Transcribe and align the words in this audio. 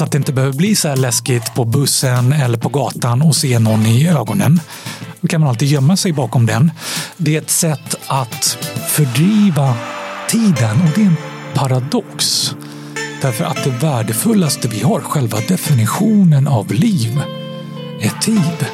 Så 0.00 0.04
att 0.04 0.12
det 0.12 0.18
inte 0.18 0.32
behöver 0.32 0.56
bli 0.56 0.76
så 0.76 0.88
här 0.88 0.96
läskigt 0.96 1.54
på 1.54 1.64
bussen 1.64 2.32
eller 2.32 2.58
på 2.58 2.68
gatan 2.68 3.22
och 3.22 3.36
se 3.36 3.58
någon 3.58 3.86
i 3.86 4.08
ögonen. 4.08 4.60
Då 5.20 5.28
kan 5.28 5.40
man 5.40 5.50
alltid 5.50 5.68
gömma 5.68 5.96
sig 5.96 6.12
bakom 6.12 6.46
den. 6.46 6.70
Det 7.16 7.36
är 7.36 7.40
ett 7.40 7.50
sätt 7.50 7.94
att 8.06 8.44
fördriva 8.88 9.74
tiden 10.28 10.82
och 10.82 10.90
det 10.94 11.00
är 11.00 11.06
en 11.06 11.16
paradox. 11.54 12.50
Därför 13.22 13.44
att 13.44 13.64
det 13.64 13.70
värdefullaste 13.70 14.68
vi 14.68 14.82
har, 14.82 15.00
själva 15.00 15.38
definitionen 15.48 16.48
av 16.48 16.72
liv, 16.72 17.20
är 18.00 18.20
tid. 18.20 18.66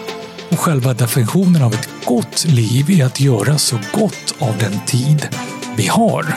Och 0.48 0.60
själva 0.60 0.94
definitionen 0.94 1.62
av 1.62 1.74
ett 1.74 1.88
gott 2.04 2.44
liv 2.44 2.90
är 2.90 3.04
att 3.04 3.20
göra 3.20 3.58
så 3.58 3.78
gott 3.92 4.34
av 4.38 4.58
den 4.58 4.80
tid 4.86 5.28
vi 5.76 5.86
har. 5.86 6.34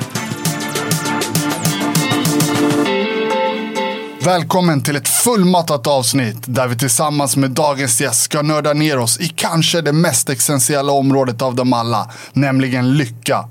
Välkommen 4.24 4.82
till 4.84 4.96
ett 4.96 5.08
fullmatat 5.08 5.88
avsnitt 5.88 6.38
där 6.46 6.68
vi 6.68 6.78
tillsammans 6.78 7.38
med 7.38 7.52
dagens 7.52 8.02
gäst 8.02 8.22
ska 8.22 8.42
nörda 8.42 8.74
ner 8.74 8.98
oss 9.00 9.20
i 9.20 9.28
kanske 9.28 9.82
det 9.82 9.92
mest 9.92 10.30
essentiella 10.30 10.92
området 10.92 11.42
av 11.42 11.56
dem 11.56 11.74
alla, 11.74 12.12
nämligen 12.34 12.98
lycka. 12.98 13.50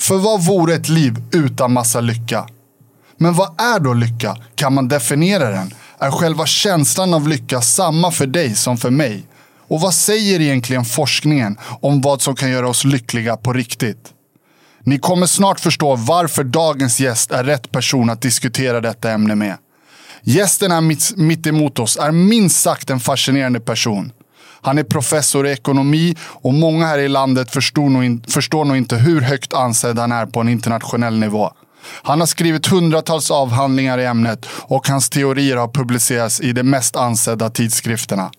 För 0.00 0.16
vad 0.16 0.44
vore 0.44 0.74
ett 0.74 0.88
liv 0.88 1.14
utan 1.32 1.72
massa 1.72 2.00
lycka? 2.00 2.46
Men 3.16 3.34
vad 3.34 3.60
är 3.60 3.80
då 3.80 3.94
lycka? 3.94 4.36
Kan 4.54 4.74
man 4.74 4.88
definiera 4.88 5.50
den? 5.50 5.74
Är 5.98 6.10
själva 6.10 6.46
känslan 6.46 7.14
av 7.14 7.28
lycka 7.28 7.60
samma 7.60 8.10
för 8.10 8.26
dig 8.26 8.54
som 8.54 8.78
för 8.78 8.90
mig? 8.90 9.26
Och 9.68 9.80
vad 9.80 9.94
säger 9.94 10.40
egentligen 10.40 10.84
forskningen 10.84 11.58
om 11.80 12.00
vad 12.00 12.22
som 12.22 12.36
kan 12.36 12.50
göra 12.50 12.68
oss 12.68 12.84
lyckliga 12.84 13.36
på 13.36 13.52
riktigt? 13.52 14.08
Ni 14.84 14.98
kommer 14.98 15.26
snart 15.26 15.60
förstå 15.60 15.96
varför 15.96 16.44
dagens 16.44 17.00
gäst 17.00 17.32
är 17.32 17.44
rätt 17.44 17.70
person 17.70 18.10
att 18.10 18.22
diskutera 18.22 18.80
detta 18.80 19.10
ämne 19.10 19.34
med. 19.34 19.56
Gästen 20.22 20.70
här 20.70 20.80
mitt, 20.80 21.16
mitt 21.16 21.46
emot 21.46 21.78
oss 21.78 21.96
är 21.96 22.12
minst 22.12 22.62
sagt 22.62 22.90
en 22.90 23.00
fascinerande 23.00 23.60
person. 23.60 24.12
Han 24.62 24.78
är 24.78 24.82
professor 24.82 25.46
i 25.46 25.50
ekonomi 25.50 26.16
och 26.22 26.54
många 26.54 26.86
här 26.86 26.98
i 26.98 27.08
landet 27.08 27.50
förstår 27.50 27.88
nog, 27.88 28.04
in, 28.04 28.22
förstår 28.28 28.64
nog 28.64 28.76
inte 28.76 28.96
hur 28.96 29.20
högt 29.20 29.52
ansedd 29.52 29.98
han 29.98 30.12
är 30.12 30.26
på 30.26 30.40
en 30.40 30.48
internationell 30.48 31.18
nivå. 31.18 31.50
Han 32.02 32.20
har 32.20 32.26
skrivit 32.26 32.66
hundratals 32.66 33.30
avhandlingar 33.30 33.98
i 33.98 34.04
ämnet 34.04 34.46
och 34.50 34.88
hans 34.88 35.10
teorier 35.10 35.56
har 35.56 35.68
publicerats 35.68 36.40
i 36.40 36.52
de 36.52 36.62
mest 36.62 36.96
ansedda 36.96 37.50
tidskrifterna. 37.50 38.30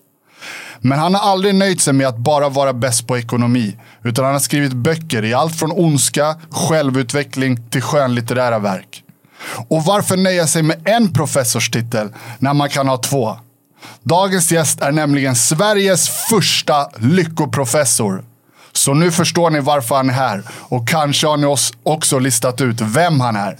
Men 0.80 0.98
han 0.98 1.14
har 1.14 1.30
aldrig 1.30 1.54
nöjt 1.54 1.80
sig 1.80 1.92
med 1.92 2.06
att 2.06 2.18
bara 2.18 2.48
vara 2.48 2.72
bäst 2.72 3.06
på 3.06 3.18
ekonomi, 3.18 3.76
utan 4.04 4.24
han 4.24 4.34
har 4.34 4.40
skrivit 4.40 4.72
böcker 4.72 5.24
i 5.24 5.34
allt 5.34 5.58
från 5.58 5.72
ondska, 5.72 6.36
självutveckling 6.50 7.70
till 7.70 7.82
skönlitterära 7.82 8.58
verk. 8.58 9.01
Och 9.68 9.84
varför 9.84 10.16
nöja 10.16 10.46
sig 10.46 10.62
med 10.62 10.88
en 10.88 11.12
professorstitel 11.12 12.08
när 12.38 12.54
man 12.54 12.68
kan 12.68 12.88
ha 12.88 12.96
två? 12.96 13.36
Dagens 14.02 14.52
gäst 14.52 14.80
är 14.80 14.92
nämligen 14.92 15.36
Sveriges 15.36 16.08
första 16.08 16.88
lyckoprofessor. 16.96 18.24
Så 18.72 18.94
nu 18.94 19.10
förstår 19.10 19.50
ni 19.50 19.60
varför 19.60 19.94
han 19.94 20.10
är 20.10 20.14
här 20.14 20.42
och 20.50 20.88
kanske 20.88 21.26
har 21.26 21.36
ni 21.36 21.56
också 21.82 22.18
listat 22.18 22.60
ut 22.60 22.80
vem 22.80 23.20
han 23.20 23.36
är. 23.36 23.58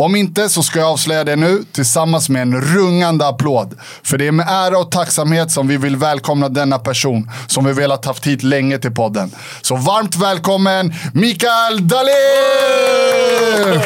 Om 0.00 0.16
inte 0.16 0.48
så 0.48 0.62
ska 0.62 0.78
jag 0.78 0.88
avslöja 0.88 1.24
det 1.24 1.36
nu 1.36 1.64
tillsammans 1.72 2.28
med 2.28 2.42
en 2.42 2.60
rungande 2.60 3.26
applåd. 3.26 3.74
För 4.02 4.18
det 4.18 4.26
är 4.26 4.32
med 4.32 4.46
ära 4.48 4.78
och 4.78 4.90
tacksamhet 4.90 5.50
som 5.50 5.68
vi 5.68 5.76
vill 5.76 5.96
välkomna 5.96 6.48
denna 6.48 6.78
person 6.78 7.30
som 7.46 7.64
vi 7.64 7.72
velat 7.72 8.04
haft 8.04 8.26
hit 8.26 8.42
länge 8.42 8.78
till 8.78 8.90
podden. 8.90 9.30
Så 9.62 9.76
varmt 9.76 10.16
välkommen 10.16 10.94
Mikael 11.14 11.88
Dahlén! 11.88 12.12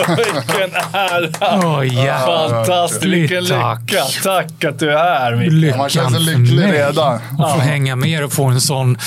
Vilken 0.17 0.71
ära! 0.93 1.59
Oh, 1.59 1.87
yeah. 1.87 2.27
Fantastiskt, 2.51 3.05
vilken 3.05 3.47
Tack. 3.47 3.81
lycka. 3.91 4.05
Tack 4.23 4.65
att 4.65 4.79
du 4.79 4.91
är 4.91 4.97
här 4.99 5.35
Mikael. 5.37 5.55
Lyckan 5.55 5.79
Man 5.79 5.89
känner 5.89 6.11
sig 6.11 6.21
lycklig 6.21 6.73
redan. 6.73 7.15
Att 7.39 7.53
få 7.55 7.59
hänga 7.59 7.97
med 7.97 8.25
och 8.25 8.33
få 8.33 8.45
en 8.45 8.61
sån, 8.61 8.99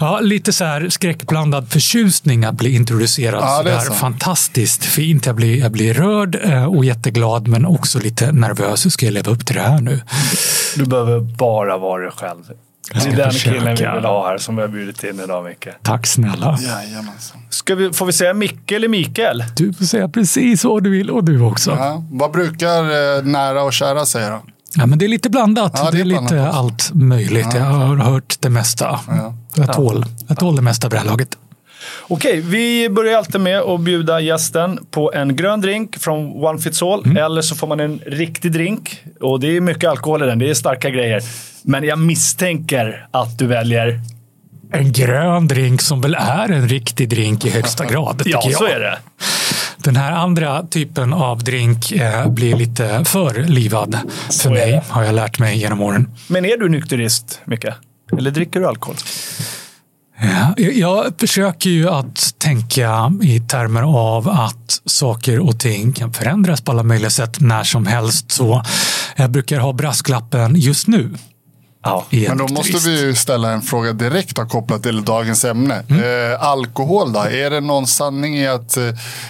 ja, 0.00 0.20
lite 0.20 0.52
så 0.52 0.64
här 0.64 0.88
skräckblandad 0.88 1.68
förtjusning 1.70 2.44
att 2.44 2.54
bli 2.54 2.74
introducerad 2.74 3.40
Ja, 3.44 3.62
det 3.62 3.72
är 3.72 3.80
så. 3.80 3.92
fantastiskt 3.92 4.84
fint. 4.84 5.26
Jag 5.26 5.34
blir, 5.34 5.58
jag 5.58 5.72
blir 5.72 5.94
rörd 5.94 6.36
och 6.68 6.84
jätteglad 6.84 7.48
men 7.48 7.66
också 7.66 7.98
lite 7.98 8.32
nervös. 8.32 8.86
Hur 8.86 8.90
ska 8.90 9.06
jag 9.06 9.12
leva 9.12 9.32
upp 9.32 9.46
till 9.46 9.56
det 9.56 9.62
här 9.62 9.80
nu? 9.80 10.00
Du 10.76 10.84
behöver 10.84 11.20
bara 11.20 11.78
vara 11.78 12.02
dig 12.02 12.12
själv. 12.12 12.42
Det 12.92 12.98
är 12.98 13.16
den 13.16 13.32
försöka. 13.32 13.58
killen 13.58 13.76
vi 13.76 13.96
vill 13.96 14.04
ha 14.04 14.28
här 14.28 14.38
som 14.38 14.56
vi 14.56 14.62
har 14.62 14.68
bjudit 14.68 15.04
in 15.04 15.20
idag 15.24 15.44
Micke. 15.44 15.68
Tack 15.82 16.06
snälla. 16.06 16.58
Jajamensan. 16.60 17.40
Ska 17.50 17.74
vi, 17.74 17.92
får 17.92 18.06
vi 18.06 18.12
säga 18.12 18.34
Micke 18.34 18.72
eller 18.72 18.88
Mikael? 18.88 19.44
Du 19.56 19.72
får 19.72 19.84
säga 19.84 20.08
precis 20.08 20.64
vad 20.64 20.82
du 20.82 20.90
vill 20.90 21.10
och 21.10 21.24
du 21.24 21.40
också. 21.40 21.70
Ja. 21.70 21.76
Ja, 21.86 22.04
vad 22.10 22.30
brukar 22.32 22.82
eh, 22.82 23.22
nära 23.22 23.62
och 23.62 23.72
kära 23.72 24.06
säga 24.06 24.30
då? 24.30 24.42
men 24.86 24.98
det 24.98 25.04
är 25.06 25.08
lite 25.08 25.30
blandat. 25.30 25.72
Ja, 25.74 25.84
det, 25.84 25.90
det 25.90 25.98
är 25.98 26.00
är 26.00 26.04
lite 26.04 26.34
blandat 26.34 26.54
allt 26.54 26.90
möjligt. 26.94 27.54
Jag 27.54 27.64
har 27.64 27.96
hört 27.96 28.36
det 28.40 28.50
mesta. 28.50 29.00
Jag, 29.54 29.72
tål, 29.72 30.04
jag 30.26 30.38
tål 30.38 30.56
det 30.56 30.62
mesta 30.62 30.88
på 30.88 30.94
det 30.94 31.00
här 31.00 31.06
laget. 31.06 31.36
Okej, 32.00 32.40
vi 32.40 32.88
börjar 32.88 33.18
alltid 33.18 33.40
med 33.40 33.60
att 33.60 33.80
bjuda 33.80 34.20
gästen 34.20 34.78
på 34.90 35.12
en 35.12 35.36
grön 35.36 35.60
drink 35.60 35.98
från 35.98 36.44
One 36.44 36.58
Fits 36.58 36.82
All. 36.82 37.04
Mm. 37.04 37.16
Eller 37.16 37.42
så 37.42 37.54
får 37.54 37.66
man 37.66 37.80
en 37.80 38.00
riktig 38.06 38.52
drink. 38.52 39.02
Och 39.20 39.40
det 39.40 39.56
är 39.56 39.60
mycket 39.60 39.90
alkohol 39.90 40.22
i 40.22 40.26
den. 40.26 40.38
Det 40.38 40.50
är 40.50 40.54
starka 40.54 40.90
grejer. 40.90 41.22
Men 41.62 41.84
jag 41.84 41.98
misstänker 41.98 43.06
att 43.10 43.38
du 43.38 43.46
väljer... 43.46 44.00
En 44.72 44.92
grön 44.92 45.48
drink 45.48 45.82
som 45.82 46.00
väl 46.00 46.14
är 46.14 46.52
en 46.52 46.68
riktig 46.68 47.08
drink 47.08 47.44
i 47.44 47.50
högsta 47.50 47.84
grad. 47.90 48.22
Ja, 48.24 48.40
jag. 48.44 48.52
så 48.52 48.66
är 48.66 48.80
det. 48.80 48.98
Den 49.76 49.96
här 49.96 50.12
andra 50.12 50.66
typen 50.66 51.12
av 51.12 51.44
drink 51.44 51.92
eh, 51.92 52.28
blir 52.28 52.56
lite 52.56 53.04
för 53.04 53.42
livad 53.42 53.98
för 54.42 54.50
är 54.50 54.52
mig, 54.52 54.82
har 54.88 55.04
jag 55.04 55.14
lärt 55.14 55.38
mig 55.38 55.58
genom 55.58 55.80
åren. 55.82 56.10
Men 56.28 56.44
är 56.44 56.56
du 56.56 56.68
nykterist, 56.68 57.40
Micke? 57.44 57.66
Eller 58.18 58.30
dricker 58.30 58.60
du 58.60 58.66
alkohol? 58.66 58.96
Ja, 60.20 60.54
jag- 60.56 61.12
försöker 61.20 61.70
ju 61.70 61.88
att 61.90 62.34
tänka 62.38 63.12
i 63.22 63.40
termer 63.40 63.82
av 63.82 64.28
att 64.28 64.80
saker 64.84 65.40
och 65.40 65.60
ting 65.60 65.92
kan 65.92 66.12
förändras 66.12 66.60
på 66.60 66.70
alla 66.72 66.82
möjliga 66.82 67.10
sätt 67.10 67.40
när 67.40 67.64
som 67.64 67.86
helst. 67.86 68.32
Så 68.32 68.62
jag 69.16 69.30
brukar 69.30 69.58
ha 69.60 69.72
brasklappen 69.72 70.56
just 70.56 70.86
nu. 70.88 71.14
Ja. 71.82 72.04
Men 72.10 72.38
då 72.38 72.48
måste 72.48 72.78
vi 72.90 73.00
ju 73.00 73.14
ställa 73.14 73.50
en 73.52 73.62
fråga 73.62 73.92
direkt 73.92 74.38
kopplat 74.48 74.82
till 74.82 75.04
dagens 75.04 75.44
ämne. 75.44 75.82
Mm. 75.88 76.32
Eh, 76.32 76.42
alkohol 76.42 77.12
då? 77.12 77.20
Är 77.20 77.50
det 77.50 77.60
någon 77.60 77.86
sanning 77.86 78.36
i 78.38 78.46
att 78.48 78.76
eh, 78.76 78.84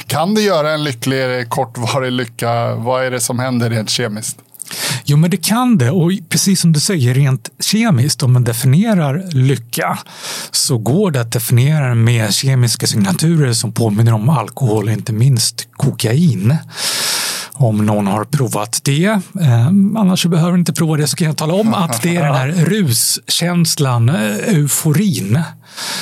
kan 0.06 0.34
det 0.34 0.40
göra 0.40 0.72
en 0.72 0.84
lyckligare 0.84 1.44
kortvarig 1.44 2.12
lycka? 2.12 2.74
Vad 2.74 3.04
är 3.04 3.10
det 3.10 3.20
som 3.20 3.38
händer 3.38 3.70
rent 3.70 3.90
kemiskt? 3.90 4.36
Jo, 5.04 5.16
men 5.16 5.30
det 5.30 5.36
kan 5.36 5.78
det. 5.78 5.90
Och 5.90 6.12
precis 6.28 6.60
som 6.60 6.72
du 6.72 6.80
säger, 6.80 7.14
rent 7.14 7.50
kemiskt, 7.60 8.22
om 8.22 8.32
man 8.32 8.44
definierar 8.44 9.24
lycka 9.30 9.98
så 10.50 10.78
går 10.78 11.10
det 11.10 11.20
att 11.20 11.32
definiera 11.32 11.94
med 11.94 12.34
kemiska 12.34 12.86
signaturer 12.86 13.52
som 13.52 13.72
påminner 13.72 14.12
om 14.12 14.28
alkohol, 14.28 14.88
inte 14.88 15.12
minst 15.12 15.68
kokain. 15.72 16.56
Om 17.52 17.86
någon 17.86 18.06
har 18.06 18.24
provat 18.24 18.80
det. 18.84 19.04
Eh, 19.40 19.66
annars 19.96 20.22
så 20.22 20.28
behöver 20.28 20.52
du 20.52 20.58
inte 20.58 20.72
prova 20.72 20.96
det 20.96 21.06
så 21.06 21.16
kan 21.16 21.26
jag 21.26 21.36
tala 21.36 21.54
om 21.54 21.74
att 21.74 22.02
det 22.02 22.16
är 22.16 22.24
den 22.24 22.34
här 22.34 22.48
ruskänslan, 22.66 24.08
eh, 24.08 24.54
euforin, 24.56 25.42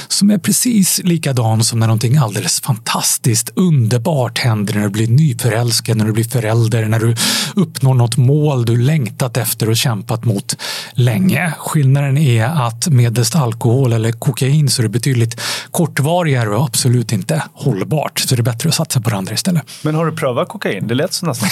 som 0.09 0.31
är 0.31 0.39
precis 0.39 1.01
likadan 1.05 1.65
som 1.65 1.79
när 1.79 1.87
någonting 1.87 2.17
alldeles 2.17 2.61
fantastiskt 2.61 3.51
underbart 3.57 4.39
händer 4.39 4.75
när 4.75 4.83
du 4.83 4.89
blir 4.89 5.09
nyförälskad, 5.09 5.97
när 5.97 6.05
du 6.05 6.13
blir 6.13 6.25
förälder, 6.25 6.87
när 6.87 6.99
du 6.99 7.17
uppnår 7.57 7.95
något 7.95 8.17
mål 8.17 8.65
du 8.65 8.77
längtat 8.77 9.37
efter 9.37 9.69
och 9.71 9.77
kämpat 9.77 10.25
mot 10.25 10.57
länge. 10.93 11.55
Skillnaden 11.59 12.19
är 12.19 12.45
att 12.45 12.89
medelst 12.89 13.37
alkohol 13.37 13.93
eller 13.93 14.13
kokain 14.13 14.71
så 14.71 14.83
är 14.83 14.83
det 14.83 14.89
betydligt 14.89 15.41
kortvarigare 15.71 16.49
och 16.49 16.65
absolut 16.65 17.13
inte 17.13 17.43
hållbart. 17.53 18.19
Så 18.19 18.35
det 18.35 18.41
är 18.41 18.43
bättre 18.43 18.69
att 18.69 18.75
satsa 18.75 19.01
på 19.01 19.11
det 19.11 19.17
andra 19.17 19.35
istället. 19.35 19.63
Men 19.83 19.95
har 19.95 20.07
du 20.07 20.13
prövat 20.13 20.49
kokain? 20.49 20.89
Det 20.89 20.95
lät 20.95 21.13
så 21.13 21.27
nästan 21.27 21.49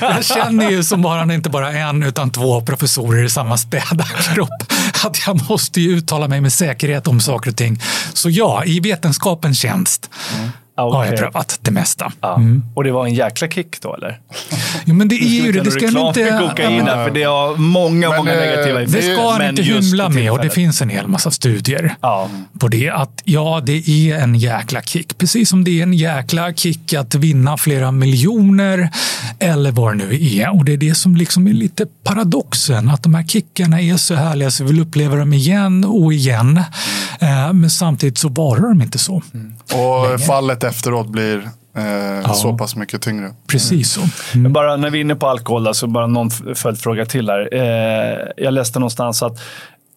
Jag 0.00 0.24
känner 0.24 0.70
ju 0.70 0.84
som 0.84 1.02
bara 1.02 1.34
inte 1.34 1.50
bara 1.50 1.72
en 1.72 2.02
utan 2.02 2.30
två 2.30 2.60
professorer 2.60 3.24
i 3.24 3.30
samma 3.30 3.56
späda 3.56 4.04
kropp 4.04 4.72
att 5.04 5.26
jag 5.26 5.50
måste 5.50 5.80
ju 5.80 5.96
uttala 5.96 6.28
mig 6.28 6.40
med 6.40 6.52
säkerhet 6.52 6.97
om 7.06 7.20
saker 7.20 7.50
och 7.50 7.56
ting. 7.56 7.82
Så 8.14 8.30
ja, 8.30 8.64
i 8.64 8.80
vetenskapens 8.80 9.58
tjänst 9.58 10.10
mm 10.38 10.50
har 10.82 10.98
Okej. 11.00 11.10
jag 11.10 11.18
prövat 11.18 11.58
det 11.62 11.70
mesta. 11.70 12.12
Ja. 12.20 12.40
Och 12.74 12.84
det 12.84 12.90
var 12.92 13.06
en 13.06 13.14
jäkla 13.14 13.48
kick 13.48 13.80
då, 13.82 13.94
eller? 13.94 14.20
Jo, 14.84 14.94
men 14.94 15.08
det 15.08 15.14
är 15.14 15.20
Nu 15.20 15.46
ju 15.46 15.52
det. 15.52 15.60
Det 15.60 15.70
ska 15.70 15.86
inte... 15.86 16.38
kokain 16.48 16.84
ja, 16.86 17.04
för 17.04 17.10
det 17.10 17.22
har 17.22 17.56
många, 17.56 18.08
Men, 18.08 18.18
många 18.18 18.32
eh, 18.34 18.40
negativa 18.40 18.78
Det 18.78 18.84
effekter. 18.84 19.14
ska 19.14 19.30
han 19.30 19.38
Men 19.38 19.48
inte 19.50 19.62
hymla 19.62 20.08
med 20.08 20.32
och 20.32 20.38
det 20.42 20.50
finns 20.50 20.82
en 20.82 20.88
hel 20.88 21.06
massa 21.08 21.30
studier 21.30 21.94
Ja. 22.00 22.28
på 22.60 22.68
det. 22.68 22.90
Att 22.90 23.22
ja, 23.24 23.60
det 23.64 23.88
är 23.88 24.18
en 24.18 24.34
jäkla 24.34 24.82
kick. 24.82 25.18
Precis 25.18 25.48
som 25.48 25.64
det 25.64 25.78
är 25.78 25.82
en 25.82 25.92
jäkla 25.92 26.52
kick 26.52 26.92
att 26.94 27.14
vinna 27.14 27.56
flera 27.56 27.92
miljoner 27.92 28.90
eller 29.38 29.72
vad 29.72 29.92
det 29.98 30.04
nu 30.04 30.26
är. 30.38 30.56
Och 30.56 30.64
det 30.64 30.72
är 30.72 30.76
det 30.76 30.94
som 30.94 31.16
liksom 31.16 31.46
är 31.48 31.52
lite 31.52 31.86
paradoxen. 32.04 32.88
Att 32.88 33.02
de 33.02 33.14
här 33.14 33.22
kickarna 33.24 33.80
är 33.80 33.96
så 33.96 34.14
härliga 34.14 34.50
så 34.50 34.64
vi 34.64 34.70
vill 34.72 34.80
uppleva 34.80 35.16
dem 35.16 35.32
igen 35.32 35.84
och 35.84 36.12
igen. 36.12 36.56
Eh, 37.20 37.52
Men 37.52 37.70
samtidigt 37.70 38.18
så 38.18 38.28
varar 38.28 38.68
de 38.68 38.82
inte 38.82 38.98
så. 38.98 39.22
Och 39.74 40.20
fallet 40.26 40.67
efteråt 40.68 41.08
blir 41.08 41.48
eh, 41.76 42.32
så 42.32 42.58
pass 42.58 42.76
mycket 42.76 43.02
tyngre. 43.02 43.34
Precis 43.46 43.92
så. 43.92 44.00
Mm. 44.34 44.52
Bara 44.52 44.76
när 44.76 44.90
vi 44.90 44.98
är 44.98 45.00
inne 45.00 45.16
på 45.16 45.26
alkohol, 45.26 45.66
alltså 45.66 45.86
bara 45.86 46.06
någon 46.06 46.30
följdfråga 46.54 47.06
till 47.06 47.30
här. 47.30 47.48
Eh, 47.52 48.28
jag 48.36 48.54
läste 48.54 48.78
någonstans 48.78 49.22
att 49.22 49.40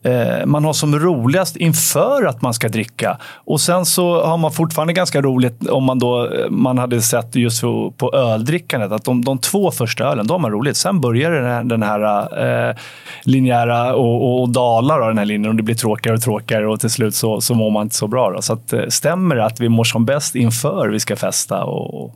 Eh, 0.03 0.45
man 0.45 0.65
har 0.65 0.73
som 0.73 0.99
roligast 0.99 1.55
inför 1.55 2.25
att 2.25 2.41
man 2.41 2.53
ska 2.53 2.69
dricka. 2.69 3.17
Och 3.35 3.61
sen 3.61 3.85
så 3.85 4.25
har 4.25 4.37
man 4.37 4.51
fortfarande 4.51 4.93
ganska 4.93 5.21
roligt 5.21 5.67
om 5.67 5.83
man 5.83 5.99
då 5.99 6.25
eh, 6.25 6.49
man 6.49 6.77
hade 6.77 7.01
sett 7.01 7.35
just 7.35 7.61
på 7.97 8.11
öldrickandet 8.13 8.91
att 8.91 9.03
de, 9.03 9.25
de 9.25 9.37
två 9.37 9.71
första 9.71 10.03
ölen, 10.03 10.27
då 10.27 10.33
har 10.33 10.39
man 10.39 10.51
roligt. 10.51 10.77
Sen 10.77 11.01
börjar 11.01 11.31
den 11.31 11.45
här, 11.45 11.63
den 11.63 11.83
här 11.83 12.69
eh, 12.69 12.75
linjära 13.23 13.95
och, 13.95 14.15
och, 14.15 14.41
och 14.41 14.49
dalar 14.49 14.99
av 14.99 15.07
den 15.07 15.17
här 15.17 15.25
linjen 15.25 15.49
och 15.49 15.55
det 15.55 15.63
blir 15.63 15.75
tråkigare 15.75 16.15
och 16.17 16.23
tråkigare 16.23 16.67
och 16.67 16.79
till 16.79 16.89
slut 16.89 17.15
så, 17.15 17.41
så 17.41 17.53
mår 17.53 17.69
man 17.71 17.83
inte 17.83 17.95
så 17.95 18.07
bra. 18.07 18.31
Då. 18.31 18.41
Så 18.41 18.53
att, 18.53 18.73
eh, 18.73 18.87
stämmer 18.89 19.35
det 19.35 19.45
att 19.45 19.59
vi 19.59 19.69
mår 19.69 19.83
som 19.83 20.05
bäst 20.05 20.35
inför 20.35 20.89
vi 20.89 20.99
ska 20.99 21.15
festa 21.15 21.63
och, 21.63 22.15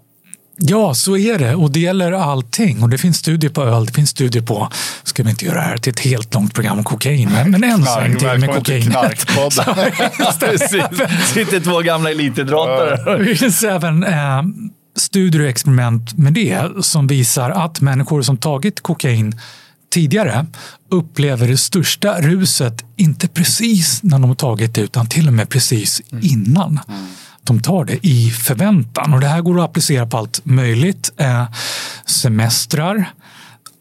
Ja, 0.57 0.93
så 0.93 1.17
är 1.17 1.39
det. 1.39 1.55
Och 1.55 1.71
det 1.71 1.79
gäller 1.79 2.11
allting. 2.11 2.83
Och 2.83 2.89
det 2.89 2.97
finns 2.97 3.17
studier 3.17 3.51
på 3.51 3.63
öl, 3.63 3.85
det 3.85 3.91
finns 3.91 4.09
studier 4.09 4.43
på, 4.43 4.69
ska 5.03 5.23
vi 5.23 5.29
inte 5.29 5.45
göra 5.45 5.55
det 5.55 5.61
här 5.61 5.77
till 5.77 5.91
ett 5.91 5.99
helt 5.99 6.33
långt 6.33 6.53
program 6.53 6.77
om 6.77 6.83
kokain, 6.83 7.29
men, 7.31 7.51
men 7.51 7.63
en 7.63 7.83
sväng 7.83 8.17
till 8.17 8.27
med 8.27 8.55
kokain. 8.55 8.81
Sitter 11.33 11.59
två 11.59 11.81
gamla 11.81 12.11
elitidrottare. 12.11 13.23
Det 13.23 13.35
finns 13.35 13.63
även 13.63 14.03
eh, 14.03 14.43
studier 14.95 15.41
och 15.41 15.49
experiment 15.49 16.17
med 16.17 16.33
det 16.33 16.61
som 16.81 17.07
visar 17.07 17.49
att 17.49 17.81
människor 17.81 18.21
som 18.21 18.37
tagit 18.37 18.81
kokain 18.81 19.39
tidigare 19.93 20.45
upplever 20.91 21.47
det 21.47 21.57
största 21.57 22.21
ruset, 22.21 22.83
inte 22.95 23.27
precis 23.27 24.03
när 24.03 24.19
de 24.19 24.23
har 24.23 24.35
tagit 24.35 24.75
det, 24.75 24.81
utan 24.81 25.07
till 25.07 25.27
och 25.27 25.33
med 25.33 25.49
precis 25.49 26.01
innan. 26.21 26.79
Mm 26.87 27.05
de 27.45 27.59
tar 27.59 27.85
det 27.85 28.07
i 28.07 28.29
förväntan. 28.29 29.13
Och 29.13 29.21
det 29.21 29.27
här 29.27 29.41
går 29.41 29.59
att 29.59 29.69
applicera 29.69 30.05
på 30.05 30.17
allt 30.17 30.41
möjligt. 30.43 31.11
Eh, 31.17 31.45
semestrar, 32.05 33.09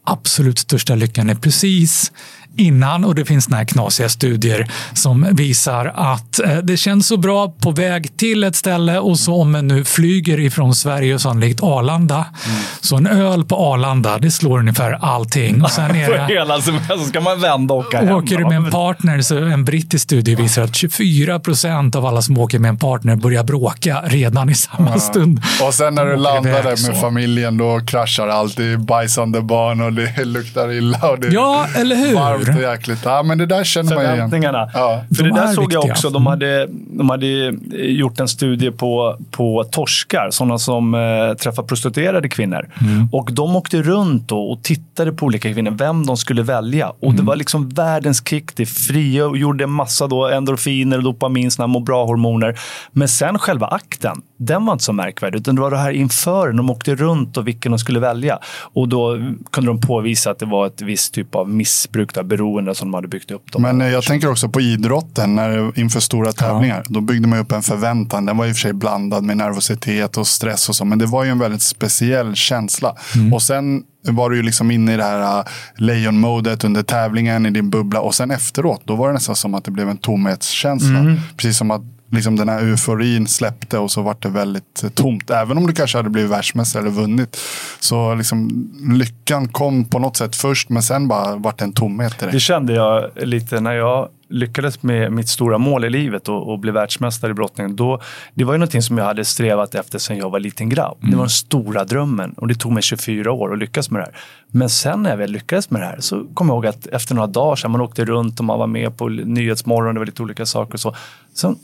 absolut 0.04 0.58
största 0.58 0.94
lyckan 0.94 1.30
är 1.30 1.34
precis 1.34 2.12
innan 2.56 3.04
och 3.04 3.14
det 3.14 3.24
finns 3.24 3.44
såna 3.44 3.56
här 3.56 3.64
knasiga 3.64 4.08
studier 4.08 4.70
som 4.92 5.26
visar 5.30 5.92
att 5.94 6.40
eh, 6.40 6.56
det 6.56 6.76
känns 6.76 7.06
så 7.06 7.16
bra 7.16 7.48
på 7.48 7.70
väg 7.70 8.16
till 8.16 8.44
ett 8.44 8.56
ställe 8.56 8.98
och 8.98 9.18
så 9.18 9.34
om 9.34 9.52
man 9.52 9.68
nu 9.68 9.84
flyger 9.84 10.40
ifrån 10.40 10.74
Sverige 10.74 11.14
och 11.14 11.20
sannolikt 11.20 11.62
Arlanda. 11.62 12.14
Mm. 12.16 12.58
Så 12.80 12.96
en 12.96 13.06
öl 13.06 13.44
på 13.44 13.56
Arlanda, 13.56 14.18
det 14.18 14.30
slår 14.30 14.58
ungefär 14.58 14.98
allting. 15.00 15.62
Och 15.62 15.70
sen 15.70 15.96
är 15.96 16.10
det, 16.28 16.34
hela 16.34 16.60
så 16.60 16.72
ska 17.08 17.20
man 17.20 17.40
vända 17.40 17.74
och 17.74 17.80
åka 17.80 17.98
hem. 17.98 18.14
Åker 18.14 18.38
du 18.38 18.44
med 18.44 18.56
en 18.56 18.70
partner, 18.70 19.20
så 19.20 19.38
en 19.38 19.64
brittisk 19.64 20.04
studie 20.04 20.34
visar 20.34 20.62
att 20.62 20.76
24 20.76 21.40
procent 21.40 21.96
av 21.96 22.06
alla 22.06 22.22
som 22.22 22.38
åker 22.38 22.58
med 22.58 22.68
en 22.68 22.78
partner 22.78 23.16
börjar 23.16 23.44
bråka 23.44 24.02
redan 24.04 24.50
i 24.50 24.54
samma 24.54 24.90
ja. 24.90 25.00
stund. 25.00 25.42
Och 25.62 25.74
sen 25.74 25.94
när 25.94 26.06
du 26.06 26.16
landar 26.16 26.62
där 26.62 26.62
med 26.64 26.78
så. 26.78 26.94
familjen, 26.94 27.58
då 27.58 27.80
kraschar 27.80 28.28
allt. 28.28 28.56
Det 28.56 28.64
är 28.64 28.76
bajsande 28.76 29.40
barn 29.40 29.80
och 29.80 29.92
det 29.92 30.24
luktar 30.24 30.72
illa. 30.72 31.10
Och 31.10 31.20
det 31.20 31.28
ja, 31.28 31.66
eller 31.76 31.96
hur? 31.96 32.43
Varmt 32.46 32.56
och 32.56 32.62
jäkligt. 32.62 33.00
Ja, 33.04 33.22
men 33.22 33.38
det 33.38 33.46
där 33.46 33.64
känner 33.64 33.94
man 33.94 34.04
igen. 34.04 34.52
Ja. 34.52 35.04
För 35.16 35.22
de 35.22 35.30
det 35.30 35.40
där 35.40 35.46
såg 35.46 35.64
viktiga. 35.64 35.80
jag 35.82 35.90
också. 35.90 36.10
De 36.10 36.26
hade, 36.26 36.66
de 36.70 37.10
hade 37.10 37.26
gjort 37.72 38.20
en 38.20 38.28
studie 38.28 38.70
på, 38.70 39.16
på 39.30 39.64
torskar, 39.64 40.28
sådana 40.30 40.58
som 40.58 40.94
eh, 40.94 41.34
träffar 41.34 41.62
prostituerade 41.62 42.28
kvinnor. 42.28 42.68
Mm. 42.80 43.08
Och 43.12 43.32
de 43.32 43.56
åkte 43.56 43.82
runt 43.82 44.32
och 44.32 44.62
tittade 44.62 45.12
på 45.12 45.26
olika 45.26 45.52
kvinnor, 45.52 45.70
vem 45.70 46.06
de 46.06 46.16
skulle 46.16 46.42
välja. 46.42 46.88
Och 46.88 47.04
mm. 47.04 47.16
det 47.16 47.22
var 47.22 47.36
liksom 47.36 47.68
världens 47.68 48.28
kick. 48.28 48.56
Det 48.56 48.66
frigjorde 48.66 49.66
massa 49.66 50.06
då 50.06 50.28
endorfiner, 50.28 50.98
dopamin, 50.98 51.50
såna 51.50 51.66
må 51.66 51.80
bra-hormoner. 51.80 52.58
Men 52.92 53.08
sen 53.08 53.38
själva 53.38 53.66
akten, 53.66 54.22
den 54.46 54.66
var 54.66 54.72
inte 54.72 54.84
så 54.84 54.92
märkvärdig. 54.92 55.38
Utan 55.38 55.54
det 55.54 55.60
var 55.60 55.70
det 55.70 55.78
här 55.78 55.90
inför, 55.90 56.52
de 56.52 56.70
åkte 56.70 56.94
runt 56.94 57.36
och 57.36 57.46
vilken 57.46 57.72
de 57.72 57.78
skulle 57.78 58.00
välja. 58.00 58.38
Och 58.74 58.88
då 58.88 59.18
kunde 59.50 59.70
de 59.70 59.80
påvisa 59.80 60.30
att 60.30 60.38
det 60.38 60.46
var 60.46 60.66
ett 60.66 60.82
visst 60.82 61.14
typ 61.14 61.34
av 61.34 61.48
missbruk, 61.48 62.16
av 62.16 62.24
beroende 62.24 62.74
som 62.74 62.90
de 62.90 62.94
hade 62.94 63.08
byggt 63.08 63.30
upp. 63.30 63.58
Men 63.58 63.80
eh, 63.80 63.88
jag 63.88 64.04
tänker 64.04 64.30
också 64.30 64.48
på 64.48 64.60
idrotten, 64.60 65.34
när, 65.34 65.78
inför 65.78 66.00
stora 66.00 66.32
tävlingar. 66.32 66.76
Ja. 66.76 66.82
Då 66.88 67.00
byggde 67.00 67.28
man 67.28 67.38
upp 67.38 67.52
en 67.52 67.62
förväntan. 67.62 68.26
Den 68.26 68.36
var 68.36 68.46
i 68.46 68.52
och 68.52 68.56
för 68.56 68.60
sig 68.60 68.72
blandad 68.72 69.24
med 69.24 69.36
nervositet 69.36 70.16
och 70.16 70.26
stress 70.26 70.68
och 70.68 70.76
så. 70.76 70.84
Men 70.84 70.98
det 70.98 71.06
var 71.06 71.24
ju 71.24 71.30
en 71.30 71.38
väldigt 71.38 71.62
speciell 71.62 72.34
känsla. 72.34 72.96
Mm. 73.14 73.32
Och 73.32 73.42
sen 73.42 73.82
var 74.08 74.30
du 74.30 74.36
ju 74.36 74.42
liksom 74.42 74.70
inne 74.70 74.94
i 74.94 74.96
det 74.96 75.04
här 75.04 75.38
uh, 75.38 75.44
lejonmodet 75.76 76.64
under 76.64 76.82
tävlingen 76.82 77.46
i 77.46 77.50
din 77.50 77.70
bubbla. 77.70 78.00
Och 78.00 78.14
sen 78.14 78.30
efteråt, 78.30 78.82
då 78.84 78.96
var 78.96 79.08
det 79.08 79.14
nästan 79.14 79.36
som 79.36 79.54
att 79.54 79.64
det 79.64 79.70
blev 79.70 79.88
en 79.88 79.96
tomhetskänsla. 79.96 80.98
Mm. 80.98 81.16
Precis 81.36 81.58
som 81.58 81.70
att 81.70 81.82
liksom 82.14 82.36
den 82.36 82.48
här 82.48 82.62
euforin 82.62 83.26
släppte 83.26 83.78
och 83.78 83.90
så 83.90 84.02
vart 84.02 84.22
det 84.22 84.28
väldigt 84.28 84.82
eh, 84.84 84.90
tomt. 84.90 85.30
Även 85.30 85.58
om 85.58 85.66
du 85.66 85.72
kanske 85.72 85.98
hade 85.98 86.10
blivit 86.10 86.30
världsmästare 86.30 86.82
eller 86.82 86.90
vunnit. 86.90 87.36
Så 87.80 88.14
liksom, 88.14 88.70
lyckan 88.98 89.48
kom 89.48 89.84
på 89.84 89.98
något 89.98 90.16
sätt 90.16 90.36
först, 90.36 90.68
men 90.68 90.82
sen 90.82 91.08
bara 91.08 91.36
vart 91.36 91.58
det 91.58 91.64
en 91.64 91.72
tomhet 91.72 92.18
direkt. 92.18 92.32
Det 92.32 92.40
kände 92.40 92.72
jag 92.72 93.10
lite 93.16 93.60
när 93.60 93.72
jag 93.72 94.08
lyckades 94.28 94.82
med 94.82 95.12
mitt 95.12 95.28
stora 95.28 95.58
mål 95.58 95.84
i 95.84 95.90
livet 95.90 96.28
och, 96.28 96.52
och 96.52 96.58
bli 96.58 96.70
världsmästare 96.70 97.30
i 97.30 97.34
brottning. 97.34 97.76
Då, 97.76 98.00
det 98.34 98.44
var 98.44 98.54
ju 98.54 98.58
någonting 98.58 98.82
som 98.82 98.98
jag 98.98 99.04
hade 99.04 99.24
strävat 99.24 99.74
efter 99.74 99.98
sedan 99.98 100.16
jag 100.16 100.30
var 100.30 100.40
liten 100.40 100.68
grabb. 100.68 100.98
Mm. 101.00 101.10
Det 101.10 101.16
var 101.16 101.24
den 101.24 101.30
stora 101.30 101.84
drömmen 101.84 102.32
och 102.32 102.48
det 102.48 102.54
tog 102.54 102.72
mig 102.72 102.82
24 102.82 103.32
år 103.32 103.52
att 103.52 103.58
lyckas 103.58 103.90
med 103.90 104.00
det 104.00 104.04
här. 104.04 104.16
Men 104.48 104.70
sen 104.70 105.02
när 105.02 105.10
jag 105.10 105.16
väl 105.16 105.30
lyckades 105.30 105.70
med 105.70 105.80
det 105.80 105.86
här 105.86 106.00
så 106.00 106.24
kom 106.34 106.48
jag 106.48 106.54
ihåg 106.54 106.66
att 106.66 106.86
efter 106.86 107.14
några 107.14 107.26
dagar 107.26 107.56
sedan 107.56 107.70
man 107.70 107.80
åkte 107.80 108.04
runt 108.04 108.38
och 108.38 108.44
man 108.44 108.58
var 108.58 108.66
med 108.66 108.96
på 108.96 109.08
Nyhetsmorgon, 109.08 109.94
det 109.94 109.98
var 109.98 110.06
lite 110.06 110.22
olika 110.22 110.46
saker 110.46 110.74
och 110.74 110.80
så. 110.80 110.94
Sen 111.34 111.56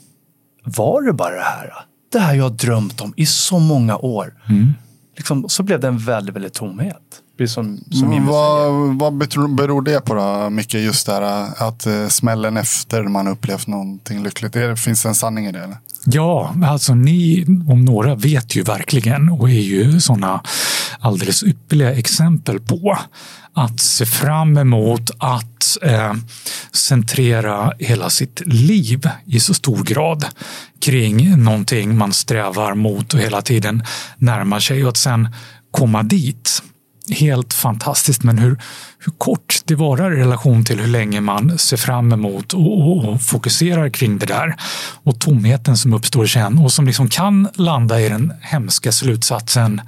var 0.64 1.02
det 1.02 1.12
bara 1.12 1.34
det 1.34 1.40
här? 1.40 1.72
Det 2.12 2.18
här 2.18 2.34
jag 2.34 2.52
drömt 2.52 3.00
om 3.00 3.14
i 3.16 3.26
så 3.26 3.58
många 3.58 3.96
år. 3.96 4.34
Mm. 4.48 4.74
Liksom, 5.16 5.48
så 5.48 5.62
blev 5.62 5.80
det 5.80 5.88
en 5.88 5.98
väldigt, 5.98 6.34
väldigt 6.34 6.54
tomhet. 6.54 7.22
Som, 7.48 7.84
som 7.90 8.26
vad, 8.26 8.72
vad 8.98 9.14
beror 9.54 9.82
det 9.82 10.00
på 10.00 10.14
då, 10.14 10.50
Micke? 10.50 10.74
Just 10.74 11.06
det 11.06 11.12
här 11.12 11.48
att 11.68 11.86
uh, 11.86 12.08
smällen 12.08 12.56
efter 12.56 13.02
man 13.02 13.28
upplevt 13.28 13.66
någonting 13.66 14.22
lyckligt. 14.22 14.52
Det, 14.52 14.76
finns 14.76 15.02
det 15.02 15.08
en 15.08 15.14
sanning 15.14 15.46
i 15.46 15.52
det? 15.52 15.58
Eller? 15.58 15.76
Ja, 16.04 16.54
alltså 16.64 16.94
ni 16.94 17.46
om 17.68 17.84
några 17.84 18.14
vet 18.14 18.56
ju 18.56 18.62
verkligen 18.62 19.30
och 19.30 19.50
är 19.50 19.60
ju 19.60 20.00
sådana 20.00 20.42
alldeles 21.00 21.42
ypperliga 21.42 21.94
exempel 21.94 22.60
på 22.60 22.98
att 23.52 23.80
se 23.80 24.06
fram 24.06 24.58
emot 24.58 25.10
att 25.18 25.78
eh, 25.82 26.14
centrera 26.72 27.72
hela 27.78 28.10
sitt 28.10 28.42
liv 28.46 29.08
i 29.24 29.40
så 29.40 29.54
stor 29.54 29.84
grad 29.84 30.24
kring 30.80 31.44
någonting 31.44 31.98
man 31.98 32.12
strävar 32.12 32.74
mot 32.74 33.14
och 33.14 33.20
hela 33.20 33.42
tiden 33.42 33.82
närmar 34.16 34.60
sig 34.60 34.82
och 34.82 34.88
att 34.88 34.96
sen 34.96 35.28
komma 35.70 36.02
dit. 36.02 36.62
Helt 37.10 37.54
fantastiskt, 37.54 38.22
men 38.22 38.38
hur, 38.38 38.60
hur 38.98 39.12
kort 39.18 39.60
det 39.64 39.74
varar 39.74 40.12
i 40.12 40.16
relation 40.16 40.64
till 40.64 40.80
hur 40.80 40.86
länge 40.86 41.20
man 41.20 41.58
ser 41.58 41.76
fram 41.76 42.12
emot 42.12 42.52
och, 42.52 42.80
och, 42.80 43.04
och, 43.04 43.22
fokuserar 43.22 43.90
kring 43.90 44.18
det 44.18 44.26
där. 44.26 44.56
Och 45.02 45.20
tomheten 45.20 45.76
som 45.76 45.92
uppstår 45.92 46.26
sen 46.26 46.58
och 46.58 46.72
som 46.72 46.86
liksom 46.86 47.08
kan 47.08 47.48
landa 47.54 48.00
i 48.00 48.08
den 48.08 48.32
hemska 48.40 48.92
slutsatsen 48.92 49.80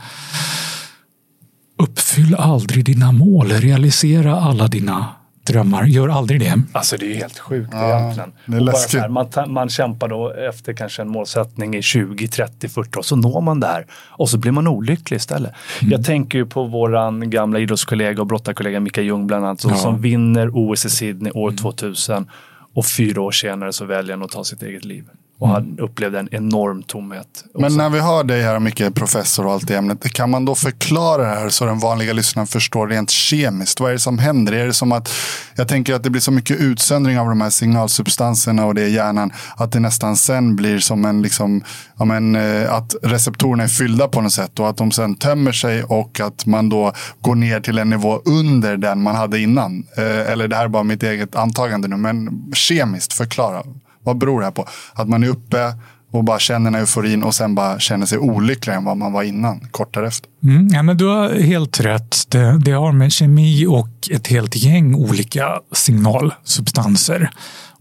Uppfyll 1.78 2.34
aldrig 2.34 2.84
dina 2.84 3.12
mål, 3.12 3.48
realisera 3.50 4.40
alla 4.40 4.68
dina 4.68 5.08
drömmar. 5.44 5.84
Gör 5.84 6.08
aldrig 6.08 6.40
det. 6.40 6.62
Alltså 6.72 6.96
det 6.96 7.12
är 7.12 7.14
helt 7.14 7.38
sjukt 7.38 7.70
ja, 7.72 8.00
egentligen. 8.00 8.32
Det 8.46 8.56
är 8.56 8.60
läskigt. 8.60 9.00
Här, 9.00 9.08
man, 9.08 9.28
man 9.46 9.68
kämpar 9.68 10.08
då 10.08 10.30
efter 10.30 10.72
kanske 10.72 11.02
en 11.02 11.08
målsättning 11.08 11.76
i 11.76 11.82
20, 11.82 12.28
30, 12.28 12.68
40 12.68 12.98
år 12.98 13.02
så 13.02 13.16
når 13.16 13.40
man 13.40 13.60
det 13.60 13.66
här 13.66 13.86
och 13.92 14.28
så 14.28 14.38
blir 14.38 14.52
man 14.52 14.68
olycklig 14.68 15.16
istället. 15.16 15.52
Mm. 15.80 15.92
Jag 15.92 16.04
tänker 16.04 16.38
ju 16.38 16.46
på 16.46 16.64
våran 16.64 17.30
gamla 17.30 17.58
idrottskollega 17.58 18.20
och 18.20 18.26
brottarkollega 18.26 18.80
Mika 18.80 19.02
Ljung 19.02 19.26
bland 19.26 19.44
annat 19.44 19.64
ja. 19.64 19.74
som 19.74 20.00
vinner 20.00 20.50
OS 20.52 20.84
i 20.84 20.90
Sydney 20.90 21.32
år 21.32 21.52
2000 21.52 22.16
mm. 22.16 22.28
och 22.74 22.86
fyra 22.86 23.22
år 23.22 23.30
senare 23.30 23.72
så 23.72 23.84
väljer 23.84 24.16
han 24.16 24.24
att 24.24 24.30
ta 24.30 24.44
sitt 24.44 24.62
eget 24.62 24.84
liv 24.84 25.04
och 25.42 25.48
han 25.48 25.62
mm. 25.62 25.84
upplevde 25.84 26.18
en 26.18 26.28
enorm 26.32 26.82
tomhet. 26.82 27.44
Men 27.54 27.76
när 27.76 27.90
vi 27.90 28.00
hör 28.00 28.24
dig 28.24 28.42
här, 28.42 28.58
mycket 28.58 28.94
professor 28.94 29.46
och 29.46 29.52
allt 29.52 29.70
i 29.70 29.74
ämnet, 29.74 30.12
kan 30.12 30.30
man 30.30 30.44
då 30.44 30.54
förklara 30.54 31.22
det 31.22 31.40
här 31.40 31.48
så 31.48 31.64
den 31.64 31.78
vanliga 31.78 32.12
lyssnaren 32.12 32.46
förstår 32.46 32.88
rent 32.88 33.10
kemiskt? 33.10 33.80
Vad 33.80 33.88
är 33.88 33.92
det 33.92 33.98
som 33.98 34.18
händer? 34.18 34.52
Är 34.52 34.66
det 34.66 34.72
som 34.72 34.92
att, 34.92 35.12
jag 35.56 35.68
tänker 35.68 35.94
att 35.94 36.02
det 36.02 36.10
blir 36.10 36.20
så 36.20 36.30
mycket 36.30 36.60
utsöndring 36.60 37.18
av 37.18 37.28
de 37.28 37.40
här 37.40 37.50
signalsubstanserna 37.50 38.66
och 38.66 38.74
det 38.74 38.86
i 38.86 38.94
hjärnan, 38.94 39.32
att 39.56 39.72
det 39.72 39.80
nästan 39.80 40.16
sen 40.16 40.56
blir 40.56 40.78
som 40.78 41.04
en, 41.04 41.22
liksom, 41.22 41.64
ja 41.98 42.04
men, 42.04 42.36
eh, 42.36 42.74
att 42.74 42.94
receptorerna 43.02 43.62
är 43.62 43.68
fyllda 43.68 44.08
på 44.08 44.20
något 44.20 44.32
sätt 44.32 44.60
och 44.60 44.68
att 44.68 44.76
de 44.76 44.90
sen 44.90 45.14
tömmer 45.14 45.52
sig 45.52 45.82
och 45.82 46.20
att 46.20 46.46
man 46.46 46.68
då 46.68 46.92
går 47.20 47.34
ner 47.34 47.60
till 47.60 47.78
en 47.78 47.90
nivå 47.90 48.22
under 48.24 48.76
den 48.76 49.02
man 49.02 49.14
hade 49.14 49.38
innan. 49.38 49.86
Eh, 49.96 50.32
eller 50.32 50.48
det 50.48 50.56
här 50.56 50.64
är 50.64 50.68
bara 50.68 50.82
mitt 50.82 51.02
eget 51.02 51.36
antagande 51.36 51.88
nu, 51.88 51.96
men 51.96 52.44
kemiskt 52.54 53.12
förklara. 53.12 53.62
Vad 54.02 54.18
beror 54.18 54.40
det 54.40 54.46
här 54.46 54.52
på? 54.52 54.66
Att 54.94 55.08
man 55.08 55.24
är 55.24 55.28
uppe 55.28 55.74
och 56.12 56.24
bara 56.24 56.38
känner 56.38 56.64
den 56.64 56.74
här 56.74 56.80
euforin 56.80 57.22
och 57.22 57.34
sen 57.34 57.54
bara 57.54 57.78
känner 57.78 58.06
sig 58.06 58.18
olyckligare 58.18 58.78
än 58.78 58.84
vad 58.84 58.96
man 58.96 59.12
var 59.12 59.22
innan, 59.22 59.60
kort 59.60 59.94
därefter. 59.94 60.30
Mm, 60.44 60.68
ja, 60.72 60.82
men 60.82 60.96
du 60.96 61.06
har 61.06 61.30
helt 61.30 61.80
rätt. 61.80 62.16
Det, 62.28 62.58
det 62.58 62.72
har 62.72 62.92
med 62.92 63.12
kemi 63.12 63.66
och 63.66 63.88
ett 64.10 64.26
helt 64.26 64.56
gäng 64.56 64.94
olika 64.94 65.60
signalsubstanser 65.72 67.30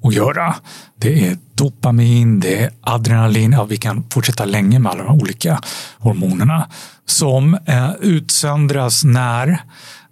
att 0.03 0.13
göra. 0.13 0.55
Det 0.99 1.27
är 1.27 1.37
dopamin, 1.53 2.39
det 2.39 2.63
är 2.63 2.71
adrenalin, 2.81 3.51
ja, 3.51 3.63
vi 3.63 3.77
kan 3.77 4.03
fortsätta 4.13 4.45
länge 4.45 4.79
med 4.79 4.91
alla 4.91 5.03
de 5.03 5.21
olika 5.21 5.61
hormonerna 5.97 6.67
som 7.05 7.53
eh, 7.53 7.91
utsöndras 8.01 9.03
när 9.03 9.61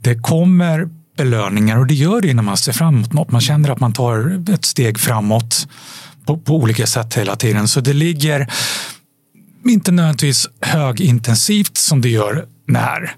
det 0.02 0.16
kommer 0.16 0.90
belöningar 1.20 1.78
och 1.78 1.88
det 1.88 1.94
gör 1.94 2.22
det 2.22 2.34
när 2.34 2.44
man 2.44 2.58
ser 2.58 2.72
framåt. 2.72 3.14
något. 3.14 3.32
Man 3.32 3.42
känner 3.42 3.70
att 3.70 3.80
man 3.80 3.94
tar 3.94 4.44
ett 4.54 4.66
steg 4.66 5.00
framåt 5.00 5.68
på, 6.26 6.38
på 6.38 6.56
olika 6.56 6.88
sätt 6.88 7.18
hela 7.18 7.36
tiden. 7.36 7.68
Så 7.68 7.82
det 7.82 7.94
ligger 7.94 8.52
inte 9.66 9.92
nödvändigtvis 9.92 10.48
högintensivt 10.62 11.78
som 11.78 12.02
det 12.02 12.10
gör 12.10 12.46
när 12.68 13.16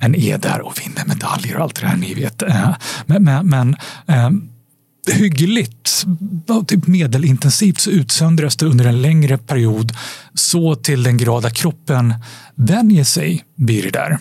en 0.00 0.14
är 0.14 0.38
där 0.38 0.60
och 0.60 0.80
vinner 0.80 1.04
medaljer 1.06 1.56
och 1.56 1.62
allt 1.62 1.80
det 1.80 1.86
där 1.86 1.96
ni 1.96 2.14
vet. 2.14 2.42
Eh, 2.42 2.74
men, 3.06 3.24
men, 3.24 3.46
men 3.46 3.76
eh, 4.06 4.30
hyggligt, 5.14 6.06
typ 6.66 6.86
medelintensivt 6.86 7.80
så 7.80 7.90
utsöndras 7.90 8.56
det 8.56 8.66
under 8.66 8.84
en 8.84 9.02
längre 9.02 9.38
period 9.38 9.92
så 10.34 10.74
till 10.74 11.02
den 11.02 11.16
grad 11.16 11.46
att 11.46 11.54
kroppen 11.54 12.14
vänjer 12.54 13.04
sig 13.04 13.44
vid 13.56 13.84
det 13.84 13.90
där. 13.90 14.18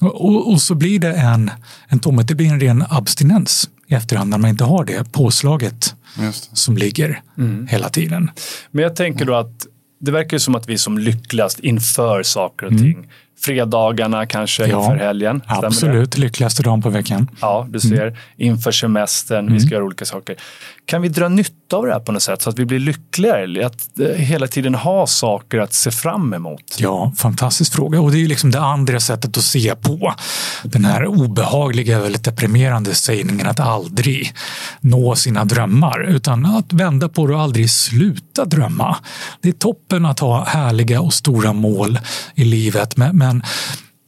Och, 0.00 0.52
och, 0.52 0.62
så 0.62 0.74
blir 0.74 0.98
det 0.98 1.12
en, 1.12 1.50
en 1.88 1.98
tomhet, 1.98 2.28
det 2.28 2.34
blir 2.34 2.48
en 2.48 2.60
ren 2.60 2.84
abstinens 2.90 3.70
i 3.86 3.94
efterhand 3.94 4.30
när 4.30 4.38
man 4.38 4.50
inte 4.50 4.64
har 4.64 4.84
det 4.84 5.12
påslaget 5.12 5.94
det. 6.18 6.32
som 6.52 6.76
ligger 6.76 7.22
mm. 7.38 7.66
hela 7.66 7.88
tiden. 7.88 8.30
Men 8.70 8.82
jag 8.82 8.96
tänker 8.96 9.24
då 9.24 9.34
att 9.34 9.66
det 10.00 10.12
verkar 10.12 10.38
som 10.38 10.54
att 10.54 10.68
vi 10.68 10.72
är 10.72 10.78
som 10.78 10.98
lyckligast 10.98 11.60
inför 11.60 12.22
saker 12.22 12.66
och 12.66 12.72
mm. 12.72 13.04
Fredagarna 13.40 14.26
kanske 14.26 14.66
ja, 14.66 14.78
inför 14.78 15.04
helgen. 15.04 15.42
Absolut, 15.46 16.12
det? 16.12 16.18
lyckligaste 16.18 16.62
dagen 16.62 16.82
på 16.82 16.90
veckan. 16.90 17.30
Ja, 17.40 17.66
du 17.70 17.80
ser. 17.80 18.06
Mm. 18.06 18.14
Inför 18.36 18.72
semestern, 18.72 19.38
mm. 19.38 19.54
vi 19.54 19.60
ska 19.60 19.74
göra 19.74 19.84
olika 19.84 20.04
saker. 20.04 20.36
Kan 20.84 21.02
vi 21.02 21.08
dra 21.08 21.28
nytta 21.28 21.76
av 21.76 21.86
det 21.86 21.92
här 21.92 22.00
på 22.00 22.12
något 22.12 22.22
sätt 22.22 22.42
så 22.42 22.50
att 22.50 22.58
vi 22.58 22.64
blir 22.64 22.78
lyckligare? 22.78 23.66
Att 23.66 24.00
eh, 24.00 24.06
hela 24.06 24.46
tiden 24.46 24.74
ha 24.74 25.06
saker 25.06 25.58
att 25.58 25.74
se 25.74 25.90
fram 25.90 26.34
emot? 26.34 26.76
Ja, 26.78 27.12
fantastisk 27.16 27.74
fråga. 27.74 28.00
Och 28.00 28.10
det 28.10 28.16
är 28.16 28.20
ju 28.20 28.28
liksom 28.28 28.50
det 28.50 28.60
andra 28.60 29.00
sättet 29.00 29.36
att 29.36 29.44
se 29.44 29.74
på 29.74 30.14
den 30.62 30.84
här 30.84 31.06
obehagliga, 31.06 32.00
väldigt 32.00 32.24
deprimerande 32.24 32.94
sägningen 32.94 33.46
att 33.46 33.60
aldrig 33.60 34.32
nå 34.80 35.14
sina 35.14 35.44
drömmar, 35.44 36.02
utan 36.08 36.46
att 36.46 36.72
vända 36.72 37.08
på 37.08 37.26
det 37.26 37.34
och 37.34 37.40
aldrig 37.40 37.70
sluta 37.70 38.44
drömma. 38.44 38.96
Det 39.42 39.48
är 39.48 39.52
toppen 39.52 40.06
att 40.06 40.20
ha 40.20 40.44
härliga 40.44 41.00
och 41.00 41.14
stora 41.14 41.52
mål 41.52 41.98
i 42.34 42.44
livet, 42.44 42.96
men 42.96 43.18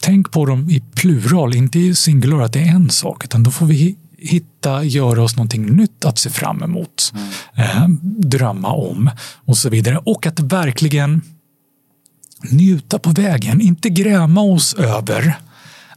tänk 0.03 0.31
på 0.31 0.47
dem 0.47 0.71
i 0.71 0.83
plural, 0.95 1.55
inte 1.55 1.79
i 1.79 1.95
singular 1.95 2.41
att 2.41 2.53
det 2.53 2.61
är 2.61 2.71
en 2.71 2.91
sak, 2.91 3.25
utan 3.25 3.43
då 3.43 3.51
får 3.51 3.67
vi 3.67 3.97
hitta, 4.19 4.85
göra 4.85 5.23
oss 5.23 5.37
någonting 5.37 5.67
nytt 5.67 6.05
att 6.05 6.19
se 6.19 6.31
fram 6.31 6.63
emot, 6.63 7.13
mm. 7.15 7.31
eh, 7.57 7.89
drömma 8.19 8.73
om 8.73 9.11
och 9.45 9.57
så 9.57 9.69
vidare. 9.69 9.99
Och 9.99 10.27
att 10.27 10.41
verkligen 10.41 11.23
njuta 12.51 12.99
på 12.99 13.11
vägen, 13.11 13.61
inte 13.61 13.91
gräma 13.91 14.41
oss 14.41 14.75
över 14.75 15.39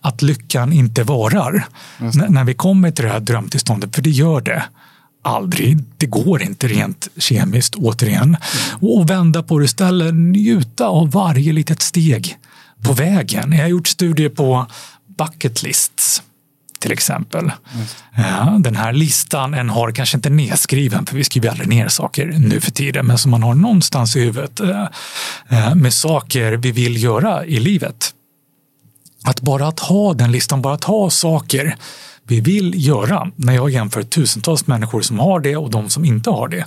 att 0.01 0.22
lyckan 0.22 0.74
inte 0.74 1.03
varar 1.03 1.65
när 2.29 2.44
vi 2.44 2.53
kommer 2.53 2.91
till 2.91 3.05
det 3.05 3.12
här 3.12 3.20
drömtillståndet, 3.20 3.96
för 3.96 4.01
det 4.01 4.10
gör 4.10 4.41
det 4.41 4.63
aldrig. 5.24 5.84
Det 5.98 6.05
går 6.05 6.41
inte 6.41 6.67
rent 6.67 7.08
kemiskt 7.17 7.75
återigen. 7.75 8.24
Mm. 8.24 8.38
Och 8.82 9.10
vända 9.10 9.44
på 9.44 9.60
det 9.60 9.65
istället, 9.65 10.13
njuta 10.13 10.86
av 10.88 11.12
varje 11.12 11.53
litet 11.53 11.82
steg 11.82 12.38
på 12.86 12.94
vägen. 12.94 13.51
Jag 13.51 13.62
har 13.62 13.68
gjort 13.68 13.88
studier 13.88 14.30
på 14.30 14.65
bucket 15.18 15.63
lists 15.63 16.22
till 16.80 16.92
exempel. 16.92 17.51
Ja, 18.15 18.58
den 18.60 18.75
här 18.75 18.94
listan 18.94 19.54
en 19.54 19.70
har 19.70 19.92
kanske 19.92 20.18
inte 20.18 20.30
nedskriven, 20.30 21.06
för 21.06 21.15
vi 21.15 21.24
skriver 21.24 21.50
aldrig 21.50 21.68
ner 21.68 21.88
saker 21.88 22.25
nu 22.25 22.60
för 22.60 22.72
tiden, 22.72 23.06
men 23.06 23.18
som 23.18 23.32
man 23.32 23.44
har 23.44 23.56
någonstans 23.56 24.15
i 24.15 24.20
huvudet 24.20 24.60
eh, 24.60 24.88
eh, 25.50 25.75
med 25.75 25.94
saker 25.94 26.51
vi 26.51 26.72
vill 26.72 27.04
göra 27.04 27.46
i 27.46 27.60
livet. 27.60 28.13
Att 29.24 29.42
bara 29.42 29.68
att 29.68 29.80
ha 29.80 30.13
den 30.13 30.32
listan, 30.32 30.62
bara 30.62 30.74
att 30.74 30.84
ha 30.84 31.10
saker 31.10 31.75
vi 32.27 32.41
vill 32.41 32.86
göra, 32.88 33.32
när 33.36 33.53
jag 33.53 33.70
jämför 33.70 34.03
tusentals 34.03 34.67
människor 34.67 35.01
som 35.01 35.20
har 35.20 35.39
det 35.39 35.58
och 35.58 35.72
de 35.72 35.89
som 35.89 36.05
inte 36.05 36.29
har 36.29 36.48
det. 36.48 36.65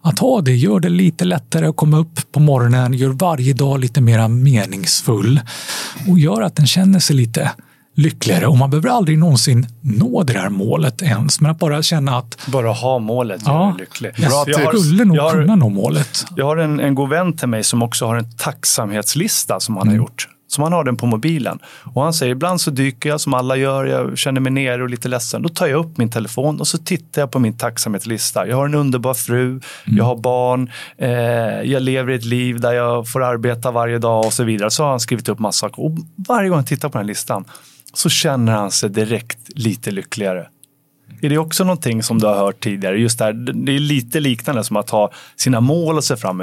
Att 0.00 0.18
ha 0.18 0.40
det 0.40 0.54
gör 0.54 0.80
det 0.80 0.88
lite 0.88 1.24
lättare 1.24 1.66
att 1.66 1.76
komma 1.76 1.98
upp 1.98 2.32
på 2.32 2.40
morgonen, 2.40 2.92
gör 2.92 3.10
varje 3.10 3.52
dag 3.52 3.80
lite 3.80 4.00
mer 4.00 4.28
meningsfull 4.28 5.40
och 6.08 6.18
gör 6.18 6.42
att 6.42 6.56
den 6.56 6.66
känner 6.66 6.98
sig 6.98 7.16
lite 7.16 7.50
lyckligare 7.96 8.46
och 8.46 8.56
man 8.56 8.70
behöver 8.70 8.88
aldrig 8.88 9.18
någonsin 9.18 9.66
nå 9.80 10.22
det 10.22 10.38
här 10.38 10.48
målet 10.48 11.02
ens, 11.02 11.40
men 11.40 11.50
att 11.50 11.58
bara 11.58 11.82
känna 11.82 12.18
att... 12.18 12.38
Bara 12.46 12.72
ha 12.72 12.98
målet 12.98 13.46
gör 13.46 13.52
ja, 13.52 13.76
lycklig. 13.78 14.12
Bra 14.16 14.44
jag 14.46 14.78
skulle 14.78 15.04
nog 15.04 15.16
jag 15.16 15.22
har, 15.22 15.32
kunna 15.32 15.56
nå 15.56 15.68
målet. 15.68 16.24
Jag 16.36 16.46
har 16.46 16.56
en, 16.56 16.80
en 16.80 16.94
god 16.94 17.08
vän 17.08 17.36
till 17.36 17.48
mig 17.48 17.64
som 17.64 17.82
också 17.82 18.06
har 18.06 18.16
en 18.16 18.36
tacksamhetslista 18.36 19.60
som 19.60 19.76
han 19.76 19.88
mm. 19.88 19.98
har 19.98 20.06
gjort. 20.06 20.28
Så 20.56 20.62
man 20.62 20.72
har 20.72 20.84
den 20.84 20.96
på 20.96 21.06
mobilen. 21.06 21.58
Och 21.94 22.02
han 22.02 22.12
säger 22.12 22.32
ibland 22.32 22.60
så 22.60 22.70
dyker 22.70 23.08
jag 23.08 23.20
som 23.20 23.34
alla 23.34 23.56
gör, 23.56 23.84
jag 23.84 24.18
känner 24.18 24.40
mig 24.40 24.52
nere 24.52 24.82
och 24.82 24.90
lite 24.90 25.08
ledsen. 25.08 25.42
Då 25.42 25.48
tar 25.48 25.66
jag 25.66 25.78
upp 25.78 25.98
min 25.98 26.10
telefon 26.10 26.60
och 26.60 26.66
så 26.66 26.78
tittar 26.78 27.22
jag 27.22 27.30
på 27.30 27.38
min 27.38 27.58
tacksamhetslista. 27.58 28.46
Jag 28.46 28.56
har 28.56 28.64
en 28.66 28.74
underbar 28.74 29.14
fru, 29.14 29.50
mm. 29.50 29.60
jag 29.84 30.04
har 30.04 30.16
barn, 30.16 30.70
eh, 30.98 31.10
jag 31.70 31.82
lever 31.82 32.12
ett 32.12 32.24
liv 32.24 32.60
där 32.60 32.72
jag 32.72 33.08
får 33.08 33.22
arbeta 33.22 33.70
varje 33.70 33.98
dag 33.98 34.26
och 34.26 34.32
så 34.32 34.44
vidare. 34.44 34.70
Så 34.70 34.82
har 34.82 34.90
han 34.90 35.00
skrivit 35.00 35.28
upp 35.28 35.38
massa 35.38 35.68
saker. 35.68 35.84
Och 35.84 35.92
varje 36.28 36.48
gång 36.48 36.58
jag 36.58 36.66
tittar 36.66 36.88
på 36.88 36.98
den 36.98 37.06
listan 37.06 37.44
så 37.94 38.08
känner 38.08 38.52
han 38.52 38.70
sig 38.70 38.90
direkt 38.90 39.38
lite 39.48 39.90
lyckligare. 39.90 40.46
Är 41.26 41.30
det 41.30 41.38
också 41.38 41.64
någonting 41.64 42.02
som 42.02 42.18
du 42.18 42.26
har 42.26 42.36
hört 42.36 42.60
tidigare? 42.60 42.98
Just 42.98 43.18
där, 43.18 43.32
det 43.32 43.72
är 43.72 43.78
lite 43.78 44.20
liknande 44.20 44.64
som 44.64 44.76
att 44.76 44.90
ha 44.90 45.12
sina 45.36 45.60
mål 45.60 45.98
att 45.98 46.04
se 46.04 46.16
fram 46.16 46.42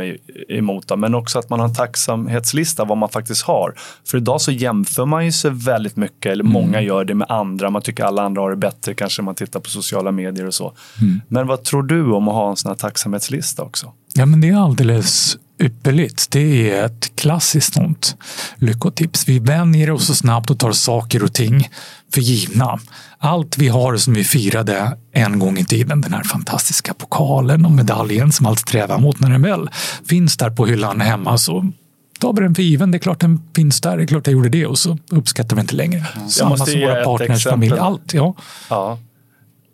emot, 0.50 0.98
men 0.98 1.16
också 1.16 1.40
att 1.40 1.50
man 1.50 1.60
har 1.60 1.68
en 1.68 1.75
tacksamhetslista 1.75 2.86
vad 2.86 2.98
man 2.98 3.10
faktiskt 3.10 3.42
har. 3.42 3.74
För 4.08 4.18
idag 4.18 4.42
så 4.42 4.52
jämför 4.52 5.06
man 5.06 5.25
ju 5.25 5.32
sig 5.32 5.52
väldigt 5.52 5.96
mycket, 5.96 6.32
eller 6.32 6.44
mm. 6.44 6.54
många 6.54 6.82
gör 6.82 7.06
det 7.06 7.13
med 7.13 7.32
andra. 7.32 7.70
Man 7.70 7.82
tycker 7.82 8.04
alla 8.04 8.24
andra 8.24 8.42
har 8.42 8.50
det 8.50 8.56
bättre, 8.56 8.94
kanske 8.94 9.22
man 9.22 9.36
tittar 9.36 9.60
på 9.60 9.70
sociala 9.70 10.12
medier 10.12 10.48
och 10.48 10.54
så. 10.54 10.74
Mm. 11.02 11.22
Men 11.28 11.48
vad 11.48 11.63
tror 11.63 11.84
du 11.84 12.12
om 12.12 12.28
att 12.28 12.34
ha 12.34 12.50
en 12.50 12.56
sån 12.56 12.70
här 12.70 12.78
tacksamhetslista 12.78 13.63
också? 13.63 13.92
Ja, 14.13 14.25
men 14.25 14.42
det 14.42 14.50
är 14.50 14.56
alldeles 14.56 15.38
ypperligt. 15.60 16.32
Det 16.32 16.72
är 16.72 16.86
ett 16.86 17.16
klassiskt 17.16 17.74
sånt 17.74 18.16
lyckotips. 18.56 19.28
Vi 19.28 19.40
vänjer 19.40 19.92
oss 19.92 20.08
så 20.08 20.16
snabbt 20.16 20.50
och 20.50 20.60
tar 20.60 20.72
saker 20.72 21.24
och 21.24 21.34
ting 21.34 21.70
för 22.13 22.22
givna. 22.22 22.79
Allt 23.17 23.58
vi 23.58 23.67
har 23.67 23.98
som 23.98 24.13
vi 24.13 24.24
firade 24.24 24.98
en 25.12 25.39
gång 25.39 25.58
i 25.58 25.65
tiden, 25.65 26.01
den 26.01 26.13
här 26.13 26.24
fantastiska 26.24 26.93
pokalen 26.93 27.65
och 27.65 27.72
medaljen 27.72 28.32
som 28.32 28.46
allt 28.46 28.60
strävar 28.60 29.00
mot 29.00 29.20
när 29.20 29.29
den 29.29 29.41
väl 29.41 29.70
finns 30.10 30.38
där 30.38 30.50
på 30.50 30.65
hyllan 30.65 31.01
hemma 31.01 31.38
så 31.38 31.72
tar 32.20 32.34
vi 32.34 32.41
den 32.41 32.55
för 32.55 32.63
given. 32.63 32.91
Det 32.91 32.98
är 32.98 33.00
klart 33.00 33.20
den 33.20 33.41
finns 33.55 33.82
där, 33.82 33.98
det 33.98 34.03
är 34.03 34.08
klart 34.08 34.27
jag 34.27 34.34
gjorde 34.34 34.50
det 34.50 34.65
och 34.65 34.77
så 34.77 34.98
uppskattar 35.10 35.55
vi 35.55 35.62
inte 35.62 35.75
längre. 35.75 36.05
Mm. 36.15 36.29
Samma 36.29 36.58
som 36.58 36.82
våra 36.82 37.03
partners, 37.03 37.43
familj, 37.43 37.77
allt. 37.79 38.13
Ja. 38.13 38.36
ja. 38.70 38.98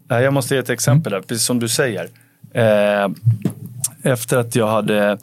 Jag 0.08 0.34
måste 0.34 0.54
ge 0.54 0.60
ett 0.60 0.70
exempel, 0.70 1.12
där, 1.12 1.22
precis 1.22 1.46
som 1.46 1.60
du 1.60 1.68
säger. 1.68 2.10
Eh, 2.54 3.10
efter 4.04 4.38
att 4.38 4.56
jag 4.56 4.68
hade 4.68 5.18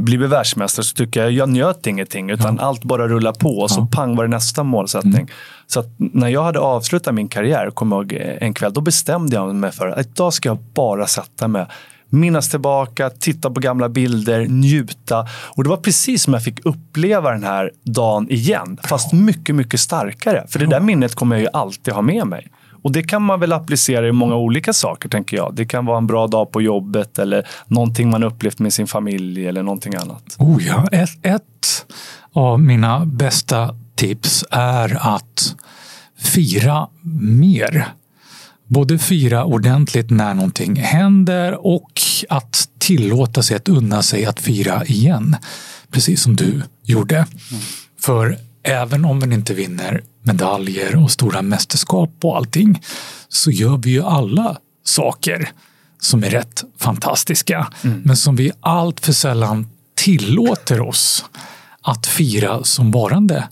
blivit 0.00 0.30
världsmästare 0.30 0.84
så 0.84 0.94
tycker 0.94 1.22
jag 1.22 1.32
jag 1.32 1.48
njöt 1.48 1.86
ingenting 1.86 2.30
utan 2.30 2.56
ja. 2.56 2.62
allt 2.62 2.84
bara 2.84 3.08
rullar 3.08 3.32
på 3.32 3.58
och 3.58 3.70
så 3.70 3.80
ja. 3.80 3.88
pang 3.92 4.16
var 4.16 4.24
det 4.24 4.30
nästa 4.30 4.62
målsättning. 4.62 5.14
Mm. 5.14 5.28
Så 5.66 5.84
när 5.96 6.28
jag 6.28 6.42
hade 6.42 6.58
avslutat 6.58 7.14
min 7.14 7.28
karriär, 7.28 7.70
kom 7.70 7.92
jag 7.92 8.12
eh, 8.12 8.36
en 8.40 8.54
kväll, 8.54 8.72
då 8.72 8.80
bestämde 8.80 9.36
jag 9.36 9.54
mig 9.54 9.72
för 9.72 9.88
att 9.88 10.06
idag 10.06 10.32
ska 10.32 10.48
jag 10.48 10.58
bara 10.74 11.06
sätta 11.06 11.48
mig 11.48 11.66
minnas 12.14 12.48
tillbaka, 12.48 13.10
titta 13.10 13.50
på 13.50 13.60
gamla 13.60 13.88
bilder, 13.88 14.46
njuta. 14.46 15.26
Och 15.56 15.64
det 15.64 15.70
var 15.70 15.76
precis 15.76 16.22
som 16.22 16.32
jag 16.32 16.44
fick 16.44 16.66
uppleva 16.66 17.30
den 17.30 17.44
här 17.44 17.70
dagen 17.82 18.30
igen, 18.30 18.78
fast 18.82 19.12
mycket, 19.12 19.54
mycket 19.54 19.80
starkare. 19.80 20.44
För 20.48 20.58
det 20.58 20.66
där 20.66 20.80
minnet 20.80 21.14
kommer 21.14 21.36
jag 21.36 21.42
ju 21.42 21.48
alltid 21.52 21.94
ha 21.94 22.02
med 22.02 22.26
mig. 22.26 22.48
Och 22.84 22.92
det 22.92 23.02
kan 23.02 23.22
man 23.22 23.40
väl 23.40 23.52
applicera 23.52 24.08
i 24.08 24.12
många 24.12 24.36
olika 24.36 24.72
saker, 24.72 25.08
tänker 25.08 25.36
jag. 25.36 25.54
Det 25.54 25.64
kan 25.64 25.86
vara 25.86 25.98
en 25.98 26.06
bra 26.06 26.26
dag 26.26 26.52
på 26.52 26.62
jobbet 26.62 27.18
eller 27.18 27.46
någonting 27.66 28.10
man 28.10 28.22
upplevt 28.22 28.58
med 28.58 28.72
sin 28.72 28.86
familj 28.86 29.46
eller 29.46 29.62
någonting 29.62 29.94
annat. 29.94 30.36
Oh 30.38 30.66
ja, 30.66 30.88
ett, 30.92 31.26
ett 31.26 31.86
av 32.32 32.60
mina 32.60 33.06
bästa 33.06 33.76
tips 33.94 34.44
är 34.50 35.14
att 35.14 35.54
fira 36.18 36.88
mer. 37.20 37.86
Både 38.66 38.98
fira 38.98 39.44
ordentligt 39.44 40.10
när 40.10 40.34
någonting 40.34 40.76
händer 40.76 41.66
och 41.66 42.00
att 42.28 42.68
tillåta 42.78 43.42
sig 43.42 43.56
att 43.56 43.68
unna 43.68 44.02
sig 44.02 44.26
att 44.26 44.40
fira 44.40 44.84
igen. 44.84 45.36
Precis 45.90 46.22
som 46.22 46.36
du 46.36 46.62
gjorde. 46.82 47.16
Mm. 47.16 47.62
För 48.00 48.38
även 48.62 49.04
om 49.04 49.18
man 49.18 49.32
inte 49.32 49.54
vinner 49.54 50.02
medaljer 50.24 51.02
och 51.02 51.10
stora 51.10 51.42
mästerskap 51.42 52.10
och 52.22 52.36
allting 52.36 52.82
så 53.28 53.50
gör 53.50 53.76
vi 53.76 53.90
ju 53.90 54.02
alla 54.02 54.58
saker 54.84 55.52
som 56.00 56.24
är 56.24 56.30
rätt 56.30 56.64
fantastiska 56.78 57.68
mm. 57.84 58.02
men 58.04 58.16
som 58.16 58.36
vi 58.36 58.52
allt 58.60 59.00
för 59.00 59.12
sällan 59.12 59.68
tillåter 59.94 60.80
oss 60.80 61.24
att 61.82 62.06
fira 62.06 62.64
som 62.64 62.90
varande 62.90 63.48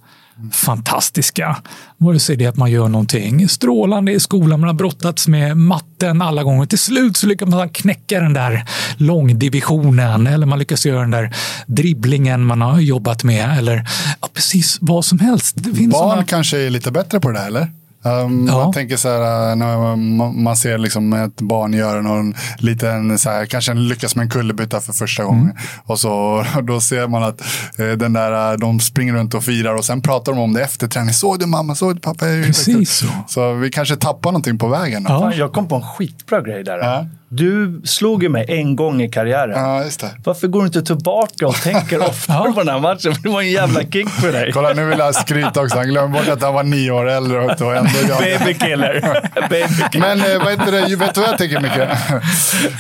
fantastiska. 0.53 1.57
Vare 1.97 2.19
sig 2.19 2.37
det 2.37 2.45
är 2.45 2.49
att 2.49 2.57
man 2.57 2.71
gör 2.71 2.89
någonting 2.89 3.49
strålande 3.49 4.13
i 4.13 4.21
skolan, 4.21 4.61
man 4.61 4.69
har 4.69 4.75
brottats 4.75 5.29
med 5.29 5.57
matten 5.57 6.23
alla 6.23 6.43
gånger. 6.43 6.67
Till 6.67 6.79
slut 6.79 7.17
så 7.17 7.27
lyckas 7.27 7.49
man 7.49 7.69
knäcka 7.69 8.21
den 8.21 8.33
där 8.33 8.65
långdivisionen 8.97 10.27
eller 10.27 10.47
man 10.47 10.59
lyckas 10.59 10.87
göra 10.87 11.01
den 11.01 11.11
där 11.11 11.35
dribblingen 11.67 12.45
man 12.45 12.61
har 12.61 12.81
jobbat 12.81 13.25
med 13.25 13.59
eller 13.59 13.89
ja, 14.21 14.29
precis 14.33 14.79
vad 14.81 15.05
som 15.05 15.19
helst. 15.19 15.57
Barn 15.57 15.93
såna... 15.93 16.25
kanske 16.25 16.59
är 16.59 16.71
lite 16.71 16.91
bättre 16.91 17.21
på 17.21 17.31
det 17.31 17.39
där, 17.39 17.47
eller? 17.47 17.82
Um, 18.05 18.47
ja. 18.47 18.55
Man 18.55 18.73
tänker 18.73 18.97
så 18.97 19.09
här, 19.09 19.51
uh, 19.51 19.57
när 19.57 19.97
man 20.43 20.57
ser 20.57 20.79
liksom 20.79 21.13
ett 21.13 21.41
barn 21.41 21.73
göra 21.73 22.01
någon 22.01 22.35
liten, 22.59 23.19
så 23.19 23.31
här, 23.31 23.47
kanske 23.47 23.75
lyckas 23.75 24.17
med 24.17 24.23
en 24.23 24.31
kullerbytta 24.31 24.81
för 24.81 24.93
första 24.93 25.25
gången. 25.25 25.43
Mm. 25.43 25.57
Och 25.85 26.01
så, 26.01 26.45
då 26.63 26.81
ser 26.81 27.09
man 27.09 27.23
att 27.23 27.41
eh, 27.79 27.87
den 27.87 28.13
där, 28.13 28.53
uh, 28.53 28.59
de 28.59 28.81
springer 28.81 29.13
runt 29.13 29.35
och 29.35 29.45
firar 29.45 29.75
och 29.75 29.85
sen 29.85 30.03
pratar 30.03 30.33
de 30.33 30.39
om 30.39 30.53
det 30.53 30.63
efter 30.63 30.89
träning. 30.89 31.15
Såg 31.15 31.39
du 31.39 31.47
mamma, 31.47 31.75
såg 31.75 31.95
du 31.95 32.01
pappa? 32.01 32.27
Precis 32.27 32.91
så. 32.91 33.07
Så 33.29 33.53
vi 33.53 33.71
kanske 33.71 33.97
tappar 33.97 34.31
någonting 34.31 34.59
på 34.59 34.69
vägen. 34.69 35.07
Ja. 35.09 35.33
Jag 35.35 35.53
kom 35.53 35.69
på 35.69 35.75
en 35.75 35.83
skitbra 35.83 36.41
grej 36.41 36.65
där. 36.65 36.79
Ja. 36.79 37.07
Du 37.35 37.83
slog 37.85 38.23
ju 38.23 38.29
mig 38.29 38.45
en 38.49 38.77
gång 38.77 39.03
i 39.03 39.09
karriären. 39.09 39.51
Ja, 39.51 39.85
just 39.85 40.01
det. 40.01 40.11
Varför 40.25 40.49
går 40.49 40.61
du 40.61 40.67
inte 40.67 40.83
tillbaka 40.83 41.47
och 41.47 41.55
tänker 41.55 42.01
oftare 42.09 42.53
på 42.53 42.59
den 42.59 42.69
här 42.69 42.81
matchen? 42.81 43.15
det 43.23 43.29
var 43.29 43.41
en 43.41 43.51
jävla 43.51 43.81
kick 43.81 44.09
för 44.09 44.33
dig. 44.33 44.53
Kolla, 44.53 44.73
nu 44.73 44.85
vill 44.85 44.99
jag 44.99 45.15
skryta 45.15 45.63
också. 45.63 45.77
Han 45.77 45.89
glömmer 45.89 46.19
bort 46.19 46.29
att 46.29 46.43
han 46.43 46.55
var 46.55 46.63
nio 46.63 46.91
år 46.91 47.09
äldre. 47.11 47.45
Och 47.45 47.77
ändå 47.77 47.91
Babykiller. 48.21 49.21
Baby 49.51 49.99
Men 49.99 50.21
äh, 50.21 50.39
vad 50.39 50.51
heter 50.51 50.73
det? 50.73 50.97
vet 50.97 51.15
du 51.15 51.21
vad 51.21 51.31
jag 51.31 51.39
tänker 51.39 51.61
Micke? 51.61 51.89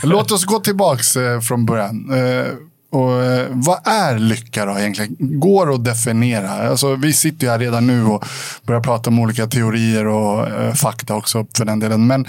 Låt 0.02 0.32
oss 0.32 0.44
gå 0.44 0.58
tillbaka 0.58 1.34
äh, 1.34 1.40
från 1.40 1.66
början. 1.66 2.10
Äh, 2.12 2.46
och, 2.92 3.22
eh, 3.22 3.46
vad 3.50 3.78
är 3.86 4.18
lycka 4.18 4.64
då 4.64 4.78
egentligen? 4.78 5.16
Går 5.18 5.66
det 5.66 5.74
att 5.74 5.84
definiera? 5.84 6.50
Alltså, 6.50 6.94
vi 6.94 7.12
sitter 7.12 7.46
ju 7.46 7.50
här 7.50 7.58
redan 7.58 7.86
nu 7.86 8.04
och 8.04 8.24
börjar 8.66 8.80
prata 8.80 9.10
om 9.10 9.18
olika 9.18 9.46
teorier 9.46 10.06
och 10.06 10.48
eh, 10.48 10.74
fakta 10.74 11.14
också 11.14 11.46
för 11.56 11.64
den 11.64 11.80
delen. 11.80 12.06
Men 12.06 12.26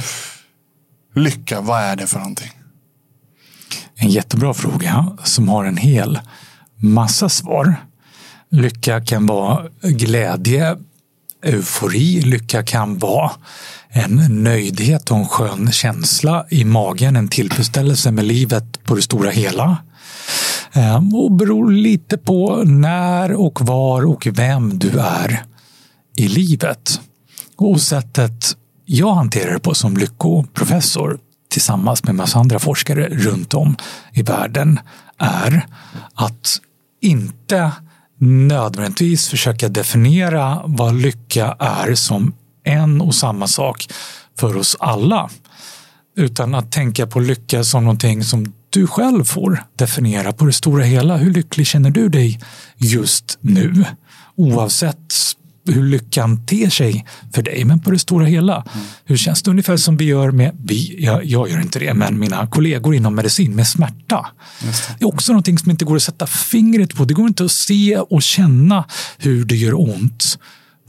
Lycka, 1.15 1.62
vad 1.62 1.82
är 1.82 1.96
det 1.96 2.08
för 2.08 2.20
någonting? 2.20 2.51
En 3.96 4.10
jättebra 4.10 4.53
fråga 4.53 5.17
som 5.24 5.50
har 5.50 5.65
en 5.65 5.77
hel 5.77 6.20
massa 6.75 7.29
svar. 7.29 7.75
Lycka 8.50 9.01
kan 9.01 9.25
vara 9.25 9.70
glädje, 9.82 10.77
eufori. 11.46 12.22
Lycka 12.22 12.63
kan 12.63 12.98
vara 12.98 13.32
en 13.89 14.43
nöjdhet 14.43 15.12
och 15.12 15.17
en 15.17 15.27
skön 15.27 15.72
känsla 15.72 16.46
i 16.50 16.65
magen, 16.65 17.15
en 17.15 17.27
tillfredsställelse 17.27 18.12
med 18.12 18.25
livet 18.25 18.84
på 18.84 18.96
det 18.96 19.01
stora 19.01 19.29
hela. 19.29 19.77
Ehm, 20.74 21.15
och 21.15 21.32
beror 21.32 21.72
lite 21.72 22.17
på 22.17 22.63
när 22.63 23.34
och 23.34 23.62
var 23.62 24.05
och 24.05 24.27
vem 24.32 24.79
du 24.79 25.00
är 25.00 25.43
i 26.17 26.27
livet. 26.27 27.01
Och 27.55 27.82
sättet 27.82 28.58
jag 28.86 29.13
hanterar 29.13 29.54
det 29.54 29.60
på 29.60 29.74
som 29.74 29.98
lyckoprofessor 29.98 31.20
tillsammans 31.50 32.04
med 32.04 32.16
massa 32.16 32.40
andra 32.40 32.60
forskare 32.60 33.10
runt 33.10 33.54
om 33.54 33.75
i 34.13 34.22
världen 34.22 34.80
är 35.18 35.66
att 36.13 36.60
inte 37.02 37.72
nödvändigtvis 38.20 39.28
försöka 39.28 39.70
definiera 39.70 40.62
vad 40.66 40.96
lycka 40.96 41.56
är 41.60 41.96
som 41.96 42.34
en 42.63 43.02
och 43.02 43.16
samma 43.16 43.48
sak 43.48 43.88
för 44.40 44.58
oss 44.58 44.78
alla. 44.80 45.30
Utan 46.16 46.56
att 46.56 46.72
tänka 46.72 47.08
på 47.08 47.20
lycka 47.20 47.63
som 47.63 47.84
någonting 47.84 48.24
som 48.24 48.54
du 48.70 48.88
själv 48.88 49.24
får 49.24 49.63
definiera 49.75 50.34
på 50.34 50.46
det 50.46 50.54
stora 50.54 50.84
hela. 50.84 51.18
Hur 51.18 51.32
lycklig 51.32 51.68
känner 51.68 51.90
du 51.90 52.10
dig 52.10 52.40
just 52.78 53.38
nu? 53.42 53.86
Oavsett 54.36 55.13
hur 55.65 55.84
lyckan 55.84 56.46
ter 56.46 56.70
sig 56.70 57.05
för 57.34 57.41
dig, 57.41 57.65
men 57.65 57.79
på 57.79 57.91
det 57.91 58.00
stora 58.00 58.25
hela. 58.25 58.55
Mm. 58.55 58.86
Hur 59.05 59.17
känns 59.17 59.43
det? 59.43 59.51
Ungefär 59.51 59.77
som 59.77 59.98
vi 59.98 60.05
gör 60.05 60.32
med, 60.32 60.58
vi, 60.63 61.03
jag, 61.03 61.25
jag, 61.25 61.50
gör 61.50 61.62
inte 61.62 61.79
det, 61.79 61.93
men 61.93 62.20
mina 62.20 62.48
kollegor 62.48 62.96
inom 62.96 63.15
medicin 63.15 63.55
med 63.55 63.67
smärta. 63.67 64.27
Det. 64.62 64.67
det. 65.00 65.05
är 65.05 65.08
också 65.08 65.32
någonting 65.32 65.58
som 65.58 65.72
inte 65.72 65.86
går 65.86 65.96
att 65.96 66.03
sätta 66.03 66.27
fingret 66.27 66.96
på. 66.96 67.05
Det 67.05 67.13
går 67.13 67.27
inte 67.27 67.46
att 67.46 67.51
se 67.51 67.98
och 67.98 68.24
känna 68.24 68.86
hur 69.17 69.46
det 69.46 69.55
gör 69.55 69.79
ont 69.79 70.38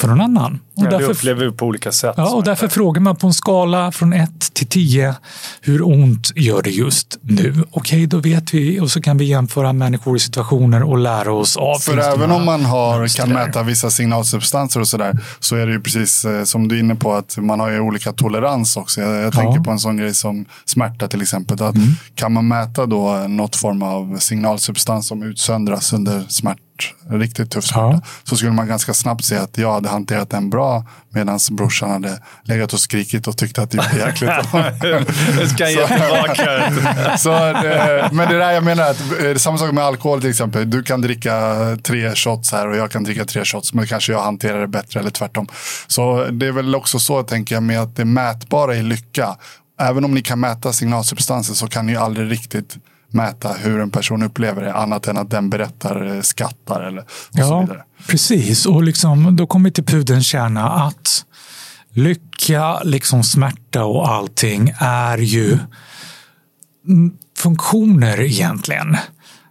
för 0.01 0.09
någon 0.09 0.21
annan. 0.21 0.61
Och 0.77 0.85
ja, 0.85 0.91
därför, 0.91 1.07
det 1.07 1.13
upplever 1.13 1.45
vi 1.45 1.53
på 1.53 1.67
olika 1.67 1.93
sätt. 1.93 2.15
Ja, 2.17 2.35
och 2.35 2.45
därför 2.45 2.69
frågar 2.69 3.01
man 3.01 3.17
på 3.17 3.27
en 3.27 3.33
skala 3.33 3.93
från 3.93 4.13
1 4.13 4.31
till 4.55 4.67
10. 4.67 5.15
Hur 5.61 5.87
ont 5.89 6.33
gör 6.37 6.63
det 6.63 6.71
just 6.71 7.19
nu? 7.23 7.51
Okej, 7.51 7.67
okay, 7.71 8.07
då 8.07 8.19
vet 8.19 8.55
vi 8.55 8.81
och 8.81 8.91
så 8.91 9.01
kan 9.01 9.19
vi 9.19 9.25
jämföra 9.25 9.73
människor 9.73 10.17
i 10.17 10.21
situationer 10.21 10.83
och 10.83 10.99
lära 10.99 11.33
oss 11.33 11.57
av. 11.57 11.79
För 11.79 11.99
även 11.99 12.31
om 12.31 12.45
man 12.45 12.65
har, 12.65 13.17
kan 13.17 13.29
mäta 13.29 13.63
vissa 13.63 13.91
signalsubstanser 13.91 14.81
och 14.81 14.89
sådär 14.89 15.19
så 15.41 15.57
är 15.57 15.67
det 15.67 15.73
ju 15.73 15.81
precis 15.81 16.25
eh, 16.25 16.45
som 16.45 16.69
du 16.69 16.77
är 16.77 16.81
inne 16.81 16.95
på 16.95 17.15
att 17.15 17.37
man 17.39 17.61
har 17.61 17.71
ju 17.71 17.81
olika 17.81 18.13
tolerans 18.13 18.77
också. 18.77 19.01
Jag, 19.01 19.23
jag 19.23 19.33
tänker 19.33 19.61
på 19.61 19.71
en 19.71 19.79
sån 19.79 19.97
grej 19.97 20.15
som 20.15 20.45
smärta 20.65 21.09
till 21.09 21.23
exempel. 21.23 21.63
Att 21.63 21.75
mm. 21.75 21.89
Kan 22.15 22.33
man 22.33 22.49
mäta 22.49 22.87
då 22.87 23.25
något 23.29 23.57
form 23.57 23.83
av 23.83 24.19
signalsubstans 24.19 25.09
som 25.09 25.23
utsöndras 25.23 25.93
under 25.93 26.25
smärta 26.29 26.64
riktigt 27.11 27.51
tuff 27.51 27.65
smärta. 27.65 27.91
Ja. 27.93 28.01
Så 28.25 28.37
skulle 28.37 28.53
man 28.53 28.69
ganska 28.69 28.95
snabbt 28.95 29.25
se 29.25 29.37
att 29.37 29.59
jag 29.59 29.73
hade 29.73 29.89
hanterat 29.89 30.31
den 30.31 30.51
bra 30.51 30.87
medan 31.11 31.39
brorsan 31.51 31.91
hade 31.91 32.19
legat 32.43 32.73
och 32.73 32.81
skrikit 32.81 33.27
och 33.27 33.37
tyckte 33.37 33.63
att 33.63 33.71
det 33.71 33.77
var 33.77 34.07
jäkligt. 34.07 34.31
Nu 35.41 35.49
ska 35.49 35.71
jag 35.71 35.89
tillbaka. 35.89 36.73
så, 37.19 37.31
det, 37.31 38.09
men 38.13 38.29
det 38.29 38.39
där 38.39 38.53
jag 38.53 38.65
menar, 38.65 38.91
att, 38.91 39.01
eh, 39.25 39.35
samma 39.35 39.59
sak 39.59 39.73
med 39.73 39.85
alkohol 39.85 40.21
till 40.21 40.31
exempel. 40.31 40.71
Du 40.71 40.83
kan 40.83 41.01
dricka 41.01 41.55
tre 41.83 42.15
shots 42.15 42.53
här 42.53 42.69
och 42.69 42.77
jag 42.77 42.91
kan 42.91 43.05
dricka 43.05 43.25
tre 43.25 43.45
shots. 43.45 43.75
Men 43.75 43.87
kanske 43.87 44.13
jag 44.13 44.23
hanterar 44.23 44.61
det 44.61 44.69
bättre 44.69 45.01
eller 45.01 45.11
tvärtom. 45.11 45.49
Så 45.87 46.25
det 46.25 46.47
är 46.47 46.53
väl 46.53 46.75
också 46.75 46.99
så 46.99 47.23
tänker 47.23 47.55
jag 47.55 47.63
med 47.63 47.81
att 47.81 47.97
det 47.97 48.05
mätbara 48.05 48.77
i 48.77 48.83
lycka. 48.83 49.37
Även 49.81 50.05
om 50.05 50.15
ni 50.15 50.23
kan 50.23 50.41
mäta 50.41 50.73
signalsubstanser 50.73 51.55
så 51.55 51.69
kan 51.69 51.87
ni 51.87 51.97
aldrig 51.97 52.31
riktigt 52.31 52.77
mäta 53.15 53.53
hur 53.53 53.81
en 53.81 53.91
person 53.91 54.23
upplever 54.23 54.63
det 54.63 54.75
annat 54.75 55.09
än 55.09 55.19
att 55.19 55.31
den 55.31 55.51
berättar, 55.51 56.17
eh, 56.17 56.21
skattar 56.21 56.83
eller 56.83 57.03
och 57.03 57.07
ja, 57.33 57.49
så 57.49 57.61
vidare. 57.61 57.83
Precis, 58.07 58.67
och 58.67 58.83
liksom, 58.83 59.37
då 59.37 59.47
kommer 59.47 59.69
vi 59.69 59.73
till 59.73 59.85
pudelns 59.85 60.27
kärna 60.27 60.71
att 60.71 61.25
lycka, 61.91 62.83
liksom 62.83 63.23
smärta 63.23 63.85
och 63.85 64.09
allting 64.09 64.73
är 64.79 65.19
ju 65.19 65.59
funktioner 67.39 68.21
egentligen. 68.21 68.97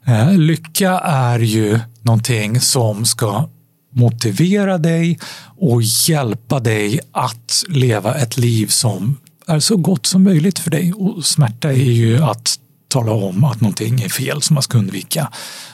Eh, 0.05 0.33
lycka 0.37 0.99
är 0.99 1.39
ju 1.39 1.79
någonting 2.01 2.59
som 2.59 3.05
ska 3.05 3.49
motivera 3.93 4.77
dig 4.77 5.19
och 5.59 5.81
hjälpa 5.81 6.59
dig 6.59 6.99
att 7.11 7.63
leva 7.69 8.15
ett 8.15 8.37
liv 8.37 8.67
som 8.67 9.17
är 9.47 9.59
så 9.59 9.77
gott 9.77 10.05
som 10.05 10.23
möjligt 10.23 10.59
för 10.59 10.71
dig. 10.71 10.93
Och 10.93 11.25
smärta 11.25 11.69
är 11.69 11.91
ju 11.91 12.23
att 12.23 12.59
tala 12.93 13.11
om 13.11 13.43
att 13.43 13.61
någonting 13.61 14.01
är 14.01 14.09
fel 14.09 14.41
som 14.41 14.53
man 14.53 14.63
ska 14.63 14.77
undvika 14.77 15.31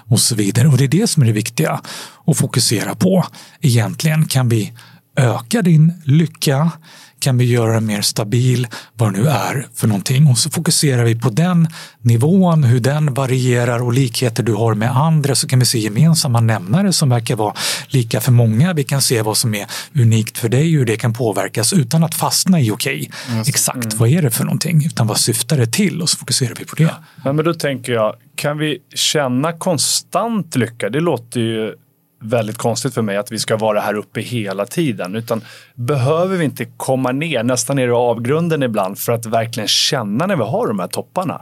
och 0.07 0.19
så 0.19 0.35
vidare. 0.35 0.67
Och 0.67 0.77
det 0.77 0.83
är 0.83 0.87
det 0.87 1.07
som 1.07 1.23
är 1.23 1.27
det 1.27 1.33
viktiga 1.33 1.81
att 2.27 2.37
fokusera 2.37 2.95
på. 2.95 3.25
Egentligen 3.61 4.25
kan 4.25 4.49
vi 4.49 4.73
öka 5.15 5.61
din 5.61 5.93
lycka 6.05 6.71
kan 7.19 7.37
vi 7.37 7.45
göra 7.45 7.73
den 7.73 7.85
mer 7.85 8.01
stabil, 8.01 8.67
vad 8.93 9.13
det 9.13 9.19
nu 9.19 9.27
är 9.27 9.67
för 9.75 9.87
någonting. 9.87 10.27
Och 10.27 10.37
så 10.37 10.49
fokuserar 10.49 11.03
vi 11.03 11.15
på 11.19 11.29
den 11.29 11.67
nivån, 12.01 12.63
hur 12.63 12.79
den 12.79 13.13
varierar 13.13 13.83
och 13.83 13.93
likheter 13.93 14.43
du 14.43 14.53
har 14.53 14.73
med 14.73 14.97
andra 14.97 15.35
så 15.35 15.47
kan 15.47 15.59
vi 15.59 15.65
se 15.65 15.79
gemensamma 15.79 16.41
nämnare 16.41 16.93
som 16.93 17.09
verkar 17.09 17.35
vara 17.35 17.53
lika 17.87 18.21
för 18.21 18.31
många. 18.31 18.73
Vi 18.73 18.83
kan 18.83 19.01
se 19.01 19.21
vad 19.21 19.37
som 19.37 19.55
är 19.55 19.67
unikt 19.95 20.37
för 20.37 20.49
dig 20.49 20.75
och 20.75 20.79
hur 20.79 20.85
det 20.85 20.97
kan 20.97 21.13
påverkas 21.13 21.73
utan 21.73 22.03
att 22.03 22.15
fastna 22.15 22.59
i 22.59 22.71
okej, 22.71 23.09
okay, 23.29 23.41
exakt 23.47 23.85
mm. 23.85 23.97
vad 23.97 24.09
är 24.09 24.21
det 24.21 24.31
för 24.31 24.43
någonting, 24.43 24.85
utan 24.85 25.07
vad 25.07 25.19
syftar 25.19 25.57
det 25.57 25.67
till 25.67 26.01
och 26.01 26.09
så 26.09 26.17
fokuserar 26.17 26.55
vi 26.59 26.65
på 26.65 26.75
det. 26.75 26.95
Ja, 27.23 27.33
men 27.33 27.45
då 27.45 27.53
tänker 27.53 27.93
jag, 27.93 28.15
kan 28.35 28.57
vi 28.57 28.77
känna 28.95 29.53
konstant 29.53 30.55
lycka? 30.55 30.89
Det 30.89 30.99
låter 30.99 31.39
ju 31.39 31.73
väldigt 32.19 32.57
konstigt 32.57 32.93
för 32.93 33.01
mig 33.01 33.17
att 33.17 33.31
vi 33.31 33.39
ska 33.39 33.57
vara 33.57 33.79
här 33.79 33.93
uppe 33.93 34.21
hela 34.21 34.65
tiden. 34.65 35.15
Utan 35.15 35.41
behöver 35.75 36.37
vi 36.37 36.45
inte 36.45 36.65
komma 36.77 37.11
ner, 37.11 37.43
nästan 37.43 37.75
ner 37.75 37.87
i 37.87 37.91
avgrunden 37.91 38.63
ibland 38.63 38.99
för 38.99 39.11
att 39.11 39.25
verkligen 39.25 39.67
känna 39.67 40.25
när 40.25 40.35
vi 40.35 40.43
har 40.43 40.67
de 40.67 40.79
här 40.79 40.87
topparna? 40.87 41.41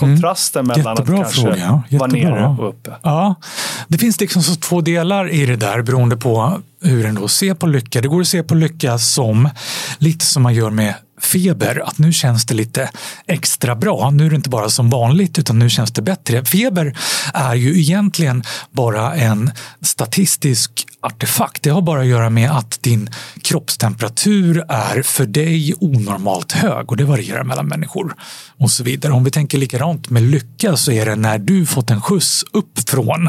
Kontrasten 0.00 0.64
mm. 0.64 0.78
mellan 0.78 0.96
Jättebra 0.96 1.16
att 1.16 1.22
kanske 1.22 1.42
fråga. 1.42 1.82
vara 1.90 2.06
nere 2.06 2.46
och 2.46 2.68
uppe. 2.68 2.90
Ja, 3.02 3.34
det 3.88 3.98
finns 3.98 4.20
liksom 4.20 4.42
så 4.42 4.54
två 4.54 4.80
delar 4.80 5.30
i 5.30 5.46
det 5.46 5.56
där 5.56 5.82
beroende 5.82 6.16
på 6.16 6.60
hur 6.82 7.06
en 7.06 7.14
då 7.14 7.28
ser 7.28 7.54
på 7.54 7.66
lycka. 7.66 8.00
Det 8.00 8.08
går 8.08 8.20
att 8.20 8.28
se 8.28 8.42
på 8.42 8.54
lycka 8.54 8.98
som 8.98 9.48
lite 9.98 10.24
som 10.24 10.42
man 10.42 10.54
gör 10.54 10.70
med 10.70 10.94
feber, 11.20 11.82
att 11.86 11.98
nu 11.98 12.12
känns 12.12 12.46
det 12.46 12.54
lite 12.54 12.90
extra 13.26 13.76
bra. 13.76 14.10
Nu 14.10 14.26
är 14.26 14.30
det 14.30 14.36
inte 14.36 14.50
bara 14.50 14.68
som 14.68 14.90
vanligt 14.90 15.38
utan 15.38 15.58
nu 15.58 15.70
känns 15.70 15.92
det 15.92 16.02
bättre. 16.02 16.44
Feber 16.44 16.96
är 17.34 17.54
ju 17.54 17.80
egentligen 17.80 18.42
bara 18.70 19.14
en 19.14 19.50
statistisk 19.80 20.86
artefakt. 21.02 21.62
Det 21.62 21.70
har 21.70 21.82
bara 21.82 22.00
att 22.00 22.06
göra 22.06 22.30
med 22.30 22.50
att 22.50 22.82
din 22.82 23.10
kroppstemperatur 23.42 24.64
är 24.68 25.02
för 25.02 25.26
dig 25.26 25.74
onormalt 25.80 26.52
hög 26.52 26.90
och 26.90 26.96
det 26.96 27.04
varierar 27.04 27.44
mellan 27.44 27.66
människor 27.66 28.14
och 28.58 28.70
så 28.70 28.84
vidare. 28.84 29.12
Om 29.12 29.24
vi 29.24 29.30
tänker 29.30 29.58
likadant 29.58 30.10
med 30.10 30.22
lycka 30.22 30.76
så 30.76 30.92
är 30.92 31.06
det 31.06 31.16
när 31.16 31.38
du 31.38 31.66
fått 31.66 31.90
en 31.90 32.00
skjuts 32.00 32.44
upp 32.52 32.90
från 32.90 33.28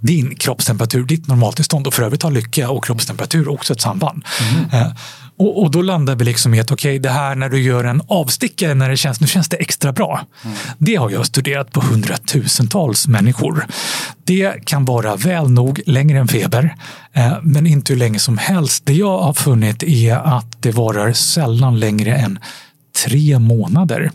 din 0.00 0.36
kroppstemperatur, 0.36 1.04
ditt 1.04 1.28
normaltillstånd 1.28 1.86
och 1.86 1.94
för 1.94 2.02
övrigt 2.02 2.22
har 2.22 2.30
lycka 2.30 2.70
och 2.70 2.84
kroppstemperatur 2.84 3.48
också 3.48 3.72
ett 3.72 3.80
samband. 3.80 4.24
Mm. 4.40 4.94
Och, 5.42 5.62
och, 5.62 5.70
då 5.70 5.82
landar 5.82 6.14
vi 6.14 6.24
liksom 6.24 6.54
i 6.54 6.60
att 6.60 6.70
okej, 6.70 6.90
okay, 6.90 6.98
det 6.98 7.08
här 7.08 7.34
när 7.34 7.48
du 7.48 7.60
gör 7.62 7.84
en 7.84 8.02
avstickare 8.08 8.74
när 8.74 8.88
det 8.88 8.96
känns, 8.96 9.20
nu 9.20 9.26
känns 9.26 9.48
det 9.48 9.56
extra 9.56 9.92
bra. 9.92 10.26
Mm. 10.44 10.56
Det 10.78 10.94
har 10.94 11.10
jag 11.10 11.26
studerat 11.26 11.72
på 11.72 11.80
hundratusentals 11.80 13.06
människor. 13.08 13.66
Det 14.24 14.64
kan 14.64 14.84
vara 14.84 15.16
väl 15.16 15.50
nog 15.50 15.80
längre 15.86 16.18
än 16.18 16.28
feber, 16.28 16.76
eh, 17.12 17.32
men 17.42 17.66
inte 17.66 17.92
hur 17.92 17.98
länge 17.98 18.18
som 18.18 18.38
helst. 18.38 18.86
Det 18.86 18.92
jag 18.92 19.18
har 19.18 19.32
funnit 19.32 19.82
är 19.82 20.14
att 20.14 20.62
det 20.62 20.70
varar 20.70 21.12
sällan 21.12 21.80
längre 21.80 22.14
än 22.14 22.38
tre 23.04 23.38
månader. 23.38 24.10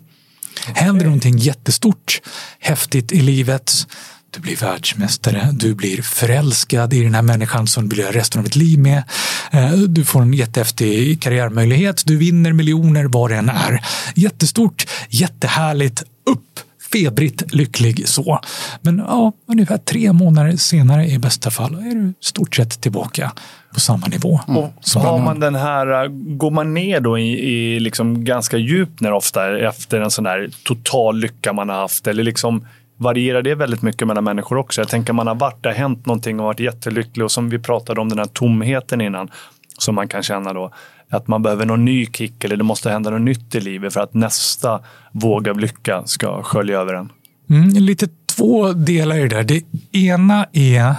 Okay. 0.69 0.83
Händer 0.83 1.05
någonting 1.05 1.37
jättestort, 1.37 2.21
häftigt 2.59 3.11
i 3.11 3.21
livet, 3.21 3.87
du 4.31 4.39
blir 4.39 4.55
världsmästare, 4.55 5.49
du 5.53 5.75
blir 5.75 6.01
förälskad 6.01 6.93
i 6.93 7.03
den 7.03 7.15
här 7.15 7.21
människan 7.21 7.67
som 7.67 7.89
du 7.89 7.95
blir 7.95 8.11
resten 8.11 8.39
av 8.39 8.43
ditt 8.43 8.55
liv 8.55 8.79
med. 8.79 9.03
Eh, 9.51 9.71
du 9.71 10.05
får 10.05 10.21
en 10.21 10.33
jättehäftig 10.33 11.21
karriärmöjlighet, 11.21 12.03
du 12.05 12.17
vinner 12.17 12.53
miljoner 12.53 13.05
vad 13.05 13.31
det 13.31 13.35
än 13.35 13.49
är. 13.49 13.81
Jättestort, 14.15 14.87
jättehärligt, 15.09 16.03
upp 16.25 16.59
febrigt 16.91 17.53
lycklig 17.53 18.07
så. 18.07 18.39
Men 18.81 18.97
ja, 18.97 19.31
ungefär 19.47 19.77
tre 19.77 20.13
månader 20.13 20.57
senare 20.57 21.07
i 21.07 21.19
bästa 21.19 21.51
fall 21.51 21.75
är 21.75 21.95
du 21.95 22.13
stort 22.21 22.55
sett 22.55 22.81
tillbaka 22.81 23.31
på 23.73 23.79
samma 23.79 24.07
nivå. 24.07 24.39
Mm. 24.47 24.57
Och 24.57 24.73
har 24.95 25.19
man 25.19 25.39
den 25.39 25.55
här, 25.55 26.07
går 26.37 26.51
man 26.51 26.73
ner 26.73 26.99
då 26.99 27.19
i, 27.19 27.49
i 27.49 27.79
liksom 27.79 28.25
ganska 28.25 28.57
djupt 28.57 29.01
när 29.01 29.11
ofta 29.11 29.57
efter 29.57 30.01
en 30.01 30.11
sån 30.11 30.23
där 30.23 30.49
total 30.63 31.19
lycka 31.19 31.53
man 31.53 31.69
har 31.69 31.75
haft 31.75 32.07
eller 32.07 32.23
liksom 32.23 32.65
varierar 32.97 33.41
det 33.41 33.55
väldigt 33.55 33.81
mycket 33.81 34.07
mellan 34.07 34.23
människor 34.23 34.57
också. 34.57 34.81
Jag 34.81 34.87
tänker 34.87 35.13
man 35.13 35.27
har 35.27 35.35
varit, 35.35 35.63
det 35.63 35.69
har 35.69 35.75
hänt 35.75 36.05
någonting 36.05 36.39
och 36.39 36.45
varit 36.45 36.59
jättelycklig 36.59 37.23
och 37.23 37.31
som 37.31 37.49
vi 37.49 37.59
pratade 37.59 38.01
om 38.01 38.09
den 38.09 38.19
här 38.19 38.25
tomheten 38.25 39.01
innan 39.01 39.29
som 39.77 39.95
man 39.95 40.07
kan 40.07 40.23
känna 40.23 40.53
då 40.53 40.71
att 41.09 41.27
man 41.27 41.43
behöver 41.43 41.65
någon 41.65 41.85
ny 41.85 42.05
kick 42.05 42.43
eller 42.43 42.57
det 42.57 42.63
måste 42.63 42.89
hända 42.89 43.09
något 43.09 43.21
nytt 43.21 43.55
i 43.55 43.59
livet 43.59 43.93
för 43.93 44.01
att 44.01 44.13
nästa 44.13 44.79
våg 45.11 45.49
av 45.49 45.59
lycka 45.59 46.03
ska 46.05 46.43
skölja 46.43 46.79
över 46.79 46.93
en. 46.93 47.11
Mm, 47.49 47.69
lite 47.69 48.07
två 48.25 48.73
delar 48.73 49.17
i 49.17 49.21
det 49.21 49.27
där. 49.27 49.43
Det 49.43 49.63
ena 49.97 50.45
är 50.53 50.95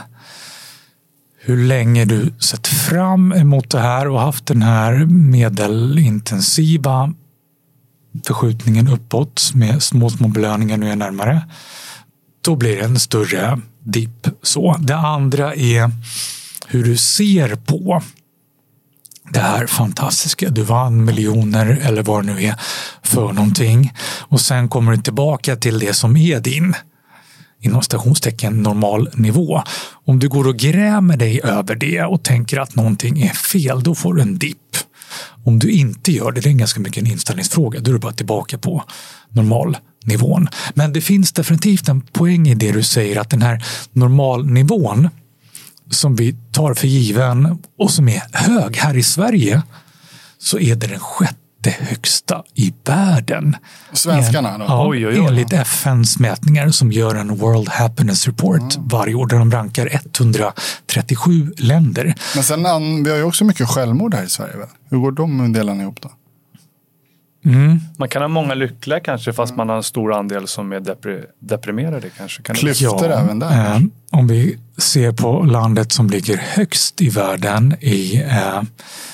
hur 1.40 1.56
länge 1.56 2.04
du 2.04 2.32
sett 2.38 2.66
fram 2.66 3.32
emot 3.32 3.70
det 3.70 3.78
här 3.78 4.08
och 4.08 4.20
haft 4.20 4.46
den 4.46 4.62
här 4.62 5.06
medelintensiva 5.06 7.14
förskjutningen 8.26 8.88
uppåt 8.88 9.50
med 9.54 9.82
små, 9.82 10.10
små 10.10 10.28
belöningar 10.28 10.76
nu 10.76 10.90
är 10.90 10.96
närmare 10.96 11.42
då 12.48 12.56
blir 12.56 12.76
det 12.76 12.84
en 12.84 13.00
större 13.00 13.60
dipp. 13.84 14.26
Så. 14.42 14.76
Det 14.80 14.96
andra 14.96 15.54
är 15.54 15.90
hur 16.66 16.84
du 16.84 16.96
ser 16.96 17.54
på 17.54 18.02
det 19.30 19.40
här 19.40 19.66
fantastiska. 19.66 20.50
Du 20.50 20.62
vann 20.62 21.04
miljoner 21.04 21.78
eller 21.82 22.02
vad 22.02 22.26
det 22.26 22.32
nu 22.32 22.44
är 22.44 22.54
för 23.02 23.32
någonting 23.32 23.92
och 24.18 24.40
sen 24.40 24.68
kommer 24.68 24.92
du 24.92 25.02
tillbaka 25.02 25.56
till 25.56 25.78
det 25.78 25.94
som 25.94 26.16
är 26.16 26.40
din 26.40 26.74
inom 27.60 27.82
stationstecken 27.82 28.62
normal 28.62 29.08
nivå. 29.14 29.62
Om 30.06 30.18
du 30.18 30.28
går 30.28 30.48
och 30.48 30.56
grämer 30.56 31.16
dig 31.16 31.40
över 31.44 31.74
det 31.74 32.02
och 32.02 32.22
tänker 32.22 32.58
att 32.58 32.76
någonting 32.76 33.22
är 33.22 33.32
fel, 33.32 33.82
då 33.82 33.94
får 33.94 34.14
du 34.14 34.22
en 34.22 34.38
dipp. 34.38 34.76
Om 35.44 35.58
du 35.58 35.70
inte 35.70 36.12
gör 36.12 36.32
det, 36.32 36.40
det 36.40 36.48
är 36.48 36.52
ganska 36.52 36.80
mycket 36.80 37.02
en 37.02 37.10
inställningsfråga, 37.10 37.80
då 37.80 37.90
är 37.90 37.92
du 37.92 38.00
bara 38.00 38.12
tillbaka 38.12 38.58
på 38.58 38.84
normalnivån. 39.28 40.48
Men 40.74 40.92
det 40.92 41.00
finns 41.00 41.32
definitivt 41.32 41.88
en 41.88 42.00
poäng 42.00 42.48
i 42.48 42.54
det 42.54 42.72
du 42.72 42.82
säger 42.82 43.20
att 43.20 43.30
den 43.30 43.42
här 43.42 43.64
normalnivån 43.92 45.08
som 45.90 46.16
vi 46.16 46.36
tar 46.52 46.74
för 46.74 46.86
given 46.86 47.58
och 47.78 47.90
som 47.90 48.08
är 48.08 48.22
hög 48.32 48.76
här 48.76 48.96
i 48.96 49.02
Sverige 49.02 49.62
så 50.38 50.58
är 50.58 50.76
det 50.76 50.86
den 50.86 51.00
sjätte 51.00 51.47
högsta 51.66 52.42
i 52.54 52.74
världen. 52.84 53.56
Svenskarna? 53.92 54.58
Då? 54.58 54.64
Ja, 54.64 54.88
oj, 54.88 55.06
oj, 55.06 55.20
oj. 55.20 55.26
Enligt 55.26 55.52
FNs 55.52 56.18
mätningar 56.18 56.68
som 56.68 56.92
gör 56.92 57.14
en 57.14 57.36
World 57.36 57.68
Happiness 57.68 58.26
Report 58.26 58.76
mm. 58.76 58.88
varje 58.88 59.14
år 59.14 59.26
där 59.26 59.38
de 59.38 59.52
rankar 59.52 59.88
137 59.92 61.52
länder. 61.56 62.14
Men 62.34 62.44
sen, 62.44 63.04
vi 63.04 63.10
har 63.10 63.16
ju 63.16 63.22
också 63.22 63.44
mycket 63.44 63.68
självmord 63.68 64.14
här 64.14 64.24
i 64.24 64.28
Sverige. 64.28 64.54
Hur 64.90 64.98
går 64.98 65.12
de 65.12 65.52
delarna 65.52 65.82
ihop 65.82 66.00
då? 66.00 66.10
Mm. 67.44 67.80
Man 67.98 68.08
kan 68.08 68.22
ha 68.22 68.28
många 68.28 68.54
lyckliga 68.54 69.00
kanske 69.00 69.32
fast 69.32 69.56
man 69.56 69.68
har 69.68 69.76
en 69.76 69.82
stor 69.82 70.12
andel 70.12 70.48
som 70.48 70.72
är 70.72 70.80
depri 70.80 71.20
deprimerade. 71.38 72.10
Kanske. 72.10 72.42
Kan 72.42 72.56
Klyftor 72.56 73.08
ja, 73.08 73.20
även 73.20 73.38
där. 73.38 73.74
Eh, 73.74 73.80
om 74.10 74.26
vi 74.26 74.58
ser 74.76 75.12
på 75.12 75.42
landet 75.42 75.92
som 75.92 76.10
ligger 76.10 76.36
högst 76.36 77.00
i 77.00 77.08
världen 77.08 77.74
i 77.80 78.22
eh, 78.22 78.62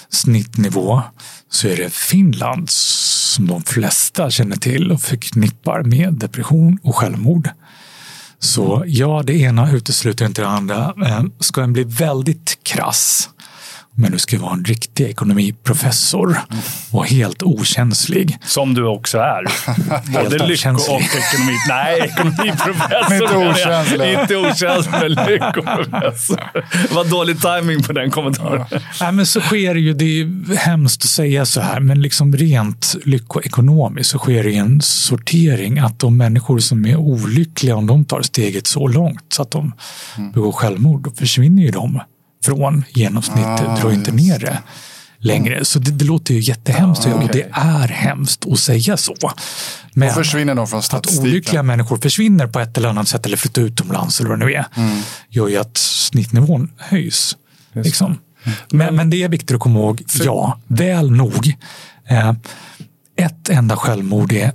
snittnivå 0.08 1.02
så 1.50 1.68
är 1.68 1.76
det 1.76 1.92
Finland 1.92 2.70
som 2.70 3.46
de 3.46 3.62
flesta 3.62 4.30
känner 4.30 4.56
till 4.56 4.92
och 4.92 5.00
förknippar 5.00 5.82
med 5.82 6.14
depression 6.14 6.78
och 6.82 6.96
självmord. 6.96 7.48
Så 8.38 8.84
ja, 8.87 9.22
det 9.26 9.40
ena 9.40 9.72
utesluter 9.72 10.26
inte 10.26 10.42
det 10.42 10.48
andra. 10.48 10.94
Eh, 11.06 11.22
ska 11.40 11.62
en 11.62 11.72
bli 11.72 11.84
väldigt 11.84 12.58
krass 12.62 13.30
men 13.96 14.12
du 14.12 14.18
ska 14.18 14.38
vara 14.38 14.52
en 14.52 14.64
riktig 14.64 15.04
ekonomiprofessor 15.04 16.38
och 16.90 17.07
helt 17.07 17.42
okänslig. 17.42 18.38
Som 18.42 18.74
du 18.74 18.87
också 18.87 19.18
är. 19.18 19.44
Både 20.12 20.46
lycko 20.46 20.70
och 20.70 21.02
ekonomi. 21.02 21.57
Nej, 21.68 22.00
ekonomiprofessor. 22.00 23.22
inte 23.22 23.37
okänslig. 23.37 24.20
Inte 24.20 24.37
okänslig, 24.37 24.92
men 24.92 25.12
lyckoprofessor. 25.12 26.40
Var 26.94 27.04
dålig 27.04 27.40
timing 27.40 27.83
på 27.83 27.92
den 27.92 28.11
kommentaren. 28.11 28.64
Ja. 28.70 28.78
Nej, 29.00 29.12
men 29.12 29.26
så 29.26 29.40
sker 29.40 29.74
det 29.74 29.80
ju, 29.80 29.94
det 29.94 30.04
är 30.04 30.57
hemskt 30.57 31.04
att 31.04 31.11
säga 31.11 31.46
så 31.46 31.61
här, 31.61 31.80
men 31.80 32.02
liksom 32.02 32.37
rent 32.37 32.96
lyckoekonomiskt 33.04 34.11
så 34.11 34.18
sker 34.18 34.44
det 34.44 34.57
en 34.57 34.80
sortering 34.80 35.78
att 35.78 35.98
de 35.98 36.16
människor 36.16 36.59
som 36.59 36.87
är 36.87 36.96
olyckliga, 36.96 37.76
om 37.76 37.87
de 37.87 38.04
tar 38.04 38.22
steget 38.22 38.66
så 38.66 38.87
långt 38.87 39.24
så 39.28 39.42
att 39.42 39.50
de 39.50 39.72
mm. 40.18 40.33
begår 40.33 40.52
självmord, 40.52 41.02
då 41.02 41.11
försvinner 41.11 41.62
ju 41.62 41.70
de 41.70 42.00
från 42.44 42.85
genomsnittet, 42.88 43.61
ah, 43.61 43.76
drar 43.76 43.92
inte 43.92 44.12
ner 44.12 44.38
det 44.38 44.59
längre. 45.18 45.64
Så 45.64 45.78
det, 45.78 45.90
det 45.90 46.04
låter 46.04 46.35
ju 46.35 46.40
jättehemskt 46.40 47.07
ah, 47.07 47.11
okay. 47.11 47.24
och 47.24 47.33
det 47.33 47.48
är 47.52 47.88
hemskt 47.88 48.46
att 48.46 48.59
säga 48.59 48.96
så. 48.96 49.14
Men 49.92 50.09
och 50.09 50.14
försvinner 50.14 50.54
de 50.54 50.66
från 50.66 50.83
statistiken? 50.83 51.24
Att 51.24 51.33
olyckliga 51.33 51.62
människor 51.62 51.96
försvinner 51.96 52.46
på 52.46 52.61
ett 52.61 52.78
eller 52.78 52.88
annat 52.88 53.09
sätt 53.09 53.26
eller 53.26 53.37
flyttar 53.37 53.62
utomlands 53.62 54.20
eller 54.20 54.30
vad 54.30 54.38
det 54.38 54.46
nu 54.46 54.52
är, 54.52 54.66
mm. 54.76 54.98
gör 55.28 55.48
ju 55.48 55.57
att 55.57 55.76
snittnivån 55.76 56.72
höjs. 56.78 57.37
Liksom. 57.72 58.18
Men, 58.70 58.96
men 58.96 59.11
det 59.11 59.22
är 59.22 59.28
viktigt 59.28 59.54
att 59.54 59.61
komma 59.61 59.78
ihåg, 59.78 60.02
ja, 60.24 60.61
väl 60.66 61.11
nog. 61.11 61.54
Eh, 62.09 62.33
ett 63.16 63.48
enda 63.48 63.76
självmord 63.76 64.33
är 64.33 64.52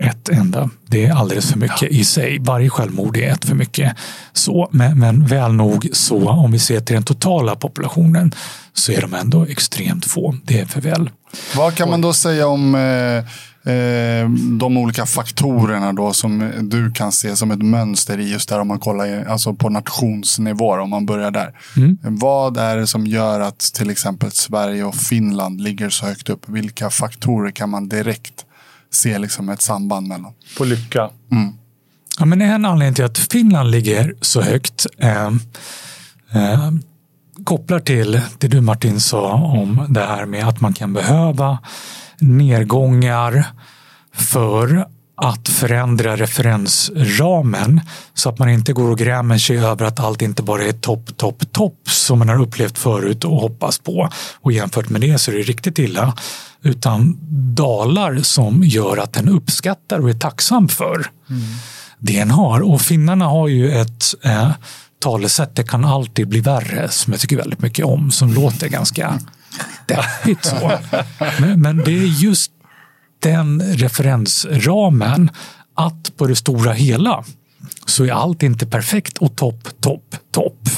ett 0.00 0.28
enda. 0.28 0.70
Det 0.86 1.06
är 1.06 1.12
alldeles 1.12 1.50
för 1.50 1.58
mycket 1.58 1.90
i 1.92 2.04
sig. 2.04 2.38
Varje 2.40 2.70
självmord 2.70 3.16
är 3.16 3.32
ett 3.32 3.44
för 3.44 3.54
mycket. 3.54 3.96
Så, 4.32 4.68
men, 4.72 4.98
men 4.98 5.26
väl 5.26 5.52
nog 5.52 5.88
så, 5.92 6.28
om 6.28 6.52
vi 6.52 6.58
ser 6.58 6.80
till 6.80 6.94
den 6.94 7.02
totala 7.02 7.56
populationen, 7.56 8.34
så 8.72 8.92
är 8.92 9.00
de 9.00 9.14
ändå 9.14 9.46
extremt 9.46 10.04
få. 10.04 10.36
Det 10.44 10.60
är 10.60 10.66
för 10.66 10.80
väl. 10.80 11.10
Vad 11.56 11.74
kan 11.74 11.90
man 11.90 12.00
då 12.00 12.12
säga 12.12 12.46
om 12.46 12.74
eh, 12.74 13.72
eh, 13.72 14.28
de 14.58 14.76
olika 14.76 15.06
faktorerna 15.06 15.92
då 15.92 16.12
som 16.12 16.52
du 16.60 16.92
kan 16.92 17.12
se 17.12 17.36
som 17.36 17.50
ett 17.50 17.62
mönster 17.62 18.18
i 18.18 18.32
just 18.32 18.48
där 18.48 18.60
om 18.60 18.68
man 18.68 18.78
kollar 18.78 19.24
alltså 19.24 19.54
på 19.54 19.68
nationsnivå, 19.68 20.72
om 20.72 20.90
man 20.90 21.06
börjar 21.06 21.30
där. 21.30 21.52
Mm. 21.76 21.98
Vad 22.02 22.56
är 22.56 22.76
det 22.76 22.86
som 22.86 23.06
gör 23.06 23.40
att 23.40 23.58
till 23.58 23.90
exempel 23.90 24.30
Sverige 24.30 24.84
och 24.84 24.94
Finland 24.94 25.60
ligger 25.60 25.90
så 25.90 26.06
högt 26.06 26.28
upp? 26.28 26.48
Vilka 26.48 26.90
faktorer 26.90 27.50
kan 27.50 27.70
man 27.70 27.88
direkt 27.88 28.44
se 28.90 29.18
liksom 29.18 29.48
ett 29.48 29.62
samband 29.62 30.06
mellan. 30.08 30.32
På 30.58 30.64
lycka. 30.64 31.10
Mm. 31.32 31.52
Ja, 32.18 32.24
men 32.24 32.42
en 32.42 32.64
anledning 32.64 32.94
till 32.94 33.04
att 33.04 33.18
Finland 33.18 33.70
ligger 33.70 34.14
så 34.20 34.42
högt 34.42 34.86
eh, 34.98 35.26
eh, 36.32 36.70
kopplar 37.44 37.80
till 37.80 38.20
det 38.38 38.48
du 38.48 38.60
Martin 38.60 39.00
sa 39.00 39.32
om 39.32 39.86
det 39.88 40.00
här 40.00 40.26
med 40.26 40.48
att 40.48 40.60
man 40.60 40.72
kan 40.72 40.92
behöva 40.92 41.58
nedgångar 42.18 43.44
för 44.12 44.86
att 45.22 45.48
förändra 45.48 46.16
referensramen 46.16 47.80
så 48.14 48.28
att 48.28 48.38
man 48.38 48.48
inte 48.48 48.72
går 48.72 48.90
och 48.90 48.98
grämer 48.98 49.38
sig 49.38 49.58
över 49.58 49.84
att 49.84 50.00
allt 50.00 50.22
inte 50.22 50.42
bara 50.42 50.64
är 50.64 50.72
topp, 50.72 51.16
topp, 51.16 51.52
topp 51.52 51.80
som 51.88 52.18
man 52.18 52.28
har 52.28 52.42
upplevt 52.42 52.78
förut 52.78 53.24
och 53.24 53.36
hoppas 53.40 53.78
på. 53.78 54.08
Och 54.40 54.52
jämfört 54.52 54.88
med 54.88 55.00
det 55.00 55.18
så 55.18 55.30
är 55.30 55.34
det 55.34 55.42
riktigt 55.42 55.78
illa. 55.78 56.14
Utan 56.62 57.18
dalar 57.54 58.18
som 58.22 58.64
gör 58.64 58.96
att 58.96 59.12
den 59.12 59.28
uppskattar 59.28 59.98
och 59.98 60.10
är 60.10 60.14
tacksam 60.14 60.68
för 60.68 60.94
mm. 61.30 61.42
det 61.98 62.18
den 62.18 62.30
har. 62.30 62.60
Och 62.60 62.80
finnarna 62.80 63.24
har 63.24 63.48
ju 63.48 63.72
ett 63.80 64.04
eh, 64.22 64.50
talesätt, 65.02 65.56
det 65.56 65.62
kan 65.62 65.84
alltid 65.84 66.28
bli 66.28 66.40
värre, 66.40 66.88
som 66.88 67.12
jag 67.12 67.20
tycker 67.20 67.36
väldigt 67.36 67.60
mycket 67.60 67.84
om, 67.84 68.10
som 68.10 68.32
låter 68.32 68.68
ganska 68.68 69.18
deppigt 69.86 70.44
så. 70.44 70.72
Men, 71.40 71.60
men 71.60 71.76
det 71.76 71.90
är 71.90 72.22
just 72.22 72.52
den 73.20 73.62
referensramen 73.62 75.30
att 75.74 76.16
på 76.16 76.26
det 76.26 76.36
stora 76.36 76.72
hela 76.72 77.24
så 77.86 78.04
är 78.04 78.12
allt 78.12 78.42
inte 78.42 78.66
perfekt 78.66 79.18
och 79.18 79.36
topp, 79.36 79.68
topp, 79.80 80.16
topp. 80.32 80.68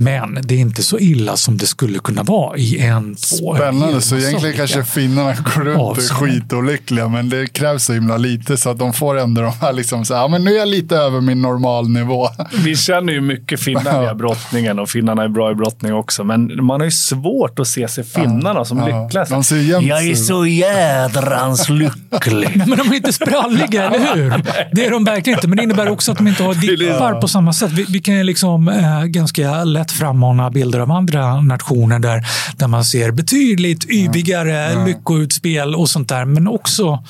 Men 0.00 0.38
det 0.42 0.54
är 0.54 0.58
inte 0.58 0.82
så 0.82 0.98
illa 0.98 1.36
som 1.36 1.56
det 1.56 1.66
skulle 1.66 1.98
kunna 1.98 2.22
vara 2.22 2.56
i 2.56 2.78
en, 2.78 3.14
två... 3.14 3.54
Spännande, 3.54 4.00
så 4.00 4.16
egentligen 4.16 4.56
kanske 4.56 4.84
finnarna 4.84 5.34
går 5.34 5.64
runt 5.64 5.80
och 5.80 5.98
är 5.98 6.08
skitolyckliga, 6.08 7.08
men 7.08 7.28
det 7.28 7.46
krävs 7.46 7.84
så 7.84 7.92
himla 7.92 8.16
lite 8.16 8.56
så 8.56 8.70
att 8.70 8.78
de 8.78 8.92
får 8.92 9.18
ändå 9.18 9.42
de 9.42 9.52
här 9.60 9.72
liksom 9.72 10.04
så 10.04 10.14
här, 10.14 10.20
ja 10.20 10.28
men 10.28 10.44
nu 10.44 10.54
är 10.54 10.58
jag 10.58 10.68
lite 10.68 10.96
över 10.96 11.20
min 11.20 11.42
normalnivå. 11.42 12.28
Vi 12.64 12.76
känner 12.76 13.12
ju 13.12 13.20
mycket 13.20 13.60
finnar 13.60 14.00
via 14.00 14.14
brottningen 14.14 14.78
och 14.78 14.90
finnarna 14.90 15.22
är 15.22 15.28
bra 15.28 15.50
i 15.50 15.54
brottning 15.54 15.94
också, 15.94 16.24
men 16.24 16.64
man 16.64 16.80
har 16.80 16.84
ju 16.84 16.90
svårt 16.90 17.58
att 17.58 17.68
se 17.68 17.88
sig 17.88 18.04
finnarna 18.04 18.64
som 18.64 18.78
ja, 18.78 19.04
lyckliga. 19.04 19.24
De 19.24 19.44
ser 19.44 19.56
jag 19.56 20.06
är 20.06 20.14
så 20.14 20.46
jädrans 20.46 21.68
lycklig. 21.68 22.52
Nej, 22.56 22.66
men 22.68 22.78
de 22.78 22.88
är 22.88 22.94
inte 22.94 23.12
spralliga, 23.12 23.90
eller 23.90 24.14
hur? 24.14 24.42
Det 24.72 24.86
är 24.86 24.90
de 24.90 25.04
verkligen 25.04 25.38
inte, 25.38 25.48
men 25.48 25.56
det 25.56 25.62
innebär 25.62 25.88
också 25.88 26.12
att 26.12 26.18
de 26.18 26.28
inte 26.28 26.42
har 26.42 26.54
dippar 26.54 27.20
på 27.20 27.28
samma 27.28 27.52
sätt. 27.52 27.72
Vi, 27.72 27.86
vi 27.88 27.98
kan 27.98 28.14
ju 28.14 28.22
liksom 28.22 28.68
äh, 28.68 28.97
ganska 29.06 29.64
lätt 29.64 29.92
frammana 29.92 30.50
bilder 30.50 30.80
av 30.80 30.90
andra 30.90 31.40
nationer 31.40 31.98
där, 31.98 32.26
där 32.56 32.68
man 32.68 32.84
ser 32.84 33.10
betydligt 33.10 33.90
yvigare 33.90 34.72
ja. 34.72 34.86
lyckoutspel 34.86 35.74
och 35.74 35.90
sånt 35.90 36.08
där, 36.08 36.24
men 36.24 36.48
också 36.48 37.04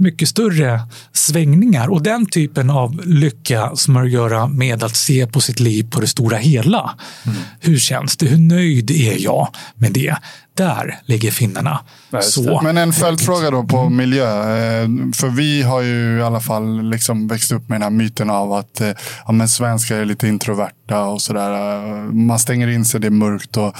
mycket 0.00 0.28
större 0.28 0.80
svängningar. 1.12 1.88
Och 1.88 2.02
den 2.02 2.26
typen 2.26 2.70
av 2.70 3.00
lycka 3.06 3.70
som 3.74 3.96
har 3.96 4.04
att 4.04 4.10
göra 4.10 4.46
med 4.46 4.82
att 4.82 4.96
se 4.96 5.26
på 5.26 5.40
sitt 5.40 5.60
liv 5.60 5.90
på 5.90 6.00
det 6.00 6.06
stora 6.06 6.36
hela. 6.36 6.94
Mm. 7.26 7.38
Hur 7.60 7.78
känns 7.78 8.16
det? 8.16 8.26
Hur 8.26 8.38
nöjd 8.38 8.90
är 8.90 9.24
jag 9.24 9.48
med 9.74 9.92
det? 9.92 10.16
Där 10.54 10.98
ligger 11.04 11.30
finnarna. 11.30 11.80
Så. 12.20 12.60
Men 12.62 12.76
en 12.76 12.92
följdfråga 12.92 13.50
då 13.50 13.64
på 13.64 13.88
miljö. 13.88 14.24
Eh, 14.24 14.88
för 15.14 15.28
vi 15.28 15.62
har 15.62 15.80
ju 15.80 16.18
i 16.18 16.22
alla 16.22 16.40
fall 16.40 16.82
liksom 16.82 17.28
växt 17.28 17.52
upp 17.52 17.68
med 17.68 17.76
den 17.76 17.82
här 17.82 17.90
myten 17.90 18.30
av 18.30 18.52
att 18.52 18.80
eh, 18.80 18.90
ja, 19.26 19.32
men 19.32 19.48
svenskar 19.48 19.96
är 19.96 20.04
lite 20.04 20.28
introverta 20.28 21.04
och 21.04 21.22
sådär. 21.22 21.92
Man 22.12 22.38
stänger 22.38 22.68
in 22.68 22.84
sig, 22.84 23.00
det 23.00 23.06
är 23.06 23.10
mörkt. 23.10 23.56
Och, 23.56 23.76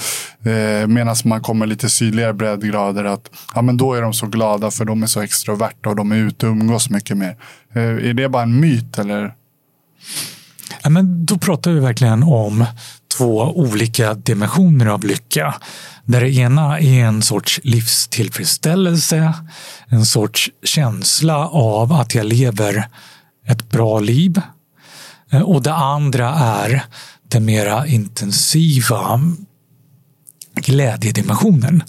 eh, 0.47 0.87
Medan 0.87 1.15
man 1.25 1.41
kommer 1.41 1.65
lite 1.65 1.89
sydligare 1.89 2.33
breddgrader 2.33 3.03
att 3.03 3.29
ja, 3.55 3.61
men 3.61 3.77
då 3.77 3.93
är 3.93 4.01
de 4.01 4.13
så 4.13 4.25
glada 4.25 4.71
för 4.71 4.85
de 4.85 5.03
är 5.03 5.07
så 5.07 5.21
extroverta 5.21 5.89
och 5.89 5.95
de 5.95 6.11
är 6.11 6.15
ute 6.15 6.45
och 6.45 6.51
umgås 6.51 6.89
mycket 6.89 7.17
mer. 7.17 7.35
Är 7.73 8.13
det 8.13 8.29
bara 8.29 8.43
en 8.43 8.59
myt 8.59 8.99
eller? 8.99 9.33
Ja, 10.83 10.89
men 10.89 11.25
då 11.25 11.37
pratar 11.37 11.71
vi 11.71 11.79
verkligen 11.79 12.23
om 12.23 12.65
två 13.17 13.41
olika 13.41 14.13
dimensioner 14.13 14.85
av 14.85 15.03
lycka. 15.03 15.55
Där 16.11 16.21
det 16.21 16.35
ena 16.35 16.79
är 16.79 17.05
en 17.05 17.21
sorts 17.21 17.59
livstillfredsställelse, 17.63 19.33
en 19.87 20.05
sorts 20.05 20.49
känsla 20.63 21.49
av 21.49 21.93
att 21.93 22.15
jag 22.15 22.25
lever 22.25 22.87
ett 23.47 23.69
bra 23.69 23.99
liv. 23.99 24.41
Eh, 25.31 25.41
och 25.41 25.63
det 25.63 25.73
andra 25.73 26.29
är 26.33 26.83
den 27.27 27.45
mera 27.45 27.87
intensiva 27.87 29.21
glädjedimensionen 30.55 31.83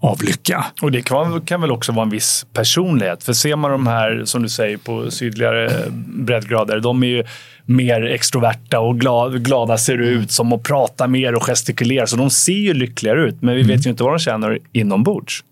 av 0.00 0.22
lycka. 0.22 0.66
Och 0.82 0.92
det 0.92 1.02
kan, 1.02 1.40
kan, 1.40 1.60
väl 1.60 1.70
också 1.70 1.92
vara 1.92 2.02
en 2.02 2.10
viss 2.10 2.46
personlighet. 2.52 3.24
För 3.24 3.32
ser 3.32 3.56
man 3.56 3.70
de 3.70 3.86
här, 3.86 4.22
som 4.24 4.42
du 4.42 4.48
säger, 4.48 4.76
på 4.76 5.10
sydligare 5.10 5.90
breddgrader, 6.06 6.80
de 6.80 7.02
är 7.02 7.06
ju 7.06 7.24
mer 7.64 8.02
extroverta 8.02 8.80
och 8.80 9.00
glada, 9.00 9.38
glada 9.38 9.78
ser 9.78 9.98
ut 9.98 10.30
som 10.30 10.52
och 10.52 10.62
pratar 10.62 11.08
mer 11.08 11.34
och 11.34 11.42
gestikulerar. 11.42 12.06
Så 12.06 12.16
de 12.16 12.30
ser 12.30 12.52
ju 12.52 12.74
lyckligare 12.74 13.28
ut, 13.28 13.42
men 13.42 13.54
vi 13.54 13.60
mm. 13.60 13.76
vet 13.76 13.86
ju 13.86 13.90
inte 13.90 14.02
vad 14.02 14.12
de 14.12 14.18
känner 14.18 14.58
inombords. 14.72 15.44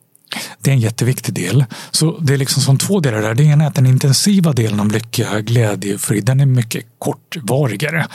Det 0.63 0.71
är 0.71 0.75
en 0.75 0.81
jätteviktig 0.81 1.35
del. 1.35 1.65
Så 1.91 2.19
det 2.19 2.35
är 2.35 2.39
liksom 2.39 2.63
som 2.63 2.79
två 2.79 3.01
delar 3.01 3.23
där. 3.23 3.35
Det 3.35 3.45
ena 3.45 3.65
är 3.65 3.69
att 3.69 3.75
den 3.75 3.87
intensiva 3.87 4.53
delen 4.53 4.81
av 4.81 4.91
lycka, 4.91 5.41
glädje 5.41 5.95
och 5.95 6.01
frid, 6.01 6.25
den 6.25 6.41
är 6.41 6.47
mycket 6.47 6.87
kortvarigare. 6.99 8.07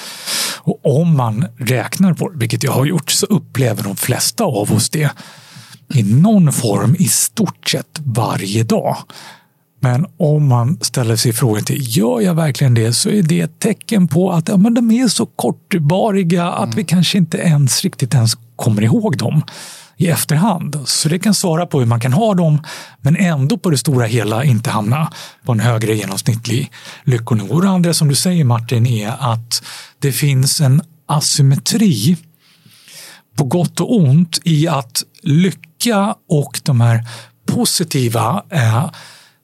Och 0.58 1.00
om 1.00 1.18
man 1.18 1.48
räknar 1.58 2.14
på 2.14 2.30
det, 2.30 2.38
vilket 2.38 2.64
jag 2.64 2.72
har 2.72 2.86
gjort, 2.86 3.12
så 3.12 3.26
upplever 3.26 3.84
de 3.84 3.96
flesta 3.96 4.44
av 4.44 4.74
oss 4.74 4.90
det 4.90 5.12
i 5.94 6.04
någon 6.04 6.52
form 6.52 6.96
i 7.00 7.08
stort 7.08 7.70
sett 7.70 8.00
varje 8.04 8.64
dag. 8.64 8.98
Men 9.80 10.06
om 10.18 10.48
man 10.48 10.78
ställer 10.82 11.16
sig 11.16 11.34
frågan 11.34 11.64
till 11.64 11.98
gör 11.98 12.22
jag 12.22 12.34
verkligen 12.34 12.74
det 12.74 12.94
så 12.94 13.10
är 13.10 13.24
det 13.24 13.42
ett 13.42 13.60
tecken 13.60 14.08
på 14.08 14.32
att 14.32 14.48
ja, 14.48 14.58
men 14.58 14.74
de 14.74 14.92
är 14.92 15.08
så 15.08 15.26
kortvariga 15.26 16.52
att 16.52 16.64
mm. 16.64 16.76
vi 16.76 16.84
kanske 16.84 17.18
inte 17.18 17.38
ens 17.38 17.84
riktigt 17.84 18.14
ens 18.14 18.32
kommer 18.56 18.82
ihåg 18.82 19.18
dem 19.18 19.42
i 19.98 20.08
efterhand. 20.08 20.80
Så 20.86 21.10
det 21.10 21.20
kan 21.20 21.34
svara 21.34 21.66
på 21.66 21.80
hur 21.80 21.86
man 21.86 22.00
kan 22.00 22.14
ha 22.14 22.34
dem 22.34 22.64
men 23.02 23.16
ändå 23.16 23.58
på 23.58 23.70
det 23.70 23.78
stora 23.78 24.06
hela 24.06 24.44
inte 24.44 24.70
hamna 24.70 25.12
på 25.46 25.52
en 25.52 25.60
högre 25.60 25.96
genomsnittlig 25.96 26.72
lyckonivå. 27.04 27.62
Det 27.62 27.70
andra 27.70 27.94
som 27.94 28.08
du 28.08 28.16
säger 28.16 28.44
Martin 28.44 28.88
är 28.88 29.16
att 29.20 29.64
det 30.00 30.12
finns 30.12 30.62
en 30.62 30.82
asymmetri 31.06 32.18
på 33.36 33.44
gott 33.44 33.80
och 33.80 33.98
ont 33.98 34.40
i 34.44 34.68
att 34.68 35.04
lycka 35.24 35.71
och 36.30 36.60
de 36.64 36.82
här 36.82 37.06
positiva 37.48 38.44
eh, 38.50 38.90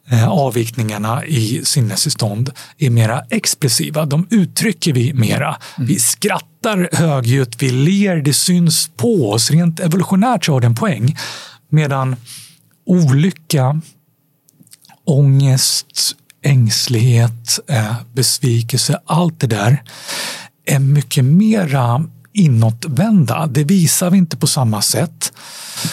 eh, 0.10 0.30
avvikningarna 0.30 1.26
i 1.26 1.62
sinnestillstånd 1.66 2.52
är 2.78 2.90
mera 2.90 3.24
expressiva. 3.30 4.06
De 4.06 4.28
uttrycker 4.30 4.94
vi 4.94 5.14
mera. 5.14 5.58
Mm. 5.78 5.88
Vi 5.88 6.00
skrattar 6.00 6.90
högljutt, 6.94 7.64
vi 7.64 7.70
ler, 7.70 8.18
det 8.18 8.34
syns 8.34 8.90
på 8.96 9.32
oss. 9.32 9.52
Rent 9.52 9.80
evolutionärt 9.80 10.46
så 10.46 10.54
har 10.54 10.62
det 10.62 10.68
en 10.68 10.76
poäng. 10.76 11.18
Medan 11.70 12.16
olycka, 12.86 13.82
ångest, 15.06 16.16
ängslighet, 16.44 17.60
eh, 17.68 17.96
besvikelse, 18.14 19.00
allt 19.06 19.40
det 19.40 19.48
där 19.48 19.84
är 20.66 20.80
mycket 20.80 21.26
mera 21.26 22.04
inåtvända. 22.38 23.48
Det 23.48 23.64
visar 23.64 24.10
vi 24.10 24.18
inte 24.18 24.38
på 24.38 24.48
samma 24.48 24.82
sätt. 24.82 25.34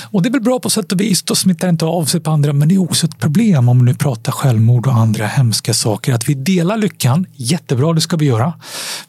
Och 0.02 0.22
det 0.22 0.28
är 0.28 0.30
väl 0.30 0.40
bra 0.40 0.60
på 0.60 0.70
sätt 0.70 0.92
och 0.92 1.00
vis, 1.00 1.22
då 1.22 1.34
smittar 1.34 1.66
det 1.66 1.70
inte 1.70 1.84
av 1.84 2.04
sig 2.04 2.20
på 2.20 2.30
andra, 2.30 2.52
men 2.52 2.68
det 2.68 2.74
är 2.74 2.82
också 2.82 3.06
ett 3.06 3.18
problem 3.18 3.68
om 3.68 3.78
vi 3.78 3.84
nu 3.84 3.94
pratar 3.94 4.32
självmord 4.32 4.86
och 4.86 4.94
andra 4.94 5.26
hemska 5.26 5.74
saker. 5.74 6.14
Att 6.14 6.28
vi 6.28 6.34
delar 6.34 6.76
lyckan, 6.76 7.26
jättebra, 7.36 7.92
det 7.92 8.00
ska 8.00 8.16
vi 8.16 8.26
göra. 8.26 8.52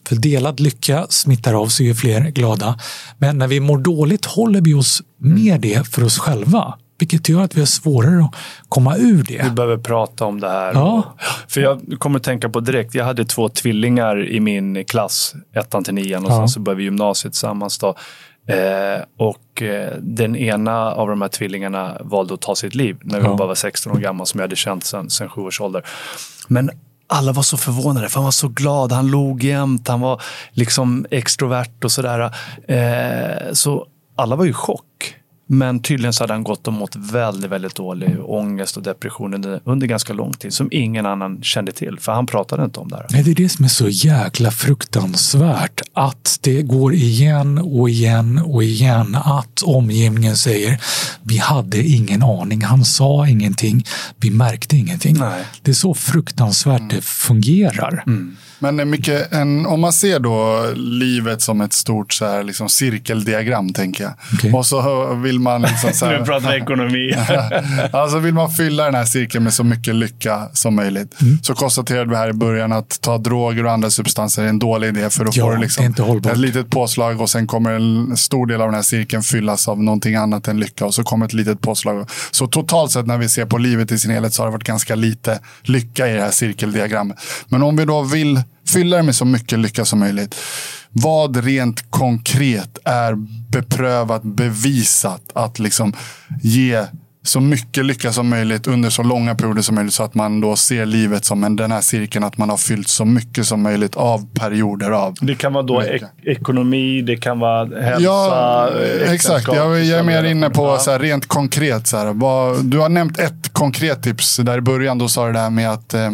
För 0.07 0.15
delad 0.15 0.59
lycka 0.59 1.07
smittar 1.09 1.53
av 1.53 1.67
sig 1.67 1.85
ju 1.85 1.95
fler 1.95 2.21
glada. 2.21 2.79
Men 3.17 3.37
när 3.37 3.47
vi 3.47 3.59
mår 3.59 3.77
dåligt 3.77 4.25
håller 4.25 4.61
vi 4.61 4.73
oss 4.73 5.01
med 5.17 5.61
det 5.61 5.87
för 5.87 6.03
oss 6.03 6.17
själva. 6.17 6.73
Vilket 6.97 7.29
gör 7.29 7.41
att 7.41 7.55
vi 7.55 7.61
har 7.61 7.65
svårare 7.65 8.23
att 8.23 8.35
komma 8.69 8.97
ur 8.97 9.23
det. 9.23 9.43
Vi 9.43 9.49
behöver 9.49 9.77
prata 9.77 10.25
om 10.25 10.39
det 10.39 10.49
här. 10.49 10.73
Ja. 10.73 11.15
För 11.47 11.61
jag 11.61 11.81
kommer 11.99 12.19
att 12.19 12.23
tänka 12.23 12.49
på 12.49 12.59
direkt, 12.59 12.95
jag 12.95 13.05
hade 13.05 13.25
två 13.25 13.49
tvillingar 13.49 14.27
i 14.27 14.39
min 14.39 14.85
klass, 14.85 15.35
ettan 15.55 15.83
till 15.83 15.93
nian 15.93 16.25
och 16.25 16.31
ja. 16.31 16.37
sen 16.37 16.49
så 16.49 16.59
började 16.59 16.77
vi 16.77 16.83
gymnasiet 16.83 17.33
tillsammans. 17.33 17.77
Då. 17.77 17.95
Eh, 18.47 19.01
och 19.17 19.61
eh, 19.61 19.93
den 19.99 20.35
ena 20.35 20.91
av 20.91 21.07
de 21.07 21.21
här 21.21 21.29
tvillingarna 21.29 21.97
valde 21.99 22.33
att 22.33 22.41
ta 22.41 22.55
sitt 22.55 22.75
liv 22.75 22.97
när 23.03 23.19
vi 23.19 23.25
ja. 23.25 23.35
bara 23.35 23.47
var 23.47 23.55
16 23.55 23.91
år 23.91 23.97
gammal 23.97 24.27
som 24.27 24.39
jag 24.39 24.43
hade 24.43 24.55
känt 24.55 24.85
sedan, 24.85 25.09
sedan 25.09 25.29
sju 25.29 25.41
års 25.41 25.61
ålder. 25.61 25.85
Men 26.47 26.69
alla 27.07 27.31
var 27.31 27.43
så 27.43 27.57
förvånade, 27.57 28.09
för 28.09 28.15
han 28.15 28.23
var 28.23 28.31
så 28.31 28.47
glad, 28.47 28.91
han 28.91 29.07
log 29.07 29.43
jämt, 29.43 29.87
han 29.87 30.01
var 30.01 30.21
liksom 30.51 31.05
extrovert 31.11 31.83
och 31.83 31.91
sådär. 31.91 32.31
Eh, 32.67 33.53
så 33.53 33.87
alla 34.15 34.35
var 34.35 34.45
ju 34.45 34.51
i 34.51 34.53
chock. 34.53 35.14
Men 35.47 35.79
tydligen 35.79 36.13
så 36.13 36.23
hade 36.23 36.33
han 36.33 36.43
gått 36.43 36.67
och 36.67 36.73
mått 36.73 36.95
väldigt, 36.95 37.51
väldigt 37.51 37.75
dålig 37.75 38.17
ångest 38.25 38.77
och 38.77 38.83
depression 38.83 39.33
under, 39.33 39.59
under 39.63 39.87
ganska 39.87 40.13
lång 40.13 40.33
tid 40.33 40.53
som 40.53 40.67
ingen 40.71 41.05
annan 41.05 41.43
kände 41.43 41.71
till, 41.71 41.99
för 41.99 42.11
han 42.11 42.25
pratade 42.25 42.63
inte 42.63 42.79
om 42.79 42.89
det 42.89 42.95
här. 42.95 43.05
Nej, 43.09 43.23
det 43.23 43.31
är 43.31 43.35
det 43.35 43.49
som 43.49 43.65
är 43.65 43.69
så 43.69 43.89
jäkla 43.89 44.51
fruktansvärt. 44.51 45.81
Att 45.93 46.39
det 46.41 46.61
går 46.61 46.93
igen 46.93 47.57
och 47.57 47.89
igen 47.89 48.41
och 48.45 48.63
igen 48.63 49.15
att 49.15 49.61
omgivningen 49.63 50.37
säger 50.37 50.79
vi 51.23 51.37
hade 51.37 51.83
ingen 51.83 52.23
aning, 52.23 52.61
han 52.61 52.85
sa 52.85 53.27
ingenting, 53.27 53.85
vi 54.17 54.31
märkte 54.31 54.77
ingenting. 54.77 55.15
Nej. 55.19 55.45
Det 55.61 55.71
är 55.71 55.75
så 55.75 55.93
fruktansvärt 55.93 56.79
mm. 56.79 56.95
det 56.95 57.01
fungerar. 57.01 58.03
Mm. 58.07 58.37
Men 58.59 58.89
mycket, 58.89 59.33
en, 59.33 59.65
om 59.65 59.81
man 59.81 59.93
ser 59.93 60.19
då 60.19 60.65
livet 60.75 61.41
som 61.41 61.61
ett 61.61 61.73
stort 61.73 62.13
så 62.13 62.25
här, 62.25 62.43
liksom, 62.43 62.69
cirkeldiagram, 62.69 63.73
tänker 63.73 64.03
jag. 64.03 64.13
Okay. 64.33 64.51
Och 64.51 64.65
så 64.65 65.13
vill 65.13 65.39
man... 65.39 65.61
Liksom, 65.61 65.91
så 65.93 66.05
här, 66.05 66.19
nu 66.19 66.25
pratar 66.25 66.51
vi 66.51 66.57
ekonomi. 66.57 67.15
alltså 67.91 68.19
vill 68.19 68.33
man 68.33 68.51
fylla 68.51 68.85
den 68.85 68.95
här 68.95 69.05
cirkeln 69.05 69.43
med 69.43 69.53
så 69.53 69.63
mycket 69.63 69.95
lycka 69.95 70.49
som 70.53 70.75
möjligt. 70.75 71.21
Mm. 71.21 71.39
Så 71.43 71.53
konstaterade 71.55 72.09
vi 72.09 72.15
här 72.15 72.29
i 72.29 72.33
början 72.33 72.71
att 72.71 73.01
ta 73.01 73.17
droger 73.17 73.65
och 73.65 73.71
andra 73.71 73.89
substanser 73.89 74.43
är 74.43 74.47
en 74.47 74.59
dålig 74.59 74.87
idé. 74.87 75.09
För 75.09 75.25
då 75.25 75.31
ja, 75.33 75.45
får 75.45 75.55
du 75.55 75.61
liksom 75.61 75.85
ett 76.31 76.37
litet 76.37 76.69
påslag 76.69 77.21
och 77.21 77.29
sen 77.29 77.47
kommer 77.47 77.71
en 77.71 78.17
stor 78.17 78.45
del 78.45 78.61
av 78.61 78.67
den 78.67 78.75
här 78.75 78.81
cirkeln 78.81 79.23
fyllas 79.23 79.67
av 79.67 79.83
någonting 79.83 80.15
annat 80.15 80.47
än 80.47 80.59
lycka. 80.59 80.85
Och 80.85 80.93
så 80.93 81.03
kommer 81.03 81.25
ett 81.25 81.33
litet 81.33 81.61
påslag. 81.61 82.09
Så 82.31 82.47
totalt 82.47 82.91
sett 82.91 83.07
när 83.07 83.17
vi 83.17 83.29
ser 83.29 83.45
på 83.45 83.57
livet 83.57 83.91
i 83.91 83.99
sin 83.99 84.11
helhet 84.11 84.33
så 84.33 84.41
har 84.41 84.47
det 84.47 84.51
varit 84.51 84.63
ganska 84.63 84.95
lite 84.95 85.39
lycka 85.61 86.07
i 86.07 86.13
det 86.13 86.21
här 86.21 86.31
cirkeldiagrammet. 86.31 87.17
Men 87.47 87.63
om 87.63 87.75
vi 87.75 87.85
då 87.85 88.01
vill 88.01 88.41
fylla 88.67 88.97
det 88.97 89.03
med 89.03 89.15
så 89.15 89.25
mycket 89.25 89.59
lycka 89.59 89.85
som 89.85 89.99
möjligt. 89.99 90.35
Vad 90.89 91.45
rent 91.45 91.91
konkret 91.91 92.77
är 92.85 93.15
beprövat, 93.51 94.23
bevisat 94.23 95.21
att 95.33 95.59
liksom 95.59 95.93
ge 96.41 96.85
så 97.27 97.39
mycket 97.39 97.85
lycka 97.85 98.11
som 98.11 98.29
möjligt 98.29 98.67
under 98.67 98.89
så 98.89 99.03
långa 99.03 99.35
perioder 99.35 99.61
som 99.61 99.75
möjligt 99.75 99.93
så 99.93 100.03
att 100.03 100.15
man 100.15 100.41
då 100.41 100.55
ser 100.55 100.85
livet 100.85 101.25
som 101.25 101.43
en, 101.43 101.55
den 101.55 101.71
här 101.71 101.81
cirkeln 101.81 102.23
att 102.23 102.37
man 102.37 102.49
har 102.49 102.57
fyllt 102.57 102.87
så 102.87 103.05
mycket 103.05 103.47
som 103.47 103.61
möjligt 103.61 103.95
av 103.95 104.27
perioder 104.33 104.91
av 104.91 105.15
Det 105.21 105.35
kan 105.35 105.53
vara 105.53 105.63
då 105.63 105.83
ek 105.83 106.03
ekonomi, 106.23 107.01
det 107.01 107.17
kan 107.17 107.39
vara 107.39 107.81
hälsa, 107.81 108.01
Ja, 108.03 108.69
exakt. 109.05 109.47
Jag, 109.47 109.83
jag 109.83 109.99
är 109.99 110.03
mer 110.03 110.23
inne 110.23 110.49
på 110.49 110.77
så 110.77 110.91
här, 110.91 110.99
rent 110.99 111.27
konkret. 111.27 111.87
Så 111.87 111.97
här, 111.97 112.13
vad, 112.13 112.65
du 112.65 112.77
har 112.79 112.89
nämnt 112.89 113.19
ett 113.19 113.53
konkret 113.53 114.03
tips 114.03 114.37
där 114.37 114.57
i 114.57 114.61
början. 114.61 114.97
Då 114.97 115.07
sa 115.07 115.27
du 115.27 115.33
det 115.33 115.39
här 115.39 115.49
med 115.49 115.71
att 115.71 115.93
eh, 115.93 116.11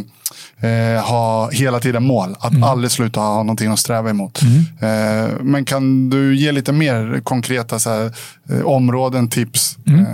eh, 0.62 1.04
ha 1.04 1.50
hela 1.52 1.80
tiden 1.80 2.04
mål. 2.04 2.36
Att 2.39 2.52
mm. 2.52 2.63
aldrig 2.63 2.91
sluta 2.91 3.19
ha 3.19 3.43
någonting 3.43 3.71
att 3.71 3.80
sträva 3.80 4.10
emot. 4.10 4.41
Mm. 4.41 4.60
Eh, 4.80 5.30
men 5.41 5.65
kan 5.65 6.10
du 6.10 6.36
ge 6.36 6.52
lite 6.52 6.71
mer 6.71 7.21
konkreta 7.24 7.78
här, 7.86 8.12
eh, 8.50 8.62
områden, 8.62 9.30
tips? 9.30 9.78
Mm. 9.88 10.00
Eh. 10.00 10.08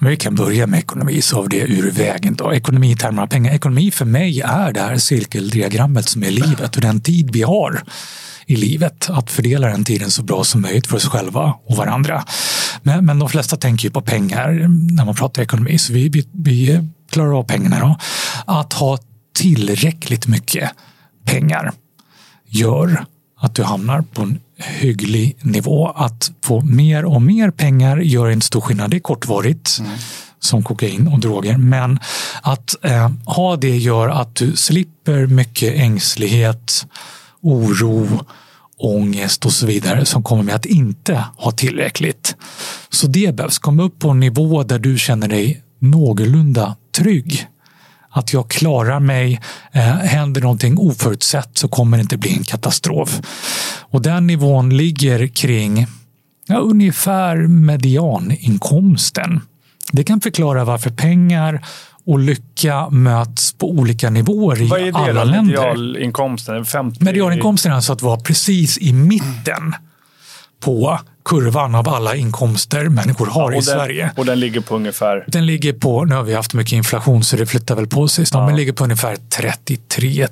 Vi 0.00 0.16
kan 0.16 0.34
börja 0.34 0.66
med 0.66 0.78
ekonomi 0.78 1.22
så 1.22 1.36
har 1.36 1.42
vi 1.42 1.48
det 1.48 1.66
ur 1.66 1.90
vägen. 1.90 2.34
Då. 2.34 2.54
Ekonomi 2.54 2.92
i 2.92 2.96
termer 2.96 3.22
av 3.22 3.26
pengar. 3.26 3.54
Ekonomi 3.54 3.90
för 3.90 4.04
mig 4.04 4.40
är 4.40 4.72
det 4.72 4.80
här 4.80 4.96
cirkeldiagrammet 4.96 6.08
som 6.08 6.22
är 6.22 6.30
livet 6.30 6.76
och 6.76 6.82
den 6.82 7.00
tid 7.00 7.30
vi 7.32 7.42
har 7.42 7.82
i 8.46 8.56
livet. 8.56 9.10
Att 9.10 9.30
fördela 9.30 9.68
den 9.68 9.84
tiden 9.84 10.10
så 10.10 10.22
bra 10.22 10.44
som 10.44 10.60
möjligt 10.60 10.86
för 10.86 10.96
oss 10.96 11.06
själva 11.06 11.54
och 11.66 11.76
varandra. 11.76 12.24
Men, 12.82 13.06
men 13.06 13.18
de 13.18 13.28
flesta 13.28 13.56
tänker 13.56 13.84
ju 13.84 13.90
på 13.90 14.00
pengar 14.00 14.68
när 14.96 15.04
man 15.04 15.14
pratar 15.14 15.42
ekonomi 15.42 15.78
så 15.78 15.92
vi, 15.92 16.08
vi, 16.08 16.28
vi 16.32 16.88
klarar 17.10 17.38
av 17.38 17.44
pengarna. 17.44 17.80
Då. 17.80 17.96
Att 18.44 18.72
ha 18.72 18.98
tillräckligt 19.36 20.26
mycket 20.26 20.70
pengar 21.24 21.72
gör 22.46 23.04
att 23.38 23.54
du 23.54 23.62
hamnar 23.62 24.02
på 24.02 24.22
en 24.22 24.38
hygglig 24.56 25.36
nivå. 25.40 25.88
Att 25.88 26.30
få 26.42 26.60
mer 26.60 27.04
och 27.04 27.22
mer 27.22 27.50
pengar 27.50 27.96
gör 27.96 28.30
inte 28.30 28.46
stor 28.46 28.60
skillnad. 28.60 28.90
Det 28.90 28.96
är 28.96 29.00
kortvarigt. 29.00 29.78
Mm 29.78 29.90
som 30.46 30.62
kokain 30.62 31.08
och 31.08 31.20
droger. 31.20 31.56
Men 31.56 31.98
att 32.42 32.84
eh, 32.84 33.10
ha 33.26 33.56
det 33.56 33.76
gör 33.76 34.08
att 34.08 34.34
du 34.34 34.56
slipper 34.56 35.26
mycket 35.26 35.74
ängslighet, 35.74 36.86
oro, 37.40 38.24
ångest 38.78 39.46
och 39.46 39.52
så 39.52 39.66
vidare 39.66 40.04
som 40.04 40.22
kommer 40.22 40.42
med 40.42 40.54
att 40.54 40.66
inte 40.66 41.24
ha 41.36 41.50
tillräckligt. 41.50 42.36
Så 42.88 43.06
det 43.06 43.36
behövs 43.36 43.58
komma 43.58 43.82
upp 43.82 43.98
på 43.98 44.10
en 44.10 44.20
nivå 44.20 44.62
där 44.62 44.78
du 44.78 44.98
känner 44.98 45.28
dig 45.28 45.62
någorlunda 45.78 46.76
trygg 46.96 47.46
att 48.16 48.32
jag 48.32 48.48
klarar 48.48 49.00
mig. 49.00 49.40
Eh, 49.72 49.82
händer 49.82 50.40
någonting 50.40 50.78
oförutsett 50.78 51.58
så 51.58 51.68
kommer 51.68 51.96
det 51.96 52.00
inte 52.00 52.16
bli 52.16 52.36
en 52.36 52.44
katastrof. 52.44 53.20
Och 53.80 54.02
den 54.02 54.26
nivån 54.26 54.76
ligger 54.76 55.26
kring 55.26 55.86
ja, 56.46 56.56
ungefär 56.56 57.36
medianinkomsten. 57.46 59.40
Det 59.92 60.04
kan 60.04 60.20
förklara 60.20 60.64
varför 60.64 60.90
pengar 60.90 61.66
och 62.06 62.18
lycka 62.18 62.90
möts 62.90 63.52
på 63.52 63.70
olika 63.70 64.10
nivåer 64.10 64.62
i 64.62 64.92
alla 64.94 65.24
länder. 65.24 65.56
Vad 65.56 65.66
är 65.66 65.74
det 65.74 65.78
medialinkomsten? 65.78 66.64
50... 66.64 67.04
Medianinkomsten 67.04 67.72
är 67.72 67.76
alltså 67.76 67.92
att 67.92 68.02
vara 68.02 68.20
precis 68.20 68.78
i 68.78 68.92
mitten 68.92 69.74
på 70.60 70.98
kurvan 71.24 71.74
av 71.74 71.88
alla 71.88 72.16
inkomster 72.16 72.88
människor 72.88 73.26
har 73.26 73.52
ja, 73.52 73.52
i 73.52 73.54
den, 73.54 73.62
Sverige. 73.62 74.10
Och 74.16 74.26
den 74.26 74.40
ligger 74.40 74.60
på 74.60 74.76
ungefär? 74.76 75.24
Den 75.28 75.46
ligger 75.46 75.72
på, 75.72 76.04
nu 76.04 76.14
har 76.14 76.22
vi 76.22 76.34
haft 76.34 76.54
mycket 76.54 76.72
inflation 76.72 77.24
så 77.24 77.36
det 77.36 77.46
flyttar 77.46 77.76
väl 77.76 77.86
på 77.86 78.08
sig, 78.08 78.24
ja. 78.32 78.46
men 78.46 78.56
ligger 78.56 78.72
på 78.72 78.84
ungefär 78.84 79.16
33 79.16 80.26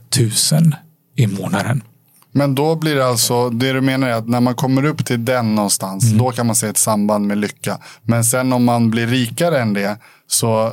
000 0.52 0.74
i 1.16 1.26
månaden. 1.26 1.82
Men 2.32 2.54
då 2.54 2.76
blir 2.76 2.94
det 2.94 3.06
alltså, 3.06 3.50
det 3.50 3.72
du 3.72 3.80
menar 3.80 4.08
är 4.08 4.12
att 4.12 4.28
när 4.28 4.40
man 4.40 4.54
kommer 4.54 4.84
upp 4.84 5.06
till 5.06 5.24
den 5.24 5.54
någonstans, 5.54 6.04
mm. 6.04 6.18
då 6.18 6.30
kan 6.30 6.46
man 6.46 6.56
se 6.56 6.66
ett 6.66 6.78
samband 6.78 7.26
med 7.26 7.38
lycka. 7.38 7.78
Men 8.02 8.24
sen 8.24 8.52
om 8.52 8.64
man 8.64 8.90
blir 8.90 9.06
rikare 9.06 9.60
än 9.60 9.72
det, 9.72 9.96
så 10.26 10.72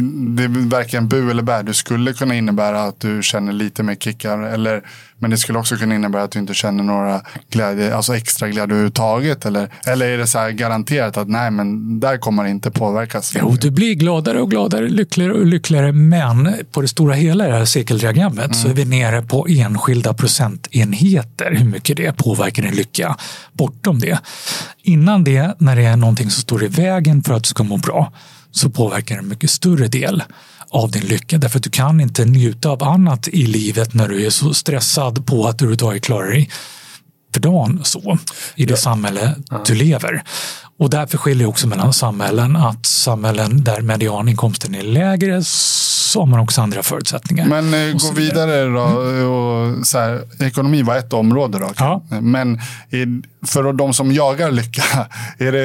det 0.00 0.44
är 0.44 0.68
varken 0.70 1.08
bu 1.08 1.30
eller 1.30 1.42
bär. 1.42 1.62
Det 1.62 1.74
skulle 1.74 2.12
kunna 2.12 2.34
innebära 2.34 2.82
att 2.82 3.00
du 3.00 3.22
känner 3.22 3.52
lite 3.52 3.82
mer 3.82 3.94
kickar. 3.94 4.38
Eller, 4.38 4.82
men 5.18 5.30
det 5.30 5.36
skulle 5.36 5.58
också 5.58 5.76
kunna 5.76 5.94
innebära 5.94 6.22
att 6.22 6.30
du 6.30 6.38
inte 6.38 6.54
känner 6.54 6.84
några 6.84 7.20
glädje, 7.50 7.96
alltså 7.96 8.16
extra 8.16 8.48
glädje 8.48 8.62
överhuvudtaget. 8.62 9.46
Eller, 9.46 9.68
eller 9.86 10.08
är 10.08 10.18
det 10.18 10.26
så 10.26 10.38
här 10.38 10.50
garanterat 10.50 11.16
att 11.16 11.28
nej, 11.28 11.50
men 11.50 12.00
där 12.00 12.16
kommer 12.16 12.44
det 12.44 12.50
inte 12.50 12.70
påverkas? 12.70 13.32
Jo, 13.40 13.56
du 13.60 13.70
blir 13.70 13.94
gladare 13.94 14.40
och 14.40 14.50
gladare, 14.50 14.88
lyckligare 14.88 15.32
och 15.32 15.46
lyckligare. 15.46 15.92
Men 15.92 16.54
på 16.72 16.80
det 16.80 16.88
stora 16.88 17.14
hela 17.14 17.46
i 17.46 17.50
det 17.50 17.56
här 17.56 17.64
cirkeldiagrammet 17.64 18.44
mm. 18.44 18.54
så 18.54 18.68
är 18.68 18.74
vi 18.74 18.84
nere 18.84 19.22
på 19.22 19.46
enskilda 19.48 20.14
procentenheter. 20.14 21.54
Hur 21.54 21.66
mycket 21.66 21.96
det 21.96 22.16
påverkar 22.16 22.62
din 22.62 22.74
lycka. 22.74 23.16
Bortom 23.52 23.98
det. 23.98 24.18
Innan 24.82 25.24
det, 25.24 25.54
när 25.58 25.76
det 25.76 25.84
är 25.84 25.96
någonting 25.96 26.30
som 26.30 26.42
står 26.42 26.64
i 26.64 26.68
vägen 26.68 27.22
för 27.22 27.34
att 27.34 27.42
du 27.42 27.48
ska 27.48 27.62
må 27.62 27.76
bra 27.76 28.12
så 28.58 28.70
påverkar 28.70 29.18
en 29.18 29.28
mycket 29.28 29.50
större 29.50 29.88
del 29.88 30.22
av 30.70 30.90
din 30.90 31.04
lycka. 31.04 31.38
Därför 31.38 31.58
att 31.58 31.64
du 31.64 31.70
kan 31.70 32.00
inte 32.00 32.24
njuta 32.24 32.70
av 32.70 32.82
annat 32.82 33.28
i 33.28 33.46
livet 33.46 33.94
när 33.94 34.08
du 34.08 34.26
är 34.26 34.30
så 34.30 34.54
stressad 34.54 35.26
på 35.26 35.46
att 35.46 35.58
du 35.58 35.64
överhuvudtaget 35.64 36.04
klarar 36.04 36.30
dig 36.30 36.50
för 37.34 37.40
dagen 37.40 37.80
så 37.84 38.18
i 38.54 38.64
det 38.64 38.72
ja. 38.72 38.76
samhälle 38.76 39.34
ja. 39.50 39.62
du 39.66 39.74
lever. 39.74 40.22
Och 40.78 40.90
därför 40.90 41.18
skiljer 41.18 41.42
det 41.42 41.48
också 41.48 41.66
mellan 41.66 41.92
samhällen 41.92 42.56
att 42.56 42.86
samhällen 42.86 43.64
där 43.64 43.80
medianinkomsten 43.80 44.74
är 44.74 44.82
lägre 44.82 45.44
så 46.16 46.20
har 46.20 46.26
man 46.26 46.40
också 46.40 46.60
andra 46.60 46.82
förutsättningar. 46.82 47.46
Men 47.46 47.74
eh, 47.74 47.92
gå 47.92 48.12
vidare 48.14 48.64
då. 48.64 49.00
Mm. 49.00 49.28
Och, 49.28 49.86
så 49.86 49.98
här, 49.98 50.20
ekonomi 50.40 50.82
var 50.82 50.96
ett 50.96 51.12
område. 51.12 51.58
Då. 51.58 51.70
Ja. 51.78 52.02
Men 52.20 52.60
för 53.46 53.72
de 53.72 53.92
som 53.92 54.12
jagar 54.12 54.50
lycka, 54.50 54.82
är 55.38 55.52
det, 55.52 55.60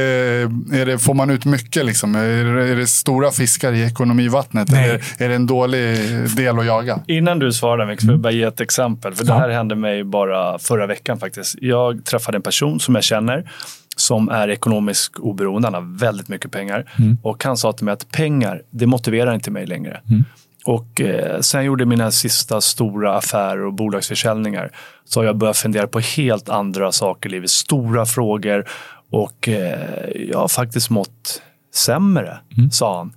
är 0.80 0.86
det, 0.86 1.00
får 1.00 1.14
man 1.14 1.30
ut 1.30 1.46
mycket? 1.46 1.86
Liksom? 1.86 2.16
Är, 2.16 2.44
det, 2.44 2.70
är 2.70 2.76
det 2.76 2.88
stora 2.88 3.32
fiskar 3.32 3.74
i 3.74 3.84
ekonomivattnet? 3.84 4.72
Nej. 4.72 4.84
Eller 4.84 5.02
är 5.18 5.30
det 5.30 5.36
en 5.36 5.48
dålig 5.48 5.98
del 6.36 6.60
att 6.60 6.66
jaga? 6.66 7.00
Innan 7.08 7.40
du 7.40 7.54
svarar, 7.54 7.86
Mix, 7.86 8.04
får 8.04 8.14
jag 8.14 8.20
bara 8.20 8.34
ge 8.34 8.44
ett 8.44 8.62
exempel. 8.62 9.14
För 9.14 9.26
Det 9.26 9.34
här 9.34 9.50
hände 9.50 9.76
mig 9.76 10.04
bara 10.04 10.60
förra 10.60 10.88
veckan 10.88 11.20
faktiskt. 11.20 11.56
Jag 11.62 12.06
träffade 12.06 12.36
en 12.36 12.42
person 12.42 12.80
som 12.80 12.96
jag 12.96 13.04
känner 13.04 13.52
som 13.96 14.30
är 14.30 14.50
ekonomiskt 14.50 15.16
oberoende. 15.16 15.68
Han 15.68 15.74
har 15.74 15.98
väldigt 15.98 16.30
mycket 16.30 16.52
pengar. 16.52 16.92
Mm. 17.00 17.18
Och 17.24 17.44
han 17.44 17.58
sa 17.58 17.74
till 17.74 17.86
mig 17.86 17.94
att 17.94 18.12
pengar, 18.12 18.62
det 18.70 18.86
motiverar 18.86 19.34
inte 19.34 19.52
mig 19.52 19.66
längre. 19.66 20.02
Mm. 20.10 20.24
Och 20.66 21.02
eh, 21.02 21.40
sen 21.40 21.60
jag 21.60 21.66
gjorde 21.66 21.86
mina 21.86 22.12
sista 22.12 22.62
stora 22.62 23.18
affärer 23.18 23.66
och 23.66 23.74
bolagsförsäljningar 23.74 24.72
så 25.06 25.20
har 25.20 25.26
jag 25.26 25.38
börjat 25.38 25.58
fundera 25.58 25.88
på 25.88 26.00
helt 26.00 26.50
andra 26.50 26.92
saker 26.92 27.30
i 27.30 27.32
livet. 27.32 27.50
Stora 27.50 28.06
frågor 28.06 28.66
och 29.12 29.50
eh, 29.50 30.10
jag 30.30 30.40
har 30.40 30.48
faktiskt 30.48 30.90
mått 30.90 31.42
sämre, 31.74 32.38
mm. 32.58 32.72
sa 32.72 32.98
han 32.98 33.14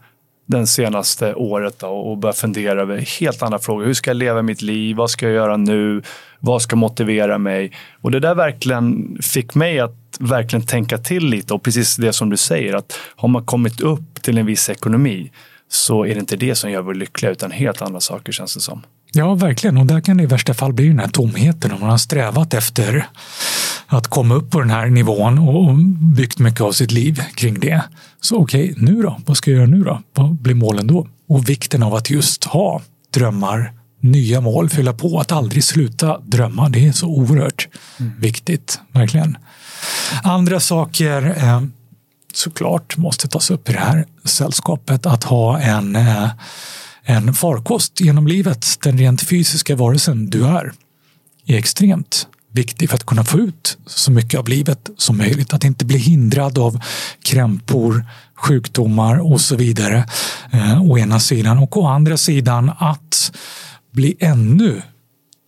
den 0.46 0.66
senaste 0.66 1.35
året 1.35 1.78
då, 1.78 1.87
och 1.87 2.18
börjat 2.18 2.38
fundera 2.38 2.83
över 2.83 3.20
helt 3.20 3.42
andra 3.42 3.59
frågor. 3.59 3.85
Hur 3.85 3.94
ska 3.94 4.11
jag 4.11 4.16
leva 4.16 4.42
mitt 4.42 4.62
liv? 4.62 4.96
Vad 4.96 5.11
ska 5.11 5.26
jag 5.26 5.35
göra 5.35 5.57
nu? 5.57 6.02
Vad 6.40 6.62
ska 6.62 6.76
motivera 6.76 7.38
mig? 7.38 7.72
Och 8.00 8.11
det 8.11 8.20
där 8.20 8.35
verkligen 8.35 9.18
fick 9.22 9.54
mig 9.54 9.80
att 9.80 9.96
verkligen 10.20 10.66
tänka 10.66 10.98
till 10.98 11.26
lite 11.26 11.54
och 11.54 11.62
precis 11.62 11.96
det 11.96 12.12
som 12.12 12.30
du 12.30 12.37
säger 12.37 12.74
att 12.74 12.98
har 13.16 13.28
man 13.28 13.44
kommit 13.44 13.80
upp 13.80 14.22
till 14.22 14.38
en 14.38 14.46
viss 14.46 14.70
ekonomi 14.70 15.30
så 15.70 16.05
är 16.05 16.14
det 16.14 16.20
inte 16.20 16.37
det 16.37 16.55
som 16.55 16.70
gör 16.70 16.83
mig 16.83 16.94
lyckliga 16.94 17.33
utan 17.33 17.50
helt 17.50 17.83
andra 17.83 18.00
saker 18.00 18.33
känns 18.33 18.55
det 18.55 18.61
som. 18.61 18.83
Ja, 19.12 19.35
verkligen. 19.35 19.79
Och 19.79 19.87
där 19.87 20.00
kan 20.00 20.16
det 20.16 20.22
i 20.22 20.27
värsta 20.27 20.55
fall 20.55 20.72
bli 20.72 20.88
den 20.88 20.98
här 20.98 21.09
tomheten 21.09 21.72
om 21.72 21.81
man 21.81 21.90
har 21.90 21.98
strävat 21.98 22.55
efter 22.55 23.09
att 23.87 24.07
komma 24.07 24.35
upp 24.35 24.50
på 24.50 24.61
den 24.61 24.70
här 24.70 24.87
nivån 24.87 25.38
och 25.38 25.74
byggt 26.16 26.38
mycket 26.38 26.61
av 26.61 26.72
sitt 26.72 26.90
liv 26.90 27.22
kring 27.35 27.61
det. 27.61 27.83
Så 28.20 28.37
okej, 28.37 28.70
okay, 28.70 28.85
nu 28.85 29.03
då? 29.03 29.20
Vad 29.27 29.37
ska 29.37 29.50
jag 29.50 29.59
göra 29.59 29.66
nu 29.66 29.85
då? 29.85 30.03
Vad 30.14 30.35
blir 30.35 30.55
målen 30.55 30.87
då? 30.87 31.09
Och 31.29 31.48
vikten 31.48 31.83
av 31.83 31.94
att 31.94 32.11
just 32.11 32.44
ha 32.44 32.83
drömmar, 33.14 33.72
nya 34.00 34.40
mål, 34.40 34.68
fylla 34.68 34.92
på, 34.92 35.18
att 35.18 35.33
aldrig 35.33 35.64
sluta 35.64 36.18
drömma. 36.18 36.68
Det 36.68 36.87
är 36.87 36.92
så 36.92 37.07
oerhört 37.07 37.68
mm. 38.00 38.12
viktigt, 38.20 38.81
verkligen. 38.92 39.37
Andra 40.22 40.61
saker 40.61 41.35
eh, 41.37 41.62
såklart 42.37 42.97
måste 42.97 43.29
tas 43.29 43.51
upp 43.51 43.68
i 43.68 43.73
det 43.73 43.79
här 43.79 44.07
sällskapet. 44.25 45.07
Att 45.07 45.25
ha 45.25 45.59
en, 45.59 45.97
eh, 45.97 46.29
en 47.03 47.35
farkost 47.35 48.01
genom 48.01 48.27
livet, 48.27 48.66
den 48.83 48.99
rent 48.99 49.23
fysiska 49.23 49.77
varelsen 49.77 50.31
du 50.31 50.47
är, 50.47 50.73
är 51.47 51.57
extremt 51.57 52.27
viktig 52.53 52.88
för 52.88 52.97
att 52.97 53.07
kunna 53.07 53.25
få 53.25 53.38
ut 53.38 53.79
så 53.87 54.11
mycket 54.11 54.40
av 54.40 54.49
livet 54.49 54.90
som 54.97 55.16
möjligt. 55.16 55.53
Att 55.53 55.64
inte 55.64 55.85
bli 55.85 55.99
hindrad 55.99 56.59
av 56.59 56.81
krämpor, 57.23 58.07
sjukdomar 58.35 59.33
och 59.33 59.40
så 59.40 59.57
vidare. 59.57 60.05
Eh, 60.51 60.83
å 60.83 60.99
ena 60.99 61.20
sidan 61.20 61.59
och 61.59 61.77
å 61.77 61.87
andra 61.87 62.16
sidan 62.16 62.73
att 62.79 63.33
bli 63.92 64.16
ännu 64.20 64.82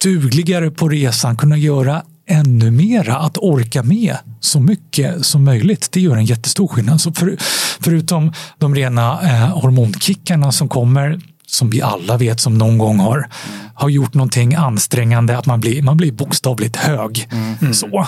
dugligare 0.03 0.71
på 0.71 0.89
resan, 0.89 1.37
kunna 1.37 1.57
göra 1.57 2.03
ännu 2.27 2.71
mera, 2.71 3.17
att 3.17 3.39
orka 3.39 3.83
med 3.83 4.17
så 4.41 4.61
mycket 4.61 5.27
som 5.27 5.45
möjligt. 5.45 5.89
Det 5.93 6.01
gör 6.01 6.17
en 6.17 6.25
jättestor 6.25 6.69
skillnad. 6.69 7.01
Så 7.01 7.13
för, 7.13 7.37
förutom 7.81 8.33
de 8.59 8.75
rena 8.75 9.21
eh, 9.23 9.59
hormonkickarna 9.61 10.53
som 10.53 10.69
kommer 10.69 11.21
som 11.47 11.71
vi 11.71 11.83
alla 11.83 12.17
vet 12.17 12.41
som 12.41 12.59
någon 12.59 12.79
gång 12.79 12.99
har, 12.99 13.29
har 13.75 13.89
gjort 13.89 14.15
någonting 14.15 14.55
ansträngande, 14.55 15.39
att 15.39 15.47
man 15.47 15.61
blir, 15.61 15.83
man 15.83 15.97
blir 15.97 16.13
bokstavligt 16.13 16.77
hög. 16.77 17.29
Mm. 17.33 17.75
Så. 17.75 18.07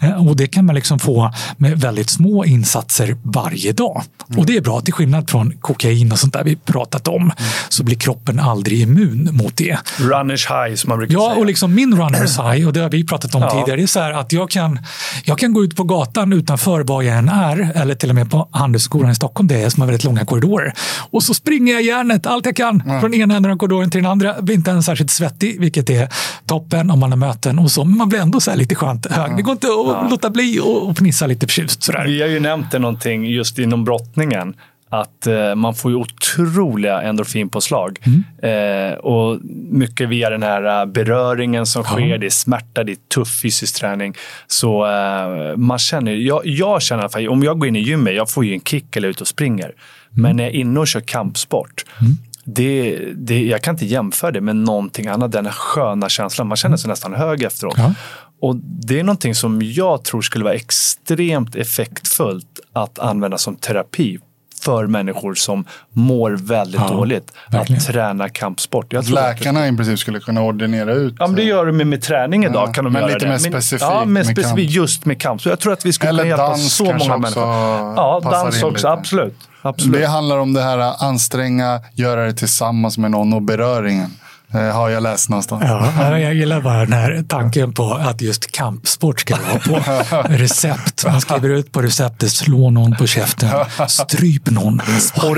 Eh, 0.00 0.28
och 0.28 0.36
det 0.36 0.46
kan 0.46 0.66
man 0.66 0.74
liksom 0.74 0.98
få 0.98 1.32
med 1.56 1.80
väldigt 1.80 2.10
små 2.10 2.44
insatser 2.44 3.16
varje 3.22 3.72
dag. 3.72 4.02
Mm. 4.28 4.40
Och 4.40 4.46
det 4.46 4.56
är 4.56 4.60
bra, 4.60 4.80
till 4.80 4.94
skillnad 4.94 5.30
från 5.30 5.52
kokain 5.60 6.12
och 6.12 6.18
sånt 6.18 6.32
där 6.32 6.44
vi 6.44 6.56
pratat 6.56 7.08
om, 7.08 7.22
mm. 7.22 7.34
så 7.68 7.84
blir 7.84 7.96
kroppen 7.96 8.40
aldrig 8.40 8.80
immun 8.80 9.28
mot 9.32 9.56
det. 9.56 9.78
Runners 9.96 10.46
high 10.50 10.74
som 10.74 10.88
man 10.88 10.98
brukar 10.98 11.14
ja, 11.14 11.20
säga. 11.20 11.34
Ja, 11.34 11.40
och 11.40 11.46
liksom 11.46 11.74
min 11.74 11.96
runners 11.96 12.38
high, 12.38 12.66
och 12.66 12.72
det 12.72 12.80
har 12.80 12.90
vi 12.90 13.06
pratat 13.06 13.34
om 13.34 13.42
ja. 13.42 13.50
tidigare, 13.50 13.76
det 13.76 13.82
är 13.82 13.86
så 13.86 14.00
här 14.00 14.12
att 14.12 14.32
jag 14.32 14.50
kan, 14.50 14.78
jag 15.24 15.38
kan 15.38 15.52
gå 15.52 15.64
ut 15.64 15.76
på 15.76 15.84
gatan 15.84 16.32
utanför 16.32 16.80
var 16.80 17.02
jag 17.02 17.18
än 17.18 17.28
är, 17.28 17.72
eller 17.74 17.94
till 17.94 18.08
och 18.08 18.14
med 18.14 18.30
på 18.30 18.48
Handelsskolan 18.52 19.10
i 19.10 19.14
Stockholm, 19.14 19.48
det 19.48 19.62
är 19.62 19.70
som 19.70 19.80
har 19.80 19.86
väldigt 19.86 20.04
långa 20.04 20.24
korridorer. 20.24 20.72
Och 21.10 21.22
så 21.22 21.34
springer 21.34 21.72
jag 21.72 21.82
järnet 21.82 22.26
allt 22.26 22.46
jag 22.46 22.56
kan 22.56 22.80
mm. 22.80 23.00
från 23.00 23.14
ena 23.14 23.36
änden 23.36 23.52
av 23.52 23.56
korridoren 23.56 23.90
till 23.90 24.02
den 24.02 24.10
andra. 24.10 24.42
Blir 24.42 24.54
inte 24.54 24.70
ens 24.70 24.86
särskilt 24.86 25.10
svettig, 25.10 25.60
vilket 25.60 25.90
är 25.90 26.08
toppen 26.46 26.90
om 26.90 26.98
man 27.00 27.10
har 27.10 27.16
möten 27.16 27.58
och 27.58 27.70
så. 27.70 27.84
Men 27.84 27.98
man 27.98 28.08
blir 28.08 28.20
ändå 28.20 28.40
så 28.40 28.54
lite 28.54 28.74
skönt 28.74 29.06
hög. 29.06 29.36
Det 29.36 29.42
går 29.42 29.52
inte 29.52 29.66
att 29.66 29.89
ja. 29.92 30.08
låta 30.10 30.30
bli 30.30 30.60
och 30.62 30.98
fnissa 30.98 31.26
lite 31.26 31.46
förtjust. 31.46 31.82
Sådär. 31.82 32.04
Vi 32.06 32.22
har 32.22 32.28
ju 32.28 32.40
nämnt 32.40 32.70
det 32.70 32.78
någonting 32.78 33.26
just 33.26 33.58
inom 33.58 33.84
brottningen 33.84 34.54
att 34.92 35.26
eh, 35.26 35.54
man 35.54 35.74
får 35.74 35.90
ju 35.90 35.96
otroliga 35.96 37.02
endorfinpåslag. 37.02 37.98
Mm. 38.02 38.92
Eh, 38.92 38.98
och 38.98 39.40
mycket 39.70 40.08
via 40.08 40.30
den 40.30 40.42
här 40.42 40.80
eh, 40.80 40.86
beröringen 40.86 41.66
som 41.66 41.84
sker, 41.84 42.18
det 42.18 42.26
är 42.26 42.30
smärta, 42.30 42.84
det 42.84 42.92
är 42.92 42.96
tuff 43.14 43.40
fysisk 43.42 43.80
träning. 43.80 44.14
Så 44.46 44.86
eh, 44.86 45.56
man 45.56 45.78
känner, 45.78 46.12
jag, 46.12 46.46
jag 46.46 46.82
känner 46.82 47.04
att 47.04 47.14
om 47.14 47.42
jag 47.42 47.58
går 47.58 47.68
in 47.68 47.76
i 47.76 47.80
gymmet, 47.80 48.14
jag 48.14 48.30
får 48.30 48.44
ju 48.44 48.52
en 48.52 48.60
kick 48.60 48.96
eller 48.96 49.08
ut 49.08 49.20
och 49.20 49.28
springer. 49.28 49.64
Mm. 49.64 49.76
Men 50.22 50.36
när 50.36 50.44
jag 50.44 50.54
är 50.54 50.58
inne 50.58 50.80
och 50.80 50.88
kör 50.88 51.00
kampsport, 51.00 51.84
mm. 52.00 52.12
det, 52.44 52.98
det, 53.14 53.42
jag 53.42 53.62
kan 53.62 53.74
inte 53.74 53.86
jämföra 53.86 54.30
det 54.30 54.40
med 54.40 54.56
någonting 54.56 55.06
annat. 55.06 55.32
Den 55.32 55.46
här 55.46 55.52
sköna 55.52 56.08
känslan, 56.08 56.46
man 56.46 56.56
känner 56.56 56.76
sig 56.76 56.88
nästan 56.88 57.14
hög 57.14 57.42
efteråt. 57.42 57.74
Ja. 57.78 57.94
Och 58.40 58.56
Det 58.56 59.00
är 59.00 59.04
någonting 59.04 59.34
som 59.34 59.62
jag 59.62 60.04
tror 60.04 60.22
skulle 60.22 60.44
vara 60.44 60.54
extremt 60.54 61.56
effektfullt 61.56 62.60
att 62.72 62.98
använda 62.98 63.38
som 63.38 63.56
terapi 63.56 64.18
för 64.62 64.86
människor 64.86 65.34
som 65.34 65.64
mår 65.92 66.30
väldigt 66.30 66.80
ja, 66.80 66.88
dåligt 66.88 67.32
verkligen. 67.50 67.80
att 67.80 67.86
träna 67.86 68.28
kampsport. 68.28 68.92
Läkarna 69.08 69.68
i 69.68 69.76
princip 69.76 69.98
skulle 69.98 70.20
kunna 70.20 70.42
ordinera 70.42 70.92
ut? 70.92 71.14
Ja, 71.18 71.26
men 71.26 71.36
det 71.36 71.42
gör 71.42 71.66
de 71.66 71.76
med, 71.76 71.86
med 71.86 72.02
träning 72.02 72.44
idag. 72.44 72.68
Ja, 72.68 72.72
kan 72.72 72.84
de 72.84 72.92
men 72.92 73.02
göra 73.02 73.12
lite 73.14 73.26
det. 73.26 73.30
mer 73.30 73.38
specifikt? 73.38 73.82
Ja, 73.82 74.04
mer 74.04 74.22
specifikt 74.24 74.56
med 74.56 74.64
just 74.64 75.04
med 75.04 75.20
kamp. 75.20 75.42
Så 75.42 75.48
jag 75.48 75.60
tror 75.60 75.72
att 75.72 75.86
vi 75.86 75.92
skulle 75.92 76.08
Eller 76.08 76.22
kunna 76.22 76.28
hjälpa 76.28 76.54
så 76.56 76.84
många 76.84 77.16
människor. 77.16 77.42
Ja, 77.42 78.20
dans 78.22 78.62
också. 78.62 78.88
Absolut. 78.88 79.36
Absolut. 79.62 80.00
Det 80.00 80.06
handlar 80.06 80.38
om 80.38 80.52
det 80.52 80.62
här 80.62 81.04
anstränga, 81.04 81.80
göra 81.94 82.24
det 82.24 82.32
tillsammans 82.32 82.98
med 82.98 83.10
någon 83.10 83.32
och 83.32 83.42
beröringen. 83.42 84.10
Eh, 84.54 84.60
har 84.60 84.90
jag 84.90 85.02
läst 85.02 85.28
någonstans. 85.28 85.64
Ja, 85.66 86.18
jag 86.18 86.34
gillar 86.34 86.60
bara 86.60 86.84
den 86.84 86.92
här 86.92 87.24
tanken 87.28 87.72
på 87.72 87.94
att 87.94 88.20
just 88.20 88.52
kampsport 88.52 89.20
ska 89.20 89.36
vara 89.36 89.58
på 89.58 90.28
recept. 90.28 91.04
Man 91.04 91.20
skriver 91.20 91.48
ut 91.48 91.72
på 91.72 91.82
receptet, 91.82 92.32
slå 92.32 92.70
någon 92.70 92.96
på 92.96 93.06
käften, 93.06 93.50
stryp 93.88 94.50
någon. 94.50 94.80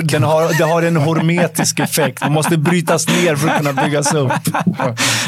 Den 0.02 0.22
har, 0.22 0.58
det 0.58 0.64
har 0.64 0.82
en 0.82 0.96
hormetisk 0.96 1.80
effekt. 1.80 2.20
Man 2.20 2.32
måste 2.32 2.56
brytas 2.56 3.08
ner 3.08 3.36
för 3.36 3.48
att 3.48 3.58
kunna 3.58 3.82
byggas 3.82 4.14
upp. 4.14 4.32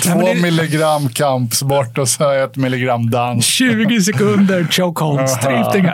Två 0.02 0.20
det... 0.20 0.42
milligram 0.42 1.08
kampsport 1.08 1.98
och 1.98 2.08
så 2.08 2.30
ett 2.30 2.56
milligram 2.56 3.10
dans. 3.10 3.44
20 3.44 4.00
sekunder 4.00 4.66
chokehold, 4.70 5.30
strypning. 5.40 5.84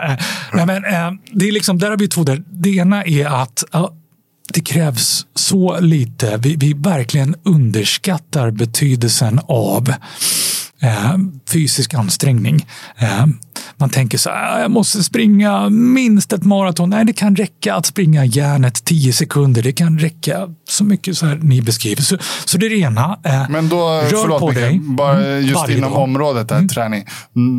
Nej, 0.53 0.65
men, 0.65 0.85
eh, 0.85 1.11
det 1.31 1.47
är 1.47 1.51
liksom, 1.51 1.79
där 1.79 1.89
har 1.89 1.97
vi 1.97 2.07
två 2.07 2.23
där. 2.23 2.43
Det 2.49 2.69
ena 2.69 3.03
är 3.03 3.25
att 3.25 3.63
det 4.53 4.61
krävs 4.61 5.25
så 5.35 5.79
lite. 5.79 6.37
Vi, 6.37 6.55
vi 6.55 6.73
verkligen 6.73 7.35
underskattar 7.43 8.51
betydelsen 8.51 9.39
av 9.47 9.93
eh, 10.81 11.17
fysisk 11.49 11.93
ansträngning. 11.93 12.65
Eh, 12.97 13.25
man 13.77 13.89
tänker 13.89 14.17
så 14.17 14.29
här, 14.29 14.57
ah, 14.57 14.61
jag 14.61 14.71
måste 14.71 15.03
springa 15.03 15.69
minst 15.69 16.33
ett 16.33 16.43
maraton. 16.43 16.89
Nej, 16.89 17.05
det 17.05 17.13
kan 17.13 17.35
räcka 17.35 17.75
att 17.75 17.85
springa 17.85 18.25
järnet 18.25 18.85
10 18.85 19.13
sekunder. 19.13 19.61
Det 19.61 19.71
kan 19.71 19.99
räcka 19.99 20.49
så 20.69 20.83
mycket 20.83 21.17
så 21.17 21.25
här 21.25 21.35
ni 21.35 21.61
beskriver. 21.61 22.01
Så, 22.01 22.17
så 22.45 22.57
det 22.57 22.65
är 22.65 22.69
det 22.69 22.79
ena. 22.79 23.19
Eh, 23.23 23.49
Men 23.49 23.69
då, 23.69 23.77
rör 23.77 24.21
förlåt, 24.21 24.39
på 24.39 24.51
dig. 24.51 24.79
Bara 24.79 25.25
mm, 25.25 25.47
just 25.47 25.69
inom 25.69 25.91
dag. 25.91 26.01
området 26.01 26.49
där, 26.49 26.55
mm. 26.55 26.67
träning. 26.67 27.05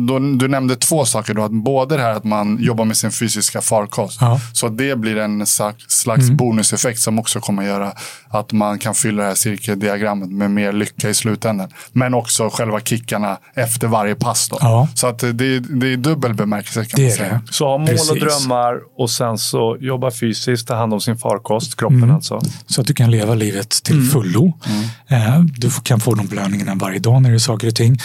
Då, 0.07 0.19
du 0.19 0.47
nämnde 0.47 0.75
två 0.75 1.05
saker. 1.05 1.33
Då, 1.33 1.43
att 1.43 1.51
både 1.51 1.97
det 1.97 2.03
här 2.03 2.11
att 2.11 2.23
man 2.23 2.57
jobbar 2.61 2.85
med 2.85 2.97
sin 2.97 3.11
fysiska 3.11 3.61
farkost. 3.61 4.17
Ja. 4.21 4.39
Så 4.53 4.69
det 4.69 4.95
blir 4.95 5.17
en 5.17 5.45
slags 5.45 6.23
mm. 6.23 6.37
bonuseffekt 6.37 6.99
som 6.99 7.19
också 7.19 7.39
kommer 7.39 7.63
göra 7.63 7.93
att 8.29 8.51
man 8.51 8.79
kan 8.79 8.95
fylla 8.95 9.21
det 9.21 9.27
här 9.27 9.35
cirkeldiagrammet 9.35 10.29
med 10.29 10.51
mer 10.51 10.73
lycka 10.73 11.09
i 11.09 11.13
slutändan. 11.13 11.69
Men 11.91 12.13
också 12.13 12.49
själva 12.49 12.79
kickarna 12.79 13.37
efter 13.53 13.87
varje 13.87 14.15
pass. 14.15 14.49
Då. 14.49 14.57
Ja. 14.61 14.87
Så 14.95 15.07
att 15.07 15.19
det, 15.19 15.59
det 15.59 15.92
är 15.93 15.97
dubbel 15.97 16.33
bemärkelse 16.33 16.85
kan 16.85 16.99
det 16.99 17.07
man 17.07 17.17
säga. 17.17 17.41
Så 17.51 17.67
ha 17.67 17.77
mål 17.77 17.87
Precis. 17.87 18.11
och 18.11 18.19
drömmar 18.19 18.79
och 18.97 19.09
sen 19.09 19.37
så 19.37 19.77
jobba 19.79 20.11
fysiskt, 20.11 20.67
ta 20.67 20.75
hand 20.75 20.93
om 20.93 21.01
sin 21.01 21.17
farkost, 21.17 21.77
kroppen 21.77 22.03
mm. 22.03 22.15
alltså. 22.15 22.41
Så 22.65 22.81
att 22.81 22.87
du 22.87 22.93
kan 22.93 23.11
leva 23.11 23.35
livet 23.35 23.69
till 23.69 23.95
mm. 23.95 24.09
fullo. 24.09 24.53
Mm. 24.65 25.33
Eh, 25.37 25.39
du 25.39 25.69
kan 25.83 25.99
få 25.99 26.13
de 26.13 26.27
belöningarna 26.27 26.75
varje 26.75 26.99
dag 26.99 27.21
när 27.21 27.29
det 27.29 27.35
är 27.35 27.39
saker 27.39 27.67
och 27.67 27.75
ting. 27.75 27.97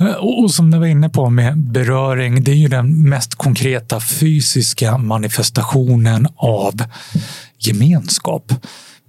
Eh, 0.00 0.06
och 0.06 0.50
som 0.50 0.70
du 0.70 0.78
var 0.78 0.86
inne 0.86 1.08
på 1.08 1.30
med 1.30 1.58
beröring, 1.58 2.44
det 2.44 2.50
är 2.50 2.56
ju 2.56 2.68
den 2.68 3.08
mest 3.08 3.34
konkreta 3.34 4.00
fysiska 4.00 4.98
manifestationen 4.98 6.26
av 6.36 6.74
gemenskap. 7.58 8.52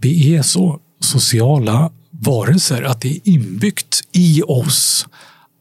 Vi 0.02 0.36
är 0.36 0.42
så 0.42 0.80
sociala 1.00 1.92
varelser 2.12 2.84
att 2.84 3.02
det 3.02 3.10
är 3.10 3.20
inbyggt 3.24 4.02
i 4.12 4.42
oss 4.48 5.08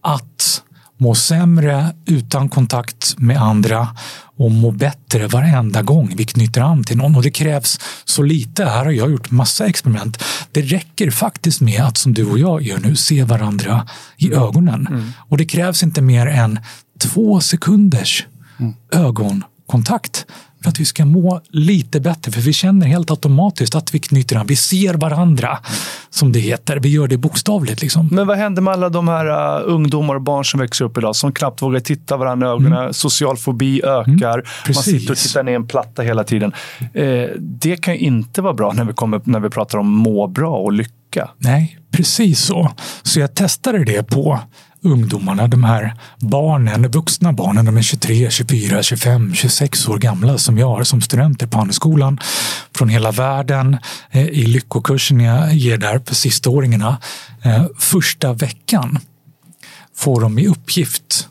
att 0.02 0.62
må 1.01 1.14
sämre 1.14 1.92
utan 2.07 2.48
kontakt 2.48 3.14
med 3.18 3.42
andra 3.42 3.88
och 4.36 4.51
må 4.51 4.70
bättre 4.70 5.26
varenda 5.26 5.82
gång 5.82 6.12
vi 6.16 6.24
knyter 6.24 6.61
an 6.61 6.84
till 6.84 6.96
någon. 6.96 7.16
Och 7.16 7.22
det 7.22 7.30
krävs 7.30 7.80
så 8.05 8.22
lite. 8.22 8.64
Här 8.64 8.84
har 8.84 8.92
jag 8.92 9.11
gjort 9.11 9.30
massa 9.30 9.66
experiment. 9.66 10.22
Det 10.53 10.62
räcker 10.62 11.11
faktiskt 11.11 11.61
med 11.61 11.80
att 11.84 11.98
som 11.98 12.14
du 12.14 12.24
och 12.24 12.38
jag 12.38 12.62
gör 12.62 12.78
nu 12.78 12.96
se 12.96 13.24
varandra 13.24 13.86
i 14.16 14.32
ögonen. 14.32 14.86
Mm. 14.86 15.12
Och 15.18 15.36
det 15.36 15.44
krävs 15.44 15.82
inte 15.82 16.03
mer 16.03 16.26
än 16.26 16.59
två 16.98 17.40
sekunders 17.40 18.26
mm. 18.59 18.74
Ögonkontakt 19.70 20.26
för 20.62 20.70
att 20.70 20.80
vi 20.80 20.84
ska 20.84 21.04
må 21.04 21.40
lite 21.48 22.00
bättre. 22.00 22.32
För 22.32 22.40
vi 22.40 22.52
känner 22.52 22.86
helt 22.86 23.10
automatiskt 23.10 23.74
att 23.74 23.94
vi 23.94 23.98
knyter 23.98 24.36
an. 24.36 24.46
Vi 24.46 24.56
ser 24.56 24.94
varandra, 24.94 25.58
som 26.10 26.32
det 26.32 26.40
heter. 26.40 26.76
Vi 26.80 26.88
gör 26.88 27.08
det 27.08 27.18
bokstavligt. 27.18 27.82
Liksom. 27.82 28.08
Men 28.12 28.26
vad 28.26 28.38
händer 28.38 28.62
med 28.62 28.72
alla 28.72 28.88
de 28.88 29.08
här 29.08 29.26
uh, 29.26 29.74
ungdomar 29.74 30.14
och 30.14 30.22
barn 30.22 30.44
som 30.44 30.60
växer 30.60 30.84
upp 30.84 30.98
idag 30.98 31.16
som 31.16 31.32
knappt 31.32 31.62
vågar 31.62 31.80
titta 31.80 32.16
varandra 32.16 32.46
i 32.46 32.50
ögonen? 32.50 32.72
Mm. 32.72 32.92
Social 32.92 33.36
fobi 33.36 33.82
ökar. 33.84 34.38
Mm, 34.38 34.44
Man 34.74 34.74
sitter 34.74 35.12
och 35.12 35.18
tittar 35.18 35.42
ner 35.42 35.54
en 35.54 35.66
platta 35.66 36.02
hela 36.02 36.24
tiden. 36.24 36.52
Eh, 36.94 37.24
det 37.38 37.76
kan 37.76 37.94
inte 37.94 38.42
vara 38.42 38.54
bra 38.54 38.72
när 38.72 38.84
vi, 38.84 38.92
kommer, 38.92 39.20
när 39.24 39.40
vi 39.40 39.50
pratar 39.50 39.78
om 39.78 39.86
må 39.86 40.26
bra 40.26 40.56
och 40.56 40.72
lycka. 40.72 41.30
Nej, 41.38 41.78
precis 41.90 42.40
så. 42.40 42.70
Så 43.02 43.20
jag 43.20 43.34
testade 43.34 43.84
det 43.84 44.02
på 44.02 44.40
ungdomarna, 44.83 45.49
de 45.49 45.64
här 45.64 45.95
barnen, 46.18 46.91
vuxna 46.91 47.33
barnen, 47.33 47.64
de 47.64 47.76
är 47.76 47.83
23, 47.83 48.31
24, 48.31 48.83
25, 48.83 49.35
26 49.35 49.89
år 49.89 49.99
gamla 49.99 50.39
som 50.39 50.59
jag 50.59 50.66
har 50.66 50.85
som 50.85 51.01
studenter 51.01 51.47
på 51.47 51.59
Handelsskolan 51.59 52.18
från 52.74 52.89
hela 52.89 53.11
världen 53.11 53.76
eh, 54.11 54.26
i 54.26 54.47
lyckokursen 54.47 55.20
jag 55.20 55.55
ger 55.55 55.78
där 55.78 56.01
för 56.07 56.14
sistaåringarna. 56.14 56.99
Eh, 57.43 57.66
första 57.78 58.33
veckan 58.33 58.99
får 59.97 60.20
de 60.20 60.39
i 60.39 60.47
uppgift 60.47 61.28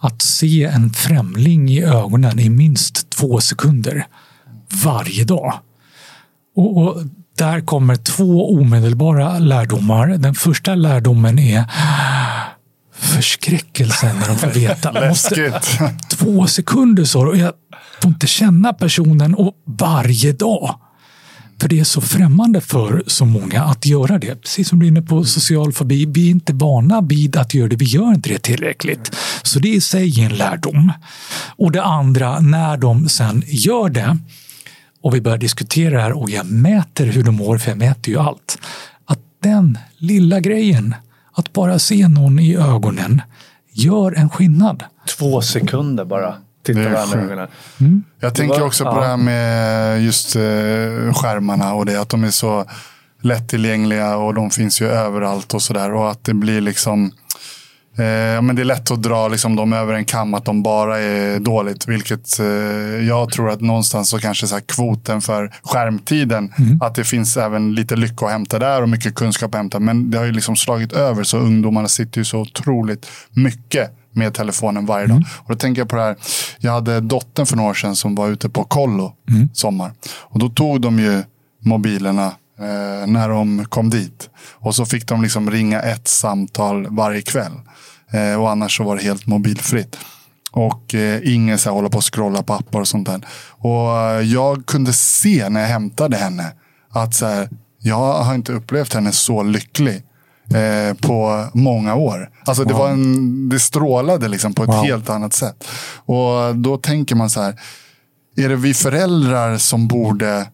att 0.00 0.22
se 0.22 0.64
en 0.64 0.92
främling 0.92 1.70
i 1.70 1.82
ögonen 1.82 2.38
i 2.38 2.50
minst 2.50 3.10
två 3.10 3.40
sekunder 3.40 4.06
varje 4.84 5.24
dag. 5.24 5.54
Och, 6.56 6.76
och 6.76 7.02
där 7.38 7.60
kommer 7.60 7.96
två 7.96 8.54
omedelbara 8.54 9.38
lärdomar. 9.38 10.06
Den 10.06 10.34
första 10.34 10.74
lärdomen 10.74 11.38
är 11.38 11.64
förskräckelsen 13.00 14.16
när 14.16 14.28
de 14.28 14.36
får 14.36 14.48
veta. 14.48 14.90
Läskigt. 15.00 15.78
Två 16.10 16.46
sekunder 16.46 17.04
så 17.04 17.26
och 17.26 17.36
jag 17.36 17.52
får 18.02 18.08
inte 18.08 18.26
känna 18.26 18.72
personen 18.72 19.34
och 19.34 19.54
varje 19.64 20.32
dag. 20.32 20.80
För 21.60 21.68
det 21.68 21.80
är 21.80 21.84
så 21.84 22.00
främmande 22.00 22.60
för 22.60 23.02
så 23.06 23.24
många 23.24 23.62
att 23.62 23.86
göra 23.86 24.18
det. 24.18 24.42
Precis 24.42 24.68
som 24.68 24.78
du 24.78 24.86
är 24.86 24.88
inne 24.88 25.02
på 25.02 25.24
social 25.24 25.72
fobi. 25.72 26.06
Vi 26.06 26.26
är 26.26 26.30
inte 26.30 26.52
vana 26.52 27.00
vid 27.00 27.36
att 27.36 27.54
göra 27.54 27.68
det. 27.68 27.76
Vi 27.76 27.84
gör 27.84 28.14
inte 28.14 28.28
det 28.28 28.38
tillräckligt. 28.38 29.16
Så 29.42 29.58
det 29.58 29.68
är 29.68 29.74
i 29.74 29.80
sig 29.80 30.20
en 30.24 30.36
lärdom. 30.36 30.92
Och 31.56 31.72
det 31.72 31.82
andra, 31.82 32.40
när 32.40 32.76
de 32.76 33.08
sen 33.08 33.42
gör 33.46 33.88
det 33.88 34.18
och 35.02 35.14
vi 35.14 35.20
börjar 35.20 35.38
diskutera 35.38 35.96
det 35.96 36.02
här 36.02 36.12
och 36.12 36.30
jag 36.30 36.46
mäter 36.46 37.06
hur 37.06 37.22
de 37.22 37.34
mår, 37.34 37.58
för 37.58 37.70
jag 37.70 37.78
mäter 37.78 38.14
ju 38.14 38.20
allt. 38.20 38.58
Att 39.04 39.18
den 39.42 39.78
lilla 39.98 40.40
grejen 40.40 40.94
att 41.40 41.52
bara 41.52 41.78
se 41.78 42.08
någon 42.08 42.38
i 42.38 42.56
ögonen 42.56 43.22
gör 43.72 44.12
en 44.12 44.30
skillnad. 44.30 44.84
Två 45.18 45.42
sekunder 45.42 46.04
bara. 46.04 46.34
Titta 46.62 46.80
varandra 46.80 47.20
i 47.20 47.22
ögonen. 47.24 47.48
Mm. 47.80 48.04
Jag 48.20 48.34
tänker 48.34 48.62
också 48.62 48.84
på 48.84 48.90
ja. 48.90 49.00
det 49.00 49.06
här 49.06 49.16
med 49.16 50.02
just 50.02 50.36
eh, 50.36 50.42
skärmarna 51.14 51.74
och 51.74 51.86
det. 51.86 52.00
Att 52.00 52.08
de 52.08 52.24
är 52.24 52.30
så 52.30 52.64
lättillgängliga 53.22 54.16
och 54.16 54.34
de 54.34 54.50
finns 54.50 54.80
ju 54.80 54.88
överallt 54.88 55.54
och 55.54 55.62
sådär. 55.62 55.94
Och 55.94 56.10
att 56.10 56.24
det 56.24 56.34
blir 56.34 56.60
liksom 56.60 57.12
Eh, 57.98 58.42
men 58.42 58.56
det 58.56 58.62
är 58.62 58.64
lätt 58.64 58.90
att 58.90 59.02
dra 59.02 59.28
liksom, 59.28 59.56
dem 59.56 59.72
över 59.72 59.94
en 59.94 60.04
kam 60.04 60.34
att 60.34 60.44
de 60.44 60.62
bara 60.62 60.98
är 60.98 61.38
dåligt. 61.38 61.88
Vilket 61.88 62.40
eh, 62.40 62.46
jag 63.08 63.30
tror 63.30 63.50
att 63.50 63.60
någonstans 63.60 64.08
så 64.08 64.18
kanske 64.18 64.46
så 64.46 64.60
kvoten 64.60 65.20
för 65.20 65.52
skärmtiden, 65.62 66.52
mm. 66.58 66.82
att 66.82 66.94
det 66.94 67.04
finns 67.04 67.36
även 67.36 67.74
lite 67.74 67.96
lycka 67.96 68.26
att 68.26 68.32
hämta 68.32 68.58
där 68.58 68.82
och 68.82 68.88
mycket 68.88 69.14
kunskap 69.14 69.54
att 69.54 69.58
hämta. 69.58 69.80
Men 69.80 70.10
det 70.10 70.18
har 70.18 70.24
ju 70.24 70.32
liksom 70.32 70.56
slagit 70.56 70.92
över 70.92 71.22
så 71.22 71.38
ungdomarna 71.38 71.88
sitter 71.88 72.18
ju 72.18 72.24
så 72.24 72.38
otroligt 72.38 73.06
mycket 73.30 73.90
med 74.12 74.34
telefonen 74.34 74.86
varje 74.86 75.06
dag. 75.06 75.16
Mm. 75.16 75.28
Och 75.36 75.48
då 75.48 75.54
tänker 75.54 75.80
jag 75.80 75.88
på 75.88 75.96
det 75.96 76.02
här. 76.02 76.16
Jag 76.58 76.72
hade 76.72 77.00
dottern 77.00 77.46
för 77.46 77.56
några 77.56 77.70
år 77.70 77.74
sedan 77.74 77.96
som 77.96 78.14
var 78.14 78.28
ute 78.28 78.48
på 78.48 78.64
kollo 78.64 79.12
mm. 79.28 79.48
sommar. 79.52 79.92
Och 80.12 80.38
då 80.38 80.48
tog 80.48 80.80
de 80.80 80.98
ju 80.98 81.22
mobilerna 81.60 82.26
eh, 82.58 83.06
när 83.06 83.28
de 83.28 83.64
kom 83.64 83.90
dit. 83.90 84.30
Och 84.52 84.74
så 84.74 84.86
fick 84.86 85.06
de 85.06 85.22
liksom 85.22 85.50
ringa 85.50 85.80
ett 85.80 86.08
samtal 86.08 86.86
varje 86.90 87.22
kväll. 87.22 87.52
Eh, 88.12 88.40
och 88.40 88.50
annars 88.50 88.76
så 88.76 88.84
var 88.84 88.96
det 88.96 89.02
helt 89.02 89.26
mobilfritt. 89.26 89.98
Och 90.52 90.94
eh, 90.94 91.34
ingen 91.34 91.58
så 91.58 91.68
här, 91.68 91.76
hålla 91.76 91.88
på 91.88 91.98
och 91.98 92.14
scrolla 92.14 92.42
på 92.42 92.54
appar 92.54 92.80
och 92.80 92.88
sånt 92.88 93.06
där. 93.06 93.26
Och 93.48 93.98
eh, 93.98 94.20
jag 94.20 94.66
kunde 94.66 94.92
se 94.92 95.48
när 95.48 95.60
jag 95.60 95.68
hämtade 95.68 96.16
henne 96.16 96.52
att 96.90 97.14
så 97.14 97.26
här, 97.26 97.48
jag 97.78 98.22
har 98.22 98.34
inte 98.34 98.52
upplevt 98.52 98.94
henne 98.94 99.12
så 99.12 99.42
lycklig 99.42 100.02
eh, 100.54 100.96
på 101.00 101.48
många 101.54 101.94
år. 101.94 102.30
Alltså 102.44 102.62
wow. 102.62 102.72
det, 102.72 102.78
var 102.78 102.90
en, 102.90 103.48
det 103.48 103.60
strålade 103.60 104.28
liksom 104.28 104.54
på 104.54 104.62
ett 104.62 104.68
wow. 104.68 104.84
helt 104.84 105.10
annat 105.10 105.32
sätt. 105.32 105.68
Och 105.96 106.56
då 106.56 106.76
tänker 106.76 107.14
man 107.14 107.30
så 107.30 107.42
här, 107.42 107.60
är 108.36 108.48
det 108.48 108.56
vi 108.56 108.74
föräldrar 108.74 109.58
som 109.58 109.88
borde 109.88 110.46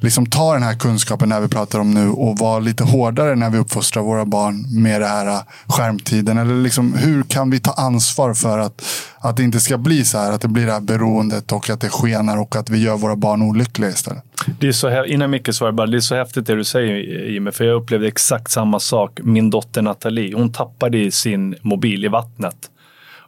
liksom 0.00 0.26
ta 0.26 0.54
den 0.54 0.62
här 0.62 0.74
kunskapen 0.74 1.28
när 1.28 1.40
vi 1.40 1.48
pratar 1.48 1.78
om 1.78 1.90
nu 1.90 2.08
och 2.08 2.38
vara 2.38 2.58
lite 2.58 2.84
hårdare 2.84 3.36
när 3.36 3.50
vi 3.50 3.58
uppfostrar 3.58 4.02
våra 4.02 4.24
barn 4.24 4.82
med 4.82 5.00
det 5.00 5.06
här 5.06 5.26
äh, 5.26 5.40
skärmtiden? 5.66 6.38
Eller 6.38 6.62
liksom, 6.62 6.94
hur 6.94 7.22
kan 7.22 7.50
vi 7.50 7.60
ta 7.60 7.72
ansvar 7.72 8.34
för 8.34 8.58
att, 8.58 8.84
att 9.18 9.36
det 9.36 9.42
inte 9.42 9.60
ska 9.60 9.78
bli 9.78 10.04
så 10.04 10.18
här, 10.18 10.32
att 10.32 10.40
det 10.40 10.48
blir 10.48 10.66
det 10.66 10.72
här 10.72 10.80
beroendet 10.80 11.52
och 11.52 11.70
att 11.70 11.80
det 11.80 11.88
skenar 11.88 12.40
och 12.40 12.56
att 12.56 12.70
vi 12.70 12.82
gör 12.82 12.96
våra 12.96 13.16
barn 13.16 13.42
olyckliga 13.42 13.90
istället? 13.90 14.24
Det 14.60 14.68
är 14.68 14.72
så, 14.72 15.04
innan 15.04 15.30
Micke 15.30 15.54
svarar, 15.54 15.72
bara, 15.72 15.86
det 15.86 15.96
är 15.96 16.00
så 16.00 16.14
häftigt 16.14 16.46
det 16.46 16.54
du 16.54 16.64
säger 16.64 16.94
Jimmy, 17.30 17.50
för 17.50 17.64
jag 17.64 17.76
upplevde 17.76 18.08
exakt 18.08 18.50
samma 18.50 18.80
sak. 18.80 19.20
Min 19.22 19.50
dotter 19.50 19.82
Nathalie, 19.82 20.34
hon 20.34 20.52
tappade 20.52 21.10
sin 21.10 21.54
mobil 21.62 22.04
i 22.04 22.08
vattnet. 22.08 22.70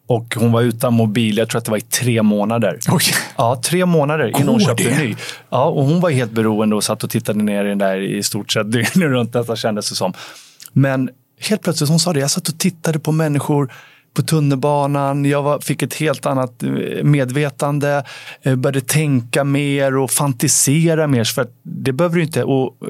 Och 0.06 0.34
hon 0.38 0.52
var 0.52 0.62
utan 0.62 0.94
mobil, 0.94 1.38
jag 1.38 1.48
tror 1.48 1.58
att 1.58 1.64
det 1.64 1.70
var 1.70 1.78
i 1.78 1.80
tre 1.80 2.22
månader. 2.22 2.78
Oj. 2.88 3.02
Ja, 3.36 3.60
tre 3.64 3.86
månader 3.86 4.28
innan 4.28 4.48
hon 4.48 4.60
köpte 4.60 4.90
en 4.90 4.98
ny. 5.06 5.16
Ja, 5.50 5.64
och 5.64 5.84
hon 5.84 6.00
var 6.00 6.10
helt 6.10 6.32
beroende 6.32 6.76
och 6.76 6.84
satt 6.84 7.04
och 7.04 7.10
tittade 7.10 7.42
ner 7.42 7.64
i 7.64 7.68
den 7.68 7.78
där 7.78 7.96
i 7.96 8.22
stort 8.22 8.52
sett 8.52 8.72
dygnet 8.72 8.96
runt 8.96 9.32
detta 9.32 9.56
kändes 9.56 9.88
det 9.88 9.94
som. 9.94 10.12
Men 10.72 11.10
helt 11.40 11.62
plötsligt, 11.62 11.90
hon 11.90 11.98
sa 11.98 12.12
det, 12.12 12.20
jag 12.20 12.30
satt 12.30 12.48
och 12.48 12.58
tittade 12.58 12.98
på 12.98 13.12
människor 13.12 13.72
på 14.14 14.22
tunnelbanan. 14.22 15.24
Jag 15.24 15.42
var, 15.42 15.58
fick 15.58 15.82
ett 15.82 15.94
helt 15.94 16.26
annat 16.26 16.62
eh, 16.62 16.70
medvetande. 17.04 18.04
Eh, 18.42 18.56
började 18.56 18.80
tänka 18.80 19.44
mer 19.44 19.96
och 19.96 20.10
fantisera 20.10 21.06
mer. 21.06 21.24
För 21.24 21.46
det 21.62 21.92
behöver 21.92 22.16
du 22.16 22.22
inte 22.22 22.44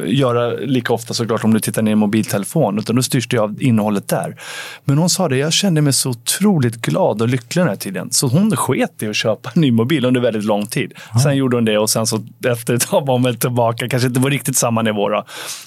göra 0.07 0.51
lika 0.51 0.93
ofta 0.93 1.15
såklart 1.15 1.45
om 1.45 1.55
du 1.55 1.61
tittar 1.61 1.83
ner 1.83 1.91
i 1.91 1.93
en 1.93 1.99
mobiltelefon. 1.99 2.79
Utan 2.79 2.97
då 2.97 3.03
styrs 3.03 3.29
det 3.29 3.39
av 3.39 3.63
innehållet 3.63 4.09
där. 4.09 4.37
Men 4.85 4.99
hon 4.99 5.11
sa 5.11 5.29
det, 5.29 5.37
jag 5.37 5.53
kände 5.53 5.81
mig 5.81 5.93
så 5.93 6.11
otroligt 6.11 6.77
glad 6.77 7.23
och 7.23 7.29
lycklig 7.29 7.63
den 7.63 7.69
här 7.69 7.77
tiden. 7.77 8.11
Så 8.11 8.27
hon 8.27 8.57
sket 8.57 9.03
i 9.03 9.09
att 9.09 9.17
köpa 9.17 9.51
en 9.55 9.61
ny 9.61 9.73
mobil 9.73 10.05
under 10.05 10.21
väldigt 10.21 10.45
lång 10.45 10.67
tid. 10.67 10.93
Ja. 11.13 11.21
Sen 11.21 11.37
gjorde 11.37 11.57
hon 11.57 11.65
det 11.65 11.79
och 11.79 11.91
sen 11.91 12.07
så 12.07 12.21
efter 12.47 12.75
ett 12.75 12.89
tag 12.91 13.07
var 13.07 13.15
hon 13.15 13.23
väl 13.23 13.37
tillbaka. 13.37 13.89
Kanske 13.89 14.09
inte 14.09 14.21
på 14.21 14.29
riktigt 14.29 14.57
samma 14.57 14.83
nivå. 14.83 15.09
Då. 15.09 15.25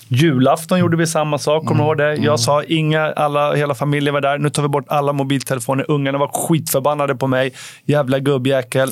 Julafton 0.07 0.79
gjorde 0.79 0.97
vi 0.97 1.07
samma 1.07 1.37
sak, 1.37 1.65
kommer 1.65 1.83
du 1.83 1.87
ihåg 1.87 1.97
det? 1.97 2.09
Jag 2.09 2.25
mm. 2.25 2.37
sa, 2.37 2.63
inga, 2.63 3.01
alla, 3.13 3.53
hela 3.53 3.75
familjen 3.75 4.13
var 4.13 4.21
där. 4.21 4.37
Nu 4.37 4.49
tar 4.49 4.63
vi 4.63 4.69
bort 4.69 4.85
alla 4.87 5.13
mobiltelefoner 5.13 5.44
mobiltelefoner. 5.45 5.91
Ungarna 5.91 6.17
var 6.17 6.27
skitförbannade 6.27 7.15
på 7.15 7.27
mig. 7.27 7.53
Jävla 7.85 8.19
gubbjäkel. 8.19 8.91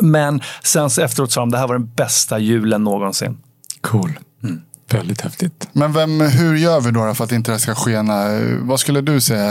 Men 0.00 0.40
sen 0.62 0.90
efteråt 1.00 1.32
sa 1.32 1.40
de 1.40 1.50
det 1.50 1.58
här 1.58 1.68
var 1.68 1.74
den 1.74 1.94
bästa 1.94 2.38
julen 2.38 2.84
någonsin. 2.84 3.38
Cool. 3.80 4.10
Mm. 4.42 4.60
Väldigt 4.90 5.20
häftigt. 5.20 5.68
Men 5.72 5.92
vem, 5.92 6.20
hur 6.20 6.56
gör 6.56 6.80
vi 6.80 6.90
då 6.90 7.14
för 7.14 7.24
att 7.24 7.32
inte 7.32 7.52
det 7.52 7.58
ska 7.58 7.74
skena? 7.74 8.40
Vad 8.60 8.80
skulle 8.80 9.00
du 9.00 9.20
säga? 9.20 9.50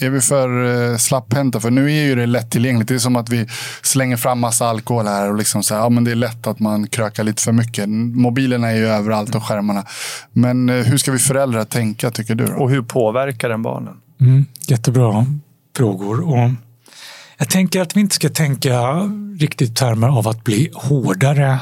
Är 0.00 0.10
vi 0.10 0.20
för 0.20 0.64
eh, 0.90 0.96
slapphänta? 0.96 1.60
För 1.60 1.70
nu 1.70 1.92
är 1.92 2.04
ju 2.04 2.14
det 2.14 2.26
lättillgängligt. 2.26 2.88
Det 2.88 2.94
är 2.94 2.98
som 2.98 3.16
att 3.16 3.28
vi 3.28 3.46
slänger 3.82 4.16
fram 4.16 4.40
massa 4.40 4.66
alkohol 4.66 5.06
här 5.06 5.30
och 5.30 5.36
liksom 5.36 5.62
säger 5.62 5.82
ja, 5.82 5.88
men 5.88 6.04
det 6.04 6.10
är 6.10 6.14
lätt 6.14 6.46
att 6.46 6.60
man 6.60 6.86
krökar 6.86 7.24
lite 7.24 7.42
för 7.42 7.52
mycket. 7.52 7.88
Mobilerna 7.88 8.70
är 8.70 8.76
ju 8.76 8.86
överallt 8.86 9.34
och 9.34 9.44
skärmarna. 9.44 9.84
Men 10.32 10.68
eh, 10.68 10.76
hur 10.76 10.98
ska 10.98 11.12
vi 11.12 11.18
föräldrar 11.18 11.64
tänka 11.64 12.10
tycker 12.10 12.34
du? 12.34 12.46
Då? 12.46 12.52
Och 12.52 12.70
hur 12.70 12.82
påverkar 12.82 13.48
den 13.48 13.62
barnen? 13.62 13.94
Mm, 14.20 14.46
jättebra 14.68 15.26
frågor. 15.76 16.20
Och 16.20 16.50
jag 17.38 17.50
tänker 17.50 17.80
att 17.80 17.96
vi 17.96 18.00
inte 18.00 18.14
ska 18.14 18.28
tänka 18.28 18.92
riktigt 19.38 19.70
i 19.70 19.74
termer 19.74 20.08
av 20.08 20.28
att 20.28 20.44
bli 20.44 20.70
hårdare 20.74 21.60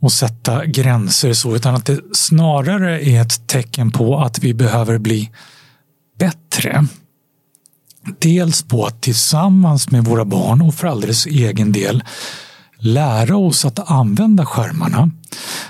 och 0.00 0.12
sätta 0.12 0.66
gränser 0.66 1.32
så, 1.32 1.56
utan 1.56 1.74
att 1.74 1.86
det 1.86 2.00
snarare 2.12 3.04
är 3.04 3.22
ett 3.22 3.46
tecken 3.46 3.90
på 3.90 4.18
att 4.18 4.38
vi 4.38 4.54
behöver 4.54 4.98
bli 4.98 5.30
bättre. 6.18 6.86
Dels 8.18 8.62
på 8.62 8.84
att 8.86 9.02
tillsammans 9.02 9.90
med 9.90 10.04
våra 10.04 10.24
barn 10.24 10.62
och 10.62 10.74
för 10.74 10.88
alldeles 10.88 11.26
egen 11.26 11.72
del 11.72 12.02
lära 12.78 13.36
oss 13.36 13.64
att 13.64 13.90
använda 13.90 14.46
skärmarna. 14.46 15.10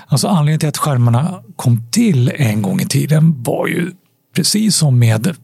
Alltså 0.07 0.27
anledningen 0.27 0.59
till 0.59 0.69
att 0.69 0.77
skärmarna 0.77 1.43
kom 1.55 1.91
till 1.91 2.31
en 2.35 2.61
gång 2.61 2.81
i 2.81 2.85
tiden 2.85 3.43
var 3.43 3.67
ju 3.67 3.91
precis 4.35 4.75
som 4.75 4.99
med 4.99 5.35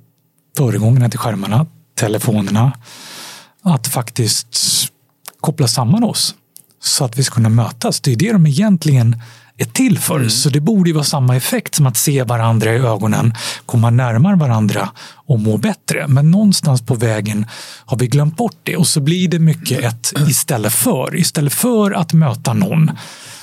föregångarna 0.57 1.09
till 1.09 1.19
skärmarna, 1.19 1.65
telefonerna 2.01 2.71
att 3.61 3.87
faktiskt 3.87 4.57
koppla 5.39 5.67
samman 5.67 6.03
oss 6.03 6.35
så 6.79 7.05
att 7.05 7.17
vi 7.17 7.23
ska 7.23 7.35
kunna 7.35 7.49
mötas. 7.49 8.01
Det 8.01 8.11
är 8.11 8.15
det 8.15 8.31
de 8.33 8.47
egentligen 8.47 9.21
är 9.61 9.65
till 9.65 9.99
för. 9.99 10.15
Mm. 10.15 10.29
Så 10.29 10.49
det 10.49 10.59
borde 10.59 10.89
ju 10.89 10.93
vara 10.93 11.03
samma 11.03 11.35
effekt 11.35 11.75
som 11.75 11.87
att 11.87 11.97
se 11.97 12.23
varandra 12.23 12.73
i 12.73 12.77
ögonen, 12.77 13.33
komma 13.65 13.89
närmare 13.89 14.35
varandra 14.35 14.89
och 15.13 15.39
må 15.39 15.57
bättre. 15.57 16.07
Men 16.07 16.31
någonstans 16.31 16.81
på 16.81 16.95
vägen 16.95 17.45
har 17.85 17.97
vi 17.97 18.07
glömt 18.07 18.37
bort 18.37 18.57
det 18.63 18.77
och 18.77 18.87
så 18.87 18.99
blir 18.99 19.27
det 19.27 19.39
mycket 19.39 19.79
ett 19.79 20.13
istället 20.27 20.73
för. 20.73 21.15
Istället 21.15 21.53
för 21.53 21.91
att 21.91 22.13
möta 22.13 22.53
någon 22.53 22.91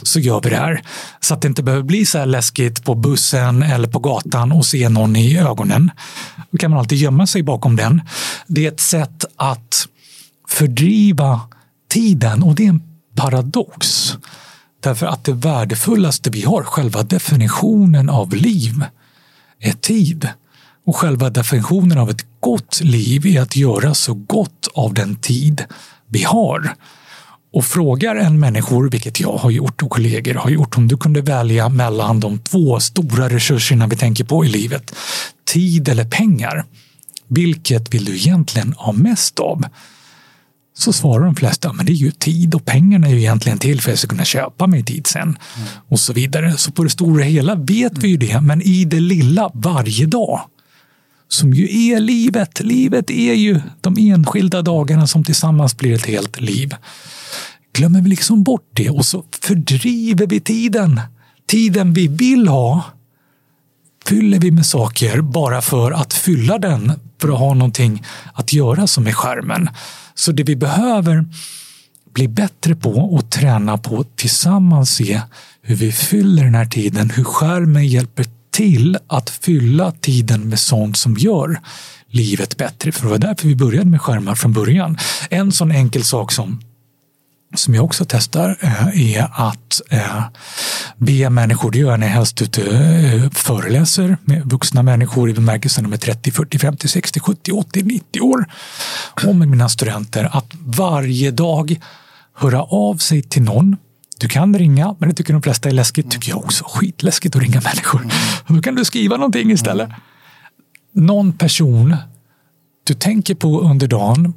så 0.02 0.20
gör 0.20 0.40
vi 0.40 0.50
det 0.50 0.56
här. 0.56 0.82
Så 1.20 1.34
att 1.34 1.42
det 1.42 1.48
inte 1.48 1.62
behöver 1.62 1.84
bli 1.84 2.06
så 2.06 2.18
här 2.18 2.26
läskigt 2.26 2.84
på 2.84 2.94
bussen 2.94 3.62
eller 3.62 3.88
på 3.88 3.98
gatan 3.98 4.52
och 4.52 4.66
se 4.66 4.88
någon 4.88 5.16
i 5.16 5.38
ögonen. 5.38 5.90
Då 6.50 6.58
kan 6.58 6.70
man 6.70 6.80
alltid 6.80 6.98
gömma 6.98 7.26
sig 7.26 7.42
bakom 7.42 7.76
den. 7.76 8.02
Det 8.46 8.66
är 8.66 8.72
ett 8.72 8.80
sätt 8.80 9.24
att 9.36 9.88
fördriva 10.48 11.40
tiden 11.88 12.42
och 12.42 12.54
det 12.54 12.64
är 12.64 12.68
en 12.68 12.82
paradox. 13.16 14.14
Därför 14.80 15.06
att 15.06 15.24
det 15.24 15.32
värdefullaste 15.32 16.30
vi 16.30 16.42
har, 16.42 16.62
själva 16.62 17.02
definitionen 17.02 18.10
av 18.10 18.34
liv, 18.34 18.84
är 19.60 19.72
tid. 19.72 20.28
Och 20.86 20.96
själva 20.96 21.30
definitionen 21.30 21.98
av 21.98 22.10
ett 22.10 22.26
gott 22.40 22.80
liv 22.80 23.26
är 23.26 23.40
att 23.40 23.56
göra 23.56 23.94
så 23.94 24.14
gott 24.14 24.68
av 24.74 24.94
den 24.94 25.16
tid 25.16 25.64
vi 26.06 26.22
har. 26.22 26.74
Och 27.52 27.64
frågar 27.64 28.16
en 28.16 28.40
människor, 28.40 28.90
vilket 28.90 29.20
jag 29.20 29.36
har 29.36 29.50
gjort 29.50 29.82
och 29.82 29.90
kollegor 29.90 30.34
har 30.34 30.50
gjort, 30.50 30.76
om 30.76 30.88
du 30.88 30.96
kunde 30.96 31.20
välja 31.20 31.68
mellan 31.68 32.20
de 32.20 32.38
två 32.38 32.80
stora 32.80 33.28
resurserna 33.28 33.86
vi 33.86 33.96
tänker 33.96 34.24
på 34.24 34.44
i 34.44 34.48
livet, 34.48 34.94
tid 35.52 35.88
eller 35.88 36.04
pengar, 36.04 36.64
vilket 37.28 37.94
vill 37.94 38.04
du 38.04 38.16
egentligen 38.16 38.72
ha 38.72 38.92
mest 38.92 39.38
av? 39.38 39.64
Så 40.78 40.92
svarar 40.92 41.24
de 41.24 41.34
flesta, 41.34 41.72
men 41.72 41.86
det 41.86 41.92
är 41.92 41.94
ju 41.94 42.10
tid 42.10 42.54
och 42.54 42.64
pengarna 42.64 43.06
är 43.06 43.10
ju 43.10 43.18
egentligen 43.18 43.58
till 43.58 43.80
för 43.80 43.90
att 43.90 43.92
jag 43.92 43.98
ska 43.98 44.08
kunna 44.08 44.24
köpa 44.24 44.66
mig 44.66 44.84
tid 44.84 45.06
sen. 45.06 45.22
Mm. 45.22 45.68
Och 45.88 46.00
så 46.00 46.12
vidare. 46.12 46.56
Så 46.56 46.72
på 46.72 46.84
det 46.84 46.90
stora 46.90 47.24
hela 47.24 47.54
vet 47.54 47.98
vi 47.98 48.08
ju 48.08 48.16
det, 48.16 48.40
men 48.40 48.62
i 48.62 48.84
det 48.84 49.00
lilla 49.00 49.50
varje 49.54 50.06
dag 50.06 50.40
som 51.28 51.54
ju 51.54 51.92
är 51.92 52.00
livet. 52.00 52.60
Livet 52.60 53.10
är 53.10 53.34
ju 53.34 53.60
de 53.80 53.96
enskilda 53.98 54.62
dagarna 54.62 55.06
som 55.06 55.24
tillsammans 55.24 55.76
blir 55.76 55.94
ett 55.94 56.06
helt 56.06 56.40
liv. 56.40 56.74
Glömmer 57.72 58.00
vi 58.00 58.08
liksom 58.08 58.42
bort 58.42 58.70
det 58.74 58.90
och 58.90 59.06
så 59.06 59.24
fördriver 59.42 60.26
vi 60.26 60.40
tiden. 60.40 61.00
Tiden 61.46 61.92
vi 61.92 62.08
vill 62.08 62.48
ha 62.48 62.84
fyller 64.06 64.38
vi 64.38 64.50
med 64.50 64.66
saker 64.66 65.20
bara 65.20 65.62
för 65.62 65.92
att 65.92 66.14
fylla 66.14 66.58
den, 66.58 66.92
för 67.20 67.28
att 67.28 67.38
ha 67.38 67.54
någonting 67.54 68.04
att 68.32 68.52
göra 68.52 68.86
som 68.86 69.06
är 69.06 69.12
skärmen. 69.12 69.68
Så 70.18 70.32
det 70.32 70.42
vi 70.42 70.56
behöver 70.56 71.24
bli 72.14 72.28
bättre 72.28 72.76
på 72.76 72.90
och 72.90 73.30
träna 73.30 73.78
på 73.78 74.04
tillsammans 74.16 74.90
se 74.90 75.20
hur 75.62 75.74
vi 75.76 75.92
fyller 75.92 76.44
den 76.44 76.54
här 76.54 76.66
tiden, 76.66 77.10
hur 77.10 77.24
skärmen 77.24 77.86
hjälper 77.86 78.26
till 78.50 78.98
att 79.06 79.30
fylla 79.30 79.92
tiden 79.92 80.48
med 80.48 80.58
sånt 80.58 80.96
som 80.96 81.16
gör 81.16 81.60
livet 82.10 82.56
bättre. 82.56 82.92
För 82.92 83.02
det 83.02 83.10
var 83.10 83.18
därför 83.18 83.48
vi 83.48 83.56
började 83.56 83.90
med 83.90 84.00
skärmar 84.00 84.34
från 84.34 84.52
början. 84.52 84.98
En 85.30 85.52
sån 85.52 85.72
enkel 85.72 86.04
sak 86.04 86.32
som 86.32 86.60
som 87.54 87.74
jag 87.74 87.84
också 87.84 88.04
testar 88.08 88.56
eh, 88.60 89.16
är 89.16 89.28
att 89.32 89.80
eh, 89.90 90.22
be 90.96 91.30
människor, 91.30 91.70
det 91.70 91.78
gör 91.78 91.90
jag 91.90 92.00
när 92.00 92.06
jag 92.06 92.14
helst 92.14 92.42
ute 92.42 92.62
eh, 92.62 93.30
föreläser 93.30 94.16
med 94.24 94.42
vuxna 94.44 94.82
människor 94.82 95.30
i 95.30 95.34
bemärkelsen 95.34 95.84
de 95.84 95.92
är 95.92 95.96
30, 95.96 96.30
40, 96.30 96.58
50, 96.58 96.88
60, 96.88 97.20
70, 97.20 97.52
80, 97.52 97.82
90 97.82 98.20
år. 98.20 98.46
Och 99.26 99.36
med 99.36 99.48
mina 99.48 99.68
studenter 99.68 100.36
att 100.36 100.50
varje 100.54 101.30
dag 101.30 101.80
höra 102.34 102.62
av 102.62 102.96
sig 102.96 103.22
till 103.22 103.42
någon 103.42 103.76
du 104.18 104.28
kan 104.28 104.58
ringa, 104.58 104.96
men 104.98 105.08
det 105.08 105.14
tycker 105.14 105.32
de 105.32 105.42
flesta 105.42 105.68
är 105.68 105.72
läskigt. 105.72 106.10
tycker 106.10 106.30
jag 106.30 106.38
också. 106.38 106.64
Skitläskigt 106.68 107.36
att 107.36 107.42
ringa 107.42 107.60
människor. 107.60 108.06
Då 108.46 108.62
kan 108.62 108.74
du 108.74 108.84
skriva 108.84 109.16
någonting 109.16 109.50
istället. 109.50 109.88
Någon 110.92 111.32
person 111.32 111.96
du 112.84 112.94
tänker 112.94 113.34
på 113.34 113.60
under 113.60 113.88
dagen 113.88 114.34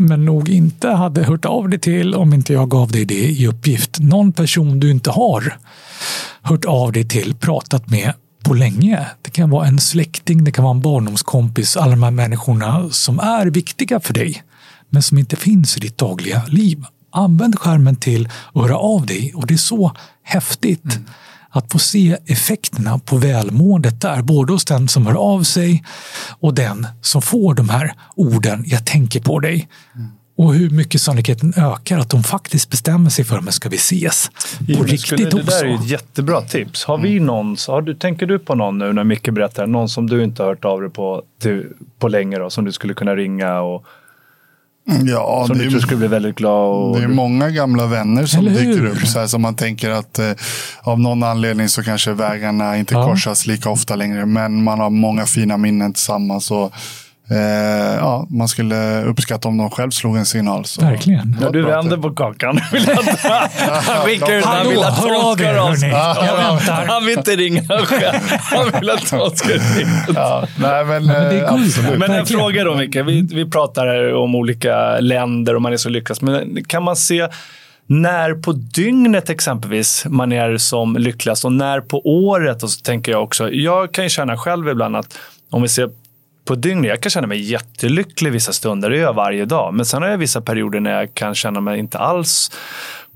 men 0.00 0.24
nog 0.24 0.48
inte 0.48 0.88
hade 0.88 1.24
hört 1.24 1.44
av 1.44 1.68
dig 1.68 1.78
till 1.80 2.14
om 2.14 2.34
inte 2.34 2.52
jag 2.52 2.70
gav 2.70 2.92
dig 2.92 3.04
det 3.04 3.28
i 3.28 3.46
uppgift. 3.46 3.98
Någon 4.00 4.32
person 4.32 4.80
du 4.80 4.90
inte 4.90 5.10
har 5.10 5.58
hört 6.42 6.64
av 6.64 6.92
dig 6.92 7.08
till, 7.08 7.34
pratat 7.34 7.90
med 7.90 8.12
på 8.44 8.54
länge. 8.54 9.06
Det 9.22 9.30
kan 9.30 9.50
vara 9.50 9.66
en 9.66 9.78
släkting, 9.78 10.44
det 10.44 10.50
kan 10.52 10.64
vara 10.64 10.74
en 10.74 10.80
barndomskompis, 10.80 11.76
alla 11.76 11.90
de 11.90 12.02
här 12.02 12.10
människorna 12.10 12.90
som 12.90 13.18
är 13.18 13.46
viktiga 13.46 14.00
för 14.00 14.14
dig 14.14 14.42
men 14.90 15.02
som 15.02 15.18
inte 15.18 15.36
finns 15.36 15.76
i 15.76 15.80
ditt 15.80 15.98
dagliga 15.98 16.42
liv. 16.48 16.84
Använd 17.12 17.58
skärmen 17.58 17.96
till 17.96 18.28
att 18.54 18.62
höra 18.62 18.76
av 18.76 19.06
dig 19.06 19.32
och 19.34 19.46
det 19.46 19.54
är 19.54 19.58
så 19.58 19.92
häftigt 20.22 20.96
mm 20.96 21.06
att 21.50 21.72
få 21.72 21.78
se 21.78 22.16
effekterna 22.26 22.98
på 22.98 23.16
välmåendet 23.16 24.00
där, 24.00 24.22
både 24.22 24.52
hos 24.52 24.64
den 24.64 24.88
som 24.88 25.06
hör 25.06 25.14
av 25.14 25.42
sig 25.42 25.84
och 26.40 26.54
den 26.54 26.86
som 27.02 27.22
får 27.22 27.54
de 27.54 27.68
här 27.68 27.92
orden 28.16 28.64
“jag 28.66 28.86
tänker 28.86 29.20
på 29.20 29.38
dig”. 29.40 29.68
Mm. 29.94 30.08
Och 30.38 30.54
hur 30.54 30.70
mycket 30.70 31.00
sannolikheten 31.00 31.52
ökar 31.56 31.98
att 31.98 32.10
de 32.10 32.22
faktiskt 32.22 32.70
bestämmer 32.70 33.10
sig 33.10 33.24
för, 33.24 33.40
men 33.40 33.52
ska 33.52 33.68
vi 33.68 33.76
ses 33.76 34.28
på 34.28 34.64
jo, 34.68 34.82
riktigt 34.82 35.00
skulle, 35.00 35.30
Det 35.30 35.42
där 35.42 35.64
är 35.64 35.74
ett 35.74 35.90
jättebra 35.90 36.40
tips. 36.42 36.84
Har 36.84 36.98
vi 36.98 37.12
mm. 37.12 37.26
någon, 37.26 37.56
har 37.68 37.82
du, 37.82 37.94
tänker 37.94 38.26
du 38.26 38.38
på 38.38 38.54
någon 38.54 38.78
nu 38.78 38.92
när 38.92 39.04
Micke 39.04 39.30
berättar, 39.30 39.66
någon 39.66 39.88
som 39.88 40.06
du 40.06 40.24
inte 40.24 40.42
har 40.42 40.48
hört 40.48 40.64
av 40.64 40.80
dig 40.80 40.90
på, 40.90 41.22
till, 41.42 41.66
på 41.98 42.08
länge 42.08 42.38
då, 42.38 42.50
som 42.50 42.64
du 42.64 42.72
skulle 42.72 42.94
kunna 42.94 43.16
ringa 43.16 43.60
och 43.60 43.84
Ja, 45.04 45.44
som 45.46 45.58
du 45.58 45.70
tror 45.70 45.80
skulle 45.80 45.98
bli 45.98 46.08
väldigt 46.08 46.36
glad. 46.36 46.76
Och... 46.76 46.98
Det 46.98 47.04
är 47.04 47.08
många 47.08 47.50
gamla 47.50 47.86
vänner 47.86 48.26
som 48.26 48.44
dyker 48.44 48.86
upp. 48.86 49.06
Så 49.06 49.18
här, 49.18 49.26
som 49.26 49.42
man 49.42 49.54
tänker 49.54 49.90
att 49.90 50.18
eh, 50.18 50.30
av 50.80 51.00
någon 51.00 51.22
anledning 51.22 51.68
så 51.68 51.82
kanske 51.82 52.12
vägarna 52.12 52.76
inte 52.76 52.94
ja. 52.94 53.06
korsas 53.06 53.46
lika 53.46 53.70
ofta 53.70 53.96
längre. 53.96 54.26
Men 54.26 54.64
man 54.64 54.78
har 54.78 54.90
många 54.90 55.26
fina 55.26 55.56
minnen 55.56 55.92
tillsammans. 55.92 56.50
Och, 56.50 56.72
Eh, 57.30 57.96
ja, 57.98 58.26
man 58.30 58.48
skulle 58.48 59.02
uppskatta 59.02 59.48
om 59.48 59.58
de 59.58 59.70
själv 59.70 59.90
slog 59.90 60.16
en 60.16 60.26
signal. 60.26 60.64
Så. 60.64 60.82
Verkligen. 60.82 61.36
Ja, 61.40 61.50
du 61.50 61.62
vänder 61.62 61.96
på 61.96 62.10
kakan. 62.10 62.58
han 63.86 64.06
vinkar 64.06 64.34
ut 64.34 64.44
han 64.44 64.68
vill 64.68 64.78
att 64.78 65.04
någon 65.04 65.38
ska 65.38 65.76
sig. 65.76 65.90
Han 66.88 67.06
vill 67.06 67.18
inte 67.18 67.36
ringa 67.36 67.62
själv. 67.62 68.18
Han 68.40 68.70
vill 68.80 68.90
att 68.90 69.12
någon 69.12 69.36
ska 69.36 69.48
ringa. 69.48 70.04
Ja, 70.14 70.44
nej, 70.58 70.84
men, 70.84 71.06
men, 71.06 71.34
det 71.34 71.40
är 71.40 71.54
absolut. 71.54 71.98
men 71.98 72.10
en 72.10 72.26
fråga 72.26 72.64
då 72.64 72.74
Micke. 72.74 72.96
Vi, 72.96 73.28
vi 73.32 73.50
pratar 73.50 74.14
om 74.14 74.34
olika 74.34 75.00
länder 75.00 75.54
och 75.54 75.62
man 75.62 75.72
är 75.72 75.76
så 75.76 75.88
lyckad. 75.88 76.22
Men 76.22 76.64
kan 76.64 76.82
man 76.82 76.96
se 76.96 77.28
när 77.86 78.34
på 78.34 78.52
dygnet 78.52 79.30
exempelvis 79.30 80.04
man 80.08 80.32
är 80.32 80.56
som 80.56 80.96
lyckligast 80.96 81.44
och 81.44 81.52
när 81.52 81.80
på 81.80 82.06
året? 82.06 82.62
Och 82.62 82.70
så 82.70 82.80
tänker 82.80 83.12
jag 83.12 83.22
också. 83.22 83.50
Jag 83.50 83.92
kan 83.92 84.04
ju 84.04 84.10
känna 84.10 84.36
själv 84.36 84.68
ibland 84.68 84.96
att 84.96 85.18
om 85.50 85.62
vi 85.62 85.68
ser 85.68 85.90
på 86.48 86.54
dygnet. 86.54 86.88
Jag 86.88 87.00
kan 87.00 87.10
känna 87.10 87.26
mig 87.26 87.40
jättelycklig 87.40 88.32
vissa 88.32 88.52
stunder, 88.52 88.90
det 88.90 88.96
gör 88.96 89.04
jag 89.04 89.14
varje 89.14 89.44
dag. 89.44 89.74
Men 89.74 89.86
sen 89.86 90.02
har 90.02 90.08
jag 90.08 90.18
vissa 90.18 90.40
perioder 90.40 90.80
när 90.80 90.90
jag 90.90 91.14
kan 91.14 91.34
känna 91.34 91.60
mig 91.60 91.78
inte 91.78 91.98
alls 91.98 92.50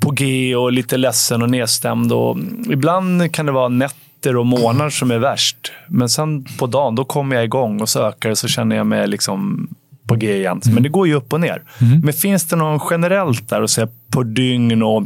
på 0.00 0.10
G 0.10 0.56
och 0.56 0.72
lite 0.72 0.96
ledsen 0.96 1.42
och 1.42 1.50
nedstämd. 1.50 2.12
Och 2.12 2.36
ibland 2.70 3.34
kan 3.34 3.46
det 3.46 3.52
vara 3.52 3.68
nätter 3.68 4.36
och 4.36 4.46
månader 4.46 4.90
som 4.90 5.10
är 5.10 5.18
värst. 5.18 5.72
Men 5.88 6.08
sen 6.08 6.44
på 6.58 6.66
dagen, 6.66 6.94
då 6.94 7.04
kommer 7.04 7.36
jag 7.36 7.44
igång 7.44 7.80
och 7.80 7.88
så 7.88 8.08
ökar 8.08 8.28
det 8.28 8.36
så 8.36 8.48
känner 8.48 8.76
jag 8.76 8.86
mig 8.86 9.06
liksom 9.08 9.68
på 10.06 10.14
G 10.14 10.36
igen. 10.36 10.60
Mm. 10.64 10.74
Men 10.74 10.82
det 10.82 10.88
går 10.88 11.06
ju 11.06 11.14
upp 11.14 11.32
och 11.32 11.40
ner. 11.40 11.62
Mm. 11.80 12.00
Men 12.00 12.14
finns 12.14 12.48
det 12.48 12.56
något 12.56 12.88
generellt 12.90 13.48
där 13.48 13.62
att 13.62 13.70
säga 13.70 13.88
på 14.10 14.22
dygn 14.22 14.82
och 14.82 15.04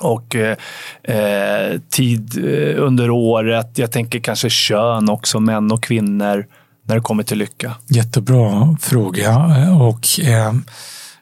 och 0.00 0.36
eh, 0.36 0.56
eh 1.02 1.80
tid 1.90 2.44
eh, 2.44 2.82
under 2.82 3.10
året. 3.10 3.78
Jag 3.78 3.92
tänker 3.92 4.18
kanske 4.18 4.50
kön 4.50 5.08
också, 5.08 5.40
män 5.40 5.72
och 5.72 5.82
kvinnor 5.82 6.46
när 6.84 6.94
det 6.94 7.00
kommer 7.00 7.22
till 7.22 7.38
lycka? 7.38 7.74
Jättebra 7.86 8.76
fråga 8.80 9.36
och 9.80 10.20
eh, 10.20 10.52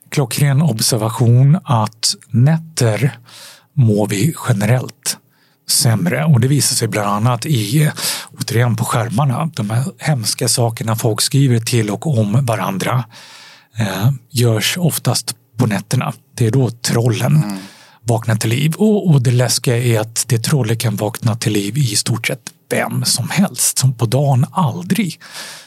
klockren 0.08 0.62
observation 0.62 1.58
att 1.64 2.14
nätter 2.28 3.18
mår 3.72 4.06
vi 4.06 4.34
generellt 4.48 5.18
sämre 5.68 6.24
och 6.24 6.40
det 6.40 6.48
visar 6.48 6.76
sig 6.76 6.88
bland 6.88 7.08
annat 7.08 7.46
i, 7.46 7.90
återigen 8.40 8.76
på 8.76 8.84
skärmarna, 8.84 9.50
de 9.54 9.70
här 9.70 9.84
hemska 9.98 10.48
sakerna 10.48 10.96
folk 10.96 11.20
skriver 11.20 11.60
till 11.60 11.90
och 11.90 12.18
om 12.18 12.46
varandra 12.46 13.04
eh, 13.78 14.10
görs 14.30 14.76
oftast 14.78 15.34
på 15.58 15.66
nätterna. 15.66 16.12
Det 16.34 16.46
är 16.46 16.50
då 16.50 16.70
trollen 16.70 17.36
mm 17.36 17.58
vakna 18.04 18.36
till 18.36 18.50
liv 18.50 18.74
och, 18.74 19.10
och 19.10 19.22
det 19.22 19.30
läskiga 19.30 19.78
är 19.78 20.00
att 20.00 20.24
det 20.28 20.38
trollet 20.38 20.80
kan 20.80 20.96
vakna 20.96 21.36
till 21.36 21.52
liv 21.52 21.78
i 21.78 21.96
stort 21.96 22.26
sett 22.26 22.40
vem 22.70 23.04
som 23.04 23.30
helst 23.30 23.78
som 23.78 23.94
på 23.94 24.06
dagen 24.06 24.46
aldrig 24.52 25.20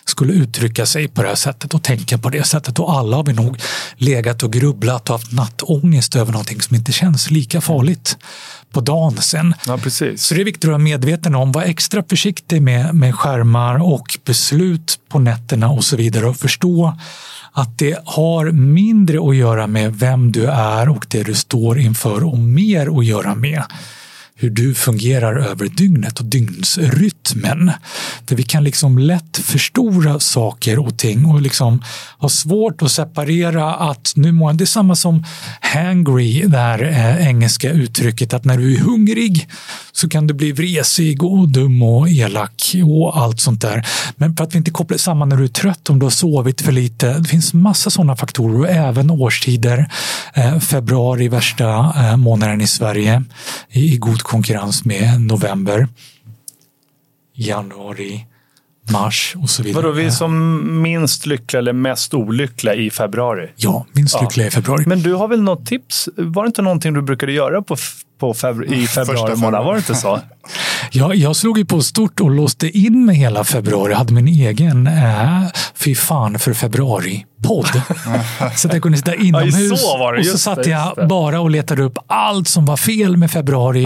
skulle 0.06 0.34
uttrycka 0.34 0.86
sig 0.86 1.08
på 1.08 1.22
det 1.22 1.28
här 1.28 1.36
sättet 1.36 1.74
och 1.74 1.84
tänka 1.84 2.18
på 2.18 2.30
det 2.30 2.44
sättet. 2.44 2.80
Och 2.80 2.94
alla 2.94 3.18
har 3.18 3.24
vi 3.24 3.34
nog 3.34 3.58
legat 3.96 4.44
och 4.44 4.54
grubblat 4.54 5.10
och 5.10 5.16
haft 5.16 5.32
nattångest 5.32 6.16
över 6.16 6.32
någonting 6.32 6.62
som 6.62 6.76
inte 6.76 6.92
känns 6.92 7.32
lika 7.32 7.62
farligt 7.62 8.18
på 8.76 8.82
dagen 8.82 9.18
sen. 9.18 9.54
Ja. 9.68 9.78
Så 10.16 10.34
det 10.34 10.42
är 10.42 10.46
viktigt 10.46 10.64
att 10.64 10.70
vara 10.70 10.78
medveten 10.78 11.36
om, 11.36 11.52
vara 11.52 11.66
extra 11.66 12.04
försiktig 12.10 12.62
med, 12.62 12.96
med 12.96 13.16
skärmar 13.16 13.84
och 13.84 14.18
beslut 14.26 15.00
på 15.10 15.20
nätterna 15.20 15.70
och 15.70 15.84
så 15.84 15.98
vidare 15.98 16.26
och 16.26 16.38
förstå 16.38 16.98
att 17.52 17.78
det 17.78 18.00
har 18.06 18.52
mindre 18.52 19.30
att 19.30 19.36
göra 19.36 19.68
med 19.68 19.96
vem 19.96 20.32
du 20.32 20.46
är 20.46 20.90
och 20.90 21.06
det 21.10 21.24
du 21.24 21.34
står 21.34 21.80
inför 21.80 22.24
och 22.24 22.38
mer 22.38 23.00
att 23.00 23.06
göra 23.06 23.36
med 23.36 23.64
hur 24.38 24.50
du 24.50 24.74
fungerar 24.74 25.36
över 25.36 25.66
dygnet 25.66 26.20
och 26.20 26.26
dygnsrytmen. 26.26 27.72
För 28.28 28.36
vi 28.36 28.44
kan 28.44 28.64
liksom 28.64 28.98
lätt 28.98 29.38
förstora 29.38 30.20
saker 30.20 30.80
och 30.80 30.98
ting 30.98 31.26
och 31.26 31.42
liksom 31.42 31.84
ha 32.18 32.30
svårt 32.30 32.82
att 32.82 32.92
separera 32.92 33.74
att 33.74 34.14
nu 34.16 34.32
mår 34.32 34.54
Det 34.54 34.64
är 34.64 34.66
samma 34.66 34.96
som 34.96 35.24
hangry, 35.62 36.42
det 36.48 36.58
här 36.58 36.84
eh, 36.84 37.28
engelska 37.28 37.72
uttrycket 37.72 38.34
att 38.34 38.46
när 38.46 38.58
du 38.58 38.76
är 38.76 38.80
hungrig 38.80 39.48
så 39.92 40.10
kan 40.10 40.28
du 40.28 40.34
bli 40.34 40.52
vresig 40.52 41.24
och 41.24 41.50
dum 41.50 41.84
och 41.84 42.10
elak 42.10 42.76
och 42.86 43.18
allt 43.18 43.40
sånt 43.40 43.62
där. 43.62 43.88
Men 44.16 44.36
för 44.36 44.44
att 44.44 44.54
vi 44.54 44.58
inte 44.58 44.72
kopplar 44.72 44.98
samman 44.98 45.30
när 45.30 45.38
du 45.38 45.44
är 45.44 45.48
trött, 45.48 45.90
om 45.90 46.00
du 46.00 46.06
har 46.06 46.12
sovit 46.12 46.62
för 46.62 46.72
lite. 46.72 47.14
Det 47.14 47.30
finns 47.30 47.54
massa 47.54 47.90
sådana 47.90 48.16
faktorer 48.16 48.60
och 48.60 48.70
även 48.70 49.12
årstider. 49.12 49.88
Eh, 50.34 50.60
februari, 50.60 51.28
värsta 51.28 51.94
eh, 51.98 52.18
månaden 52.18 52.62
i 52.62 52.68
Sverige 52.68 53.24
i 53.70 53.98
god 53.98 54.25
konkurrens 54.26 54.86
med 54.86 55.22
november. 55.22 55.88
Januari, 57.34 58.26
mars 58.92 59.36
och 59.42 59.50
så 59.50 59.64
vidare. 59.64 59.84
Vadå, 59.84 59.96
vi 59.96 60.06
är 60.06 60.10
som 60.10 60.82
minst 60.82 61.26
lyckliga 61.26 61.60
eller 61.60 61.74
mest 61.74 62.14
olyckliga 62.14 62.76
i 62.76 62.90
februari? 62.90 63.50
Ja, 63.56 63.86
minst 63.92 64.22
lyckliga 64.22 64.48
i 64.48 64.52
februari. 64.52 64.84
Men 64.88 65.02
du 65.02 65.14
har 65.14 65.28
väl 65.28 65.42
något 65.42 65.66
tips? 65.66 66.10
Var 66.18 66.44
det 66.44 66.48
inte 66.48 66.62
någonting 66.62 66.94
du 66.94 67.02
brukade 67.02 67.32
göra 67.32 67.62
på, 67.62 67.76
på 68.20 68.34
febru 68.34 68.66
i 68.66 68.88
februari 68.98 69.36
månad? 69.36 69.66
Var 69.66 69.74
det 69.74 69.78
inte 69.78 69.96
så? 69.96 70.20
ja, 70.92 71.14
jag 71.14 71.36
slog 71.36 71.58
ju 71.58 71.66
på 71.66 71.82
stort 71.82 72.20
och 72.20 72.32
låste 72.32 72.78
in 72.78 73.06
mig 73.06 73.16
hela 73.16 73.44
februari. 73.44 73.92
Jag 73.92 73.98
hade 73.98 74.14
min 74.14 74.28
egen 74.28 74.88
äh, 74.88 75.44
fy 75.76 75.96
fan 75.96 76.40
för 76.40 76.54
februari 76.54 77.26
podd. 77.48 77.68
så 78.56 78.68
att 78.68 78.74
jag 78.74 78.84
kunde 78.84 78.98
sitta 78.98 79.16
inomhus 79.16 79.82
ja, 79.84 80.14
och 80.20 80.26
så 80.26 80.38
satt 80.38 80.66
jag 80.66 81.08
bara 81.10 81.40
och 81.40 81.50
letade 81.50 81.84
upp 81.84 81.98
allt 82.08 82.48
som 82.48 82.66
var 82.66 82.78
fel 82.78 83.18
med 83.18 83.32
februari 83.32 83.86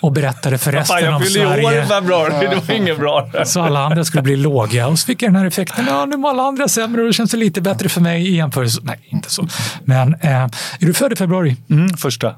och 0.00 0.12
berättade 0.12 0.58
för 0.58 0.72
resten 0.72 0.98
fan, 0.98 1.14
av 1.14 1.20
Sverige. 1.20 1.42
Jag 1.42 1.54
fyllde 1.54 1.66
år 1.66 1.84
i 1.84 1.86
februari, 1.86 2.32
det 2.40 2.68
var 2.68 2.74
inget 2.74 2.98
bra. 2.98 3.30
så 3.44 3.60
alla 3.60 3.84
andra 3.84 4.04
skulle 4.04 4.22
bli 4.22 4.36
låga 4.36 4.88
och 4.88 4.98
så 4.98 5.06
fick 5.06 5.22
jag 5.22 5.32
den 5.32 5.36
här 5.36 5.46
effekten. 5.46 5.84
Ja, 5.88 6.04
nu 6.04 6.16
mår 6.16 6.30
alla 6.30 6.42
andra 6.42 6.68
sämre 6.68 7.00
och 7.00 7.06
det 7.06 7.12
känns 7.12 7.30
det 7.30 7.36
lite 7.36 7.60
bättre 7.60 7.88
för 7.88 8.00
mig 8.00 8.28
i 8.28 8.36
jämförelse. 8.36 8.80
Nej, 8.82 8.98
inte 9.08 9.30
så. 9.30 9.48
Men 9.84 10.14
eh, 10.14 10.30
är 10.30 10.50
du 10.78 10.94
född 10.94 11.12
i 11.12 11.16
februari? 11.16 11.56
Mm, 11.70 11.96
första. 11.96 12.34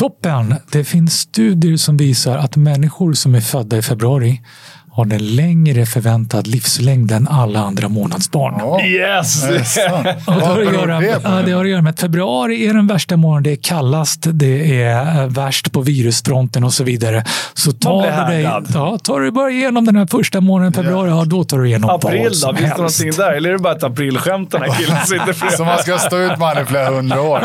Toppen! 0.00 0.54
Det 0.72 0.84
finns 0.84 1.20
studier 1.20 1.76
som 1.76 1.96
visar 1.96 2.38
att 2.38 2.56
människor 2.56 3.12
som 3.12 3.34
är 3.34 3.40
födda 3.40 3.78
i 3.78 3.82
februari 3.82 4.40
har 5.00 5.06
den 5.06 5.36
längre 5.36 5.86
förväntad 5.86 6.46
livslängd 6.46 7.12
än 7.12 7.28
alla 7.28 7.60
andra 7.60 7.88
månadsbarn. 7.88 8.54
Oh, 8.54 8.86
yes! 8.86 9.44
och 10.26 10.34
det, 10.34 10.44
har 10.46 10.60
att 10.60 10.74
göra, 10.74 11.00
det, 11.00 11.42
det 11.46 11.52
har 11.52 11.64
att 11.64 11.70
göra 11.70 11.82
med 11.82 11.90
att 11.90 12.00
februari 12.00 12.66
är 12.66 12.74
den 12.74 12.86
värsta 12.86 13.16
månaden. 13.16 13.42
Det 13.42 13.52
är 13.52 13.62
kallast, 13.62 14.26
det 14.32 14.82
är 14.82 15.26
värst 15.26 15.72
på 15.72 15.80
virusfronten 15.80 16.64
och 16.64 16.72
så 16.72 16.84
vidare. 16.84 17.24
Så 17.54 17.72
tar 17.72 18.26
du, 18.26 18.34
dig, 18.34 18.42
ja, 18.74 18.98
tar 18.98 19.20
du 19.20 19.30
bara 19.30 19.50
igenom 19.50 19.84
den 19.84 19.96
här 19.96 20.06
första 20.06 20.40
månaden, 20.40 20.72
februari, 20.72 21.10
ja, 21.10 21.24
då 21.24 21.44
tar 21.44 21.58
du 21.58 21.66
igenom 21.66 21.90
April 21.90 22.24
vad 22.24 22.36
som 22.36 22.54
då? 22.54 22.56
Finns 22.56 22.70
det 22.70 22.76
någonting 22.76 23.10
där? 23.10 23.32
Eller 23.32 23.48
är 23.48 23.52
det 23.52 23.58
bara 23.58 23.76
ett 23.76 23.82
aprilskämt 23.82 24.50
den 24.50 24.62
här 24.62 24.78
killen 24.78 24.96
sitter 25.06 25.56
Som 25.56 25.66
man 25.66 25.78
ska 25.78 25.98
stå 25.98 26.18
ut 26.18 26.38
med 26.38 26.62
i 26.62 26.64
flera 26.64 26.90
hundra 26.90 27.22
år. 27.22 27.40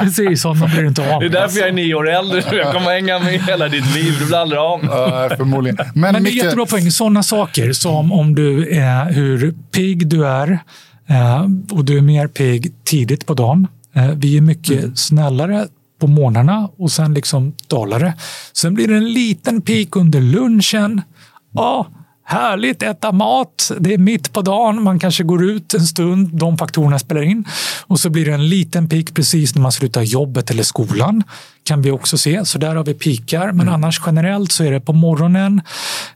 Precis, 0.00 0.44
honom 0.44 0.70
blir 0.70 0.82
du 0.82 0.88
inte 0.88 1.14
av 1.14 1.20
Det 1.20 1.26
är 1.26 1.30
därför 1.30 1.58
jag 1.58 1.68
är 1.68 1.72
nio 1.72 1.94
år 1.94 2.10
äldre. 2.10 2.42
Jag 2.56 2.72
kommer 2.72 2.90
hänga 2.90 3.18
med 3.18 3.32
hela 3.32 3.68
ditt 3.68 3.94
liv. 3.94 4.16
Du 4.18 4.26
blir 4.26 4.38
aldrig 4.38 4.60
av 4.60 4.84
med 4.84 5.36
Förmodligen. 5.36 5.76
Men, 5.94 6.12
Men 6.12 6.24
det 6.24 6.30
är 6.30 6.32
jättebra 6.32 6.66
poäng. 6.76 6.90
Sådana 6.90 7.22
saker 7.22 7.72
som 7.72 8.12
om 8.12 8.34
du 8.34 8.70
är, 8.70 9.12
hur 9.12 9.54
pigg 9.70 10.08
du 10.08 10.26
är 10.26 10.58
eh, 11.06 11.46
och 11.70 11.84
du 11.84 11.98
är 11.98 12.02
mer 12.02 12.26
pigg 12.26 12.72
tidigt 12.84 13.26
på 13.26 13.34
dagen. 13.34 13.68
Eh, 13.94 14.10
vi 14.10 14.36
är 14.36 14.40
mycket 14.40 14.82
mm. 14.82 14.96
snällare 14.96 15.66
på 16.00 16.06
morgnarna 16.06 16.70
och 16.78 16.92
sen 16.92 17.14
liksom 17.14 17.54
dalar 17.66 18.00
det. 18.00 18.14
Sen 18.52 18.74
blir 18.74 18.88
det 18.88 18.96
en 18.96 19.12
liten 19.12 19.62
peak 19.62 19.96
under 19.96 20.20
lunchen. 20.20 21.02
Ja, 21.52 21.86
Härligt, 22.28 22.82
äta 22.82 23.12
mat. 23.12 23.70
Det 23.78 23.94
är 23.94 23.98
mitt 23.98 24.32
på 24.32 24.42
dagen. 24.42 24.82
Man 24.82 24.98
kanske 24.98 25.24
går 25.24 25.44
ut 25.44 25.74
en 25.74 25.86
stund. 25.86 26.28
De 26.32 26.58
faktorerna 26.58 26.98
spelar 26.98 27.22
in. 27.22 27.44
Och 27.86 28.00
så 28.00 28.10
blir 28.10 28.24
det 28.24 28.32
en 28.32 28.48
liten 28.48 28.88
peak 28.88 29.14
precis 29.14 29.54
när 29.54 29.62
man 29.62 29.72
slutar 29.72 30.02
jobbet 30.02 30.50
eller 30.50 30.62
skolan 30.62 31.22
kan 31.66 31.82
vi 31.82 31.90
också 31.90 32.18
se. 32.18 32.44
Så 32.44 32.58
där 32.58 32.74
har 32.74 32.84
vi 32.84 32.94
pikar. 32.94 33.46
Men 33.46 33.60
mm. 33.60 33.74
annars 33.74 34.00
generellt 34.06 34.52
så 34.52 34.64
är 34.64 34.72
det 34.72 34.80
på 34.80 34.92
morgonen. 34.92 35.60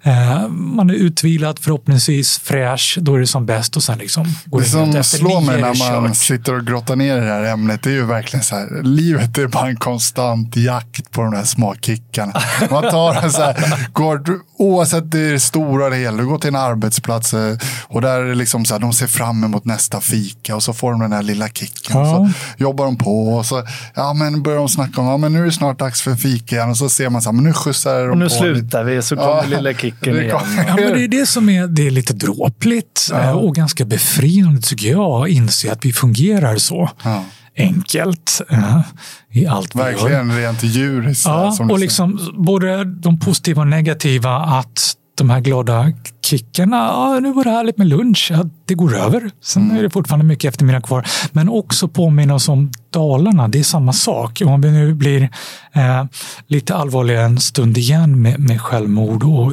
Eh, 0.03 0.49
man 0.49 0.91
är 0.91 0.95
utvilad, 0.95 1.59
förhoppningsvis 1.59 2.39
fräsch. 2.39 2.99
Då 3.01 3.15
är 3.15 3.21
det 3.21 3.27
som 3.27 3.47
bäst 3.47 3.77
och 3.77 3.83
sen 3.83 3.99
liksom 3.99 4.27
går 4.45 4.61
det 4.61 4.67
som 4.67 5.05
slår 5.05 5.41
mig 5.41 5.61
när 5.61 6.01
man 6.01 6.09
kört. 6.09 6.17
sitter 6.17 6.55
och 6.55 6.67
grottar 6.67 6.97
ner 6.97 7.17
i 7.17 7.21
det 7.21 7.27
här 7.27 7.45
ämnet 7.45 7.81
det 7.83 7.91
är 7.91 7.95
ju 7.95 8.05
verkligen 8.05 8.45
så 8.45 8.57
här. 8.57 8.83
Livet 8.83 9.39
är 9.39 9.47
bara 9.47 9.69
en 9.69 9.77
konstant 9.77 10.57
jakt 10.57 11.11
på 11.11 11.23
de 11.23 11.35
där 11.35 11.45
små 11.45 11.75
kickarna. 11.81 12.33
Man 12.71 12.83
tar 12.83 13.15
en 13.25 13.33
så 13.33 13.43
här, 13.43 13.89
går, 13.93 14.23
oavsett 14.59 15.11
det 15.11 15.19
är 15.19 15.33
det 15.33 15.41
stora 15.41 15.87
eller 15.87 15.97
hela. 15.97 16.17
Du 16.17 16.27
går 16.27 16.39
till 16.39 16.49
en 16.49 16.57
arbetsplats 16.57 17.35
eh, 17.35 17.57
och 17.87 18.01
där 18.01 18.21
är 18.21 18.25
det 18.25 18.35
liksom 18.35 18.65
så 18.65 18.75
här, 18.75 18.81
de 18.81 18.93
ser 18.93 19.07
fram 19.07 19.45
emot 19.45 19.65
nästa 19.65 20.01
fika 20.01 20.57
och 20.57 20.63
så 20.63 20.73
får 20.73 20.91
de 20.91 21.01
den 21.01 21.11
där 21.11 21.23
lilla 21.23 21.49
kicken. 21.49 21.97
Ja. 21.97 22.01
Och 22.01 22.07
så 22.07 22.33
jobbar 22.57 22.85
de 22.85 22.99
på 22.99 23.35
och 23.35 23.47
så 23.47 23.67
ja, 23.95 24.13
men 24.13 24.43
börjar 24.43 24.59
de 24.59 24.69
snacka 24.69 25.01
om 25.01 25.07
ja, 25.07 25.17
men 25.17 25.33
nu 25.33 25.40
är 25.41 25.47
det 25.47 25.53
snart 25.53 25.79
dags 25.79 26.03
för 26.03 26.15
fika 26.15 26.57
igen 26.57 26.71
och 26.71 26.77
så 26.77 26.89
ser 26.89 27.11
man 27.11 27.23
så 27.23 27.29
här, 27.29 27.35
men 27.35 27.45
nu 27.45 27.53
skjutsar 27.53 28.01
de 28.01 28.11
och 28.11 28.19
Nu 28.19 28.25
på 28.25 28.31
slutar 28.31 28.85
vi 28.85 29.03
så 29.03 29.17
kommer 29.17 29.29
ja, 29.29 29.45
lilla 29.57 29.75
kicken 29.75 30.17
igen. 30.17 30.39
Ja, 30.69 30.77
men 30.77 30.93
det 30.93 31.05
är 31.05 31.09
det 31.09 31.27
som 31.27 31.49
är, 31.49 31.67
det 31.67 31.87
är 31.87 31.91
lite 31.91 32.13
dråpligt 32.13 33.09
ja. 33.11 33.21
Eh, 33.21 33.31
och 33.31 33.55
ganska 33.55 33.85
befriande 33.85 34.61
tycker 34.61 34.89
jag, 34.89 35.23
att 35.23 35.29
inse 35.29 35.73
att 35.73 35.85
vi 35.85 35.93
fungerar 35.93 36.57
så. 36.57 36.91
Ja 37.05 37.25
enkelt 37.57 38.41
uh, 38.53 38.81
i 39.31 39.47
allt 39.47 39.75
vi 39.75 39.79
Verkligen 39.79 40.37
rent 40.37 40.63
djuriskt. 40.63 41.27
Ja, 41.27 41.57
och 41.71 41.79
liksom 41.79 42.33
både 42.35 42.85
de 42.85 43.19
positiva 43.19 43.63
och 43.63 43.69
negativa 43.69 44.37
att 44.37 44.95
de 45.21 45.31
här 45.31 45.41
glada 45.41 45.93
kickarna, 46.25 46.77
ja, 46.77 47.21
nu 47.21 47.33
var 47.33 47.45
det 47.45 47.51
härligt 47.51 47.79
med 47.79 47.87
lunch, 47.87 48.29
ja, 48.31 48.45
det 48.65 48.75
går 48.75 48.97
över. 48.97 49.31
Sen 49.43 49.63
mm. 49.63 49.77
är 49.77 49.83
det 49.83 49.91
fortfarande 49.91 50.27
mycket 50.27 50.49
eftermiddag 50.49 50.81
kvar. 50.81 51.07
Men 51.33 51.49
också 51.49 51.89
påminna 51.89 52.35
oss 52.35 52.49
om 52.49 52.71
Dalarna, 52.91 53.49
det 53.49 53.59
är 53.59 53.63
samma 53.63 53.93
sak. 53.93 54.43
Om 54.47 54.61
vi 54.61 54.71
nu 54.71 54.95
blir 54.95 55.23
eh, 55.73 56.05
lite 56.47 56.75
allvarligare 56.75 57.25
en 57.25 57.41
stund 57.41 57.79
igen 57.79 58.23
med, 58.23 58.41
med 58.41 58.61
självmord 58.61 59.23
och 59.23 59.53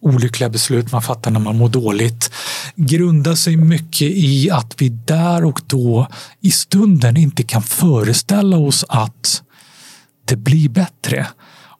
olyckliga 0.00 0.50
beslut 0.50 0.92
man 0.92 1.02
fattar 1.02 1.30
när 1.30 1.40
man 1.40 1.56
mår 1.56 1.68
dåligt 1.68 2.30
grundar 2.74 3.34
sig 3.34 3.56
mycket 3.56 4.10
i 4.10 4.50
att 4.50 4.74
vi 4.78 4.88
där 4.88 5.44
och 5.44 5.60
då 5.66 6.06
i 6.40 6.50
stunden 6.50 7.16
inte 7.16 7.42
kan 7.42 7.62
föreställa 7.62 8.56
oss 8.56 8.84
att 8.88 9.42
det 10.24 10.36
blir 10.36 10.68
bättre 10.68 11.26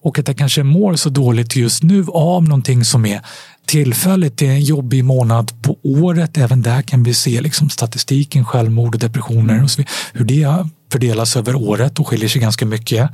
och 0.03 0.19
att 0.19 0.29
jag 0.29 0.37
kanske 0.37 0.63
mår 0.63 0.97
så 0.97 1.09
dåligt 1.09 1.57
just 1.57 1.83
nu 1.83 2.05
av 2.09 2.43
någonting 2.43 2.85
som 2.85 3.07
är 3.07 3.21
tillfälligt. 3.67 4.39
Det 4.39 4.47
är 4.47 4.51
en 4.51 4.65
jobbig 4.65 5.05
månad 5.05 5.63
på 5.63 5.79
året. 5.83 6.39
Även 6.39 6.63
där 6.63 6.83
kan 6.83 7.03
vi 7.03 7.15
se 7.15 7.41
liksom 7.41 7.71
statistiken, 7.71 8.45
självmord 8.45 8.95
och 8.95 9.01
depressioner 9.01 9.63
och 9.63 9.71
så 9.71 9.77
vidare, 9.77 9.95
hur 10.13 10.25
det 10.25 10.69
fördelas 10.93 11.37
över 11.37 11.55
året 11.55 11.99
och 11.99 12.09
skiljer 12.09 12.29
sig 12.29 12.41
ganska 12.41 12.67
mycket. 12.67 13.11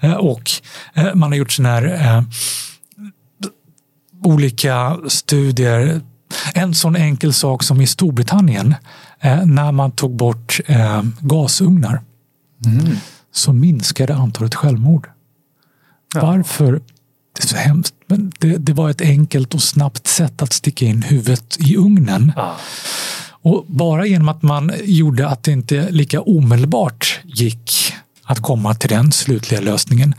Eh, 0.00 0.12
och 0.12 0.50
eh, 0.94 1.14
man 1.14 1.32
har 1.32 1.36
gjort 1.36 1.52
sådana 1.52 1.74
här 1.74 2.16
eh, 2.16 2.22
olika 4.24 4.98
studier. 5.08 6.00
En 6.54 6.74
sån 6.74 6.96
enkel 6.96 7.32
sak 7.32 7.62
som 7.62 7.80
i 7.80 7.86
Storbritannien 7.86 8.74
när 9.44 9.72
man 9.72 9.90
tog 9.90 10.16
bort 10.16 10.60
gasugnar 11.20 12.00
mm. 12.66 12.96
så 13.32 13.52
minskade 13.52 14.14
antalet 14.14 14.54
självmord. 14.54 15.08
Ja. 16.14 16.20
Varför? 16.20 16.72
Det 17.36 17.42
är 17.42 17.46
så 17.46 17.56
hemskt. 17.56 17.94
Men 18.06 18.32
det, 18.38 18.56
det, 18.56 18.72
var 18.72 18.90
ett 18.90 19.00
enkelt 19.00 19.54
och 19.54 19.62
snabbt 19.62 20.06
sätt 20.06 20.42
att 20.42 20.52
sticka 20.52 20.84
in 20.84 21.02
huvudet 21.02 21.56
i 21.60 21.76
ugnen. 21.76 22.32
Ja. 22.36 22.56
Och 23.42 23.64
bara 23.68 24.06
genom 24.06 24.28
att 24.28 24.42
man 24.42 24.72
gjorde 24.84 25.28
att 25.28 25.42
det 25.42 25.52
inte 25.52 25.90
lika 25.90 26.20
omedelbart 26.20 27.20
gick 27.24 27.92
att 28.24 28.42
komma 28.42 28.74
till 28.74 28.88
den 28.88 29.12
slutliga 29.12 29.60
lösningen 29.60 30.14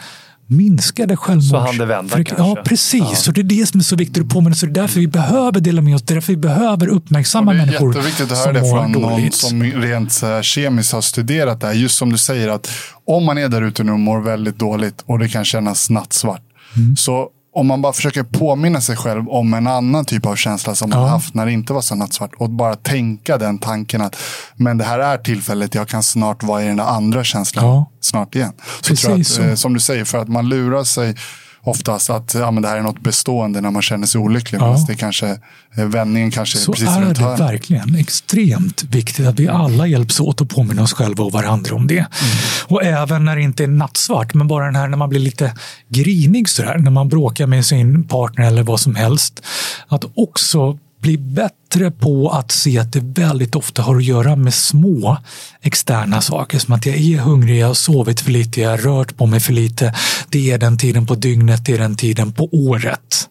minskade 0.50 1.18
självmords... 1.18 1.50
Så 1.50 1.58
han 1.58 1.78
det 1.78 1.86
vända 1.86 2.24
kanske? 2.24 2.36
Ja, 2.38 2.64
precis. 2.66 3.02
Ja. 3.02 3.24
Och 3.28 3.34
det 3.34 3.41
är 3.41 3.43
det 3.43 3.66
som 3.66 3.80
är 3.80 3.84
så 3.84 3.95
viktigt 3.95 4.24
att 4.24 4.30
påminna. 4.30 4.56
Så 4.56 4.66
det 4.66 4.72
är 4.72 4.82
därför 4.82 5.00
vi 5.00 5.08
behöver 5.08 5.60
dela 5.60 5.82
med 5.82 5.95
oss. 5.95 6.02
Det 6.02 6.14
är 6.14 6.16
därför 6.16 6.34
vi 6.34 6.38
behöver 6.38 6.88
uppmärksamma 6.88 7.54
människor 7.54 7.93
Det 7.93 8.00
är 8.00 8.04
jätteviktigt 8.04 8.32
att 8.32 8.38
höra 8.38 8.54
det 8.54 8.60
från 8.60 8.91
någon 8.91 9.32
som 9.32 9.64
rent 9.64 10.24
kemiskt 10.41 10.93
har 10.93 11.02
studerat 11.02 11.62
det 11.62 11.68
här. 11.68 11.74
Just 11.74 11.97
som 11.97 12.12
du 12.12 12.18
säger 12.18 12.50
att 12.50 12.70
om 13.06 13.26
man 13.26 13.38
är 13.38 13.50
där 13.50 13.62
ute 13.62 13.84
nu 13.84 13.91
och 13.91 14.00
mår 14.00 14.22
väldigt 14.22 14.60
dåligt 14.60 15.04
och 15.06 15.20
det 15.20 15.30
kan 15.30 15.45
kännas 15.45 15.89
nattsvart. 15.89 16.41
Mm. 16.78 16.95
Så 16.95 17.30
om 17.52 17.68
man 17.68 17.82
bara 17.82 17.93
försöker 17.93 18.24
påminna 18.24 18.82
sig 18.82 18.95
själv 18.95 19.30
om 19.30 19.54
en 19.54 19.68
annan 19.68 20.06
typ 20.06 20.26
av 20.26 20.36
känsla 20.36 20.76
som 20.76 20.89
man 20.89 21.10
haft 21.10 21.34
när 21.34 21.45
det 21.45 21.52
inte 21.52 21.74
var 21.74 21.82
så 21.82 21.95
nattsvart 21.95 22.32
och 22.38 22.50
bara 22.50 22.76
tänka 22.76 23.38
den 23.38 23.58
tanken 23.58 24.02
att 24.02 24.16
men 24.56 24.78
det 24.78 24.84
här 24.84 25.00
är 25.00 25.18
tillfället, 25.18 25.76
jag 25.76 25.88
kan 25.88 26.04
snart 26.04 26.43
vara 26.43 26.64
i 26.64 26.68
den 26.68 26.78
där 26.78 26.84
andra 26.84 27.24
känslan 27.24 27.66
ja. 27.66 27.91
snart 28.02 28.36
igen. 28.36 28.54
Så 28.82 28.89
Precis 28.89 29.02
tror 29.02 29.14
jag 29.14 29.22
att, 29.22 29.28
så. 29.28 29.41
Eh, 29.41 29.56
som 29.56 29.74
du 29.74 29.80
säger, 29.80 30.06
för 30.06 30.18
att 30.18 30.28
man 30.28 30.50
lurar 30.50 30.84
sig 30.84 31.16
oftast 31.64 32.10
att 32.10 32.34
ja, 32.34 32.51
men 32.51 32.64
det 32.64 32.70
här 32.70 32.78
är 32.78 32.82
något 32.82 33.01
bestående 33.01 33.62
när 33.62 33.72
man 33.72 33.82
känner 33.82 34.07
sig 34.07 34.22
olycklig. 34.22 34.62
Ja. 34.62 34.86
det 34.88 34.95
kanske, 34.95 35.28
eh, 35.78 35.86
vändningen 35.86 36.32
kanske 36.32 36.57
så 36.57 36.72
är 36.72 36.74
precis 36.74 36.89
är 36.89 37.01
runt 37.01 37.18
det 37.18 37.24
hörnet. 37.24 37.39
verkligen 37.39 37.95
extremt 37.95 38.84
viktigt 38.84 39.28
att 39.28 39.39
vi 39.39 39.47
alla 39.47 39.88
hjälps 39.88 40.20
åt 40.20 40.41
att 40.41 40.49
påminna 40.49 40.84
oss 40.84 40.93
själva 40.93 41.24
och 41.24 41.32
varandra 41.32 41.76
om 41.76 41.88
det. 41.88 41.93
Mm. 41.93 42.07
Och 42.68 42.84
även 42.84 43.26
när 43.26 43.36
det 43.36 43.41
inte 43.41 43.64
är 43.64 43.68
nattsvart, 43.68 44.34
men 44.34 44.47
bara 44.47 44.66
den 44.66 44.76
här 44.76 44.88
när 44.88 44.97
man 44.97 45.10
blir 45.10 45.20
lite 45.20 45.53
grinig 45.89 46.49
sådär, 46.49 46.78
när 46.78 46.91
man 46.91 47.10
bråkar 47.10 47.47
med 47.47 47.66
sin 47.66 48.07
partner 48.07 48.47
eller 48.47 48.64
vad 48.64 48.80
som 48.80 48.95
helst. 48.95 49.41
Att 49.88 50.05
också 50.16 50.78
bli 51.00 51.18
bättre 51.18 51.91
på 51.91 52.30
att 52.30 52.52
se 52.52 52.80
att 52.80 52.93
det 52.93 53.00
väldigt 53.00 53.56
ofta 53.56 53.82
har 53.82 53.95
att 53.95 54.04
göra 54.04 54.36
med 54.36 54.54
små 54.54 55.18
externa 55.62 56.22
saker. 56.22 56.60
Som 56.60 56.74
att 56.74 56.86
jag 56.86 56.95
är 56.95 57.18
hungrig, 57.18 57.60
jag 57.60 57.68
har 57.68 57.74
sovit 57.74 58.22
för 58.22 58.32
lite, 58.32 58.62
jag 58.62 58.70
har 58.70 58.78
rört 58.78 59.18
på 59.18 59.26
mig 59.26 59.39
för 59.39 59.54
lite. 59.54 59.93
Det 60.30 60.52
är 60.52 60.58
den 60.58 60.78
tiden 60.78 61.06
på 61.06 61.16
dygnet, 61.16 61.66
det 61.66 61.74
är 61.74 61.78
den 61.78 61.95
tiden 61.95 62.32
på 62.32 62.50
året. 62.52 63.30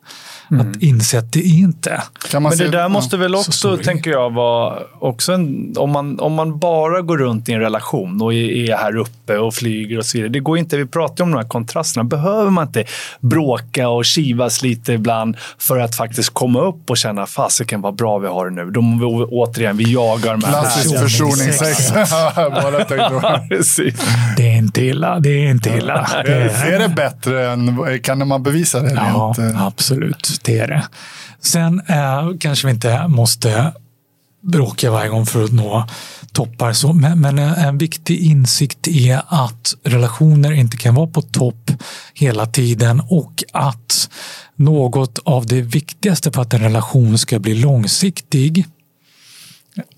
Mm. 0.50 0.70
Att 0.70 0.82
inse 0.82 1.18
att 1.18 1.32
det 1.32 1.38
är 1.38 1.58
inte. 1.58 2.02
Men 2.32 2.58
det 2.58 2.68
där 2.68 2.88
måste 2.88 3.16
väl 3.16 3.34
också, 3.34 3.76
tänker 3.76 4.10
jag, 4.10 4.30
vara 4.30 4.78
också 4.98 5.32
en, 5.32 5.74
om, 5.76 5.90
man, 5.90 6.20
om 6.20 6.32
man 6.32 6.58
bara 6.58 7.00
går 7.00 7.18
runt 7.18 7.48
i 7.48 7.52
en 7.52 7.60
relation 7.60 8.22
och 8.22 8.34
är 8.34 8.76
här 8.76 8.96
uppe 8.96 9.38
och 9.38 9.54
flyger 9.54 9.98
och 9.98 10.06
så 10.06 10.18
vidare. 10.18 10.32
Det 10.32 10.40
går 10.40 10.58
inte, 10.58 10.76
vi 10.76 10.86
pratar 10.86 11.24
om 11.24 11.30
de 11.30 11.36
här 11.36 11.48
kontrasterna. 11.48 12.04
Behöver 12.04 12.50
man 12.50 12.66
inte 12.66 12.84
bråka 13.20 13.88
och 13.88 14.04
kivas 14.04 14.62
lite 14.62 14.92
ibland 14.92 15.36
för 15.58 15.78
att 15.78 15.96
faktiskt 15.96 16.30
komma 16.30 16.60
upp 16.60 16.90
och 16.90 16.96
känna 16.96 17.26
fasiken 17.26 17.80
vad 17.80 17.94
bra 17.94 18.18
vi 18.18 18.28
har 18.28 18.50
det 18.50 18.64
nu. 18.64 18.70
De, 18.70 19.02
återigen, 19.30 19.76
vi 19.76 19.92
jagar 19.92 20.36
med 20.36 20.44
Klassisk 20.44 20.98
försoningssex. 20.98 21.88
det 24.36 24.48
är 24.48 24.56
inte 24.56 24.82
illa. 24.82 25.20
Det 25.20 25.30
är 25.30 25.50
inte 25.50 25.70
illa. 25.70 26.08
Det 26.24 26.32
är, 26.32 26.72
är 26.72 26.78
det 26.78 26.88
bättre 26.88 27.50
än... 27.50 27.78
Kan 28.02 28.28
man 28.28 28.42
bevisa 28.42 28.80
det? 28.80 28.92
Ja, 28.94 29.34
absolut 29.56 30.37
det 30.44 30.58
är 30.58 30.66
det. 30.68 30.88
Sen 31.40 31.82
eh, 31.88 32.30
kanske 32.40 32.66
vi 32.66 32.72
inte 32.72 33.08
måste 33.08 33.72
bråka 34.40 34.90
varje 34.90 35.08
gång 35.08 35.26
för 35.26 35.44
att 35.44 35.52
nå 35.52 35.86
toppar. 36.32 36.72
Så, 36.72 36.92
men, 36.92 37.20
men 37.20 37.38
eh, 37.38 37.64
en 37.64 37.78
viktig 37.78 38.18
insikt 38.18 38.88
är 38.88 39.22
att 39.26 39.74
relationer 39.82 40.52
inte 40.52 40.76
kan 40.76 40.94
vara 40.94 41.06
på 41.06 41.22
topp 41.22 41.70
hela 42.14 42.46
tiden 42.46 43.02
och 43.08 43.44
att 43.52 44.10
något 44.56 45.18
av 45.18 45.46
det 45.46 45.62
viktigaste 45.62 46.32
för 46.32 46.42
att 46.42 46.54
en 46.54 46.60
relation 46.60 47.18
ska 47.18 47.38
bli 47.38 47.54
långsiktig 47.54 48.66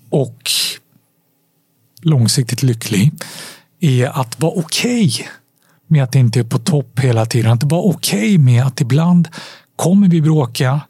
och 0.09 0.51
långsiktigt 2.01 2.63
lycklig 2.63 3.11
är 3.79 4.21
att 4.21 4.39
vara 4.39 4.51
okej 4.55 5.07
okay 5.07 5.25
med 5.87 6.03
att 6.03 6.11
det 6.11 6.19
inte 6.19 6.39
är 6.39 6.43
på 6.43 6.59
topp 6.59 6.99
hela 6.99 7.25
tiden. 7.25 7.51
Att 7.51 7.63
vara 7.63 7.81
okej 7.81 8.19
okay 8.19 8.37
med 8.37 8.65
att 8.65 8.81
ibland 8.81 9.27
kommer 9.81 10.07
vi 10.07 10.21
bråka. 10.21 10.81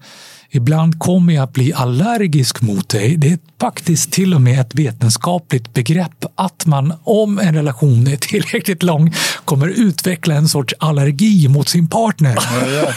Ibland 0.53 0.99
kommer 0.99 1.33
jag 1.33 1.43
att 1.43 1.53
bli 1.53 1.73
allergisk 1.73 2.61
mot 2.61 2.89
dig. 2.89 3.15
Det 3.17 3.27
är 3.31 3.39
faktiskt 3.61 4.11
till 4.11 4.33
och 4.33 4.41
med 4.41 4.61
ett 4.61 4.75
vetenskapligt 4.75 5.73
begrepp 5.73 6.25
att 6.35 6.65
man, 6.65 6.93
om 7.03 7.39
en 7.39 7.55
relation 7.55 8.07
är 8.07 8.15
tillräckligt 8.15 8.83
lång, 8.83 9.13
kommer 9.45 9.67
utveckla 9.67 10.35
en 10.35 10.47
sorts 10.47 10.73
allergi 10.79 11.47
mot 11.47 11.69
sin 11.69 11.87
partner. 11.87 12.35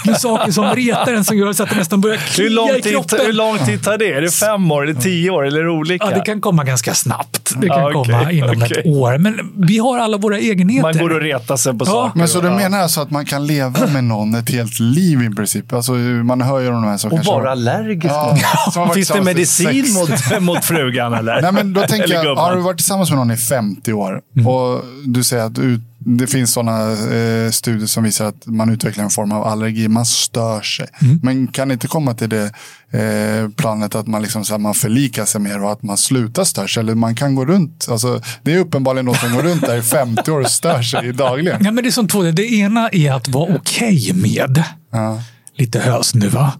Med 0.06 0.16
saker 0.20 0.52
som 0.52 0.64
retar 0.64 1.12
en 1.12 1.24
som 1.24 1.36
gör 1.38 1.52
så 1.52 1.62
att 1.62 1.70
det 1.70 1.76
nästan 1.76 2.00
börjar 2.00 2.16
klia 2.16 2.44
hur 2.48 2.54
lång 2.54 2.70
i 2.70 2.82
kroppen. 2.82 3.18
Hur 3.26 3.32
lång 3.32 3.58
tid 3.58 3.82
tar 3.84 3.98
det? 3.98 4.12
Är 4.12 4.20
det 4.20 4.30
fem 4.30 4.72
år, 4.72 4.82
eller 4.90 5.00
tio 5.00 5.30
år, 5.30 5.46
eller 5.46 5.68
olika? 5.68 6.04
Ja, 6.10 6.16
det 6.16 6.20
kan 6.20 6.40
komma 6.40 6.64
ganska 6.64 6.94
snabbt. 6.94 7.54
Det 7.56 7.68
kan 7.68 7.78
Ah, 7.78 7.90
okej, 7.94 8.12
komma 8.14 8.32
inom 8.32 8.62
okej. 8.62 8.78
ett 8.80 8.86
år. 8.86 9.18
Men 9.18 9.52
vi 9.56 9.78
har 9.78 9.98
alla 9.98 10.16
våra 10.16 10.38
egenheter. 10.38 10.82
Man 10.82 10.98
går 10.98 11.14
och 11.14 11.20
retar 11.20 11.56
sig 11.56 11.72
på 11.72 11.84
Ja, 11.84 11.86
saker. 11.90 12.18
Men 12.18 12.28
så 12.28 12.40
du 12.40 12.46
Ja. 12.48 12.56
menar 12.56 12.78
alltså 12.78 13.00
att 13.00 13.10
man 13.10 13.24
kan 13.24 13.46
leva 13.46 13.86
med 13.86 14.04
någon 14.04 14.34
ett 14.34 14.50
helt 14.50 14.80
liv 14.80 15.22
i 15.22 15.30
princip? 15.34 15.72
Alltså 15.72 15.92
man 15.92 16.40
hör 16.42 16.60
ju 16.60 16.66
de 16.70 16.84
här 16.84 16.96
som 16.96 17.10
Och 17.12 17.16
kanske... 17.16 17.32
vara 17.44 17.52
allergisk 17.52 18.06
Ja, 18.14 18.38
mot 18.76 18.94
Finns 18.94 19.08
det 19.08 19.22
medicin 19.22 19.86
mot, 19.94 20.40
mot 20.40 20.64
frugan 20.64 21.14
eller? 21.14 21.42
Nej, 21.42 21.52
men 21.52 21.72
då 21.72 21.80
tänker 21.80 22.04
Eller 22.04 22.14
jag, 22.14 22.24
gumman? 22.24 22.44
har 22.44 22.56
du 22.56 22.62
varit 22.62 22.76
tillsammans 22.76 23.10
med 23.10 23.18
någon 23.18 23.30
i 23.30 23.36
50 23.36 23.92
år 23.92 24.20
Mm. 24.36 24.46
och 24.46 24.84
du 25.06 25.24
säger 25.24 25.44
att 25.44 25.54
du, 25.54 25.80
det 25.98 26.26
finns 26.26 26.52
sådana 26.52 26.90
eh, 26.92 27.50
studier 27.50 27.86
som 27.86 28.04
visar 28.04 28.26
att 28.26 28.46
man 28.46 28.70
utvecklar 28.70 29.04
en 29.04 29.10
form 29.10 29.32
av 29.32 29.44
allergi. 29.46 29.88
Man 29.88 30.06
stör 30.06 30.60
sig. 30.62 30.86
Mm. 31.02 31.20
Men 31.22 31.46
kan 31.46 31.70
inte 31.70 31.86
komma 31.86 32.14
till 32.14 32.28
det 32.28 32.44
eh, 32.92 33.48
planet 33.56 33.94
att 33.94 34.06
man, 34.06 34.22
liksom, 34.22 34.44
så 34.44 34.52
här, 34.54 34.58
man 34.58 34.74
förlikar 34.74 35.24
sig 35.24 35.40
mer 35.40 35.62
och 35.62 35.72
att 35.72 35.82
man 35.82 35.96
slutar 35.96 36.44
störa 36.44 36.68
sig? 36.68 36.80
Eller 36.80 36.94
man 36.94 37.14
kan 37.14 37.34
gå 37.34 37.44
runt. 37.44 37.86
Alltså, 37.90 38.20
det 38.42 38.54
är 38.54 38.58
uppenbarligen 38.58 39.04
någon 39.06 39.14
som 39.14 39.32
går 39.34 39.42
runt 39.42 39.60
där 39.66 39.76
i 39.76 39.82
50 39.82 40.30
år 40.30 40.40
och 40.40 40.50
stör 40.50 40.82
sig 40.82 41.12
dagligen. 41.12 41.64
Ja, 41.64 41.70
men 41.72 41.84
det 41.84 41.90
är 41.90 41.92
som 41.92 42.08
två. 42.08 42.22
Det 42.22 42.52
ena 42.54 42.88
är 42.88 43.12
att 43.12 43.28
vara 43.28 43.54
okej 43.56 44.12
med 44.14 44.62
Ja. 44.92 45.22
lite 45.56 45.80
hösnuva. 45.80 46.52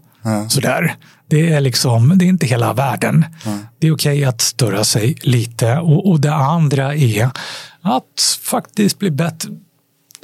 Sådär. 0.49 0.95
Det 1.27 1.53
är, 1.53 1.61
liksom, 1.61 2.17
det 2.17 2.25
är 2.25 2.29
inte 2.29 2.45
hela 2.45 2.73
världen. 2.73 3.25
Det 3.79 3.87
är 3.87 3.93
okej 3.93 4.25
att 4.25 4.41
störa 4.41 4.83
sig 4.83 5.15
lite. 5.21 5.77
Och, 5.77 6.09
och 6.09 6.19
det 6.19 6.33
andra 6.33 6.95
är 6.95 7.29
att 7.81 8.37
faktiskt 8.41 8.99
bli 8.99 9.11
bättre. 9.11 9.49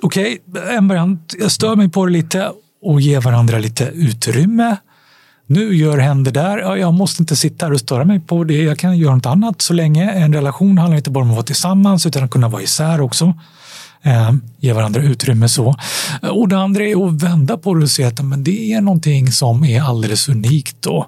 Okej, 0.02 0.38
en 0.70 0.88
variant. 0.88 1.36
Jag 1.40 1.52
stör 1.52 1.76
mig 1.76 1.90
på 1.90 2.06
det 2.06 2.12
lite 2.12 2.52
och 2.82 3.02
ger 3.02 3.22
varandra 3.22 3.58
lite 3.58 3.84
utrymme. 3.86 4.78
Nu 5.48 5.76
gör 5.76 5.98
händer 5.98 6.32
där. 6.32 6.58
Ja, 6.58 6.78
jag 6.78 6.94
måste 6.94 7.24
inte 7.24 7.36
sitta 7.36 7.66
här 7.66 7.74
och 7.74 7.80
störa 7.80 8.06
mig 8.06 8.20
på 8.20 8.44
det. 8.44 8.64
Jag 8.64 8.78
kan 8.78 8.98
göra 8.98 9.16
något 9.16 9.26
annat 9.26 9.62
så 9.62 9.74
länge. 9.74 10.12
En 10.12 10.34
relation 10.34 10.78
handlar 10.78 10.98
inte 10.98 11.10
bara 11.10 11.24
om 11.24 11.30
att 11.30 11.36
vara 11.36 11.46
tillsammans 11.46 12.06
utan 12.06 12.24
att 12.24 12.32
kunna 12.32 12.50
vara 12.50 12.62
isär 12.62 13.02
också. 13.02 13.34
Eh, 14.04 14.32
ge 14.60 14.74
varandra 14.74 15.02
utrymme 15.02 15.50
så. 15.50 15.76
Och 16.22 16.48
det 16.48 16.58
andra 16.58 16.84
är 16.84 17.08
att 17.08 17.24
vända 17.24 17.58
på 17.58 17.74
det 17.74 17.84
och 17.84 17.90
se 17.90 18.04
att 18.04 18.22
men 18.26 18.44
det 18.44 18.74
är 18.74 18.82
någonting 18.82 19.32
som 19.32 19.64
är 19.66 19.82
alldeles 19.82 20.30
unikt 20.30 20.86
och 20.86 21.06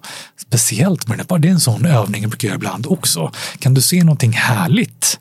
speciellt 0.48 1.08
med 1.08 1.18
det. 1.18 1.38
Det 1.40 1.48
är 1.48 1.52
en 1.52 1.60
sån 1.60 1.86
övning 1.86 2.22
jag 2.22 2.30
brukar 2.30 2.48
göra 2.48 2.56
ibland 2.56 2.88
också. 2.90 3.32
Kan 3.60 3.74
du 3.74 3.82
se 3.82 4.04
någonting 4.04 4.32
härligt 4.32 5.20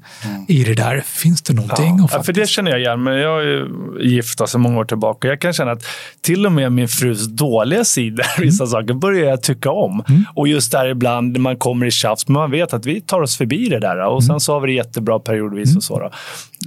i 0.49 0.65
det 0.65 0.75
där? 0.75 1.03
Finns 1.07 1.43
det 1.43 1.53
någonting? 1.53 1.97
Ja, 1.99 2.05
att 2.05 2.11
för 2.11 2.19
det 2.19 2.25
faktiskt- 2.25 2.51
känner 2.53 2.71
jag 2.71 2.81
igen. 2.81 3.03
Men 3.03 3.15
jag 3.15 3.43
är 3.45 3.67
gift 4.03 4.49
sedan 4.49 4.61
många 4.61 4.79
år 4.79 4.85
tillbaka. 4.85 5.29
Jag 5.29 5.41
kan 5.41 5.53
känna 5.53 5.71
att 5.71 5.85
till 6.21 6.47
och 6.47 6.53
med 6.53 6.73
min 6.73 6.89
frus 6.89 7.27
dåliga 7.27 7.85
sidor, 7.85 8.27
vissa 8.41 8.67
saker, 8.67 8.95
börjar 8.95 9.29
jag 9.31 9.43
tycka 9.43 9.71
om. 9.71 10.05
Och 10.35 10.49
just 10.49 10.73
där 10.73 10.89
ibland 10.89 11.39
man 11.39 11.57
kommer 11.57 11.87
i 11.87 11.91
tjafs, 11.91 12.29
men 12.29 12.33
man 12.35 12.51
vet 12.51 12.73
att 12.73 12.87
vi 12.87 13.01
tar 13.01 13.21
oss 13.21 13.37
förbi 13.37 13.69
det 13.69 13.81
där. 13.81 14.07
Och 14.07 14.25
sen 14.25 14.41
så 14.41 14.53
har 14.53 14.61
vi 14.61 14.67
det 14.67 14.73
jättebra 14.73 15.19
periodvis 15.19 15.77
och 15.77 15.83
så. 15.83 15.99
Då. 15.99 16.11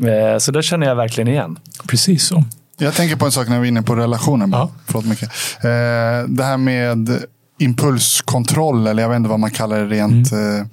Eh, 0.04 0.38
Så 0.38 0.52
det 0.52 0.64
känner 0.64 0.88
jag 0.88 0.96
verkligen 0.96 1.28
igen. 1.28 1.60
Precis 1.88 2.24
så. 2.24 2.44
Jag 2.78 2.94
tänker 2.94 3.16
på 3.16 3.26
en 3.26 3.32
sak 3.32 3.50
när 3.50 3.60
vi 3.60 3.68
är 3.68 3.70
inne 3.72 3.82
på 3.82 3.96
relationen. 3.96 4.50
Ja. 4.52 4.70
Förlåt 4.86 5.06
Micke. 5.06 5.24
Eh, 5.24 5.30
det 6.28 6.44
här 6.44 6.58
med 6.58 7.10
impulskontroll, 7.60 8.88
eller 8.88 9.04
jag 9.04 9.10
vet 9.10 9.16
inte 9.18 9.30
vad 9.30 9.40
man 9.40 9.52
kallar 9.52 9.80
det 9.80 9.86
rent. 9.86 10.32
Mm. 10.32 10.68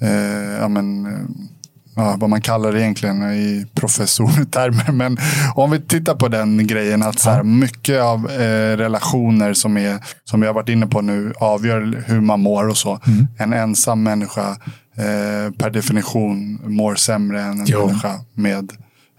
Eh, 0.00 0.60
ja, 0.60 0.68
men, 0.68 1.06
ja, 1.96 2.16
vad 2.18 2.30
man 2.30 2.40
kallar 2.40 2.72
det 2.72 2.80
egentligen 2.80 3.22
i 3.32 3.66
professortermer. 3.74 4.92
Men 4.92 5.16
om 5.54 5.70
vi 5.70 5.80
tittar 5.80 6.14
på 6.14 6.28
den 6.28 6.66
grejen. 6.66 7.02
att 7.02 7.18
så 7.18 7.30
här, 7.30 7.42
Mycket 7.42 8.00
av 8.02 8.30
eh, 8.30 8.76
relationer 8.76 9.54
som, 9.54 9.76
är, 9.76 9.98
som 10.24 10.40
vi 10.40 10.46
har 10.46 10.54
varit 10.54 10.68
inne 10.68 10.86
på 10.86 11.00
nu 11.00 11.32
avgör 11.40 12.04
hur 12.06 12.20
man 12.20 12.40
mår 12.40 12.68
och 12.68 12.76
så. 12.76 13.00
Mm. 13.06 13.26
En 13.38 13.52
ensam 13.52 14.02
människa 14.02 14.56
eh, 15.00 15.52
per 15.58 15.70
definition 15.70 16.60
mår 16.64 16.94
sämre 16.94 17.42
än 17.42 17.60
en 17.60 17.66
Jo. 17.66 17.86
människa 17.86 18.20
med 18.34 18.72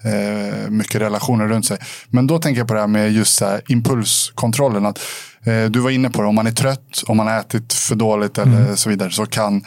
eh, 0.03 0.69
mycket 0.69 1.01
relationer 1.01 1.47
runt 1.47 1.65
sig. 1.65 1.77
Men 2.09 2.27
då 2.27 2.39
tänker 2.39 2.61
jag 2.61 2.67
på 2.67 2.73
det 2.73 2.79
här 2.79 2.87
med 2.87 3.11
just 3.11 3.35
så 3.37 3.45
här, 3.45 3.61
impulskontrollen. 3.67 4.85
Att, 4.85 4.99
eh, 5.43 5.63
du 5.63 5.79
var 5.79 5.89
inne 5.89 6.09
på 6.09 6.21
det, 6.21 6.27
om 6.27 6.35
man 6.35 6.47
är 6.47 6.51
trött, 6.51 7.03
om 7.07 7.17
man 7.17 7.27
har 7.27 7.39
ätit 7.39 7.73
för 7.73 7.95
dåligt 7.95 8.37
eller 8.37 8.75
så 8.75 8.89
vidare 8.89 9.11
så 9.11 9.25
kan 9.25 9.63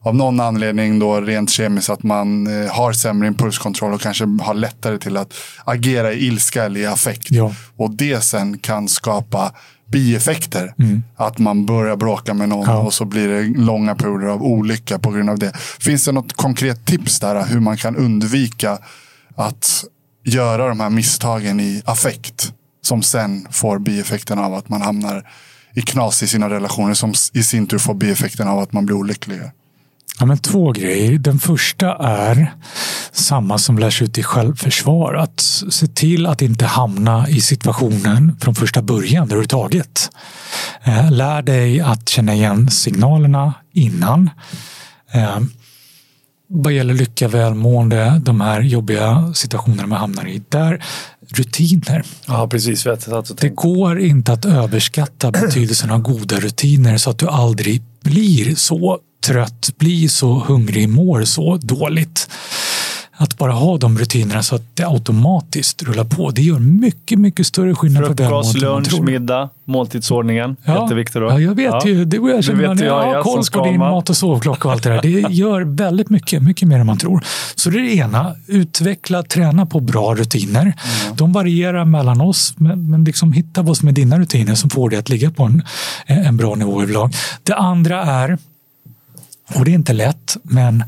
av 0.00 0.14
någon 0.14 0.40
anledning 0.40 0.98
då 0.98 1.20
rent 1.20 1.50
kemiskt 1.50 1.90
att 1.90 2.02
man 2.02 2.46
eh, 2.62 2.70
har 2.70 2.92
sämre 2.92 3.28
impulskontroll 3.28 3.92
och 3.92 4.00
kanske 4.00 4.24
har 4.42 4.54
lättare 4.54 4.98
till 4.98 5.16
att 5.16 5.34
agera 5.64 6.12
i 6.12 6.26
ilska 6.26 6.64
eller 6.64 6.80
i 6.80 6.86
affekt. 6.86 7.26
Ja. 7.30 7.54
Och 7.76 7.90
det 7.90 8.20
sen 8.20 8.58
kan 8.58 8.88
skapa 8.88 9.52
bieffekter. 9.90 10.74
Att 11.16 11.38
man 11.38 11.66
börjar 11.66 11.96
bråka 11.96 12.34
med 12.34 12.48
någon 12.48 12.66
Ja. 12.66 12.78
och 12.78 12.94
så 12.94 13.04
blir 13.04 13.28
det 13.28 13.42
långa 13.60 13.94
perioder 13.94 14.26
av 14.26 14.42
olycka 14.42 14.98
på 14.98 15.10
grund 15.10 15.30
av 15.30 15.38
det. 15.38 15.52
Finns 15.80 16.04
det 16.04 16.12
något 16.12 16.32
konkret 16.32 16.84
tips 16.86 17.20
där 17.20 17.44
hur 17.46 17.60
man 17.60 17.76
kan 17.76 17.96
undvika 17.96 18.78
att 19.36 19.84
göra 20.24 20.68
de 20.68 20.80
här 20.80 20.90
misstagen 20.90 21.60
i 21.60 21.82
affekt 21.84 22.52
som 22.82 23.02
sen 23.02 23.46
får 23.50 23.78
bieffekten 23.78 24.38
av 24.38 24.54
att 24.54 24.68
man 24.68 24.82
hamnar 24.82 25.30
i 25.74 25.82
knas 25.82 26.22
i 26.22 26.26
sina 26.26 26.50
relationer 26.50 26.94
som 26.94 27.12
i 27.32 27.42
sin 27.42 27.66
tur 27.66 27.78
får 27.78 27.94
bieffekten 27.94 28.48
av 28.48 28.58
att 28.58 28.72
man 28.72 28.86
blir 28.86 28.96
olycklig. 28.96 29.40
Ja, 30.20 30.26
men 30.26 30.38
två 30.38 30.72
grejer. 30.72 31.18
Den 31.18 31.38
första 31.38 31.94
är 31.96 32.54
samma 33.12 33.58
som 33.58 33.78
lärs 33.78 34.02
ut 34.02 34.18
i 34.18 34.22
självförsvar. 34.22 35.14
Att 35.14 35.40
se 35.70 35.86
till 35.86 36.26
att 36.26 36.42
inte 36.42 36.66
hamna 36.66 37.28
i 37.28 37.40
situationen 37.40 38.36
från 38.40 38.54
första 38.54 38.82
början 38.82 39.24
överhuvudtaget. 39.24 40.10
Eh, 40.84 41.10
Lär 41.10 41.42
dig 41.42 41.80
att 41.80 42.08
känna 42.08 42.34
igen 42.34 42.70
signalerna 42.70 43.54
innan. 43.72 44.30
Eh, 45.12 45.38
Vad 46.50 46.72
gäller 46.72 46.94
lycka, 46.94 47.28
välmående, 47.28 48.20
de 48.24 48.40
här 48.40 48.60
jobbiga 48.60 49.32
situationerna 49.34 49.86
man 49.86 49.98
hamnar 49.98 50.28
i. 50.28 50.42
Där, 50.48 50.84
rutiner. 51.34 52.02
Ja, 52.26 52.48
precis. 52.48 52.86
Vet 52.86 53.06
jag, 53.06 53.18
att 53.18 53.36
Det 53.38 53.48
går 53.48 54.00
inte 54.00 54.32
att 54.32 54.44
överskatta 54.44 55.30
betydelsen 55.30 55.90
av 55.90 55.98
goda 56.00 56.40
rutiner 56.40 56.96
så 56.98 57.10
att 57.10 57.18
du 57.18 57.28
aldrig 57.28 57.82
blir 58.02 58.54
så 58.54 58.98
trött, 59.26 59.70
blir 59.78 60.08
så 60.08 60.44
hungrig, 60.46 60.88
mår 60.88 61.22
så 61.24 61.56
dåligt. 61.56 62.28
Att 63.20 63.38
bara 63.38 63.52
ha 63.52 63.78
de 63.78 63.98
rutinerna 63.98 64.42
så 64.42 64.54
att 64.54 64.76
det 64.76 64.84
automatiskt 64.86 65.82
rullar 65.82 66.04
på. 66.04 66.30
Det 66.30 66.42
gör 66.42 66.58
mycket, 66.58 67.18
mycket 67.18 67.46
större 67.46 67.74
skillnad 67.74 68.06
för 68.06 68.14
Frukost, 68.14 68.56
välmåendet 68.56 68.92
lunch, 68.92 69.04
middag, 69.06 69.48
måltidsordningen. 69.64 70.56
Jätteviktigt 70.66 71.14
då. 71.14 71.26
Ja, 71.26 71.40
jag 71.40 71.54
vet 71.54 71.66
Ja. 71.66 71.82
ju. 71.86 72.04
Du 72.04 72.18
och 72.18 72.30
jag 72.30 72.38
Det 72.38 72.42
känner 72.42 72.68
vet 72.68 72.80
jag, 72.80 73.08
Jag 73.08 73.14
har 73.14 73.22
koll 73.22 73.42
på 73.52 73.64
din 73.64 73.78
mat 73.78 74.10
och 74.10 74.16
sovklocka 74.16 74.68
och 74.68 74.72
allt 74.74 74.82
det 74.82 74.90
där. 74.90 75.02
Det 75.02 75.08
gör 75.30 75.60
väldigt 75.60 76.10
mycket, 76.10 76.42
mycket 76.42 76.68
mer 76.68 76.78
än 76.78 76.86
man 76.86 76.98
tror. 76.98 77.24
Så 77.54 77.70
det 77.70 77.78
är 77.78 77.82
det 77.82 77.94
ena. 77.94 78.34
Utveckla, 78.46 79.22
träna 79.22 79.66
på 79.66 79.80
bra 79.80 80.14
rutiner. 80.14 80.60
Mm. 80.62 80.74
De 81.16 81.32
varierar 81.32 81.84
mellan 81.84 82.20
oss, 82.20 82.54
men, 82.56 82.90
men 82.90 83.04
liksom 83.04 83.32
hitta 83.32 83.62
vad 83.62 83.76
som 83.76 83.88
är 83.88 83.92
dina 83.92 84.18
rutiner 84.18 84.54
som 84.54 84.70
får 84.70 84.90
dig 84.90 84.98
att 84.98 85.08
ligga 85.08 85.30
på 85.30 85.42
en, 85.44 85.62
en 86.06 86.36
bra 86.36 86.54
nivå 86.54 86.82
överlag. 86.82 87.14
Det 87.42 87.54
andra 87.54 88.02
är, 88.04 88.38
och 89.54 89.64
det 89.64 89.70
är 89.70 89.74
inte 89.74 89.92
lätt, 89.92 90.36
men 90.42 90.84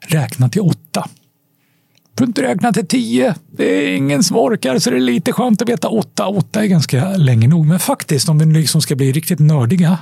räkna 0.00 0.48
till 0.48 0.60
åtta. 0.60 1.08
Får 2.18 2.26
inte 2.26 2.42
räkna 2.42 2.72
till 2.72 2.86
tio. 2.86 3.34
Det 3.56 3.64
är 3.64 3.96
ingen 3.96 4.22
som 4.24 4.36
orkar, 4.36 4.78
så 4.78 4.90
det 4.90 4.96
är 4.96 5.00
lite 5.00 5.32
skönt 5.32 5.62
att 5.62 5.68
veta 5.68 5.88
åtta. 5.88 6.26
Åtta 6.26 6.62
är 6.62 6.66
ganska 6.66 7.16
länge 7.16 7.48
nog. 7.48 7.66
Men 7.66 7.78
faktiskt, 7.78 8.28
om 8.28 8.38
vi 8.38 8.44
liksom 8.44 8.82
ska 8.82 8.94
bli 8.94 9.12
riktigt 9.12 9.38
nördiga, 9.38 9.98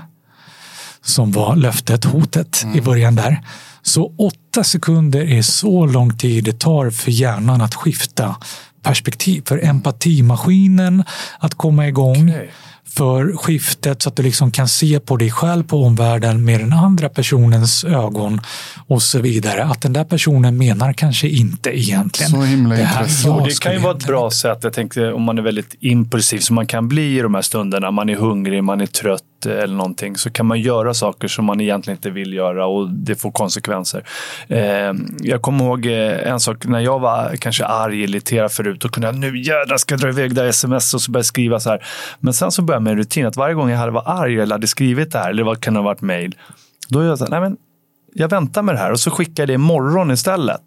som 1.03 1.33
var 1.33 1.57
löftet, 1.57 2.05
hotet 2.05 2.67
i 2.75 2.81
början 2.81 3.15
där. 3.15 3.41
Så 3.83 4.15
åtta 4.19 4.65
sekunder 4.65 5.25
är 5.25 5.43
så 5.43 5.87
lång 5.87 6.19
tid 6.19 6.45
det 6.45 6.61
tar 6.61 6.91
för 6.91 7.11
hjärnan 7.11 7.61
att 7.61 7.75
skifta 7.75 8.37
perspektiv. 8.83 9.43
För 9.47 9.65
empatimaskinen 9.65 11.05
att 11.39 11.55
komma 11.55 11.89
igång. 11.89 12.31
Okej. 12.31 12.51
För 12.97 13.37
skiftet 13.37 14.03
så 14.03 14.09
att 14.09 14.17
du 14.17 14.23
liksom 14.23 14.51
kan 14.51 14.69
se 14.69 15.01
på 15.01 15.17
dig 15.17 15.31
själv 15.31 15.65
på 15.65 15.85
omvärlden 15.85 16.45
med 16.45 16.61
den 16.61 16.73
andra 16.73 17.09
personens 17.09 17.85
ögon 17.85 18.41
och 18.87 19.03
så 19.03 19.19
vidare. 19.19 19.65
Att 19.65 19.81
den 19.81 19.93
där 19.93 20.05
personen 20.05 20.59
menar 20.59 20.93
kanske 20.93 21.29
inte 21.29 21.79
egentligen. 21.79 22.31
Så 22.31 22.43
himla 22.43 22.75
det 22.75 22.83
här 22.83 23.01
intressant. 23.01 23.45
det 23.45 23.61
kan 23.61 23.73
ju 23.73 23.79
vara 23.79 23.97
ett 23.97 24.07
bra 24.07 24.31
sätt. 24.31 24.59
Jag 24.63 24.73
tänkte 24.73 25.13
om 25.13 25.23
man 25.23 25.39
är 25.39 25.43
väldigt 25.43 25.75
impulsiv 25.81 26.39
som 26.39 26.55
man 26.55 26.67
kan 26.67 26.89
bli 26.89 27.19
i 27.19 27.21
de 27.21 27.35
här 27.35 27.43
stunderna. 27.43 27.91
Man 27.91 28.09
är 28.09 28.17
hungrig, 28.17 28.65
man 28.65 28.81
är 28.81 28.87
trött 28.87 29.23
ut 29.47 29.63
eller 29.63 29.75
någonting 29.75 30.17
så 30.17 30.31
kan 30.31 30.47
man 30.47 30.61
göra 30.61 30.95
saker 30.95 31.29
som 31.29 31.45
man 31.45 31.61
egentligen 31.61 31.97
inte 31.97 32.11
vill 32.11 32.33
göra 32.33 32.67
och 32.67 32.91
det 32.91 33.15
får 33.15 33.31
konsekvenser. 33.31 34.05
Eh, 34.49 34.93
jag 35.21 35.43
kommer 35.43 35.65
ihåg 35.65 35.87
eh, 35.87 36.29
en 36.33 36.41
sak 36.41 36.67
när 36.67 36.81
jag 36.81 36.99
var 36.99 37.37
kanske 37.37 37.65
arg, 37.65 38.03
irriterad 38.03 38.53
förut. 38.53 38.85
och 38.85 38.91
kunde 38.91 39.09
jag 39.09 39.17
nu 39.17 39.43
jädrar 39.43 39.77
ska 39.77 39.93
jag 39.93 40.01
dra 40.01 40.09
iväg 40.09 40.35
det 40.35 40.41
här 40.41 40.49
sms 40.49 40.95
och 40.95 41.01
så 41.01 41.11
började 41.11 41.19
jag 41.19 41.27
skriva 41.27 41.61
så 41.61 41.71
här. 41.71 41.85
Men 42.21 42.35
sen 42.35 42.51
så 42.51 42.63
började 42.63 42.77
jag 42.77 42.83
med 42.83 42.91
en 42.91 42.99
rutin 42.99 43.27
att 43.27 43.37
varje 43.37 43.55
gång 43.55 43.71
jag 43.71 43.79
hade 43.79 43.93
varit 43.93 44.09
arg 44.09 44.41
eller 44.41 44.55
hade 44.55 44.67
skrivit 44.67 45.13
det 45.13 45.19
här, 45.19 45.31
eller 45.31 45.43
vad 45.43 45.61
kan 45.61 45.75
det 45.75 45.81
ha 45.81 45.85
varit 45.85 46.01
mejl. 46.01 46.35
Då 46.89 47.01
är 47.01 47.05
jag 47.05 47.19
så 47.19 47.25
här, 47.25 47.31
nej 47.31 47.41
men 47.41 47.57
jag 48.15 48.29
väntar 48.29 48.63
med 48.63 48.75
det 48.75 48.79
här 48.79 48.93
och 48.93 49.01
så 49.01 49.11
skickar 49.11 49.43
jag 49.43 49.49
det 49.49 49.55
imorgon 49.55 50.11
istället. 50.11 50.63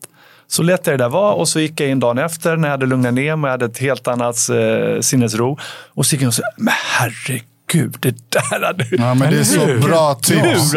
Så 0.47 0.63
lät 0.63 0.87
jag 0.87 0.99
det 0.99 1.03
där 1.03 1.09
vara 1.09 1.33
och 1.33 1.47
så 1.47 1.59
gick 1.59 1.79
jag 1.79 1.89
in 1.89 1.99
dagen 1.99 2.17
efter 2.17 2.57
när 2.57 2.67
jag 2.67 2.71
hade 2.71 2.85
lugnat 2.85 3.13
ner 3.13 3.35
mig, 3.35 3.47
och 3.47 3.51
hade 3.51 3.65
ett 3.65 3.77
helt 3.77 4.07
annat 4.07 4.35
eh, 4.49 4.99
sinnesro. 5.01 5.57
Och 5.93 6.05
så 6.05 6.15
gick 6.15 6.21
jag 6.21 6.27
och 6.27 6.33
sa, 6.33 6.43
men 6.57 6.73
herregud, 6.99 7.43
det 7.73 8.15
där 8.29 8.65
hade 8.65 8.87
Ja, 8.91 9.13
men 9.13 9.31
det 9.31 9.39
är 9.39 9.43
så 9.43 9.87
bra 9.87 10.15
tips. 10.15 10.73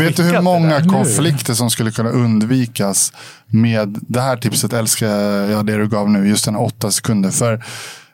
Vet 0.00 0.16
du 0.16 0.22
hur 0.22 0.40
många 0.40 0.84
konflikter 0.84 1.54
som 1.54 1.70
skulle 1.70 1.90
kunna 1.90 2.10
undvikas 2.10 3.12
med 3.46 3.98
det 4.08 4.20
här 4.20 4.36
tipset? 4.36 4.72
Älskar 4.72 5.08
jag 5.50 5.66
det 5.66 5.76
du 5.76 5.88
gav 5.88 6.10
nu, 6.10 6.28
just 6.28 6.44
den 6.44 6.56
åtta 6.56 6.90
sekunder. 6.90 7.30
För 7.30 7.64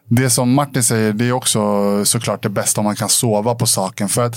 det 0.08 0.30
som 0.30 0.54
Martin 0.54 0.82
säger, 0.82 1.12
det 1.12 1.24
är 1.24 1.32
också 1.32 1.60
såklart 2.04 2.42
det 2.42 2.48
bästa 2.48 2.80
om 2.80 2.84
man 2.84 2.96
kan 2.96 3.08
sova 3.08 3.54
på 3.54 3.66
saken. 3.66 4.08
För 4.08 4.26
att 4.26 4.36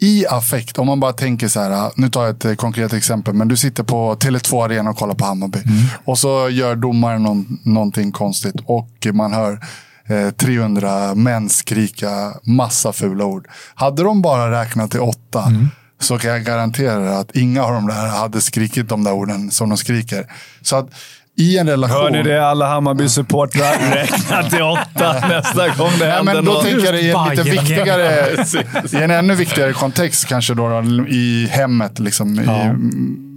i 0.00 0.26
affekt, 0.26 0.78
om 0.78 0.86
man 0.86 1.00
bara 1.00 1.12
tänker 1.12 1.48
så 1.48 1.60
här, 1.60 1.92
nu 1.96 2.08
tar 2.08 2.22
jag 2.22 2.30
ett 2.30 2.44
eh, 2.44 2.54
konkret 2.54 2.92
exempel, 2.92 3.34
men 3.34 3.48
du 3.48 3.56
sitter 3.56 3.82
på 3.82 4.14
Tele2 4.14 4.64
Arena 4.64 4.90
och 4.90 4.96
kollar 4.96 5.14
på 5.14 5.24
Hammarby. 5.24 5.58
Mm. 5.58 5.84
Och 6.04 6.18
så 6.18 6.48
gör 6.48 6.76
domaren 6.76 7.22
någon, 7.22 7.58
någonting 7.64 8.12
konstigt 8.12 8.54
och 8.64 9.06
man 9.12 9.32
hör 9.32 9.60
eh, 10.08 10.30
300 10.30 11.14
män 11.14 11.48
skrika 11.48 12.32
massa 12.42 12.92
fula 12.92 13.24
ord. 13.24 13.48
Hade 13.74 14.02
de 14.02 14.22
bara 14.22 14.60
räknat 14.60 14.90
till 14.90 15.00
åtta 15.00 15.44
mm. 15.48 15.68
så 16.00 16.18
kan 16.18 16.30
jag 16.30 16.44
garantera 16.44 17.18
att 17.18 17.36
inga 17.36 17.64
av 17.64 17.72
de 17.72 17.86
där 17.86 18.08
hade 18.08 18.40
skrikit 18.40 18.88
de 18.88 19.04
där 19.04 19.12
orden 19.12 19.50
som 19.50 19.68
de 19.68 19.78
skriker. 19.78 20.26
Så 20.62 20.76
att 20.76 20.88
i 21.36 21.58
en 21.58 21.68
relation... 21.68 22.02
Hör 22.02 22.10
ni 22.10 22.22
det 22.22 22.46
alla 22.48 22.66
Hammarby-supportrar? 22.68 23.94
Räkna 23.94 24.42
till 24.42 24.62
åtta 24.62 25.28
nästa 25.28 25.68
gång 25.68 25.90
det 25.98 26.06
händer 26.06 26.16
ja, 26.16 26.22
men 26.22 26.44
Då 26.44 26.52
något. 26.52 26.62
tänker 26.62 26.84
jag 26.84 27.02
i 27.02 27.10
en 27.10 27.30
lite 27.30 27.42
viktigare, 27.42 28.44
i 28.92 28.96
en 28.96 29.10
ännu 29.10 29.34
viktigare 29.34 29.72
kontext 29.72 30.24
kanske 30.24 30.54
då, 30.54 30.68
då 30.68 31.06
i 31.08 31.48
hemmet, 31.50 31.98
liksom, 31.98 32.34
ja. 32.46 32.74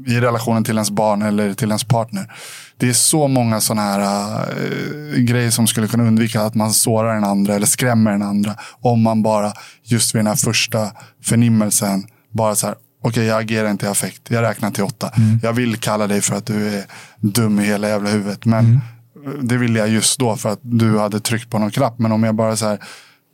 i, 0.07 0.15
i 0.15 0.21
relationen 0.21 0.63
till 0.63 0.75
ens 0.75 0.91
barn 0.91 1.21
eller 1.21 1.53
till 1.53 1.67
ens 1.67 1.83
partner. 1.83 2.27
Det 2.77 2.89
är 2.89 2.93
så 2.93 3.27
många 3.27 3.61
sådana 3.61 3.81
här 3.81 4.39
äh, 4.39 5.19
grejer 5.19 5.51
som 5.51 5.67
skulle 5.67 5.87
kunna 5.87 6.03
undvika 6.03 6.41
att 6.41 6.55
man 6.55 6.73
sårar 6.73 7.13
den 7.15 7.23
andra 7.23 7.55
eller 7.55 7.67
skrämmer 7.67 8.11
den 8.11 8.21
andra. 8.21 8.55
Om 8.81 9.01
man 9.01 9.23
bara 9.23 9.53
just 9.83 10.15
vid 10.15 10.19
den 10.19 10.27
här 10.27 10.35
första 10.35 10.91
förnimmelsen 11.23 12.07
bara 12.31 12.55
så 12.55 12.67
här, 12.67 12.75
okej 13.03 13.09
okay, 13.09 13.23
jag 13.23 13.41
agerar 13.41 13.71
inte 13.71 13.85
i 13.85 13.89
affekt. 13.89 14.21
Jag 14.29 14.41
räknar 14.41 14.71
till 14.71 14.83
åtta. 14.83 15.11
Mm. 15.17 15.39
Jag 15.43 15.53
vill 15.53 15.77
kalla 15.77 16.07
dig 16.07 16.21
för 16.21 16.35
att 16.35 16.45
du 16.45 16.67
är 16.67 16.85
dum 17.19 17.59
i 17.59 17.65
hela 17.65 17.89
jävla 17.89 18.09
huvudet. 18.09 18.45
Men 18.45 18.81
mm. 19.25 19.47
det 19.47 19.57
ville 19.57 19.79
jag 19.79 19.89
just 19.89 20.19
då 20.19 20.35
för 20.35 20.49
att 20.49 20.59
du 20.61 20.99
hade 20.99 21.19
tryckt 21.19 21.49
på 21.49 21.59
någon 21.59 21.71
knapp. 21.71 21.99
Men 21.99 22.11
om 22.11 22.23
jag 22.23 22.35
bara 22.35 22.55
så 22.55 22.67
här 22.67 22.79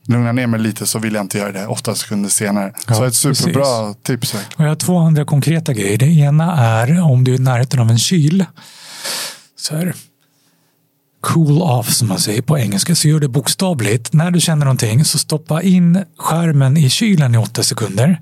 lugnar 0.07 0.33
ner 0.33 0.47
mig 0.47 0.59
lite 0.59 0.85
så 0.85 0.99
vill 0.99 1.13
jag 1.13 1.23
inte 1.23 1.37
göra 1.37 1.51
det 1.51 1.67
åtta 1.67 1.95
sekunder 1.95 2.29
senare. 2.29 2.73
Ja, 2.87 2.93
så 2.93 3.03
ett 3.03 3.15
superbra 3.15 3.93
precis. 3.93 4.03
tips. 4.03 4.33
Och 4.55 4.63
jag 4.63 4.69
har 4.69 4.75
två 4.75 4.97
andra 4.97 5.25
konkreta 5.25 5.73
grejer. 5.73 5.97
Det 5.97 6.05
ena 6.05 6.57
är 6.57 7.01
om 7.01 7.23
du 7.23 7.31
är 7.33 7.35
i 7.35 7.39
närheten 7.39 7.79
av 7.79 7.89
en 7.89 7.99
kyl. 7.99 8.45
Så 9.55 9.75
här, 9.75 9.93
cool 11.21 11.61
off 11.61 11.93
som 11.93 12.07
man 12.07 12.19
säger 12.19 12.41
på 12.41 12.57
engelska, 12.57 12.95
så 12.95 13.07
gör 13.07 13.19
det 13.19 13.27
bokstavligt. 13.27 14.13
När 14.13 14.31
du 14.31 14.39
känner 14.39 14.65
någonting 14.65 15.05
så 15.05 15.17
stoppa 15.17 15.61
in 15.61 16.03
skärmen 16.17 16.77
i 16.77 16.89
kylen 16.89 17.35
i 17.35 17.37
åtta 17.37 17.63
sekunder. 17.63 18.21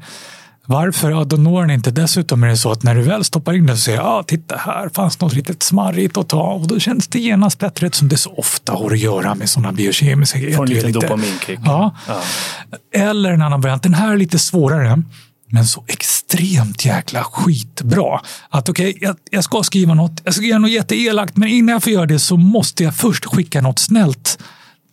Varför? 0.65 1.11
Ja, 1.11 1.23
då 1.23 1.35
når 1.35 1.61
den 1.61 1.71
inte. 1.71 1.91
Dessutom 1.91 2.43
är 2.43 2.47
det 2.47 2.57
så 2.57 2.71
att 2.71 2.83
när 2.83 2.95
du 2.95 3.01
väl 3.01 3.23
stoppar 3.23 3.53
in 3.53 3.65
den 3.65 3.77
så 3.77 3.81
säger 3.81 3.97
jag, 3.97 4.07
ah, 4.07 4.23
titta 4.23 4.55
här 4.57 4.89
fanns 4.89 5.19
något 5.19 5.33
riktigt 5.33 5.63
smarrigt 5.63 6.17
att 6.17 6.29
ta 6.29 6.43
och 6.43 6.67
då 6.67 6.79
känns 6.79 7.07
det 7.07 7.19
genast 7.19 7.59
bättre 7.59 7.91
som 7.91 8.07
det 8.07 8.17
så 8.17 8.33
ofta 8.33 8.73
har 8.73 8.91
att 8.91 8.99
göra 8.99 9.35
med 9.35 9.49
sådana 9.49 9.71
biokemiska 9.71 10.39
grejer. 10.39 10.57
Får 10.57 10.63
en 10.63 10.69
liten 10.69 10.91
dopaminkick. 10.91 11.59
Ja. 11.65 11.95
ja. 12.07 12.21
Eller 12.93 13.31
en 13.31 13.41
annan 13.41 13.61
variant, 13.61 13.83
den 13.83 13.93
här 13.93 14.11
är 14.11 14.17
lite 14.17 14.39
svårare 14.39 15.03
men 15.51 15.65
så 15.65 15.83
extremt 15.87 16.85
jäkla 16.85 17.23
skitbra. 17.23 18.21
Att 18.49 18.69
okej, 18.69 18.89
okay, 18.89 19.07
jag, 19.07 19.15
jag, 19.29 19.43
ska 19.43 19.63
skriva 19.63 19.93
något, 19.93 20.21
jag 20.23 20.33
ska 20.33 20.43
göra 20.43 20.59
något 20.59 20.71
jätteelakt, 20.71 21.37
men 21.37 21.49
innan 21.49 21.73
jag 21.73 21.83
får 21.83 21.93
göra 21.93 22.05
det 22.05 22.19
så 22.19 22.37
måste 22.37 22.83
jag 22.83 22.95
först 22.95 23.25
skicka 23.25 23.61
något 23.61 23.79
snällt 23.79 24.39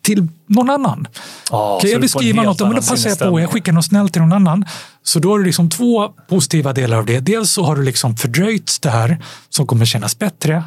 till 0.03 0.29
någon 0.47 0.71
annan. 0.71 1.07
Oh, 1.51 1.77
okay, 1.77 1.91
jag 1.91 2.01
vill 2.01 2.09
skriva 2.09 2.43
något, 2.43 2.61
men 2.61 2.71
då 2.71 2.77
passar 2.77 3.09
jag 3.09 3.19
på. 3.19 3.41
Jag 3.41 3.51
skickar 3.51 3.73
något 3.73 3.85
snällt 3.85 4.13
till 4.13 4.23
någon 4.23 4.33
annan. 4.33 4.65
Så 5.03 5.19
då 5.19 5.31
har 5.31 5.39
du 5.39 5.45
liksom 5.45 5.71
två 5.71 6.09
positiva 6.29 6.73
delar 6.73 6.97
av 6.97 7.07
det. 7.07 7.21
Dels 7.21 7.51
så 7.51 7.63
har 7.63 7.77
du 7.77 7.83
liksom 7.83 8.17
fördröjt 8.17 8.79
det 8.83 8.91
här 8.91 9.19
som 9.49 9.67
kommer 9.67 9.85
kännas 9.85 10.19
bättre 10.19 10.63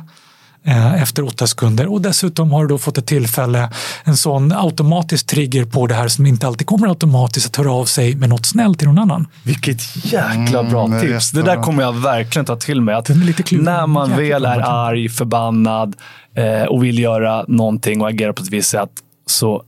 efter 1.01 1.25
åtta 1.25 1.47
sekunder 1.47 1.91
och 1.91 2.01
dessutom 2.01 2.51
har 2.51 2.61
du 2.61 2.67
då 2.67 2.77
fått 2.77 2.97
ett 2.97 3.07
tillfälle, 3.07 3.69
en 4.03 4.17
sån 4.17 4.51
automatisk 4.51 5.27
trigger 5.27 5.65
på 5.65 5.87
det 5.87 5.95
här 5.95 6.07
som 6.07 6.25
inte 6.25 6.47
alltid 6.47 6.67
kommer 6.67 6.87
automatiskt 6.87 7.47
att 7.47 7.55
höra 7.55 7.71
av 7.71 7.85
sig 7.85 8.15
med 8.15 8.29
något 8.29 8.45
snällt 8.45 8.79
till 8.79 8.87
någon 8.87 8.99
annan. 8.99 9.27
Vilket 9.43 10.05
jäkla 10.05 10.63
bra 10.63 10.85
mm, 10.85 11.01
tips. 11.01 11.31
Det 11.31 11.41
där 11.41 11.63
kommer 11.63 11.83
jag 11.83 11.93
verkligen 11.93 12.45
ta 12.45 12.55
till 12.55 12.81
mig. 12.81 12.95
Att 12.95 13.09
när 13.51 13.87
man 13.87 14.09
väl 14.09 14.45
är 14.45 14.59
arg, 14.59 15.09
förbannad 15.09 15.95
eh, 16.35 16.63
och 16.63 16.83
vill 16.83 16.99
göra 16.99 17.45
någonting 17.47 18.01
och 18.01 18.09
agera 18.09 18.33
på 18.33 18.43
ett 18.43 18.49
visst 18.49 18.69
sätt 18.69 18.91
så 19.27 19.63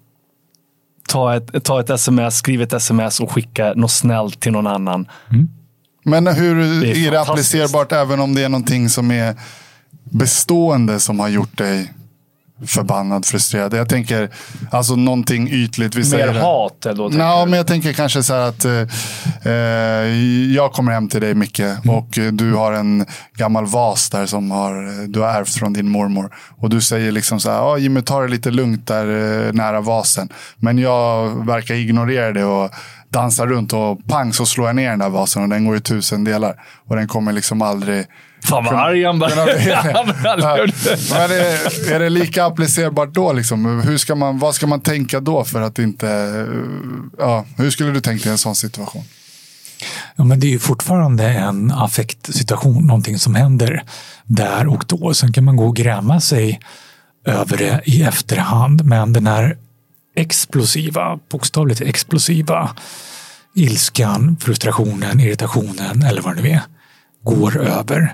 ta 1.08 1.36
ett, 1.36 1.64
ta 1.64 1.80
ett 1.80 1.89
sms, 1.89 2.38
skriv 2.38 2.62
ett 2.62 2.74
sms 2.74 3.20
och 3.20 3.32
skicka 3.32 3.74
något 3.76 3.91
snällt 3.91 4.39
till 4.39 4.52
någon 4.52 4.68
annan. 4.68 5.08
Mm. 5.32 5.50
Men 6.06 6.28
hur 6.28 6.82
det 6.82 6.91
är, 6.91 7.08
är 7.08 7.12
det 7.12 7.22
applicerbart 7.22 7.91
även 7.91 8.20
om 8.20 8.36
det 8.36 8.44
är 8.44 8.50
någonting 8.50 8.89
som 8.89 9.12
är 9.12 9.36
bestående 10.04 10.99
som 10.99 11.20
har 11.20 11.28
gjort 11.28 11.58
dig 11.58 11.91
förbannad, 12.66 13.26
frustrerad. 13.26 13.74
Jag 13.74 13.89
tänker 13.89 14.30
alltså 14.72 14.95
någonting 14.95 15.49
ytligt. 15.51 15.95
Vi 15.95 16.18
Mer 16.18 16.34
hat? 16.34 16.82
Då, 16.82 17.10
no, 17.10 17.45
men 17.45 17.54
jag 17.54 17.68
tänker 17.68 17.93
kanske 17.93 18.24
så 18.24 18.34
här 18.34 18.49
att 18.49 18.66
eh, 19.45 19.54
jag 20.56 20.72
kommer 20.72 20.91
hem 20.91 21.10
till 21.10 21.22
dig 21.22 21.36
Micke 21.36 21.60
mm. 21.60 21.89
och 21.89 22.20
du 22.32 22.54
har 22.54 22.74
en 22.74 23.06
gammal 23.34 23.66
vas 23.66 24.10
där 24.10 24.26
som 24.26 24.51
har, 24.51 25.08
du 25.08 25.20
har 25.20 25.28
ärvt 25.28 25.56
från 25.56 25.74
din 25.74 25.89
mormor. 25.89 26.36
Och 26.58 26.70
du 26.70 26.82
säger 26.82 27.12
liksom 27.12 27.39
så 27.39 27.51
här, 27.51 27.60
ah, 27.60 27.78
Jimmy 27.78 28.01
ta 28.01 28.22
det 28.22 28.28
lite 28.28 28.51
lugnt 28.51 28.88
där 28.88 29.08
eh, 29.47 29.54
nära 29.54 29.82
vasen. 29.82 30.30
Men 30.58 30.78
jag 30.78 31.30
verkar 31.45 31.76
ignorera 31.76 32.32
det 32.32 32.45
och 32.45 32.72
dansar 33.10 33.47
runt 33.47 33.74
och 33.74 34.06
pang 34.08 34.34
så 34.34 34.45
slår 34.45 34.68
jag 34.68 34.76
ner 34.76 34.89
den 34.89 34.99
där 34.99 35.10
vasen 35.10 35.43
och 35.43 35.49
den 35.49 35.66
går 35.66 35.78
i 35.78 35.82
tusen 35.82 36.24
delar. 36.24 36.56
Och 36.88 36.95
den 36.95 37.08
kommer 37.08 37.32
liksom 37.32 37.62
aldrig 37.62 38.06
Fan 38.44 38.66
vad 38.66 38.74
arg 38.74 39.06
han 39.06 39.18
blev. 39.18 39.30
är, 39.38 41.28
det, 41.28 41.94
är 41.94 42.00
det 42.00 42.10
lika 42.10 42.46
applicerbart 42.46 43.14
då? 43.14 43.34
Liksom? 43.34 43.82
Hur 43.82 43.98
ska 43.98 44.16
man, 44.16 44.39
vad 44.39 44.56
ska 44.56 44.68
man 44.68 44.82
tänka 44.82 45.20
då 45.20 45.44
för 45.44 45.62
att 45.62 45.80
inte... 45.80 46.08
Ja, 47.18 47.46
hur 47.58 47.72
skulle 47.72 47.91
du 47.91 48.02
tänka 48.02 48.30
i 48.30 48.32
en 48.32 48.38
sån 48.38 48.56
situation? 48.56 49.04
Ja, 50.16 50.24
men 50.24 50.39
det 50.39 50.48
är 50.48 50.52
ju 50.52 50.60
fortfarande 50.60 51.30
en 51.30 51.72
affektsituation, 51.72 52.88
någonting 52.88 53.20
som 53.20 53.36
händer 53.36 53.84
där 54.26 54.68
och 54.68 54.86
då. 54.88 55.14
Sen 55.14 55.34
kan 55.34 55.44
man 55.44 55.56
gå 55.56 55.66
och 55.66 55.76
gräma 55.76 56.22
sig 56.22 56.60
över 57.26 57.58
det 57.58 57.82
i 57.86 58.04
efterhand. 58.04 58.86
Men 58.86 59.14
den 59.14 59.28
här 59.28 59.58
explosiva, 60.16 61.20
bokstavligt 61.30 61.82
explosiva 61.82 62.76
ilskan, 63.56 64.38
frustrationen, 64.39 65.20
irritationen 65.20 66.04
eller 66.04 66.22
vad 66.22 66.36
det 66.36 66.41
nu 66.41 66.50
är, 66.50 66.62
går 67.24 67.62
över. 67.62 68.14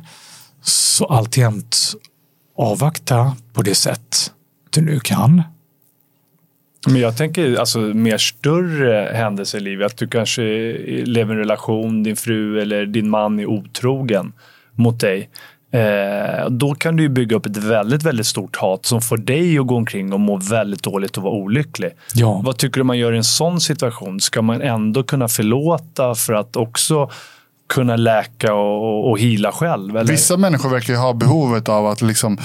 Så 0.62 1.05
alltjämt 1.05 1.78
avvakta 2.57 3.36
på 3.53 3.62
det 3.62 3.76
sätt 3.76 4.32
du 4.70 4.82
nu 4.82 4.99
kan. 4.99 5.43
Men 6.88 7.01
jag 7.01 7.18
tänker 7.18 7.60
alltså 7.60 7.80
mer 7.80 8.18
större 8.18 9.12
händelser 9.14 9.57
i 9.57 9.62
livet. 9.62 9.86
Att 9.86 9.97
du 9.97 10.07
kanske 10.07 10.41
lever 11.05 11.34
i 11.34 11.38
en 11.38 11.39
relation, 11.39 12.03
din 12.03 12.16
fru 12.16 12.62
eller 12.62 12.86
din 12.86 13.10
man 13.10 13.39
är 13.39 13.45
otrogen 13.45 14.34
mot 14.76 14.99
dig. 14.99 15.30
Eh, 15.72 16.49
då 16.49 16.76
kan 16.76 16.95
du 16.95 17.10
bygga 17.10 17.36
upp 17.36 17.45
ett 17.45 17.57
väldigt, 17.57 18.03
väldigt 18.03 18.26
stort 18.26 18.55
hat 18.55 18.86
som 18.86 19.01
får 19.01 19.18
dig 19.18 19.60
att 19.60 19.68
gå 19.68 19.76
omkring 19.76 20.14
och 20.14 20.20
må 20.20 20.38
väldigt 20.38 20.84
dåligt 20.84 21.18
och 21.18 21.24
vara 21.24 21.34
olycklig. 21.34 21.91
Ja. 22.14 22.41
Vad 22.45 22.57
tycker 22.57 22.80
du 22.80 22.84
man 22.84 22.97
gör 22.97 23.14
i 23.14 23.18
en 23.18 23.24
sån 23.24 23.62
situation? 23.62 24.20
Ska 24.20 24.41
man 24.41 24.62
ändå 24.62 25.03
kunna 25.03 25.28
förlåta 25.28 26.16
för 26.16 26.34
att 26.34 26.55
också 26.55 27.10
kunna 27.70 27.95
läka 27.95 28.53
och, 28.53 29.09
och 29.09 29.20
hila 29.20 29.51
själv? 29.51 29.97
Eller? 29.97 30.11
Vissa 30.11 30.38
människor 30.38 30.70
verkar 30.70 30.93
ju 30.93 30.99
ha 30.99 31.13
behovet 31.13 31.70
av 31.70 31.88
att 31.88 32.01
liksom 32.01 32.38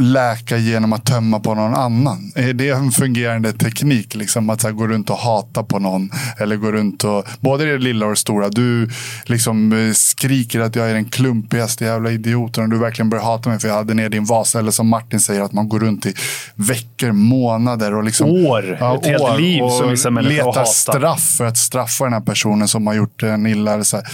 läka 0.00 0.56
genom 0.56 0.92
att 0.92 1.04
tömma 1.04 1.40
på 1.40 1.54
någon 1.54 1.74
annan? 1.74 2.32
Är 2.34 2.52
det 2.52 2.68
en 2.68 2.90
fungerande 2.90 3.52
teknik? 3.52 4.14
Liksom 4.14 4.50
att 4.50 4.62
här, 4.62 4.72
gå 4.72 4.86
runt 4.86 5.10
och 5.10 5.16
hata 5.16 5.62
på 5.62 5.78
någon? 5.78 6.10
Eller 6.38 6.56
gå 6.56 6.72
runt 6.72 7.04
och, 7.04 7.26
både 7.40 7.64
det 7.64 7.78
lilla 7.78 8.06
och 8.06 8.12
det 8.12 8.16
stora. 8.16 8.48
Du 8.48 8.90
liksom 9.24 9.72
eh, 9.72 9.92
skriker 9.92 10.60
att 10.60 10.76
jag 10.76 10.90
är 10.90 10.94
den 10.94 11.04
klumpigaste 11.04 11.84
jävla 11.84 12.10
idioten 12.10 12.64
och 12.64 12.70
du 12.70 12.78
verkligen 12.78 13.10
börjar 13.10 13.24
hata 13.24 13.50
mig 13.50 13.58
för 13.58 13.68
jag 13.68 13.74
hade 13.74 13.94
ner 13.94 14.08
din 14.08 14.24
vas. 14.24 14.54
Eller 14.54 14.70
som 14.70 14.88
Martin 14.88 15.20
säger, 15.20 15.40
att 15.40 15.52
man 15.52 15.68
går 15.68 15.80
runt 15.80 16.06
i 16.06 16.14
veckor, 16.54 17.12
månader 17.12 17.94
och 17.94 18.04
liksom, 18.04 18.30
år. 18.30 18.76
Ja, 18.80 18.96
ett 18.96 19.06
helt 19.06 19.40
liv 19.40 19.62
som 19.68 19.90
vissa 19.90 20.10
människor 20.10 20.46
letar 20.46 20.64
straff 20.64 21.34
för 21.36 21.46
att 21.46 21.58
straffa 21.58 22.04
den 22.04 22.12
här 22.12 22.20
personen 22.20 22.68
som 22.68 22.86
har 22.86 22.94
gjort 22.94 23.22
en 23.22 23.46
illa. 23.46 23.84
Så 23.84 23.96
här 23.96 24.06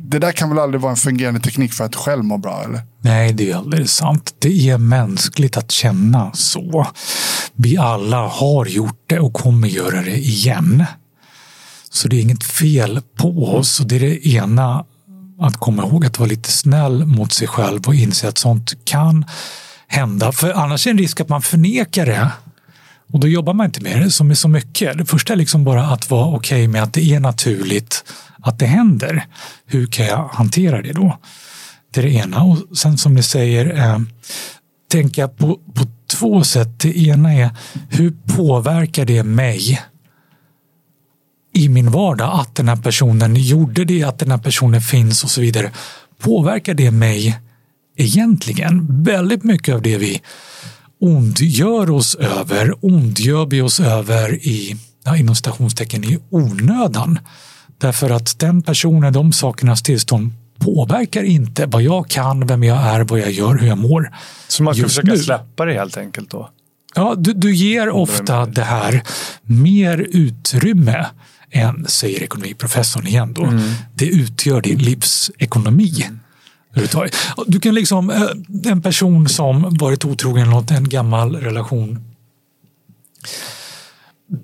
det 0.00 0.18
där 0.18 0.32
kan 0.32 0.48
väl 0.48 0.58
aldrig 0.58 0.80
vara 0.80 0.90
en 0.90 0.96
fungerande 0.96 1.40
teknik 1.40 1.72
för 1.72 1.84
att 1.84 1.96
själv 1.96 2.24
må 2.24 2.38
bra? 2.38 2.64
Eller? 2.64 2.80
Nej, 3.00 3.32
det 3.32 3.50
är 3.50 3.56
alldeles 3.56 3.92
sant. 3.92 4.34
Det 4.38 4.70
är 4.70 4.78
mänskligt 4.78 5.56
att 5.56 5.70
känna 5.70 6.32
så. 6.32 6.86
Vi 7.54 7.76
alla 7.76 8.26
har 8.26 8.66
gjort 8.66 9.04
det 9.06 9.18
och 9.18 9.32
kommer 9.32 9.68
göra 9.68 10.02
det 10.02 10.18
igen. 10.18 10.84
Så 11.90 12.08
det 12.08 12.16
är 12.16 12.20
inget 12.20 12.44
fel 12.44 13.00
på 13.16 13.54
oss 13.54 13.80
och 13.80 13.86
det 13.86 13.96
är 13.96 14.00
det 14.00 14.28
ena 14.28 14.84
att 15.40 15.56
komma 15.56 15.82
ihåg 15.82 16.06
att 16.06 16.18
vara 16.18 16.28
lite 16.28 16.52
snäll 16.52 17.06
mot 17.06 17.32
sig 17.32 17.48
själv 17.48 17.80
och 17.86 17.94
inse 17.94 18.28
att 18.28 18.38
sånt 18.38 18.84
kan 18.84 19.24
hända. 19.86 20.32
För 20.32 20.52
annars 20.52 20.86
är 20.86 20.90
det 20.90 20.94
en 20.94 20.98
risk 20.98 21.20
att 21.20 21.28
man 21.28 21.42
förnekar 21.42 22.06
det 22.06 22.30
och 23.12 23.20
då 23.20 23.28
jobbar 23.28 23.54
man 23.54 23.66
inte 23.66 23.80
med 23.80 24.02
det 24.02 24.10
som 24.10 24.30
är 24.30 24.34
så 24.34 24.48
mycket. 24.48 24.98
Det 24.98 25.04
första 25.04 25.32
är 25.32 25.36
liksom 25.36 25.64
bara 25.64 25.86
att 25.86 26.10
vara 26.10 26.26
okej 26.26 26.36
okay 26.36 26.68
med 26.68 26.82
att 26.82 26.92
det 26.92 27.14
är 27.14 27.20
naturligt 27.20 28.04
att 28.42 28.58
det 28.58 28.66
händer. 28.66 29.26
Hur 29.66 29.86
kan 29.86 30.06
jag 30.06 30.28
hantera 30.28 30.82
det 30.82 30.92
då? 30.92 31.18
Det 31.90 32.00
är 32.00 32.04
det 32.04 32.12
ena. 32.12 32.42
Och 32.42 32.78
sen 32.78 32.98
som 32.98 33.14
ni 33.14 33.22
säger, 33.22 33.78
eh, 33.78 33.98
tänka 34.90 35.28
på, 35.28 35.54
på 35.74 35.86
två 36.10 36.44
sätt. 36.44 36.80
Det 36.80 36.98
ena 36.98 37.34
är 37.34 37.50
hur 37.90 38.14
påverkar 38.36 39.04
det 39.04 39.22
mig 39.22 39.80
i 41.54 41.68
min 41.68 41.90
vardag 41.90 42.40
att 42.40 42.54
den 42.54 42.68
här 42.68 42.76
personen 42.76 43.36
gjorde 43.36 43.84
det, 43.84 44.02
att 44.02 44.18
den 44.18 44.30
här 44.30 44.38
personen 44.38 44.80
finns 44.80 45.24
och 45.24 45.30
så 45.30 45.40
vidare. 45.40 45.70
Påverkar 46.18 46.74
det 46.74 46.90
mig 46.90 47.40
egentligen? 47.96 49.02
Väldigt 49.02 49.44
mycket 49.44 49.74
av 49.74 49.82
det 49.82 49.98
vi 49.98 50.22
ondgör 51.00 51.90
oss 51.90 52.14
över 52.14 52.74
ondgör 52.80 53.46
vi 53.46 53.60
oss 53.60 53.80
över 53.80 54.34
i, 54.34 54.76
ja, 55.04 55.16
inom 55.16 55.34
stationstecken 55.34 56.04
i 56.04 56.18
onödan. 56.30 57.18
Därför 57.82 58.10
att 58.10 58.38
den 58.38 58.62
personen, 58.62 59.12
de 59.12 59.32
sakernas 59.32 59.82
tillstånd 59.82 60.32
påverkar 60.58 61.22
inte 61.22 61.66
vad 61.66 61.82
jag 61.82 62.08
kan, 62.08 62.46
vem 62.46 62.64
jag 62.64 62.78
är, 62.78 63.00
vad 63.00 63.20
jag 63.20 63.30
gör, 63.30 63.58
hur 63.58 63.68
jag 63.68 63.78
mår. 63.78 64.10
Så 64.48 64.62
man 64.62 64.74
ska 64.74 64.84
försöka 64.84 65.12
nu. 65.12 65.18
släppa 65.18 65.64
det 65.64 65.72
helt 65.72 65.96
enkelt 65.96 66.30
då? 66.30 66.50
Ja, 66.94 67.14
du, 67.18 67.32
du 67.32 67.54
ger 67.54 67.88
ofta 67.88 68.46
det 68.46 68.62
här 68.62 69.02
mer 69.42 69.98
utrymme 69.98 71.06
än, 71.50 71.86
säger 71.88 72.22
ekonomiprofessorn 72.22 73.06
igen 73.06 73.32
då. 73.32 73.44
Mm. 73.44 73.72
Det 73.94 74.06
utgör 74.06 74.60
din 74.60 74.78
livsekonomi. 74.78 76.04
Mm. 76.74 77.08
Du 77.46 77.60
kan 77.60 77.74
liksom, 77.74 78.10
eh, 78.10 78.70
en 78.72 78.82
person 78.82 79.28
som 79.28 79.76
varit 79.78 80.04
otrogen 80.04 80.50
något, 80.50 80.70
en 80.70 80.88
gammal 80.88 81.36
relation 81.36 82.12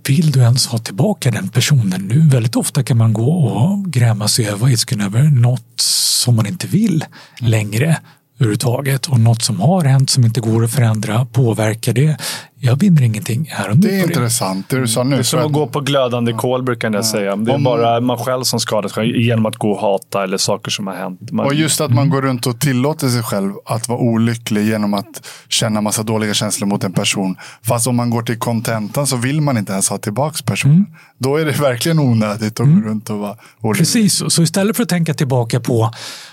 vill 0.05 0.30
du 0.30 0.41
ens 0.41 0.66
ha 0.66 0.78
tillbaka 0.78 1.30
den 1.30 1.49
personen 1.49 2.09
nu? 2.09 2.20
Väldigt 2.20 2.57
ofta 2.57 2.82
kan 2.82 2.97
man 2.97 3.12
gå 3.12 3.32
och 3.32 3.93
gräma 3.93 4.28
sig 4.28 4.49
över 4.49 4.68
ilsken 4.68 5.01
över 5.01 5.22
något 5.22 5.80
som 5.80 6.36
man 6.36 6.47
inte 6.47 6.66
vill 6.66 7.05
längre 7.41 8.01
överhuvudtaget 8.39 9.07
och 9.07 9.20
något 9.20 9.43
som 9.43 9.61
har 9.61 9.84
hänt 9.84 10.11
som 10.11 10.24
inte 10.24 10.41
går 10.41 10.64
att 10.64 10.72
förändra 10.72 11.24
påverkar 11.24 11.93
det. 11.93 12.16
Jag 12.61 12.76
vinner 12.76 13.03
ingenting 13.03 13.49
här 13.51 13.70
och 13.70 13.78
nu. 13.78 13.89
Det 13.89 14.01
är 14.01 14.03
intressant 14.03 14.68
det 14.68 14.80
du 14.80 14.89
sa 14.89 15.03
nu. 15.03 15.16
Det 15.16 15.20
är 15.20 15.22
som 15.22 15.47
att 15.47 15.53
gå 15.53 15.66
på 15.66 15.80
glödande 15.80 16.32
kol 16.32 16.62
brukar 16.62 16.91
jag 16.91 17.05
säga. 17.05 17.36
Det 17.36 17.51
är 17.51 17.55
Om... 17.55 17.64
bara 17.64 18.01
man 18.01 18.18
själv 18.18 18.43
som 18.43 18.61
skadar 18.61 18.89
sig 18.89 19.26
genom 19.26 19.47
att 19.47 19.57
gå 19.57 19.70
och 19.70 19.80
hata 19.80 20.24
eller 20.24 20.36
saker 20.36 20.70
som 20.70 20.86
har 20.86 20.95
hänt. 20.95 21.30
Man... 21.30 21.47
Och 21.47 21.55
just 21.55 21.80
att 21.80 21.91
man 21.91 22.11
går 22.11 22.22
runt 22.22 22.47
och 22.47 22.61
tillåter 22.61 23.09
sig 23.09 23.22
själv 23.22 23.53
att 23.64 23.89
vara 23.89 23.99
olycklig 23.99 24.66
genom 24.66 24.95
att 24.95 25.26
känna 25.49 25.80
massa 25.80 26.03
dåliga 26.03 26.34
känslor 26.34 26.68
mot 26.68 26.84
en 26.84 26.93
person. 26.93 27.36
Fast 27.62 27.86
om 27.86 27.97
man 27.97 28.11
går 28.11 28.22
till 28.22 28.39
kontentan 28.39 29.07
så 29.07 29.16
vill 29.16 29.41
man 29.41 29.59
inte 29.59 29.72
ens 29.72 29.89
ha 29.89 29.99
tillbaka 29.99 30.36
personen. 30.45 30.76
Mm. 30.76 30.91
Då 31.18 31.36
är 31.36 31.45
det 31.45 31.61
verkligen 31.61 31.99
onödigt 31.99 32.61
att 32.61 32.66
mm. 32.66 32.82
gå 32.82 32.89
runt 32.89 33.11
och 33.11 33.18
vara 33.18 33.36
olycklig. 33.61 33.86
Precis, 33.86 34.34
så 34.34 34.43
istället 34.43 34.76
för 34.76 34.82
att 34.82 34.89
tänka 34.89 35.14
tillbaka 35.14 35.61
på 35.61 35.91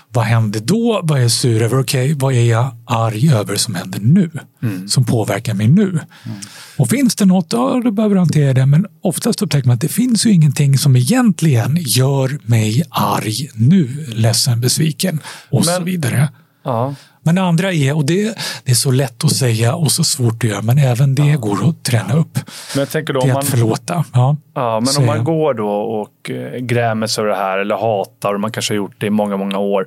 vad 0.08 0.24
hände 0.24 0.60
då? 0.60 1.00
Vad 1.02 1.18
är 1.18 1.22
jag 1.22 1.30
sur 1.30 1.62
över? 1.62 1.80
Okej, 1.80 2.04
okay, 2.04 2.14
vad 2.14 2.34
är 2.34 2.44
jag 2.44 2.76
arg 2.84 3.32
över 3.32 3.56
som 3.56 3.74
händer 3.74 4.00
nu? 4.00 4.30
Mm. 4.62 4.88
Som 4.88 5.04
påverkar 5.04 5.54
mig 5.54 5.68
nu? 5.68 5.88
Mm. 5.88 6.38
Och 6.76 6.88
finns 6.88 7.16
det 7.16 7.24
något, 7.24 7.46
ja, 7.50 7.80
då 7.84 7.90
behöver 7.90 8.14
du 8.14 8.20
hantera 8.20 8.52
det. 8.52 8.66
Men 8.66 8.86
oftast 9.02 9.42
upptäcker 9.42 9.66
man 9.66 9.74
att 9.74 9.80
det 9.80 9.88
finns 9.88 10.26
ju 10.26 10.30
ingenting 10.30 10.78
som 10.78 10.96
egentligen 10.96 11.78
gör 11.80 12.38
mig 12.42 12.82
arg 12.90 13.50
nu, 13.54 14.06
ledsen, 14.08 14.60
besviken 14.60 15.20
och 15.50 15.66
men, 15.66 15.76
så 15.76 15.82
vidare. 15.82 16.28
Ja. 16.64 16.94
Men 17.26 17.34
det 17.34 17.42
andra 17.42 17.72
är, 17.72 17.96
och 17.96 18.06
det, 18.06 18.38
det, 18.64 18.70
är 18.70 18.74
så 18.74 18.90
lätt 18.90 19.24
att 19.24 19.32
säga 19.32 19.74
och 19.74 19.92
så 19.92 20.04
svårt 20.04 20.44
att 20.44 20.50
göra, 20.50 20.62
men 20.62 20.78
även 20.78 21.14
det 21.14 21.26
ja. 21.26 21.36
går 21.36 21.68
att 21.68 21.84
träna 21.84 22.14
upp. 22.14 22.38
Men 22.74 22.80
jag 22.80 22.90
tänker 22.90 23.12
då, 23.12 23.20
det 23.20 23.28
är 23.28 23.32
man, 23.32 23.42
att 23.42 23.48
förlåta. 23.48 24.04
Ja, 24.12 24.36
ja 24.54 24.80
men 24.80 24.96
om 24.98 25.06
man 25.06 25.24
går 25.24 25.54
då 25.54 25.70
och 25.70 26.30
eh, 26.30 26.58
grämer 26.58 27.06
sig 27.06 27.22
över 27.22 27.30
det 27.30 27.38
här 27.38 27.58
eller 27.58 27.76
hatar, 27.76 28.34
och 28.34 28.40
man 28.40 28.52
kanske 28.52 28.74
har 28.74 28.76
gjort 28.76 28.94
det 28.98 29.06
i 29.06 29.10
många, 29.10 29.36
många 29.36 29.58
år. 29.58 29.86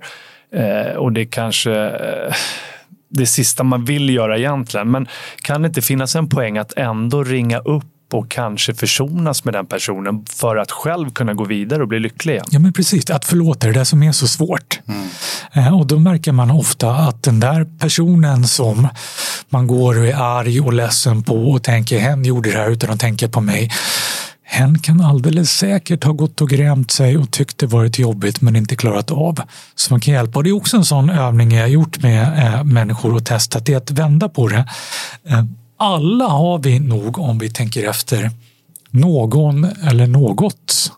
Eh, 0.55 0.95
och 0.95 1.13
det 1.13 1.25
kanske 1.25 1.71
eh, 1.73 2.33
det 3.09 3.25
sista 3.25 3.63
man 3.63 3.85
vill 3.85 4.09
göra 4.09 4.37
egentligen. 4.37 4.91
Men 4.91 5.07
kan 5.41 5.61
det 5.61 5.67
inte 5.67 5.81
finnas 5.81 6.15
en 6.15 6.29
poäng 6.29 6.57
att 6.57 6.73
ändå 6.77 7.23
ringa 7.23 7.59
upp 7.59 7.85
och 8.13 8.31
kanske 8.31 8.73
försonas 8.73 9.45
med 9.45 9.53
den 9.53 9.65
personen 9.65 10.25
för 10.29 10.57
att 10.57 10.71
själv 10.71 11.09
kunna 11.09 11.33
gå 11.33 11.43
vidare 11.43 11.81
och 11.81 11.87
bli 11.87 11.99
lycklig 11.99 12.33
igen. 12.33 12.45
Ja 12.49 12.59
men 12.59 12.73
precis, 12.73 13.09
att 13.09 13.25
förlåta 13.25 13.67
är 13.67 13.73
det 13.73 13.85
som 13.85 14.03
är 14.03 14.11
så 14.11 14.27
svårt. 14.27 14.79
Mm. 14.87 15.07
Eh, 15.53 15.79
och 15.79 15.87
då 15.87 15.99
märker 15.99 16.31
man 16.31 16.51
ofta 16.51 16.91
att 16.91 17.23
den 17.23 17.39
där 17.39 17.79
personen 17.79 18.47
som 18.47 18.87
man 19.49 19.67
går 19.67 19.99
och 19.99 20.05
är 20.05 20.15
arg 20.15 20.61
och 20.61 20.73
ledsen 20.73 21.23
på 21.23 21.51
och 21.51 21.63
tänker 21.63 21.99
hen 21.99 22.25
gjorde 22.25 22.51
det 22.51 22.57
här 22.57 22.69
utan 22.69 22.89
att 22.89 22.99
tänka 22.99 23.29
på 23.29 23.41
mig. 23.41 23.71
Hen 24.51 24.79
kan 24.79 25.01
alldeles 25.01 25.51
säkert 25.51 26.03
ha 26.03 26.11
gått 26.11 26.41
och 26.41 26.49
grämt 26.49 26.91
sig 26.91 27.17
och 27.17 27.31
tyckt 27.31 27.57
det 27.57 27.65
varit 27.65 27.99
jobbigt 27.99 28.41
men 28.41 28.55
inte 28.55 28.75
klarat 28.75 29.11
av. 29.11 29.41
Så 29.75 29.93
man 29.93 29.99
kan 29.99 30.13
hjälpa. 30.13 30.39
Och 30.39 30.43
det 30.43 30.49
är 30.49 30.55
också 30.55 30.77
en 30.77 30.85
sån 30.85 31.09
övning 31.09 31.51
jag 31.51 31.69
gjort 31.69 32.03
med 32.03 32.45
eh, 32.45 32.63
människor 32.63 33.15
och 33.15 33.25
testat. 33.25 33.65
Det 33.65 33.73
är 33.73 33.77
att 33.77 33.91
vända 33.91 34.29
på 34.29 34.47
det. 34.47 34.69
Eh, 35.27 35.43
alla 35.79 36.27
har 36.27 36.59
vi 36.59 36.79
nog, 36.79 37.19
om 37.19 37.37
vi 37.37 37.49
tänker 37.49 37.89
efter, 37.89 38.31
någon 38.89 39.65
eller 39.65 40.07
något. 40.07 40.91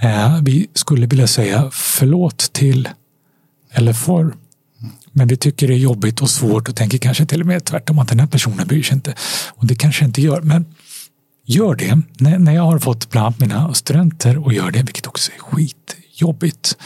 Eh, 0.00 0.38
vi 0.42 0.68
skulle 0.74 1.06
vilja 1.06 1.26
säga 1.26 1.70
förlåt 1.72 2.52
till 2.52 2.88
eller 3.72 3.92
för. 3.92 4.34
Men 5.12 5.28
vi 5.28 5.36
tycker 5.36 5.68
det 5.68 5.74
är 5.74 5.78
jobbigt 5.78 6.22
och 6.22 6.30
svårt 6.30 6.68
och 6.68 6.76
tänker 6.76 6.98
kanske 6.98 7.26
till 7.26 7.40
och 7.40 7.46
med 7.46 7.64
tvärtom 7.64 7.98
att 7.98 8.08
den 8.08 8.20
här 8.20 8.26
personen 8.26 8.66
bryr 8.66 8.82
sig 8.82 8.94
inte. 8.94 9.14
Och 9.48 9.66
det 9.66 9.74
kanske 9.74 10.04
inte 10.04 10.22
gör. 10.22 10.40
Men 10.40 10.64
gör 11.44 11.74
det. 11.74 12.00
När 12.38 12.54
jag 12.54 12.62
har 12.62 12.78
fått 12.78 13.10
bland 13.10 13.26
annat 13.26 13.40
mina 13.40 13.74
studenter 13.74 14.44
och 14.44 14.52
gör 14.52 14.70
det, 14.70 14.82
vilket 14.82 15.06
också 15.06 15.32
är 15.32 15.38
skitjobbigt. 15.38 16.76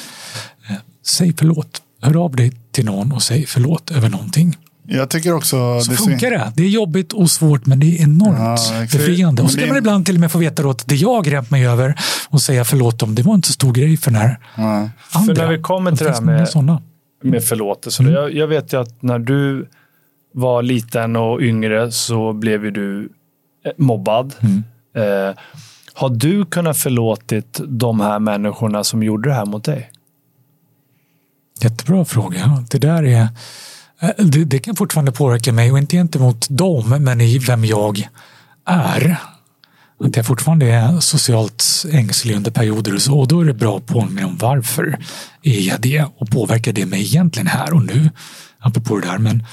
Eh, 0.68 0.76
säg 1.06 1.34
förlåt. 1.38 1.82
Hör 2.02 2.24
av 2.24 2.36
dig 2.36 2.52
till 2.72 2.84
någon 2.84 3.12
och 3.12 3.22
säg 3.22 3.46
förlåt 3.46 3.90
över 3.90 4.08
någonting. 4.08 4.56
Jag 4.92 5.10
tycker 5.10 5.34
också... 5.34 5.80
Så 5.80 5.90
det 5.90 5.96
funkar 5.96 6.30
det. 6.30 6.52
Det 6.56 6.62
är 6.62 6.68
jobbigt 6.68 7.12
och 7.12 7.30
svårt 7.30 7.66
men 7.66 7.80
det 7.80 7.86
är 7.86 8.02
enormt 8.02 8.60
ja, 8.70 8.80
befriande. 8.80 9.42
Och 9.42 9.50
så 9.50 9.58
kan 9.58 9.68
man 9.68 9.76
ibland 9.76 10.06
till 10.06 10.14
och 10.14 10.20
med 10.20 10.32
få 10.32 10.38
veta 10.38 10.70
att 10.70 10.88
det 10.88 10.96
jag 10.96 11.24
grämt 11.24 11.50
mig 11.50 11.66
över 11.66 11.94
och 12.28 12.42
säga 12.42 12.64
förlåt 12.64 13.02
om 13.02 13.14
det 13.14 13.22
var 13.22 13.34
inte 13.34 13.48
så 13.48 13.52
stor 13.52 13.72
grej 13.72 13.96
för 13.96 14.10
den 14.10 14.20
här 14.20 14.38
ja. 14.56 14.62
andra. 14.62 15.34
För 15.34 15.42
när 15.42 15.48
vi 15.48 15.62
kommer 15.62 15.96
till 15.96 16.06
det 16.06 16.12
här 16.12 16.20
med, 16.20 16.48
såna. 16.48 16.82
med 17.22 17.44
förlåtelse. 17.44 18.02
Mm. 18.02 18.14
Jag, 18.14 18.34
jag, 18.34 18.46
vet 18.46 18.72
ju 18.72 18.80
att 18.80 19.02
när 19.02 19.18
du 19.18 19.68
var 20.34 20.62
liten 20.62 21.16
och 21.16 21.40
yngre 21.40 21.92
så 21.92 22.32
blev 22.32 22.64
ju 22.64 22.70
du 22.70 23.08
eh, 23.64 23.72
mobbad. 23.76 24.34
Mm. 24.40 24.62
Eh, 24.96 25.34
har 25.94 26.08
du 26.08 26.44
kunnat 26.44 26.76
förlåtit 26.76 27.60
de 27.68 28.00
här 28.00 28.18
människorna 28.18 28.84
som 28.84 29.02
gjorde 29.02 29.28
det 29.28 29.34
här 29.34 29.46
mot 29.46 29.64
dig? 29.64 29.90
Jättebra 31.62 32.04
fråga. 32.04 32.64
Det 32.70 32.78
där 32.78 33.02
är 33.02 33.28
Eh, 34.00 34.10
det, 34.18 34.44
det, 34.44 34.58
kan 34.58 34.76
fortfarande 34.76 35.12
påverka 35.12 35.52
mig 35.52 35.72
och 35.72 35.78
inte 35.78 35.96
gentemot 35.96 36.46
dem, 36.50 36.88
men 36.88 37.20
i 37.20 37.38
vem 37.38 37.64
jag 37.64 38.08
är. 38.66 39.16
Att 40.04 40.16
jag 40.16 40.26
fortfarande 40.26 40.66
är 40.66 41.00
socialt 41.00 41.64
ängslig 41.92 42.36
under 42.36 42.50
perioder 42.50 42.94
och 42.94 43.02
så. 43.02 43.18
Och 43.18 43.28
då 43.28 43.40
är 43.40 43.44
det 43.44 43.54
bra 43.54 43.76
att 43.76 43.86
påminna 43.86 44.26
om 44.26 44.36
varför 44.36 44.98
är 45.42 45.60
jag 45.60 45.80
det 45.80 46.04
och 46.16 46.30
påverkar 46.30 46.72
det 46.72 46.86
mig 46.86 47.00
egentligen 47.00 47.46
här 47.46 47.74
och 47.74 47.84
nu? 47.84 48.10
Apropå 48.58 48.98
det 48.98 49.06
där. 49.06 49.18
Men, 49.18 49.44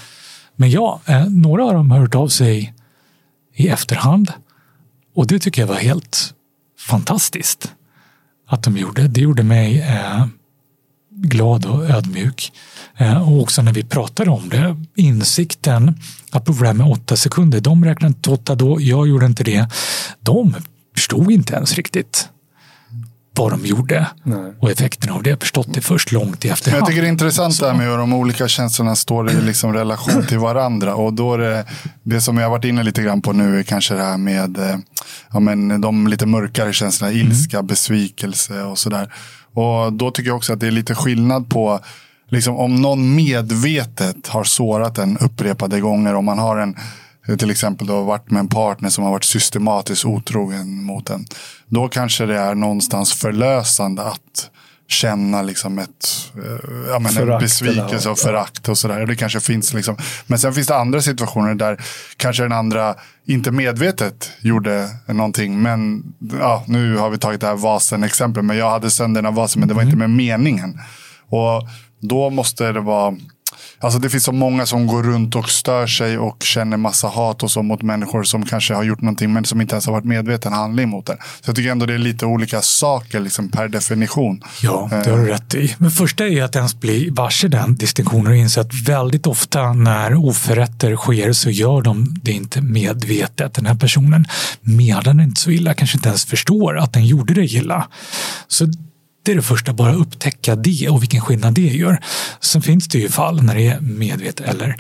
men 0.56 0.72
ja, 0.72 1.02
eh, 1.06 1.26
några 1.26 1.66
av 1.66 1.74
dem 1.74 1.92
har 1.92 2.00
hört 2.00 2.16
av 2.16 2.28
sig 2.28 2.74
i 3.56 3.68
efterhand 3.68 4.32
och 5.16 5.28
det 5.28 5.40
tycker 5.40 5.62
jag 5.62 5.68
var 5.68 5.76
helt 5.76 6.34
fantastiskt 6.80 7.72
att 8.48 8.64
de 8.64 8.78
gjorde. 8.78 9.08
Det 9.08 9.22
gjorde 9.22 9.44
mig 9.44 9.82
eh, 9.82 10.26
glad 11.10 11.66
och 11.66 11.90
ödmjuk. 11.90 12.52
Eh, 12.98 13.32
och 13.32 13.42
också 13.42 13.62
när 13.62 13.74
vi 13.74 13.84
pratade 13.84 14.30
om 14.30 14.50
det, 14.50 14.76
insikten, 14.96 16.00
det 16.32 16.66
här 16.66 16.74
med 16.74 16.88
åtta 16.88 17.16
sekunder, 17.16 17.60
de 17.60 17.86
räknade 17.86 18.08
inte 18.08 18.30
åtta 18.30 18.56
då, 18.56 18.82
jag 18.82 19.08
gjorde 19.08 19.26
inte 19.26 19.44
det. 19.44 19.68
De 20.20 20.56
förstod 20.96 21.32
inte 21.32 21.54
ens 21.54 21.74
riktigt 21.74 22.30
vad 23.38 23.52
de 23.52 23.66
gjorde. 23.66 24.08
Nej. 24.24 24.54
Och 24.60 24.72
effekten 24.72 25.10
av 25.12 25.24
det 25.24 25.40
förstått 25.40 25.68
det 25.74 25.82
först 25.82 26.12
långt 26.12 26.46
i 26.46 26.50
efterhand. 26.50 26.82
Jag 26.82 26.88
tycker 26.88 27.02
det 27.02 27.08
är 27.08 27.12
intressant 27.12 27.60
det 27.60 27.68
här 27.68 27.74
med 27.74 27.88
hur 27.88 27.98
de 27.98 28.14
olika 28.14 28.48
känslorna 28.48 28.96
står 28.96 29.32
i 29.32 29.42
liksom 29.42 29.74
relation 29.74 30.26
till 30.26 30.40
varandra. 30.40 30.96
Och 30.96 31.14
då 31.14 31.34
är 31.34 31.38
det, 31.38 31.66
det 32.04 32.22
som 32.22 32.38
jag 32.38 32.50
varit 32.50 32.66
inne 32.66 32.84
lite 32.84 33.04
grann 33.04 33.22
på 33.22 33.34
nu 33.34 33.60
är 33.60 33.64
kanske 33.64 33.94
det 33.94 34.04
här 34.04 34.18
med 34.18 34.58
eh, 34.58 34.78
ja, 35.34 35.40
men 35.40 35.82
de 35.82 36.08
lite 36.08 36.26
mörkare 36.26 36.74
känslorna. 36.74 37.14
Ilska, 37.14 37.58
mm. 37.58 37.68
besvikelse 37.68 38.62
och 38.62 38.78
sådär. 38.78 39.14
Och 39.54 39.94
då 39.94 40.12
tycker 40.12 40.30
jag 40.30 40.38
också 40.38 40.54
att 40.54 40.60
det 40.60 40.68
är 40.68 40.72
lite 40.72 40.96
skillnad 40.96 41.50
på 41.50 41.80
liksom, 42.28 42.58
om 42.58 42.76
någon 42.76 43.16
medvetet 43.16 44.28
har 44.28 44.44
sårat 44.44 44.98
en 44.98 45.18
upprepade 45.18 45.80
gånger. 45.80 46.16
Om 46.16 46.26
man 46.26 46.40
har 46.40 46.58
en 46.58 46.76
till 47.40 47.52
exempel 47.52 47.88
då 47.88 48.04
varit 48.04 48.32
med 48.32 48.40
en 48.40 48.48
partner 48.48 48.90
som 48.90 49.04
har 49.04 49.12
varit 49.12 49.24
systematiskt 49.24 50.06
otrogen 50.06 50.84
mot 50.84 51.10
en. 51.10 51.26
Då 51.68 51.88
kanske 51.88 52.26
det 52.26 52.38
är 52.38 52.56
någonstans 52.56 53.14
förlösande 53.14 54.04
att 54.04 54.50
känna 54.88 55.42
liksom 55.42 55.80
ett, 55.80 56.32
eh, 56.36 56.90
ja, 56.90 57.00
men 57.00 57.18
en 57.18 57.40
besvikelse 57.40 58.10
och 58.10 58.20
förakt 58.20 58.70
och 58.70 58.78
sådär. 58.78 59.06
Det 59.06 59.16
kanske 59.16 59.40
finns 59.40 59.74
liksom. 59.74 59.98
Men 60.28 60.40
sen 60.40 60.54
finns 60.54 60.68
det 60.68 60.76
andra 60.76 61.02
situationer 61.02 61.56
där 61.56 61.82
kanske 62.18 62.44
den 62.44 62.52
andra 62.52 62.96
inte 63.26 63.52
medvetet 63.52 64.32
gjorde 64.42 64.90
någonting. 65.08 65.62
Men 65.62 66.04
ja, 66.40 66.64
nu 66.68 66.98
har 66.98 67.10
vi 67.10 67.18
tagit 67.18 67.42
det 67.42 67.48
här 67.48 67.56
vasen-exemplet. 67.56 68.46
Men 68.46 68.58
jag 68.58 68.70
hade 68.70 68.92
sönder 68.92 69.22
den 69.22 69.34
här 69.34 69.42
vasen, 69.42 69.60
men 69.60 69.68
det 69.68 69.74
var 69.74 69.82
mm. 69.82 69.90
inte 69.90 70.08
med 70.08 70.10
meningen. 70.10 70.80
Och 71.30 71.68
då 72.00 72.30
måste 72.30 72.72
det 72.72 72.82
vara 72.82 73.16
Alltså 73.80 74.00
det 74.00 74.10
finns 74.10 74.24
så 74.24 74.32
många 74.32 74.66
som 74.66 74.88
går 74.88 75.04
runt 75.04 75.36
och 75.36 75.50
stör 75.50 75.88
sig 75.88 76.18
och 76.18 76.44
känner 76.44 76.78
massa 76.78 77.08
hat 77.08 77.44
och 77.44 77.52
så 77.52 77.64
mot 77.64 77.82
människor 77.82 78.24
som 78.24 78.46
kanske 78.46 78.74
har 78.74 78.84
gjort 78.84 79.02
någonting 79.02 79.34
men 79.34 79.46
som 79.46 79.62
inte 79.62 79.76
ens 79.76 79.86
har 79.86 79.94
varit 79.94 80.06
medveten 80.06 80.54
handling 80.54 80.90
mot 80.90 81.06
det. 81.06 81.18
Så 81.42 81.50
jag 81.50 81.56
tycker 81.56 81.72
ändå 81.72 81.86
det 81.86 81.94
är 81.94 81.98
lite 81.98 82.26
olika 82.26 82.62
saker 82.62 83.20
liksom 83.20 83.50
per 83.50 83.68
definition. 83.68 84.42
Ja, 84.62 84.90
det 85.04 85.12
har 85.12 85.18
du 85.18 85.26
rätt 85.26 85.56
i. 85.56 85.76
Men 85.78 85.92
första 85.92 86.28
är 86.28 86.44
att 86.44 86.56
ens 86.56 86.80
bli 86.80 87.10
varse 87.10 87.48
den 87.48 87.76
distinktionen 87.76 88.28
och 88.28 88.36
inse 88.36 88.62
att 88.62 88.74
väldigt 88.74 89.28
ofta 89.28 89.74
när 89.74 90.16
oförrätter 90.16 90.96
sker 90.96 91.34
så 91.34 91.50
gör 91.50 91.82
de 91.82 92.16
det 92.22 92.32
inte 92.32 92.62
medvetet. 92.62 93.54
Den 93.54 93.66
här 93.66 93.76
personen 93.76 94.26
menar 94.62 95.24
inte 95.24 95.42
så 95.42 95.52
illa, 95.52 95.74
kanske 95.74 95.98
inte 95.98 96.10
ens 96.10 96.26
förstår 96.26 96.78
att 96.78 96.94
den 96.94 97.06
gjorde 97.06 97.34
det 97.34 97.46
illa. 97.46 97.88
Så 98.48 98.68
det 99.28 99.34
är 99.34 99.36
det 99.36 99.42
första, 99.42 99.74
bara 99.74 99.94
upptäcka 99.94 100.56
det 100.56 100.90
och 100.90 101.02
vilken 101.02 101.22
skillnad 101.22 101.54
det 101.54 101.62
gör. 101.62 102.00
Sen 102.42 102.62
finns 102.62 102.88
det 102.88 103.00
ju 103.00 103.10
fall 103.10 103.44
när 103.44 103.56
det 103.56 103.68
är 103.68 103.80
medvetet 103.80 104.48
eller 104.48 104.76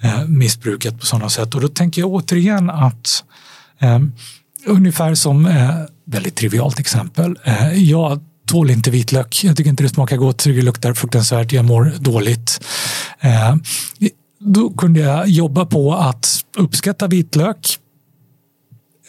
eh, 0.00 0.24
missbrukat 0.24 1.00
på 1.00 1.06
sådana 1.06 1.28
sätt 1.28 1.54
och 1.54 1.60
då 1.60 1.68
tänker 1.68 2.00
jag 2.00 2.10
återigen 2.10 2.70
att 2.70 3.24
eh, 3.78 3.98
ungefär 4.66 5.14
som 5.14 5.46
eh, 5.46 5.70
väldigt 6.04 6.36
trivialt 6.36 6.78
exempel. 6.78 7.38
Eh, 7.44 7.90
jag 7.90 8.20
tål 8.46 8.70
inte 8.70 8.90
vitlök. 8.90 9.44
Jag 9.44 9.56
tycker 9.56 9.70
inte 9.70 9.82
det 9.82 9.88
smakar 9.88 10.16
gott, 10.16 10.44
det 10.44 10.62
luktar 10.62 10.94
fruktansvärt, 10.94 11.52
jag 11.52 11.64
mår 11.64 11.92
dåligt. 11.98 12.60
Eh, 13.20 13.56
då 14.38 14.70
kunde 14.70 15.00
jag 15.00 15.28
jobba 15.28 15.66
på 15.66 15.94
att 15.94 16.40
uppskatta 16.56 17.06
vitlök, 17.06 17.78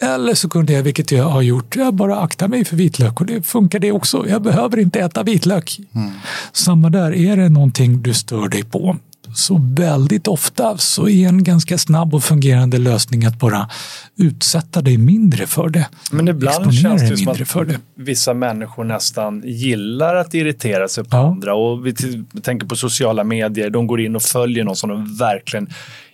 eller 0.00 0.34
så 0.34 0.48
kunde 0.48 0.72
jag, 0.72 0.82
vilket 0.82 1.12
jag 1.12 1.24
har 1.24 1.42
gjort, 1.42 1.76
jag 1.76 1.94
bara 1.94 2.20
akta 2.20 2.48
mig 2.48 2.64
för 2.64 2.76
vitlök 2.76 3.20
och 3.20 3.26
det 3.26 3.42
funkar 3.42 3.78
det 3.78 3.92
också. 3.92 4.28
Jag 4.28 4.42
behöver 4.42 4.78
inte 4.78 5.00
äta 5.00 5.22
vitlök. 5.22 5.80
Mm. 5.94 6.10
Samma 6.52 6.90
där, 6.90 7.12
är 7.14 7.36
det 7.36 7.48
någonting 7.48 8.02
du 8.02 8.14
stör 8.14 8.48
dig 8.48 8.64
på 8.64 8.96
så 9.34 9.60
väldigt 9.74 10.28
ofta 10.28 10.78
så 10.78 11.08
är 11.08 11.28
en 11.28 11.44
ganska 11.44 11.78
snabb 11.78 12.14
och 12.14 12.24
fungerande 12.24 12.78
lösning 12.78 13.24
att 13.24 13.38
bara 13.38 13.70
utsätta 14.16 14.82
dig 14.82 14.98
mindre 14.98 15.46
för 15.46 15.68
det. 15.68 15.88
Men 16.10 16.28
ibland 16.28 16.74
känns 16.74 17.08
det 17.08 17.16
som 17.16 17.28
att 17.28 17.68
det. 17.68 17.80
vissa 17.94 18.34
människor 18.34 18.84
nästan 18.84 19.42
gillar 19.44 20.14
att 20.14 20.34
irritera 20.34 20.88
sig 20.88 21.04
på 21.04 21.16
ja. 21.16 21.28
andra. 21.28 21.54
Och 21.54 21.86
vi 21.86 21.94
tänker 22.42 22.66
på 22.66 22.76
sociala 22.76 23.24
medier, 23.24 23.70
de 23.70 23.86
går 23.86 24.00
in 24.00 24.16
och 24.16 24.22
följer 24.22 24.64
någon 24.64 24.76
som 24.76 24.90
de 24.90 25.16
verkligen 25.16 25.68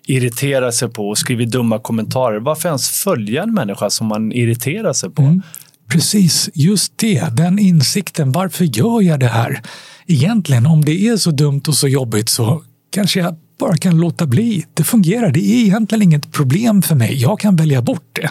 irriterar 0.07 0.71
sig 0.71 0.89
på 0.89 1.09
och 1.09 1.19
skriver 1.19 1.47
dumma 1.47 1.79
kommentarer. 1.79 2.41
Varför 2.41 2.69
ens 2.69 2.91
följa 2.91 3.43
en 3.43 3.55
människa 3.55 3.91
som 3.91 4.07
man 4.07 4.33
irriterar 4.33 4.93
sig 4.93 5.11
på? 5.11 5.23
Mm. 5.23 5.43
Precis, 5.89 6.51
just 6.55 6.93
det, 6.97 7.37
den 7.37 7.59
insikten. 7.59 8.33
Varför 8.33 8.65
gör 8.65 9.03
jag 9.03 9.21
det 9.21 9.27
här? 9.27 9.63
Egentligen, 10.07 10.67
om 10.67 10.85
det 10.85 11.09
är 11.09 11.17
så 11.17 11.31
dumt 11.31 11.63
och 11.69 11.75
så 11.75 11.89
jobbigt 11.89 12.29
så 12.29 12.63
kanske 12.91 13.21
jag 13.21 13.37
bara 13.59 13.77
kan 13.77 14.01
låta 14.01 14.27
bli. 14.27 14.67
Det 14.75 14.85
fungerar, 14.85 15.31
det 15.31 15.41
är 15.41 15.65
egentligen 15.65 16.03
inget 16.03 16.33
problem 16.33 16.83
för 16.83 16.95
mig. 16.95 17.23
Jag 17.23 17.41
kan 17.41 17.57
välja 17.57 17.83
bort 17.83 18.09
det. 18.13 18.31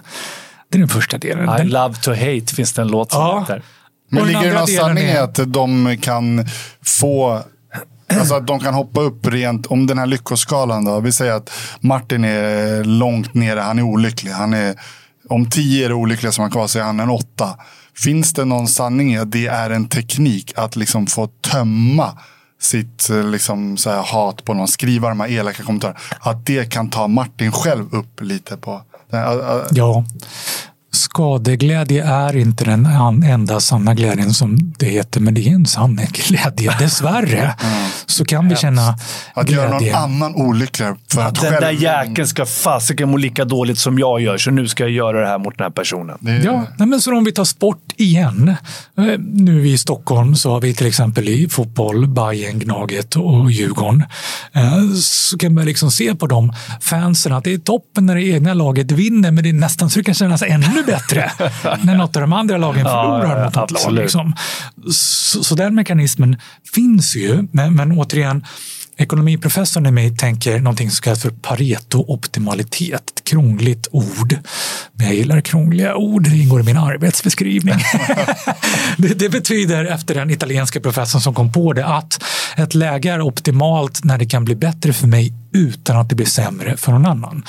Det 0.69 0.77
är 0.77 0.79
den 0.79 0.89
första 0.89 1.17
delen. 1.17 1.61
I 1.61 1.69
love 1.69 1.95
to 1.95 2.11
hate 2.11 2.55
finns 2.55 2.73
det 2.73 2.81
en 2.81 2.87
låt 2.87 3.11
som 3.11 3.21
ja. 3.21 3.39
heter. 3.39 3.61
Men 4.09 4.27
ligger 4.27 4.43
det 4.43 4.53
någon 4.53 4.67
sanning 4.67 5.03
i 5.03 5.17
att 5.17 5.39
de 5.47 5.97
kan 6.01 6.45
få 6.81 7.43
Alltså 8.19 8.35
att 8.35 8.47
de 8.47 8.59
kan 8.59 8.73
hoppa 8.73 9.01
upp 9.01 9.27
rent, 9.27 9.65
om 9.65 9.87
den 9.87 9.97
här 9.97 10.05
lyckoskalan 10.05 10.85
då. 10.85 10.99
Vi 10.99 11.11
säger 11.11 11.33
att 11.33 11.51
Martin 11.79 12.23
är 12.23 12.83
långt 12.83 13.33
nere, 13.33 13.59
han 13.59 13.79
är 13.79 13.83
olycklig. 13.83 14.31
Han 14.31 14.53
är, 14.53 14.75
om 15.29 15.49
tio 15.49 15.85
är 15.85 15.89
det 15.89 15.95
olyckliga 15.95 16.31
som 16.31 16.41
han 16.41 16.51
kvar 16.51 16.67
så 16.67 16.79
är 16.79 16.83
han 16.83 16.99
en 16.99 17.09
åtta. 17.09 17.49
Finns 17.95 18.33
det 18.33 18.45
någon 18.45 18.67
sanning 18.67 19.13
i 19.13 19.17
att 19.17 19.31
det 19.31 19.47
är 19.47 19.69
en 19.69 19.87
teknik 19.87 20.53
att 20.55 20.75
liksom 20.75 21.07
få 21.07 21.27
tömma 21.27 22.17
sitt 22.61 23.09
eh, 23.09 23.23
liksom, 23.23 23.77
så 23.77 23.89
här, 23.89 24.01
hat 24.01 24.45
på 24.45 24.53
någon, 24.53 24.67
skriva 24.67 25.09
de 25.09 25.19
här 25.19 25.31
elaka 25.31 25.63
kommentarerna. 25.63 25.99
Att 26.19 26.45
det 26.45 26.71
kan 26.71 26.89
ta 26.89 27.07
Martin 27.07 27.51
själv 27.51 27.93
upp 27.95 28.21
lite 28.21 28.57
på. 28.57 28.81
Ja, 29.71 30.05
skadeglädje 30.93 32.03
är 32.03 32.35
inte 32.35 32.65
den 32.65 32.85
enda 33.23 33.59
sanna 33.59 33.93
glädjen 33.93 34.33
som 34.33 34.73
det 34.77 34.85
heter, 34.85 35.19
men 35.19 35.33
det 35.33 35.47
är 35.47 35.53
en 35.53 35.65
sann 35.65 35.99
glädje. 36.11 36.75
Dessvärre 36.79 37.37
mm. 37.37 37.89
så 38.05 38.25
kan 38.25 38.49
vi 38.49 38.55
känna 38.55 38.97
att 39.33 39.47
glädje. 39.47 39.75
Att 39.75 39.81
göra 39.81 39.99
någon 39.99 40.11
annan 40.11 40.35
olyckligare. 40.35 40.95
För 41.13 41.21
att 41.21 41.41
den 41.41 41.51
själv... 41.51 41.61
där 41.61 41.71
jäkeln 41.71 42.27
ska 42.27 42.45
fasiken 42.45 43.09
må 43.09 43.17
lika 43.17 43.45
dåligt 43.45 43.79
som 43.79 43.99
jag 43.99 44.21
gör, 44.21 44.37
så 44.37 44.51
nu 44.51 44.67
ska 44.67 44.83
jag 44.83 44.91
göra 44.91 45.21
det 45.21 45.27
här 45.27 45.37
mot 45.37 45.57
den 45.57 45.65
här 45.65 45.71
personen. 45.71 46.17
Det... 46.19 46.37
Ja, 46.37 46.65
nej, 46.77 46.87
men 46.87 47.01
så 47.01 47.17
om 47.17 47.23
vi 47.23 47.31
tar 47.31 47.45
sport 47.45 47.93
igen. 47.97 48.55
Eh, 48.97 49.19
nu 49.19 49.67
i 49.67 49.77
Stockholm 49.77 50.35
så 50.35 50.51
har 50.51 50.61
vi 50.61 50.73
till 50.73 50.87
exempel 50.87 51.29
i 51.29 51.49
fotboll 51.49 52.07
Bayern, 52.07 52.59
Gnaget 52.59 53.15
och 53.15 53.51
Djurgården. 53.51 54.03
Eh, 54.53 54.93
så 55.01 55.37
kan 55.37 55.53
man 55.53 55.65
liksom 55.65 55.91
se 55.91 56.15
på 56.15 56.27
de 56.27 56.53
fansen 56.81 57.33
att 57.33 57.43
det 57.43 57.53
är 57.53 57.57
toppen 57.57 58.05
när 58.05 58.15
det 58.15 58.23
egna 58.23 58.53
laget 58.53 58.91
vinner, 58.91 59.31
men 59.31 59.43
det 59.43 59.49
är 59.49 59.53
nästan 59.53 59.89
så 59.89 59.99
det 59.99 60.03
kan 60.03 60.15
kännas 60.15 60.41
ännu 60.41 60.82
bättre 60.85 61.31
när 61.83 61.95
något 61.95 62.15
av 62.15 62.21
de 62.21 62.33
andra 62.33 62.57
lagen 62.57 62.85
förlorar 62.85 63.39
ja, 63.39 63.45
mot 63.45 63.71
ett 63.71 63.83
lag. 63.83 63.93
Liksom. 63.93 64.35
Så, 64.91 65.43
så 65.43 65.55
den 65.55 65.75
mekanismen 65.75 66.37
finns 66.73 67.15
ju, 67.15 67.47
men, 67.51 67.75
men 67.75 67.91
återigen, 67.91 68.45
Ekonomiprofessorn 68.97 69.85
i 69.85 69.91
mig 69.91 70.17
tänker 70.17 70.59
någonting 70.59 70.91
som 70.91 71.03
kallas 71.03 71.21
för 71.21 71.29
Pareto-optimalitet. 71.29 72.93
Ett 72.93 73.23
krångligt 73.23 73.87
ord. 73.91 74.37
Men 74.93 75.07
jag 75.07 75.15
gillar 75.15 75.41
krångliga 75.41 75.95
ord, 75.95 76.23
det 76.23 76.37
ingår 76.37 76.59
i 76.59 76.63
min 76.63 76.77
arbetsbeskrivning. 76.77 77.75
det, 78.97 79.19
det, 79.19 79.29
betyder, 79.29 79.85
efter 79.85 80.15
den 80.15 80.29
italienska 80.29 80.79
professorn 80.79 81.21
som 81.21 81.33
kom 81.33 81.51
på 81.51 81.73
det, 81.73 81.85
att 81.85 82.23
ett 82.55 82.73
läge 82.73 83.11
är 83.11 83.21
optimalt 83.21 84.03
när 84.03 84.17
det 84.17 84.25
kan 84.25 84.45
bli 84.45 84.55
bättre 84.55 84.93
för 84.93 85.07
mig 85.07 85.33
utan 85.53 85.97
att 85.97 86.09
det 86.09 86.15
blir 86.15 86.25
sämre 86.25 86.77
för 86.77 86.91
någon 86.91 87.05
annan. 87.05 87.45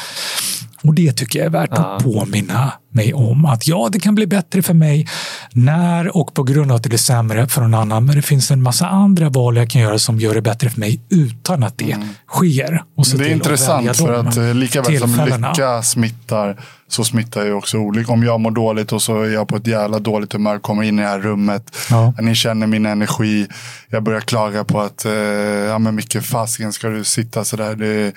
Och 0.85 0.95
det 0.95 1.13
tycker 1.13 1.39
jag 1.39 1.47
är 1.47 1.51
värt 1.51 1.71
ja. 1.73 1.97
att 1.97 2.05
påminna 2.05 2.73
mig 2.91 3.15
om. 3.15 3.45
Att 3.45 3.69
ja, 3.69 3.89
det 3.93 4.01
kan 4.01 4.15
bli 4.15 4.27
bättre 4.27 4.63
för 4.63 4.75
mig 4.75 5.09
när 5.53 6.17
och 6.17 6.35
på 6.35 6.43
grund 6.43 6.71
av 6.71 6.77
att 6.77 6.83
det 6.83 6.89
blir 6.89 6.99
sämre 6.99 7.49
för 7.49 7.61
någon 7.61 7.75
annan. 7.75 8.07
Men 8.07 8.17
det 8.17 8.23
finns 8.23 8.51
en 8.51 8.63
massa 8.63 8.87
andra 8.89 9.29
val 9.29 9.57
jag 9.57 9.71
kan 9.71 9.83
göra 9.83 9.99
som 9.99 10.21
gör 10.21 10.35
det 10.35 10.43
bättre 10.43 10.71
för 10.71 10.81
mig 10.81 11.01
utan 11.11 11.63
att 11.63 11.79
det 11.79 11.93
mm. 11.93 12.09
sker. 12.29 12.83
Och 12.97 13.07
det 13.19 13.25
är 13.25 13.33
intressant 13.33 13.97
för 13.97 14.13
att 14.13 14.37
eh, 14.37 14.55
lika 14.55 14.83
väl 14.83 14.99
som 14.99 15.27
lycka 15.27 15.83
smittar 15.83 16.61
så 16.89 17.05
smittar 17.05 17.45
ju 17.45 17.53
också 17.53 17.79
olycka. 17.79 18.13
Om 18.13 18.23
jag 18.23 18.41
mår 18.41 18.51
dåligt 18.51 18.93
och 18.93 19.03
så 19.03 19.23
är 19.23 19.29
jag 19.29 19.49
på 19.49 19.57
ett 19.57 19.67
jävla 19.67 19.99
dåligt 19.99 20.33
humör, 20.33 20.59
kommer 20.59 20.83
in 20.83 20.99
i 20.99 21.03
det 21.03 21.09
här 21.09 21.21
rummet. 21.21 21.77
Ja. 21.91 22.15
Ni 22.19 22.35
känner 22.35 22.67
min 22.67 22.87
energi. 22.87 23.47
Jag 23.89 24.03
börjar 24.03 24.21
klaga 24.21 24.65
på 24.65 24.81
att, 24.81 25.05
eh, 25.05 25.13
ja 25.13 25.79
men 25.79 25.95
Micke, 25.95 26.23
fasiken 26.23 26.73
ska 26.73 26.89
du 26.89 27.05
sitta 27.05 27.45
sådär. 27.45 27.75
Det, 27.75 28.13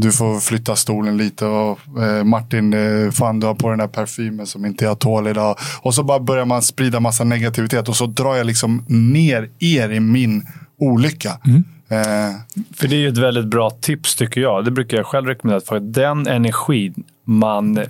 du 0.00 0.12
får 0.12 0.40
flytta 0.40 0.76
stolen 0.76 1.16
lite 1.16 1.46
och 1.46 1.78
eh, 2.02 2.24
Martin, 2.24 2.72
eh, 2.72 3.10
fan 3.10 3.40
du 3.40 3.46
har 3.46 3.54
på 3.54 3.70
den 3.70 3.78
där 3.78 3.86
parfymen 3.86 4.46
som 4.46 4.66
inte 4.66 4.84
jag 4.84 4.98
tål 4.98 5.28
idag. 5.28 5.56
Och 5.82 5.94
så 5.94 6.02
bara 6.02 6.20
börjar 6.20 6.44
man 6.44 6.62
sprida 6.62 7.00
massa 7.00 7.24
negativitet 7.24 7.88
och 7.88 7.96
så 7.96 8.06
drar 8.06 8.36
jag 8.36 8.46
liksom 8.46 8.84
ner 8.88 9.50
er 9.58 9.90
i 9.90 10.00
min 10.00 10.46
olycka. 10.78 11.38
Mm. 11.46 11.64
Eh. 11.88 12.36
För 12.74 12.88
det 12.88 12.96
är 12.96 13.00
ju 13.00 13.08
ett 13.08 13.18
väldigt 13.18 13.46
bra 13.46 13.70
tips 13.70 14.14
tycker 14.14 14.40
jag. 14.40 14.64
Det 14.64 14.70
brukar 14.70 14.96
jag 14.96 15.06
själv 15.06 15.26
rekommendera. 15.26 15.60
För 15.60 15.80
den 15.80 16.26
energi 16.26 16.92
man 17.24 17.78
eh, 17.78 17.84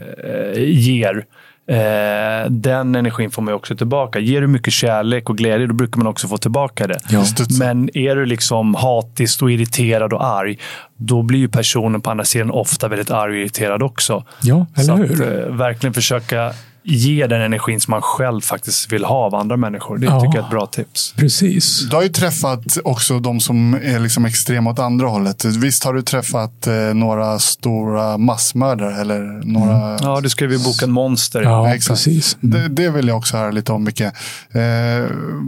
ger 0.56 1.24
Eh, 1.66 2.50
den 2.50 2.94
energin 2.94 3.30
får 3.30 3.42
man 3.42 3.54
också 3.54 3.76
tillbaka. 3.76 4.18
Ger 4.18 4.40
du 4.40 4.46
mycket 4.46 4.72
kärlek 4.72 5.30
och 5.30 5.38
glädje, 5.38 5.66
då 5.66 5.74
brukar 5.74 5.98
man 5.98 6.06
också 6.06 6.28
få 6.28 6.38
tillbaka 6.38 6.86
det. 6.86 6.98
Ja. 7.10 7.24
Men 7.58 7.96
är 7.96 8.16
du 8.16 8.26
liksom 8.26 8.74
hatisk 8.74 9.42
och 9.42 9.50
irriterad 9.50 10.12
och 10.12 10.24
arg, 10.24 10.58
då 10.96 11.22
blir 11.22 11.38
ju 11.38 11.48
personen 11.48 12.00
på 12.00 12.10
andra 12.10 12.24
sidan 12.24 12.50
ofta 12.50 12.88
väldigt 12.88 13.10
arg 13.10 13.32
och 13.32 13.38
irriterad 13.38 13.82
också. 13.82 14.24
Ja, 14.42 14.66
eller 14.76 14.84
Så 14.84 14.94
hur? 14.96 15.12
Att, 15.12 15.48
eh, 15.48 15.54
verkligen 15.54 15.94
försöka 15.94 16.52
ge 16.82 17.26
den 17.26 17.40
energin 17.42 17.80
som 17.80 17.90
man 17.90 18.02
själv 18.02 18.40
faktiskt 18.40 18.92
vill 18.92 19.04
ha 19.04 19.16
av 19.16 19.34
andra 19.34 19.56
människor. 19.56 19.98
Det 19.98 20.06
Ja. 20.06 20.20
tycker 20.20 20.34
jag 20.34 20.42
är 20.42 20.46
ett 20.46 20.50
bra 20.50 20.66
tips. 20.66 21.12
Precis. 21.16 21.88
Du 21.90 21.96
har 21.96 22.02
ju 22.02 22.08
träffat 22.08 22.78
också 22.84 23.18
de 23.18 23.40
som 23.40 23.74
är 23.74 23.98
liksom 23.98 24.24
extrema 24.24 24.70
åt 24.70 24.78
andra 24.78 25.06
hållet. 25.08 25.44
Visst 25.44 25.84
har 25.84 25.94
du 25.94 26.02
träffat 26.02 26.66
eh, 26.66 26.74
några 26.74 27.38
stora 27.38 28.18
massmördare 28.18 29.00
eller 29.00 29.20
några... 29.44 29.98
Ja, 30.02 30.20
du 30.20 30.28
skrev 30.28 30.52
ju 30.52 30.58
boken 30.58 30.90
Monster. 30.90 31.42
Ja, 31.42 31.74
exakt. 31.74 32.04
precis. 32.04 32.36
Det, 32.40 32.68
det 32.68 32.90
vill 32.90 33.08
jag 33.08 33.16
också 33.16 33.36
höra 33.36 33.50
lite 33.50 33.72
om, 33.72 33.84
Micke. 33.84 34.00
Eh, 34.00 34.10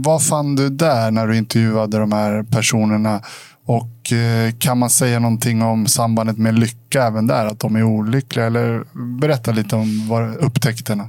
vad 0.05 0.23
fann 0.25 0.57
du 0.57 0.69
där 0.71 1.11
när 1.11 1.27
du 1.27 1.37
intervjuade 1.37 1.99
de 1.99 2.13
här 2.13 2.43
personerna? 2.43 3.21
Och 3.67 4.13
eh, 4.13 4.53
kan 4.59 4.79
man 4.79 4.91
säga 4.91 5.19
någonting 5.19 5.63
om 5.63 5.87
sambandet 5.87 6.39
med 6.39 6.59
lycka 6.59 7.03
även 7.07 7.27
där? 7.27 7.47
Att 7.47 7.61
de 7.61 7.77
är 7.77 7.83
olyckliga? 7.83 8.47
Eller 8.47 8.83
berätta 9.21 9.53
lite 9.53 9.77
om 9.77 10.09
vad, 10.09 10.37
upptäckterna. 10.37 11.09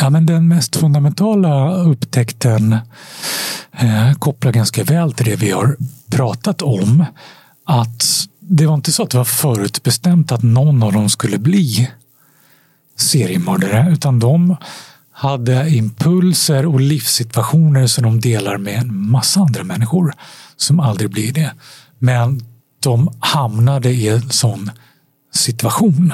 Ja, 0.00 0.10
men 0.10 0.26
den 0.26 0.48
mest 0.48 0.76
fundamentala 0.76 1.74
upptäckten 1.74 2.72
eh, 3.72 4.12
kopplar 4.18 4.52
ganska 4.52 4.84
väl 4.84 5.12
till 5.12 5.26
det 5.26 5.36
vi 5.36 5.50
har 5.50 5.76
pratat 6.10 6.62
om. 6.62 7.04
Att 7.64 8.04
det 8.40 8.66
var 8.66 8.74
inte 8.74 8.92
så 8.92 9.02
att 9.02 9.10
det 9.10 9.18
var 9.18 9.24
förutbestämt 9.24 10.32
att 10.32 10.42
någon 10.42 10.82
av 10.82 10.92
dem 10.92 11.08
skulle 11.08 11.38
bli 11.38 11.90
seriemördare, 12.96 13.92
utan 13.92 14.18
de 14.18 14.56
hade 15.12 15.70
impulser 15.70 16.66
och 16.66 16.80
livssituationer 16.80 17.86
som 17.86 18.04
de 18.04 18.20
delar 18.20 18.58
med 18.58 18.78
en 18.78 19.10
massa 19.10 19.40
andra 19.40 19.64
människor 19.64 20.14
som 20.56 20.80
aldrig 20.80 21.10
blir 21.10 21.32
det. 21.32 21.52
Men 21.98 22.40
de 22.80 23.10
hamnade 23.20 23.90
i 23.90 24.08
en 24.08 24.30
sån 24.30 24.70
situation 25.34 26.12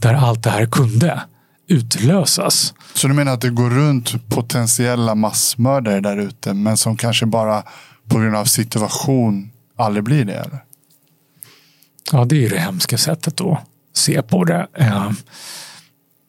där 0.00 0.14
allt 0.14 0.42
det 0.42 0.50
här 0.50 0.66
kunde 0.66 1.20
utlösas. 1.68 2.74
Så 2.94 3.08
du 3.08 3.14
menar 3.14 3.32
att 3.32 3.40
det 3.40 3.50
går 3.50 3.70
runt 3.70 4.28
potentiella 4.28 5.14
massmördare 5.14 6.00
där 6.00 6.16
ute, 6.16 6.54
men 6.54 6.76
som 6.76 6.96
kanske 6.96 7.26
bara 7.26 7.62
på 8.08 8.18
grund 8.18 8.36
av 8.36 8.44
situation 8.44 9.50
aldrig 9.76 10.04
blir 10.04 10.24
det? 10.24 10.34
Eller? 10.34 10.64
Ja, 12.12 12.24
det 12.24 12.36
är 12.36 12.40
ju 12.40 12.48
det 12.48 12.58
hemska 12.58 12.98
sättet 12.98 13.40
att 13.40 13.58
se 13.94 14.22
på 14.22 14.44
det. 14.44 14.66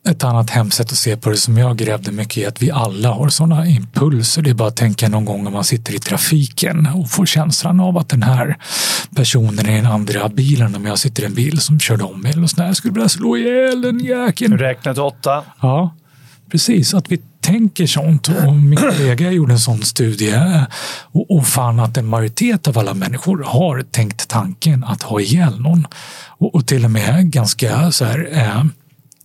Ett 0.09 0.23
annat 0.23 0.49
hemskt 0.49 0.77
sätt 0.77 0.91
att 0.91 0.97
se 0.97 1.17
på 1.17 1.29
det 1.29 1.37
som 1.37 1.57
jag 1.57 1.77
grävde 1.77 2.11
mycket 2.11 2.37
i 2.37 2.45
att 2.45 2.61
vi 2.61 2.71
alla 2.71 3.11
har 3.11 3.29
sådana 3.29 3.67
impulser. 3.67 4.41
Det 4.41 4.49
är 4.49 4.53
bara 4.53 4.67
att 4.67 4.75
tänka 4.75 5.09
någon 5.09 5.25
gång 5.25 5.43
när 5.43 5.51
man 5.51 5.63
sitter 5.63 5.95
i 5.95 5.99
trafiken 5.99 6.87
och 6.87 7.09
får 7.09 7.25
känslan 7.25 7.79
av 7.79 7.97
att 7.97 8.09
den 8.09 8.23
här 8.23 8.57
personen 9.15 9.69
är 9.69 9.75
den 9.75 9.85
andra 9.85 10.29
bilen. 10.29 10.75
Om 10.75 10.85
jag 10.85 10.99
sitter 10.99 11.23
i 11.23 11.25
en 11.25 11.33
bil 11.33 11.59
som 11.59 11.79
körde 11.79 12.03
om 12.03 12.21
mig 12.21 12.31
eller 12.31 12.47
sådär. 12.47 12.65
Jag 12.65 12.75
skulle 12.75 12.93
vilja 12.93 13.09
slå 13.09 13.37
ihjäl 13.37 13.81
den 13.81 13.99
jäkeln. 13.99 14.57
Räkna 14.57 14.93
till 14.93 15.03
åtta. 15.03 15.43
Ja, 15.61 15.95
precis. 16.51 16.93
Att 16.93 17.11
vi 17.11 17.21
tänker 17.41 17.87
sånt. 17.87 18.27
Och 18.27 18.53
min 18.53 18.79
kollega 18.79 19.31
gjorde 19.31 19.53
en 19.53 19.59
sån 19.59 19.81
studie 19.81 20.65
och, 21.11 21.31
och 21.31 21.47
fann 21.47 21.79
att 21.79 21.97
en 21.97 22.05
majoritet 22.05 22.67
av 22.67 22.77
alla 22.77 22.93
människor 22.93 23.43
har 23.43 23.81
tänkt 23.81 24.27
tanken 24.27 24.83
att 24.83 25.03
ha 25.03 25.19
ihjäl 25.19 25.61
någon. 25.61 25.87
Och, 26.27 26.55
och 26.55 26.67
till 26.67 26.85
och 26.85 26.91
med 26.91 27.31
ganska 27.31 27.91
så 27.91 28.05
här, 28.05 28.29
eh, 28.31 28.63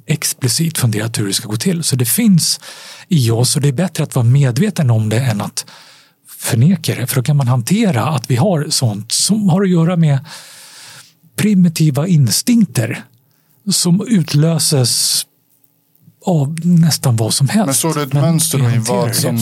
explicit 0.07 0.79
funderat 0.79 1.19
hur 1.19 1.27
det 1.27 1.33
ska 1.33 1.49
gå 1.49 1.57
till. 1.57 1.83
Så 1.83 1.97
det 1.97 2.05
finns 2.05 2.61
i 3.09 3.31
oss 3.31 3.57
och 3.57 3.63
det 3.63 3.69
är 3.69 3.73
bättre 3.73 4.05
att 4.05 4.15
vara 4.15 4.27
medveten 4.27 4.91
om 4.91 5.09
det 5.09 5.21
än 5.21 5.41
att 5.41 5.67
förneka 6.29 6.95
det. 6.95 7.07
För 7.07 7.17
då 7.17 7.23
kan 7.23 7.37
man 7.37 7.49
hantera 7.49 8.05
att 8.05 8.31
vi 8.31 8.37
har 8.37 8.67
sånt 8.71 9.13
som 9.13 9.49
har 9.49 9.63
att 9.63 9.71
göra 9.71 9.97
med 9.97 10.19
primitiva 11.37 12.07
instinkter 12.07 13.05
som 13.71 14.07
utlöses 14.09 15.27
av 16.25 16.57
nästan 16.63 17.17
vad 17.17 17.35
som 17.35 17.49
helst. 17.49 17.67
Men 17.67 17.75
såg 17.75 17.95
du 17.95 18.03
ett 18.03 18.13
Men 18.13 18.23
mönster 18.23 18.59
då 18.59 18.71
i 18.71 18.79
vad 18.79 19.15
som 19.15 19.39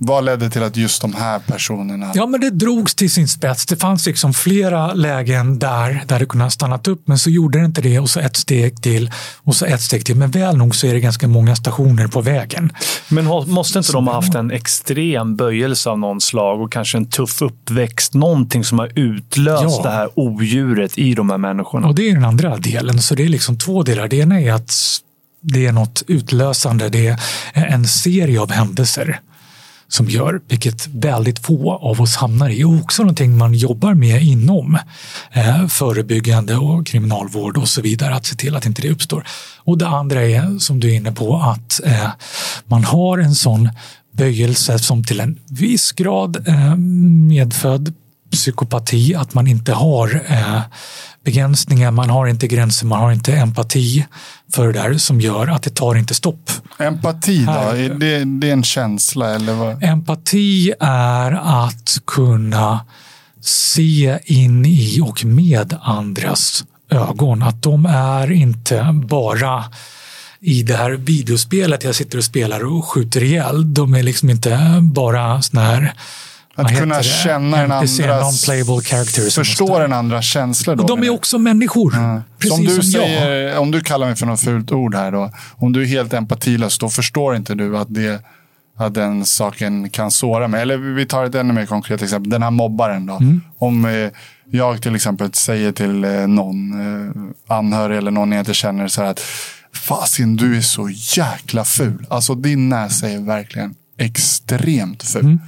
vad 0.00 0.24
ledde 0.24 0.50
till 0.50 0.62
att 0.62 0.76
just 0.76 1.02
de 1.02 1.14
här 1.14 1.38
personerna... 1.38 2.12
Ja, 2.14 2.26
men 2.26 2.40
det 2.40 2.50
drogs 2.50 2.94
till 2.94 3.10
sin 3.10 3.28
spets. 3.28 3.66
Det 3.66 3.76
fanns 3.76 4.06
liksom 4.06 4.34
flera 4.34 4.94
lägen 4.94 5.58
där, 5.58 6.04
där 6.06 6.18
det 6.18 6.26
kunde 6.26 6.44
ha 6.44 6.50
stannat 6.50 6.88
upp, 6.88 7.02
men 7.04 7.18
så 7.18 7.30
gjorde 7.30 7.58
det 7.58 7.64
inte 7.64 7.80
det 7.80 7.98
och 7.98 8.10
så 8.10 8.20
ett 8.20 8.36
steg 8.36 8.82
till 8.82 9.10
och 9.36 9.56
så 9.56 9.66
ett 9.66 9.80
steg 9.80 10.06
till. 10.06 10.16
Men 10.16 10.30
väl 10.30 10.56
nog 10.56 10.76
så 10.76 10.86
är 10.86 10.94
det 10.94 11.00
ganska 11.00 11.28
många 11.28 11.56
stationer 11.56 12.06
på 12.06 12.20
vägen. 12.20 12.72
Men 13.08 13.24
måste 13.24 13.78
inte 13.78 13.92
de 13.92 14.06
ha 14.06 14.14
haft 14.14 14.34
en 14.34 14.50
extrem 14.50 15.36
böjelse 15.36 15.90
av 15.90 15.98
någon 15.98 16.20
slag 16.20 16.60
och 16.60 16.72
kanske 16.72 16.98
en 16.98 17.06
tuff 17.06 17.42
uppväxt? 17.42 18.14
Någonting 18.14 18.64
som 18.64 18.78
har 18.78 18.98
utlöst 18.98 19.62
Ja. 19.62 19.80
det 19.82 19.90
här 19.90 20.08
odjuret 20.14 20.98
i 20.98 21.14
de 21.14 21.30
här 21.30 21.38
människorna. 21.38 21.88
Och 21.88 21.94
det 21.94 22.10
är 22.10 22.14
den 22.14 22.24
andra 22.24 22.56
delen. 22.56 22.98
Så 22.98 23.14
det 23.14 23.24
är 23.24 23.28
liksom 23.28 23.58
två 23.58 23.82
delar. 23.82 24.08
Det 24.08 24.16
ena 24.16 24.40
är 24.40 24.52
att 24.52 24.72
det 25.40 25.66
är 25.66 25.72
något 25.72 26.02
utlösande. 26.06 26.88
Det 26.88 27.06
är 27.52 27.66
en 27.66 27.88
serie 27.88 28.40
av 28.40 28.50
händelser 28.50 29.20
som 29.88 30.08
gör, 30.08 30.40
vilket 30.48 30.86
väldigt 30.86 31.38
få 31.38 31.72
av 31.72 32.00
oss 32.00 32.16
hamnar 32.16 32.48
i. 32.48 32.64
Och 32.64 32.74
också 32.74 33.02
någonting 33.02 33.38
man 33.38 33.54
jobbar 33.54 33.94
med 33.94 34.22
inom 34.22 34.78
eh, 35.32 35.66
förebyggande 35.66 36.56
och 36.56 36.86
kriminalvård 36.86 37.56
och 37.56 37.68
så 37.68 37.82
vidare. 37.82 38.14
Att 38.14 38.26
se 38.26 38.36
till 38.36 38.56
att 38.56 38.66
inte 38.66 38.82
det 38.82 38.90
uppstår. 38.90 39.26
Och 39.58 39.78
det 39.78 39.88
andra 39.88 40.22
är, 40.22 40.58
som 40.58 40.80
du 40.80 40.90
är 40.90 40.94
inne 40.94 41.12
på, 41.12 41.36
att 41.36 41.80
eh, 41.84 42.10
man 42.64 42.84
har 42.84 43.18
en 43.18 43.34
sån 43.34 43.70
böjelse 44.12 44.78
som 44.78 45.04
till 45.04 45.20
en 45.20 45.38
viss 45.50 45.92
grad 45.92 46.48
eh, 46.48 46.76
medfödd 46.76 47.94
psykopati, 48.30 49.14
att 49.14 49.34
man 49.34 49.46
inte 49.46 49.72
har 49.72 50.24
eh, 50.28 50.60
begränsningar, 51.24 51.90
man 51.90 52.10
har 52.10 52.26
inte 52.26 52.48
gränser, 52.48 52.86
man 52.86 53.00
har 53.00 53.12
inte 53.12 53.32
empati 53.32 54.06
för 54.52 54.66
det 54.66 54.72
där 54.72 54.94
som 54.98 55.20
gör 55.20 55.46
att 55.46 55.62
det 55.62 55.74
tar 55.74 55.94
inte 55.94 56.14
stopp. 56.14 56.50
Empati 56.78 57.44
då? 57.44 57.52
Här. 57.52 57.74
Är 57.74 57.94
det, 57.94 58.24
det 58.24 58.48
är 58.48 58.52
en 58.52 58.62
känsla 58.62 59.34
eller 59.34 59.52
vad? 59.52 59.82
Empati 59.82 60.72
är 60.80 61.32
att 61.66 61.98
kunna 62.06 62.80
se 63.40 64.18
in 64.24 64.66
i 64.66 65.00
och 65.00 65.24
med 65.24 65.76
andras 65.82 66.64
ögon. 66.90 67.42
Att 67.42 67.62
de 67.62 67.86
är 67.86 68.32
inte 68.32 68.86
bara 68.92 69.64
i 70.40 70.62
det 70.62 70.76
här 70.76 70.90
videospelet 70.90 71.84
jag 71.84 71.94
sitter 71.94 72.18
och 72.18 72.24
spelar 72.24 72.64
och 72.64 72.84
skjuter 72.84 73.22
ihjäl. 73.22 73.74
De 73.74 73.94
är 73.94 74.02
liksom 74.02 74.30
inte 74.30 74.78
bara 74.82 75.42
såna 75.42 75.62
här 75.62 75.94
Att 76.58 76.78
kunna 76.78 76.96
det? 76.96 77.02
känna 77.02 77.62
en 77.62 77.70
NPC, 77.72 78.02
andras... 78.02 78.40
som 78.40 79.44
Förstå 79.44 79.66
måste- 79.66 79.84
en 79.84 79.92
andras 79.92 80.24
känslor 80.24 80.76
då? 80.76 80.82
Och 80.82 80.88
de 80.88 81.02
är 81.02 81.10
också 81.10 81.38
människor. 81.38 81.94
jag. 81.94 82.20
Precis 82.38 82.50
Så 82.50 82.54
om 82.54 82.64
du, 82.64 82.82
som 82.82 83.00
jag. 83.00 83.08
säger, 83.08 83.58
om 83.58 83.70
du 83.70 83.80
kallar 83.80 84.06
mig 84.06 84.16
för 84.16 84.26
något 84.26 84.40
fult 84.40 84.72
ord 84.72 84.94
här 84.94 85.12
då. 85.12 85.32
Om 85.56 85.72
du 85.72 85.82
är 85.82 85.86
helt 85.86 86.12
empatilös, 86.14 86.78
då 86.78 86.88
förstår 86.88 87.36
inte 87.36 87.54
du 87.54 87.78
att, 87.78 87.94
det, 87.94 88.22
att 88.78 88.94
den 88.94 89.24
saken 89.24 89.90
kan 89.90 90.10
såra 90.10 90.48
mig. 90.48 90.62
Eller 90.62 90.76
vi 90.76 91.06
tar 91.06 91.24
ett 91.24 91.34
ännu 91.34 91.52
mer 91.52 91.66
konkret 91.66 92.02
exempel. 92.02 92.30
Den 92.30 92.42
här 92.42 92.50
mobbaren 92.50 93.06
då. 93.06 93.14
Mm. 93.16 93.40
Om 93.58 93.84
eh, 93.84 94.10
jag 94.50 94.82
till 94.82 94.94
exempel 94.94 95.32
säger 95.32 95.72
till 95.72 96.04
eh, 96.04 96.10
någon 96.26 96.72
eh, 97.48 97.56
anhörig 97.56 97.98
eller 97.98 98.10
någon 98.10 98.32
jag 98.32 98.40
inte 98.40 98.54
känner 98.54 98.88
så 98.88 99.02
här 99.02 99.10
att 99.10 99.20
Fasin, 99.74 100.36
du 100.36 100.56
är 100.56 100.60
så 100.60 100.88
jäkla 101.16 101.64
ful. 101.64 102.06
Alltså 102.10 102.34
din 102.34 102.68
näsa 102.68 103.08
är 103.08 103.18
verkligen 103.18 103.74
extremt 103.98 105.02
ful. 105.02 105.24
Mm. 105.24 105.40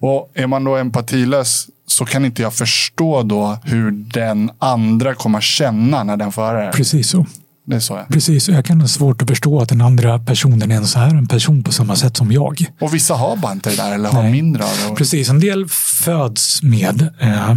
Och 0.00 0.30
är 0.34 0.46
man 0.46 0.64
då 0.64 0.76
empatilös 0.76 1.66
så 1.86 2.04
kan 2.04 2.24
inte 2.24 2.42
jag 2.42 2.54
förstå 2.54 3.22
då 3.22 3.58
hur 3.64 3.90
den 3.90 4.50
andra 4.58 5.14
kommer 5.14 5.40
känna 5.40 6.04
när 6.04 6.16
den 6.16 6.32
får 6.32 6.42
höra 6.42 6.66
det. 6.66 6.72
Precis 6.72 7.08
så. 7.10 7.26
Det 7.66 7.76
är 7.76 7.80
så 7.80 7.94
ja. 7.94 8.04
Precis, 8.08 8.48
och 8.48 8.54
jag 8.54 8.64
kan 8.64 8.80
ha 8.80 8.88
svårt 8.88 9.22
att 9.22 9.28
förstå 9.28 9.60
att 9.60 9.68
den 9.68 9.80
andra 9.80 10.18
personen 10.18 10.70
ens 10.70 10.96
är 10.96 11.08
en 11.08 11.26
person 11.26 11.62
på 11.62 11.72
samma 11.72 11.96
sätt 11.96 12.16
som 12.16 12.32
jag. 12.32 12.64
Och 12.80 12.94
vissa 12.94 13.14
har 13.14 13.36
bara 13.36 13.52
inte 13.52 13.70
det 13.70 13.76
där 13.76 13.94
eller 13.94 14.08
har 14.08 14.22
Nej. 14.22 14.32
mindre 14.32 14.64
av 14.64 14.70
det. 14.84 14.90
Och- 14.90 14.98
Precis, 14.98 15.28
en 15.28 15.40
del 15.40 15.68
föds 15.68 16.62
med. 16.62 17.08
Eh, 17.20 17.54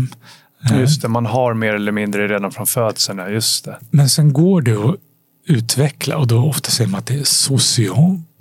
Just 0.79 1.01
det, 1.01 1.07
man 1.07 1.25
har 1.25 1.53
mer 1.53 1.73
eller 1.73 1.91
mindre 1.91 2.27
redan 2.27 2.51
från 2.51 2.67
födseln. 2.67 3.19
ja, 3.19 3.29
Just 3.29 3.65
det. 3.65 3.77
men 3.91 4.09
sen 4.09 4.33
går 4.33 4.61
det 4.61 4.71
att 4.73 4.95
utveckla 5.47 6.17
och 6.17 6.27
då 6.27 6.45
ofta 6.45 6.71
säger 6.71 6.89
man 6.89 6.99
att 6.99 7.05
det 7.05 7.19
är 7.19 7.23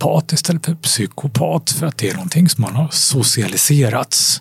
sociopat 0.02 0.32
istället 0.32 0.66
för 0.66 0.74
psykopat 0.74 1.70
för 1.70 1.86
att 1.86 1.98
det 1.98 2.08
är 2.08 2.14
någonting 2.14 2.48
som 2.48 2.62
man 2.62 2.76
har 2.76 2.88
socialiserats 2.90 4.40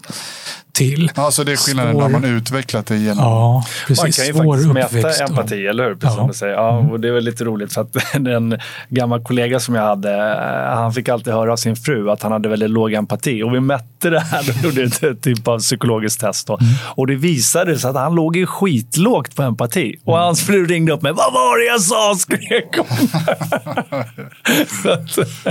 till. 0.74 1.12
Alltså 1.16 1.44
det 1.44 1.52
är 1.52 1.56
skillnaden 1.56 1.94
Svår... 1.94 2.02
när 2.02 2.10
man 2.10 2.24
utvecklat 2.24 2.86
det 2.86 2.98
genom... 2.98 3.24
Ja, 3.24 3.66
precis. 3.88 4.04
Man 4.04 4.12
kan 4.12 4.26
ju 4.26 4.34
Svår 4.34 4.74
faktiskt 4.74 5.04
mäta 5.04 5.24
empati, 5.24 5.68
eller 5.68 5.84
hur? 5.84 5.96
Precis 5.96 6.04
ja. 6.04 6.16
som 6.16 6.28
du 6.28 6.34
säger. 6.34 6.54
Ja, 6.54 6.78
och 6.78 7.00
det 7.00 7.12
var 7.12 7.22
lite 7.22 7.44
roligt 7.44 7.74
för 7.74 7.82
att 7.82 7.96
en 8.14 8.60
gammal 8.90 9.24
kollega 9.24 9.60
som 9.60 9.76
jag 9.76 9.84
hade, 9.84 10.14
eh, 10.14 10.76
han 10.76 10.94
fick 10.94 11.10
alltid 11.10 11.34
höra 11.34 11.54
av 11.54 11.58
sin 11.58 11.76
fru 11.76 12.10
att 12.10 12.24
han 12.24 12.32
hade 12.32 12.50
väldigt 12.50 12.70
låg 12.70 12.94
empati. 12.94 13.44
Och 13.44 13.54
vi 13.54 13.60
mätte 13.60 14.10
det 14.10 14.20
här, 14.20 14.44
då 14.64 14.70
gjorde 14.70 14.84
ett 14.84 15.24
typ 15.24 15.48
av 15.48 15.60
psykologiskt 15.60 16.22
test. 16.22 16.48
Då. 16.48 16.58
Mm. 16.62 16.74
Och 16.96 17.08
det 17.08 17.16
visade 17.16 17.80
sig 17.80 17.90
att 17.90 17.96
han 17.96 18.16
låg 18.16 18.36
ju 18.36 18.46
skitlågt 18.46 19.36
på 19.36 19.44
empati. 19.44 19.96
Och 20.06 20.14
mm. 20.14 20.26
hans 20.26 20.46
fru 20.46 20.66
ringde 20.66 20.94
upp 20.94 21.02
mig. 21.02 21.12
Vad 21.12 21.34
var 21.34 21.60
det 21.60 21.66
jag 21.66 21.82
sa? 21.82 22.16
skrek 22.22 22.78
hon. 22.78 22.88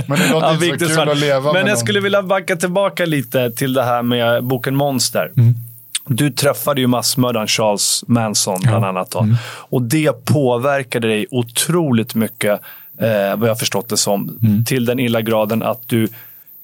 Men 0.07 0.19
det 0.19 0.31
låter 0.31 0.63
inte 0.63 0.89
så 0.89 0.99
kul 0.99 1.09
att 1.09 1.17
leva 1.17 1.53
Men 1.53 1.67
jag 1.67 1.77
skulle 1.77 1.99
vilja 1.99 2.23
backa 2.23 2.55
tillbaka 2.55 3.05
lite 3.05 3.51
till 3.51 3.73
det 3.73 3.83
här 3.83 4.03
med 4.03 4.43
boken 4.43 4.75
Monster. 4.75 5.10
Mm. 5.19 5.53
Du 6.07 6.31
träffade 6.31 6.81
ju 6.81 6.87
massmördaren 6.87 7.47
Charles 7.47 8.03
Manson 8.07 8.59
bland 8.61 8.85
ja. 8.85 8.89
annat. 8.89 9.15
Mm. 9.15 9.35
Och 9.43 9.81
det 9.81 10.25
påverkade 10.25 11.07
dig 11.07 11.25
otroligt 11.31 12.15
mycket, 12.15 12.61
eh, 12.97 13.35
vad 13.37 13.49
jag 13.49 13.59
förstått 13.59 13.89
det 13.89 13.97
som. 13.97 14.39
Mm. 14.43 14.65
Till 14.65 14.85
den 14.85 14.99
illa 14.99 15.21
graden 15.21 15.63
att 15.63 15.81
du 15.87 16.07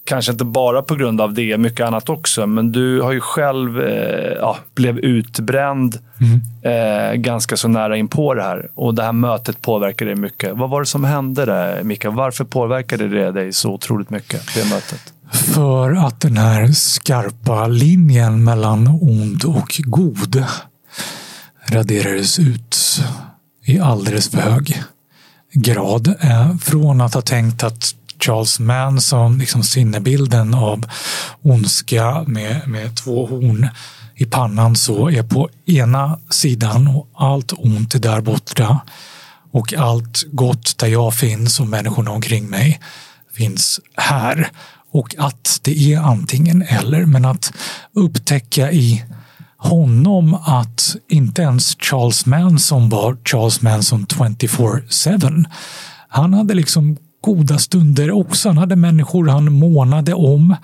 kanske 0.08 0.32
inte 0.32 0.46
bara 0.46 0.82
på 0.82 0.96
grund 0.96 1.22
av 1.22 1.34
det, 1.34 1.58
mycket 1.58 1.86
annat 1.86 2.10
också, 2.10 2.48
men 2.48 2.72
du 2.72 3.02
har 3.02 3.12
ju 3.12 3.20
själv 3.20 3.82
eh, 3.82 4.34
ja, 4.40 4.58
blev 4.76 5.00
utbränd 5.00 5.98
mm. 6.22 6.42
eh, 6.62 7.14
ganska 7.14 7.58
så 7.58 7.68
nära 7.68 7.98
in 7.98 8.08
på 8.08 8.34
det 8.34 8.44
här. 8.44 8.70
Och 8.76 8.94
det 8.94 9.04
här 9.04 9.12
mötet 9.12 9.62
påverkade 9.62 10.12
dig 10.12 10.20
mycket. 10.20 10.58
Vad 10.58 10.70
var 10.70 10.80
det 10.80 10.86
som 10.86 11.04
hände 11.04 11.46
där, 11.46 11.84
Mika? 11.84 12.10
Varför 12.10 12.44
påverkade 12.44 13.08
det 13.08 13.32
dig 13.32 13.54
så 13.54 13.72
otroligt 13.72 14.10
mycket, 14.10 14.56
det 14.56 14.70
mötet? 14.70 15.14
För 15.32 15.94
att 15.94 16.20
den 16.20 16.38
här 16.38 16.72
skarpa 16.72 17.68
linjen 17.68 18.44
mellan 18.44 18.88
ond 18.88 19.44
och 19.44 19.82
god 19.86 20.46
raderades 21.70 22.40
ut 22.40 22.78
i 23.66 23.80
alldeles 23.80 24.30
för 24.30 24.38
hög 24.38 24.84
grad. 25.54 26.16
Eh, 26.20 26.58
från 26.58 27.02
att 27.02 27.14
ha 27.14 27.22
tänkt 27.22 27.64
att 27.64 27.96
Charles 28.20 28.60
Manson, 28.60 29.38
liksom 29.38 29.64
sinnebilden 29.64 30.54
av 30.54 30.86
ondska 31.42 32.24
med, 32.28 32.68
med 32.68 32.98
två 32.98 33.26
horn 33.26 33.70
i 34.16 34.26
pannan 34.26 34.76
så 34.76 35.10
är 35.10 35.24
på 35.24 35.50
ena 35.66 36.20
sidan 36.30 36.88
och 36.88 37.10
allt 37.14 37.54
ont 37.58 37.96
är 37.96 38.00
där 38.00 38.22
borta 38.22 38.80
och 39.52 39.74
allt 39.74 40.24
gott 40.32 40.78
där 40.78 40.88
jag 40.88 41.14
finns 41.14 41.60
och 41.60 41.68
människorna 41.68 42.12
omkring 42.12 42.50
mig 42.50 42.80
finns 43.34 43.80
här. 43.96 44.52
Och 44.98 45.16
att 45.18 45.60
det 45.64 45.94
är 45.94 46.00
antingen 46.00 46.62
eller, 46.62 47.06
men 47.06 47.26
att 47.26 47.54
upptäcka 47.94 48.72
i 48.72 49.04
honom 49.58 50.34
att 50.34 50.96
inte 51.10 51.42
ens 51.42 51.78
Charles 51.80 52.26
Manson 52.26 52.90
var 52.90 53.18
Charles 53.26 53.62
Manson 53.62 54.06
24-7. 54.06 55.46
Han 56.08 56.34
hade 56.34 56.54
liksom 56.54 56.98
goda 57.22 57.58
stunder 57.58 58.12
också. 58.12 58.50
Han 58.50 58.58
hade 58.58 58.76
människor 58.76 59.28
han 59.28 59.54
månade 59.54 60.14
om. 60.14 60.56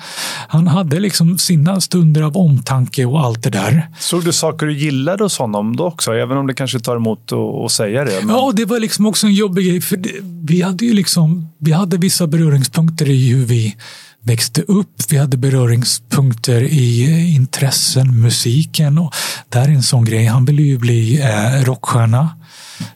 Han 0.48 0.68
hade 0.68 1.00
liksom 1.00 1.38
sina 1.38 1.82
stunder 1.82 2.22
av 2.22 2.38
omtanke 2.38 3.06
och 3.06 3.20
allt 3.20 3.44
det 3.44 3.50
där. 3.50 3.90
Såg 4.00 4.26
du 4.26 4.34
saker 4.34 4.66
du 4.66 4.78
gillade 4.78 5.24
hos 5.24 5.38
honom 5.38 5.76
då 5.76 5.86
också? 5.86 6.14
Även 6.14 6.38
om 6.38 6.48
det 6.48 6.54
kanske 6.54 6.80
tar 6.80 6.96
emot 6.96 7.32
att 7.66 7.72
säga 7.72 8.04
det. 8.04 8.26
Men... 8.26 8.36
Ja, 8.36 8.52
det 8.56 8.66
var 8.66 8.80
liksom 8.80 9.06
också 9.06 9.28
en 9.28 9.34
jobbig 9.34 9.68
grej. 9.68 9.82
För 9.82 9.98
det, 9.98 10.12
vi 10.22 10.62
hade 10.62 10.86
ju 10.86 10.94
liksom, 10.94 11.50
vi 11.58 11.72
hade 11.72 11.98
vissa 11.98 12.28
beröringspunkter 12.28 13.10
i 13.10 13.34
hur 13.34 13.46
vi 13.46 13.76
växte 14.24 14.62
upp. 14.62 14.90
Vi 15.10 15.18
hade 15.18 15.38
beröringspunkter 15.38 16.62
i 16.62 17.34
intressen, 17.36 18.22
musiken 18.22 18.98
och 18.98 19.16
där 19.50 19.62
är 19.62 19.70
en 19.70 19.84
sån 19.84 20.06
grej. 20.06 20.26
Han 20.26 20.46
ville 20.46 20.62
ju 20.62 20.78
bli 20.78 21.22
eh, 21.22 21.66
rockstjärna. 21.66 22.30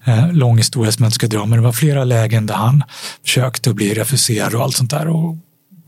Eh, 0.04 0.34
lång 0.34 0.58
historia 0.58 0.92
som 0.92 1.04
jag 1.04 1.08
inte 1.08 1.16
ska 1.16 1.28
dra, 1.28 1.46
men 1.46 1.60
det 1.60 1.66
var 1.66 1.72
flera 1.72 2.04
lägen 2.04 2.46
där 2.46 2.56
han 2.56 2.84
försökte 3.24 3.74
bli 3.74 3.94
refuserad 3.94 4.54
och 4.56 4.62
allt 4.64 4.76
sånt 4.76 4.92
där. 4.92 5.08
Och 5.08 5.38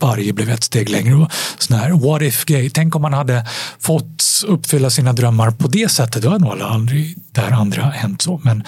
varje 0.00 0.32
blev 0.32 0.50
ett 0.50 0.64
steg 0.64 0.90
längre. 0.90 1.14
Och 1.14 1.32
sån 1.58 1.76
här 1.76 1.90
what 1.90 2.22
if 2.22 2.44
gay. 2.44 2.70
Tänk 2.70 2.96
om 2.96 3.02
man 3.02 3.12
hade 3.12 3.46
fått 3.78 4.44
uppfylla 4.46 4.90
sina 4.90 5.12
drömmar 5.12 5.50
på 5.50 5.68
det 5.68 5.90
sättet. 5.90 6.22
Då 6.22 6.28
hade 6.28 6.44
nog 6.44 6.62
aldrig 6.62 7.18
där 7.32 7.50
andra 7.50 7.82
hänt 7.82 8.22
så. 8.22 8.40
Men 8.44 8.64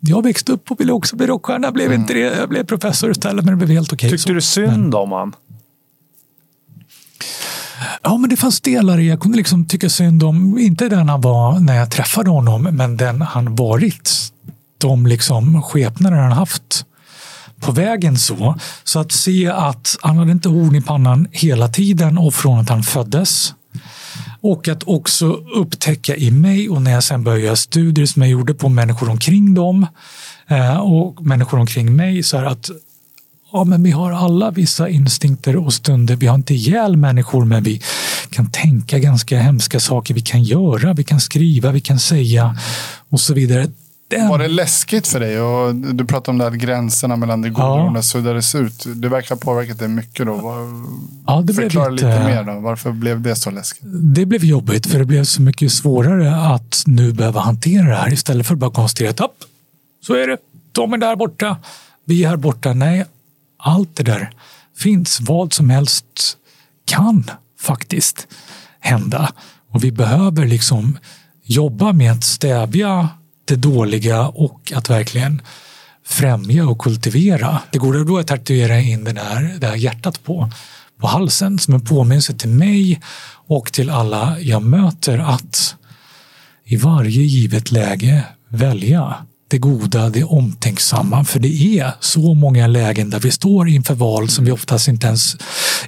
jag 0.00 0.22
växte 0.22 0.52
upp 0.52 0.70
och 0.70 0.80
ville 0.80 0.92
också 0.92 1.16
bli 1.16 1.26
rockstjärna. 1.26 1.72
Blev 1.72 1.86
mm. 1.86 2.00
inte 2.00 2.14
det. 2.14 2.20
Jag 2.20 2.48
blev 2.48 2.64
professor 2.64 3.10
istället, 3.10 3.44
men 3.44 3.58
det 3.58 3.66
blev 3.66 3.76
helt 3.76 3.92
okej. 3.92 4.08
Okay, 4.08 4.18
Tyckte 4.18 4.28
så. 4.28 4.34
du 4.34 4.40
synd 4.40 4.82
men, 4.82 4.94
om 4.94 5.12
han? 5.12 5.32
Ja, 8.02 8.16
men 8.16 8.30
det 8.30 8.36
fanns 8.36 8.60
delar 8.60 8.98
i 8.98 9.08
jag 9.08 9.20
kunde 9.20 9.36
liksom 9.36 9.66
tycka 9.66 9.88
synd 9.88 10.22
om, 10.22 10.58
inte 10.58 10.88
den 10.88 11.08
han 11.08 11.20
var 11.20 11.60
när 11.60 11.76
jag 11.76 11.90
träffade 11.90 12.30
honom, 12.30 12.62
men 12.62 12.96
den 12.96 13.22
han 13.22 13.54
varit. 13.54 14.10
De 14.78 15.06
liksom 15.06 15.62
skepnader 15.62 16.16
han 16.16 16.32
haft 16.32 16.84
på 17.60 17.72
vägen 17.72 18.16
så. 18.16 18.56
Så 18.84 18.98
att 18.98 19.12
se 19.12 19.46
att 19.46 19.96
han 20.02 20.16
hade 20.18 20.32
inte 20.32 20.48
horn 20.48 20.74
i 20.74 20.80
pannan 20.80 21.28
hela 21.32 21.68
tiden 21.68 22.18
och 22.18 22.34
från 22.34 22.58
att 22.58 22.68
han 22.68 22.82
föddes. 22.82 23.54
Och 24.40 24.68
att 24.68 24.82
också 24.82 25.26
upptäcka 25.32 26.16
i 26.16 26.30
mig 26.30 26.68
och 26.68 26.82
när 26.82 26.90
jag 26.90 27.04
sen 27.04 27.24
började 27.24 27.44
göra 27.44 27.56
studier 27.56 28.06
som 28.06 28.22
jag 28.22 28.30
gjorde 28.30 28.54
på 28.54 28.68
människor 28.68 29.10
omkring 29.10 29.54
dem 29.54 29.86
eh, 30.48 30.76
och 30.76 31.22
människor 31.22 31.58
omkring 31.58 31.96
mig 31.96 32.22
så 32.22 32.36
här 32.36 32.44
att 32.44 32.70
ja, 33.52 33.64
men 33.64 33.82
vi 33.82 33.90
har 33.90 34.12
alla 34.12 34.50
vissa 34.50 34.88
instinkter 34.88 35.56
och 35.56 35.74
stunder. 35.74 36.16
Vi 36.16 36.26
har 36.26 36.34
inte 36.34 36.54
ihjäl 36.54 36.96
människor, 36.96 37.44
men 37.44 37.62
vi 37.62 37.82
kan 38.30 38.50
tänka 38.50 38.98
ganska 38.98 39.38
hemska 39.38 39.80
saker. 39.80 40.14
Vi 40.14 40.20
kan 40.20 40.42
göra, 40.42 40.92
vi 40.92 41.04
kan 41.04 41.20
skriva, 41.20 41.72
vi 41.72 41.80
kan 41.80 41.98
säga 41.98 42.56
och 43.08 43.20
så 43.20 43.34
vidare. 43.34 43.66
Den... 44.08 44.28
Var 44.28 44.38
det 44.38 44.48
läskigt 44.48 45.06
för 45.06 45.20
dig? 45.20 45.40
Och 45.40 45.74
du 45.74 46.04
pratade 46.04 46.30
om 46.30 46.38
det 46.38 46.44
här, 46.44 46.50
gränserna 46.50 47.16
mellan 47.16 47.42
det 47.42 47.50
goda 47.50 47.66
och 47.66 47.92
det 47.92 48.02
suddades 48.02 48.54
ut. 48.54 48.84
Det 48.94 49.08
verkar 49.08 49.34
ha 49.34 49.40
påverkat 49.40 49.78
dig 49.78 49.88
mycket. 49.88 50.26
Då. 50.26 50.40
Ja, 51.26 51.42
det 51.44 51.54
Förklara 51.54 51.88
lite, 51.88 52.06
lite 52.06 52.24
mer. 52.24 52.44
Då. 52.44 52.60
Varför 52.60 52.92
blev 52.92 53.20
det 53.20 53.36
så 53.36 53.50
läskigt? 53.50 53.82
Det 54.14 54.26
blev 54.26 54.44
jobbigt 54.44 54.86
för 54.86 54.98
det 54.98 55.04
blev 55.04 55.24
så 55.24 55.42
mycket 55.42 55.72
svårare 55.72 56.36
att 56.36 56.82
nu 56.86 57.12
behöva 57.12 57.40
hantera 57.40 57.88
det 57.88 57.96
här 57.96 58.12
istället 58.12 58.46
för 58.46 58.54
att 58.54 58.60
bara 58.60 58.70
konstatera 58.70 59.10
att 59.10 59.32
så 60.06 60.14
är 60.14 60.26
det. 60.26 60.36
De 60.72 60.92
är 60.92 60.98
där 60.98 61.16
borta. 61.16 61.56
Vi 62.04 62.24
är 62.24 62.28
här 62.28 62.36
borta. 62.36 62.72
Nej, 62.72 63.04
allt 63.66 63.96
det 63.96 64.02
där 64.02 64.30
finns. 64.76 65.20
Vad 65.20 65.52
som 65.52 65.70
helst 65.70 66.36
kan 66.84 67.30
faktiskt 67.60 68.26
hända. 68.80 69.32
Och 69.72 69.84
vi 69.84 69.92
behöver 69.92 70.46
liksom 70.46 70.98
jobba 71.42 71.92
med 71.92 72.12
att 72.12 72.24
stävja 72.24 73.08
det 73.44 73.56
dåliga 73.56 74.28
och 74.28 74.72
att 74.74 74.90
verkligen 74.90 75.42
främja 76.04 76.68
och 76.68 76.78
kultivera. 76.78 77.62
Det 77.72 77.78
går 77.78 78.04
då 78.04 78.18
att 78.18 78.26
tatuera 78.26 78.80
in 78.80 79.04
den 79.04 79.16
här, 79.16 79.56
det 79.60 79.66
här 79.66 79.76
hjärtat 79.76 80.24
på, 80.24 80.50
på 81.00 81.06
halsen 81.06 81.58
som 81.58 81.74
en 81.74 81.84
påminnelse 81.84 82.34
till 82.34 82.48
mig 82.48 83.00
och 83.46 83.72
till 83.72 83.90
alla 83.90 84.40
jag 84.40 84.62
möter 84.62 85.18
att 85.18 85.76
i 86.64 86.76
varje 86.76 87.22
givet 87.22 87.70
läge 87.70 88.24
välja 88.48 89.14
det 89.48 89.58
goda, 89.58 90.08
det 90.10 90.24
omtänksamma. 90.24 91.24
För 91.24 91.40
det 91.40 91.78
är 91.78 91.92
så 92.00 92.34
många 92.34 92.66
lägen 92.66 93.10
där 93.10 93.20
vi 93.20 93.30
står 93.30 93.68
inför 93.68 93.94
val 93.94 94.28
som 94.28 94.44
vi 94.44 94.50
oftast 94.50 94.88
inte 94.88 95.06
ens 95.06 95.36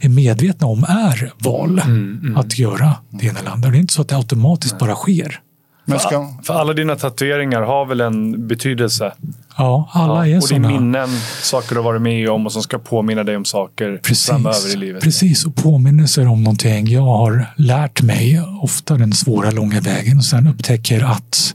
är 0.00 0.08
medvetna 0.08 0.66
om 0.66 0.84
är 0.84 1.32
val. 1.38 1.78
Mm, 1.78 2.20
mm. 2.22 2.36
Att 2.36 2.58
göra 2.58 2.94
det 3.10 3.26
ena 3.26 3.38
eller 3.38 3.50
andra. 3.50 3.70
Det 3.70 3.76
är 3.76 3.80
inte 3.80 3.94
så 3.94 4.02
att 4.02 4.08
det 4.08 4.16
automatiskt 4.16 4.72
Nej. 4.72 4.80
bara 4.80 4.94
sker. 4.94 5.40
Men 5.88 6.00
ska... 6.00 6.34
för, 6.42 6.54
alla 6.54 6.72
dina 6.72 6.96
tatueringar 6.96 7.62
har 7.62 7.86
väl 7.86 8.00
en 8.00 8.48
betydelse? 8.48 9.12
Ja, 9.56 9.90
alla 9.92 10.26
ja, 10.26 10.34
är 10.34 10.36
och 10.36 10.44
sådana. 10.44 10.68
Och 10.68 10.74
minnen, 10.74 11.08
saker 11.42 11.68
du 11.68 11.74
har 11.74 11.84
varit 11.84 12.02
med 12.02 12.30
om 12.30 12.46
och 12.46 12.52
som 12.52 12.62
ska 12.62 12.78
påminna 12.78 13.24
dig 13.24 13.36
om 13.36 13.44
saker 13.44 14.00
precis, 14.02 14.26
framöver 14.26 14.74
i 14.74 14.76
livet. 14.76 15.02
Precis, 15.02 15.46
och 15.46 15.56
påminnelser 15.56 16.28
om 16.28 16.44
någonting 16.44 16.86
jag 16.86 17.02
har 17.02 17.46
lärt 17.56 18.02
mig, 18.02 18.42
ofta 18.62 18.96
den 18.96 19.12
svåra 19.12 19.50
långa 19.50 19.80
vägen 19.80 20.16
och 20.16 20.24
sen 20.24 20.46
upptäcker 20.46 21.04
att 21.04 21.54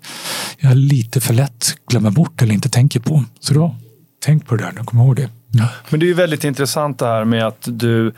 jag 0.57 0.77
lite 0.77 1.21
för 1.21 1.33
lätt 1.33 1.75
glömmer 1.87 2.11
bort 2.11 2.41
eller 2.41 2.53
inte 2.53 2.69
tänker 2.69 2.99
på. 2.99 3.23
Så 3.39 3.53
då, 3.53 3.75
tänk 4.25 4.45
på 4.45 4.55
det 4.55 4.63
där, 4.63 4.83
kom 4.83 4.99
ihåg 4.99 5.15
det. 5.15 5.29
Ja. 5.51 5.67
Men 5.89 5.99
det 5.99 6.05
är 6.05 6.07
ju 6.07 6.13
väldigt 6.13 6.43
intressant 6.43 6.99
det 6.99 7.05
här 7.05 7.25
med 7.25 7.47
att 7.47 7.61
du 7.65 8.13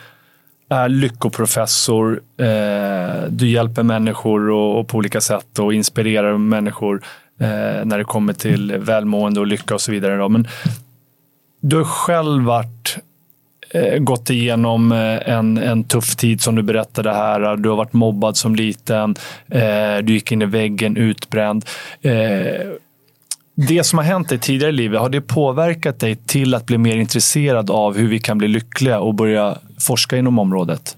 är 0.69 0.89
lyckoprofessor. 0.89 2.21
Eh, 2.37 3.29
du 3.29 3.47
hjälper 3.47 3.83
människor 3.83 4.49
och, 4.49 4.79
och, 4.79 4.87
på 4.87 4.97
olika 4.97 5.21
sätt 5.21 5.59
och 5.59 5.73
inspirerar 5.73 6.37
människor 6.37 7.01
eh, 7.39 7.85
när 7.85 7.97
det 7.97 8.03
kommer 8.03 8.33
till 8.33 8.77
välmående 8.77 9.39
och 9.39 9.47
lycka 9.47 9.73
och 9.73 9.81
så 9.81 9.91
vidare. 9.91 10.17
Då. 10.17 10.29
Men 10.29 10.47
du 11.61 11.75
har 11.75 11.83
själv 11.83 12.43
varit 12.43 12.97
eh, 13.69 13.97
gått 13.97 14.29
igenom 14.29 14.91
eh, 14.91 15.29
en, 15.29 15.57
en 15.57 15.83
tuff 15.83 16.15
tid 16.15 16.41
som 16.41 16.55
du 16.55 16.63
berättade 16.63 17.13
här. 17.13 17.55
Du 17.55 17.69
har 17.69 17.75
varit 17.75 17.93
mobbad 17.93 18.37
som 18.37 18.55
liten. 18.55 19.15
Eh, 19.47 19.97
du 20.03 20.13
gick 20.13 20.31
in 20.31 20.41
i 20.41 20.45
väggen 20.45 20.97
utbränd. 20.97 21.65
Eh, 22.01 22.67
det 23.55 23.83
som 23.83 23.99
har 23.99 24.05
hänt 24.05 24.29
dig 24.29 24.39
tidigare 24.39 24.69
i 24.69 24.75
livet, 24.75 24.99
har 24.99 25.09
det 25.09 25.21
påverkat 25.21 25.99
dig 25.99 26.15
till 26.15 26.53
att 26.53 26.65
bli 26.65 26.77
mer 26.77 26.97
intresserad 26.97 27.69
av 27.69 27.97
hur 27.97 28.07
vi 28.07 28.19
kan 28.19 28.37
bli 28.37 28.47
lyckliga 28.47 28.99
och 28.99 29.15
börja 29.15 29.57
forska 29.79 30.17
inom 30.17 30.39
området? 30.39 30.97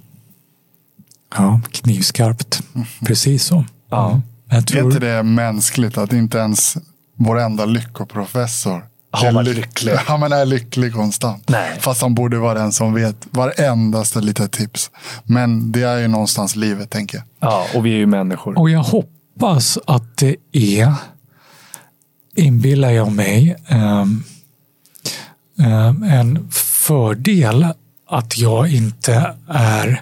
Ja, 1.36 1.62
knivskarpt. 1.72 2.64
Precis 3.06 3.44
så. 3.44 3.66
Ja. 3.90 4.22
Jag 4.50 4.68
tror... 4.68 4.82
Är 4.82 4.86
inte 4.86 5.00
det 5.00 5.24
mänskligt 5.24 5.98
att 5.98 6.14
inte 6.14 6.38
ens 6.38 6.78
vår 7.16 7.40
enda 7.40 7.66
lyckoprofessor 7.66 8.84
har 9.12 9.32
varit 9.32 9.56
lycklig. 9.56 9.94
Ja, 10.08 10.18
men 10.18 10.32
är 10.32 10.46
lycklig 10.46 10.94
konstant. 10.94 11.50
Nej. 11.50 11.78
Fast 11.80 12.02
han 12.02 12.16
borde 12.16 12.38
vara 12.38 12.54
den 12.54 12.72
som 12.72 12.94
vet 12.94 13.28
varendaste 13.32 14.22
litet 14.22 14.52
tips. 14.52 14.92
Men 15.24 15.72
det 15.72 15.82
är 15.82 15.98
ju 15.98 16.08
någonstans 16.08 16.56
livet, 16.56 16.90
tänker 16.90 17.18
jag. 17.18 17.26
Ja, 17.40 17.66
och 17.76 17.86
vi 17.86 17.92
är 17.92 17.98
ju 17.98 18.06
människor. 18.06 18.60
Och 18.60 18.70
jag 18.70 18.84
hoppas 18.84 19.78
att 19.88 20.18
det 20.18 20.36
är, 20.52 20.94
inbillar 22.38 22.92
jag 22.92 23.12
mig, 23.12 23.56
ehm, 23.68 24.24
ehm, 25.60 26.04
en 26.04 26.52
fördel 26.52 27.66
att 28.10 28.38
jag 28.38 28.74
inte 28.74 29.36
är 29.48 30.02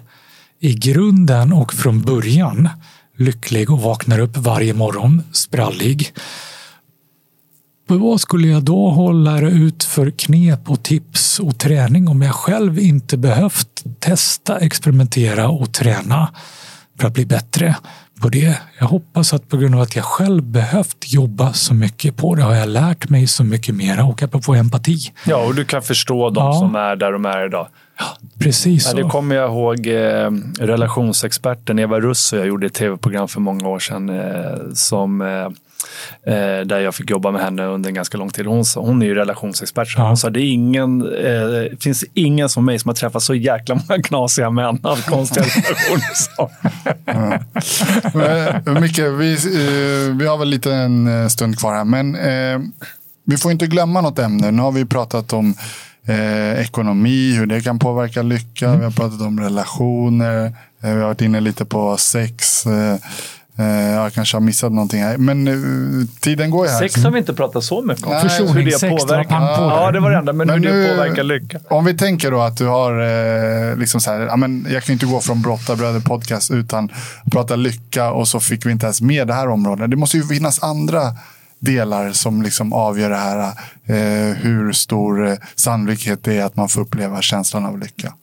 i 0.59 0.73
grunden 0.73 1.53
och 1.53 1.73
från 1.73 2.01
början 2.01 2.69
lycklig 3.17 3.71
och 3.71 3.81
vaknar 3.81 4.19
upp 4.19 4.37
varje 4.37 4.73
morgon 4.73 5.23
sprallig. 5.31 6.13
Vad 7.87 8.21
skulle 8.21 8.47
jag 8.47 8.63
då 8.63 8.89
hålla 8.89 9.41
ut 9.41 9.83
för 9.83 10.11
knep 10.11 10.69
och 10.69 10.83
tips 10.83 11.39
och 11.39 11.59
träning 11.59 12.07
om 12.07 12.21
jag 12.21 12.35
själv 12.35 12.79
inte 12.79 13.17
behövt 13.17 13.83
testa, 13.99 14.59
experimentera 14.59 15.49
och 15.49 15.73
träna 15.73 16.29
för 16.99 17.07
att 17.07 17.13
bli 17.13 17.25
bättre 17.25 17.75
på 18.21 18.29
det? 18.29 18.57
Jag 18.79 18.85
hoppas 18.85 19.33
att 19.33 19.49
på 19.49 19.57
grund 19.57 19.75
av 19.75 19.81
att 19.81 19.95
jag 19.95 20.05
själv 20.05 20.43
behövt 20.43 21.13
jobba 21.13 21.53
så 21.53 21.73
mycket 21.73 22.17
på 22.17 22.35
det 22.35 22.43
har 22.43 22.55
jag 22.55 22.69
lärt 22.69 23.09
mig 23.09 23.27
så 23.27 23.43
mycket 23.43 23.75
mera 23.75 24.03
och 24.05 24.23
apropå 24.23 24.55
empati. 24.55 24.97
Ja, 25.25 25.45
och 25.45 25.55
du 25.55 25.65
kan 25.65 25.81
förstå 25.81 26.29
de 26.29 26.45
ja. 26.45 26.53
som 26.53 26.75
är 26.75 26.95
där 26.95 27.11
de 27.11 27.25
är 27.25 27.45
idag. 27.45 27.67
Ja, 27.97 28.05
precis 28.39 28.87
ja, 28.87 28.93
Det 28.93 29.09
kommer 29.09 29.35
jag 29.35 29.49
ihåg 29.49 29.87
eh, 29.87 30.31
relationsexperten 30.59 31.79
Eva 31.79 31.99
Russo. 31.99 32.37
Jag 32.37 32.47
gjorde 32.47 32.67
ett 32.67 32.73
tv-program 32.73 33.27
för 33.27 33.39
många 33.39 33.67
år 33.67 33.79
sedan 33.79 34.09
eh, 34.09 34.73
som 34.73 35.21
Eh, 35.21 35.49
där 36.65 36.79
jag 36.79 36.95
fick 36.95 37.09
jobba 37.09 37.31
med 37.31 37.41
henne 37.41 37.65
under 37.65 37.89
en 37.89 37.93
ganska 37.93 38.17
lång 38.17 38.29
tid. 38.29 38.45
Hon, 38.45 38.63
hon 38.75 39.01
är 39.01 39.05
ju 39.05 39.15
relationsexpert. 39.15 39.87
Så 39.87 39.99
ja. 39.99 40.07
Hon 40.07 40.17
sa 40.17 40.29
det 40.29 40.41
ingen, 40.41 41.01
eh, 41.01 41.77
finns 41.79 42.05
ingen 42.13 42.49
som 42.49 42.65
mig 42.65 42.79
som 42.79 42.89
har 42.89 42.95
träffat 42.95 43.23
så 43.23 43.35
jäkla 43.35 43.75
många 43.75 44.01
knasiga 44.01 44.49
män 44.49 44.79
av 44.83 45.01
konstiga 45.01 45.45
relationer. 45.45 46.29
ja. 46.35 46.59
Micke, 48.81 48.99
vi, 48.99 49.33
eh, 49.33 50.15
vi 50.15 50.27
har 50.27 50.37
väl 50.37 50.47
lite 50.47 50.73
en 50.73 51.07
eh, 51.07 51.27
stund 51.27 51.59
kvar 51.59 51.73
här. 51.73 51.85
Men 51.85 52.15
eh, 52.15 52.59
vi 53.25 53.37
får 53.37 53.51
inte 53.51 53.67
glömma 53.67 54.01
något 54.01 54.19
ämne. 54.19 54.51
Nu 54.51 54.61
har 54.61 54.71
vi 54.71 54.85
pratat 54.85 55.33
om 55.33 55.55
eh, 56.05 56.61
ekonomi, 56.61 57.35
hur 57.37 57.45
det 57.45 57.61
kan 57.61 57.79
påverka 57.79 58.21
lycka. 58.21 58.75
Vi 58.75 58.83
har 58.83 58.91
pratat 58.91 59.21
om 59.21 59.39
relationer. 59.39 60.53
vi 60.81 60.89
har 60.89 60.97
varit 60.97 61.21
inne 61.21 61.39
lite 61.39 61.65
på 61.65 61.97
sex. 61.97 62.65
Eh, 62.65 62.97
jag 63.57 64.13
kanske 64.13 64.35
har 64.37 64.41
missat 64.41 64.71
någonting 64.71 65.03
här. 65.03 65.17
Men 65.17 65.47
uh, 65.47 66.05
tiden 66.19 66.49
går 66.49 66.65
ju 66.65 66.71
här. 66.71 66.79
Sex 66.79 67.03
har 67.03 67.11
vi 67.11 67.19
inte 67.19 67.33
pratat 67.33 67.63
så 67.63 67.81
mycket 67.81 68.05
om. 68.05 68.11
Nej, 68.11 68.21
hur 68.53 68.65
det 68.65 68.89
påverkar. 68.99 69.41
Ja, 69.41 69.91
det 69.91 69.99
var 69.99 70.11
det 70.11 70.17
enda. 70.17 70.33
Men, 70.33 70.47
men 70.47 70.63
hur 70.63 70.71
nu, 70.71 70.83
det 70.83 70.89
påverkar 70.89 71.23
lycka. 71.23 71.59
Om 71.69 71.85
vi 71.85 71.97
tänker 71.97 72.31
då 72.31 72.41
att 72.41 72.57
du 72.57 72.67
har, 72.67 73.01
eh, 73.71 73.77
liksom 73.77 74.01
så 74.01 74.11
här, 74.11 74.19
ja, 74.19 74.35
men 74.35 74.67
jag 74.69 74.83
kan 74.83 74.93
inte 74.93 75.05
gå 75.05 75.21
från 75.21 75.41
Brottarbröder 75.41 75.99
podcast 75.99 76.51
utan 76.51 76.89
prata 77.31 77.55
lycka 77.55 78.11
och 78.11 78.27
så 78.27 78.39
fick 78.39 78.65
vi 78.65 78.71
inte 78.71 78.85
ens 78.85 79.01
med 79.01 79.27
det 79.27 79.33
här 79.33 79.47
området. 79.47 79.91
Det 79.91 79.97
måste 79.97 80.17
ju 80.17 80.23
finnas 80.23 80.63
andra 80.63 81.01
delar 81.59 82.11
som 82.11 82.41
liksom 82.41 82.73
avgör 82.73 83.09
det 83.09 83.15
här. 83.15 83.39
Eh, 83.85 84.35
hur 84.35 84.71
stor 84.71 85.27
eh, 85.27 85.35
sannolikhet 85.55 86.23
det 86.23 86.37
är 86.37 86.43
att 86.43 86.55
man 86.55 86.69
får 86.69 86.81
uppleva 86.81 87.21
känslan 87.21 87.65
av 87.65 87.79
lycka. 87.79 88.13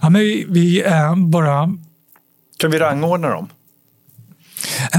Ja, 0.00 0.10
men 0.10 0.20
vi, 0.20 0.46
vi 0.48 0.84
bara... 1.16 1.76
Kan 2.58 2.70
vi 2.70 2.78
rangordna 2.78 3.28
dem? 3.28 3.48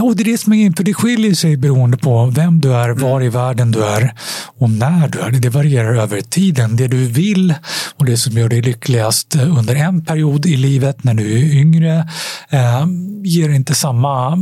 Och 0.02 0.16
det 0.16 0.24
är 0.24 0.26
det 0.26 0.38
som 0.38 0.54
är 0.54 0.72
för 0.78 0.84
det 0.84 0.94
skiljer 0.94 1.34
sig 1.34 1.58
beroende 1.58 1.98
på 1.98 2.26
vem 2.26 2.62
du 2.62 2.74
är, 2.74 2.90
var 2.90 3.24
i 3.24 3.30
världen 3.30 3.72
du 3.72 3.84
är 3.84 4.14
och 4.58 4.70
när 4.70 5.08
du 5.08 5.20
är 5.20 5.32
det. 5.32 5.40
Det 5.40 5.50
varierar 5.50 5.96
över 5.96 6.22
tiden. 6.22 6.76
Det 6.76 6.88
du 6.88 7.08
vill 7.08 7.54
och 7.96 8.06
det 8.06 8.18
som 8.18 8.38
gör 8.38 8.50
dig 8.50 8.62
lyckligast 8.62 9.36
under 9.36 9.76
en 9.76 10.06
period 10.06 10.46
i 10.46 10.58
livet 10.58 11.04
när 11.04 11.14
du 11.14 11.40
är 11.40 11.54
yngre 11.54 12.10
eh, 12.50 12.86
ger 13.24 13.50
inte 13.50 13.76
samma 13.76 14.38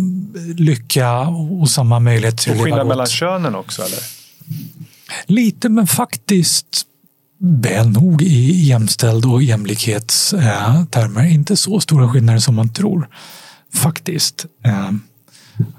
lycka 0.58 1.20
och 1.62 1.70
samma 1.70 2.00
möjlighet 2.00 2.38
till 2.38 2.52
att 2.52 2.58
leva 2.58 2.66
skillnad 2.66 2.88
mellan 2.88 3.08
könen 3.08 3.56
också 3.56 3.82
eller? 3.82 4.00
Lite 5.26 5.70
men 5.70 5.88
faktiskt 5.88 6.86
väl 7.42 7.90
nog 7.90 8.22
i 8.22 8.66
jämställd 8.66 9.26
och 9.26 9.44
jämlikhetstermer. 9.44 11.22
Eh, 11.22 11.34
inte 11.34 11.58
så 11.58 11.80
stora 11.80 12.10
skillnader 12.10 12.40
som 12.40 12.56
man 12.56 12.74
tror. 12.74 13.10
Faktiskt. 13.74 14.46
Eh, 14.66 14.92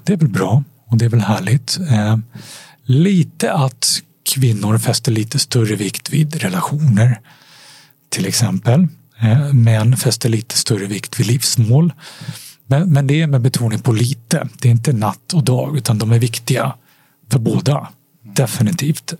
det 0.03 0.13
är 0.13 0.17
väl 0.17 0.29
bra 0.29 0.63
och 0.87 0.97
det 0.97 1.05
är 1.05 1.09
väl 1.09 1.21
härligt. 1.21 1.79
Eh, 1.89 2.17
lite 2.83 3.53
att 3.53 4.01
kvinnor 4.25 4.77
fäster 4.77 5.11
lite 5.11 5.39
större 5.39 5.75
vikt 5.75 6.09
vid 6.09 6.35
relationer 6.35 7.19
till 8.09 8.25
exempel. 8.25 8.87
Eh, 9.19 9.53
män 9.53 9.97
fäster 9.97 10.29
lite 10.29 10.57
större 10.57 10.85
vikt 10.85 11.19
vid 11.19 11.27
livsmål. 11.27 11.93
Men, 12.67 12.93
men 12.93 13.07
det 13.07 13.21
är 13.21 13.27
med 13.27 13.41
betoning 13.41 13.79
på 13.79 13.91
lite. 13.91 14.47
Det 14.59 14.67
är 14.67 14.71
inte 14.71 14.93
natt 14.93 15.33
och 15.33 15.43
dag 15.43 15.77
utan 15.77 15.97
de 15.97 16.11
är 16.11 16.19
viktiga 16.19 16.75
för 17.31 17.39
båda. 17.39 17.87
Definitivt. 18.35 19.13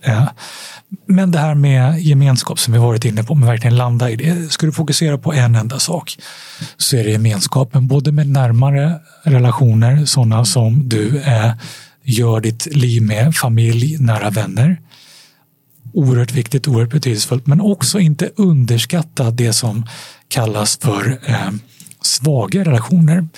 Men 1.06 1.30
det 1.30 1.38
här 1.38 1.54
med 1.54 2.00
gemenskap 2.00 2.58
som 2.58 2.72
vi 2.72 2.78
varit 2.78 3.04
inne 3.04 3.24
på, 3.24 3.34
men 3.34 3.48
verkligen 3.48 3.76
landa 3.76 4.10
i 4.10 4.16
det. 4.16 4.52
Ska 4.52 4.66
du 4.66 4.72
fokusera 4.72 5.18
på 5.18 5.32
en 5.32 5.54
enda 5.54 5.78
sak 5.78 6.18
så 6.76 6.96
är 6.96 7.04
det 7.04 7.10
gemenskapen, 7.10 7.86
både 7.86 8.12
med 8.12 8.28
närmare 8.28 9.00
relationer, 9.22 10.04
sådana 10.04 10.44
som 10.44 10.88
du 10.88 11.18
eh, 11.18 11.52
gör 12.02 12.40
ditt 12.40 12.66
liv 12.66 13.02
med, 13.02 13.34
familj, 13.34 13.96
nära 13.98 14.30
vänner. 14.30 14.80
Oerhört 15.92 16.32
viktigt, 16.32 16.68
oerhört 16.68 16.90
betydelsefullt, 16.90 17.46
men 17.46 17.60
också 17.60 18.00
inte 18.00 18.30
underskatta 18.36 19.30
det 19.30 19.52
som 19.52 19.86
kallas 20.28 20.78
för 20.82 21.18
eh, 21.26 21.50
svaga 22.02 22.64
relationer. 22.64 23.28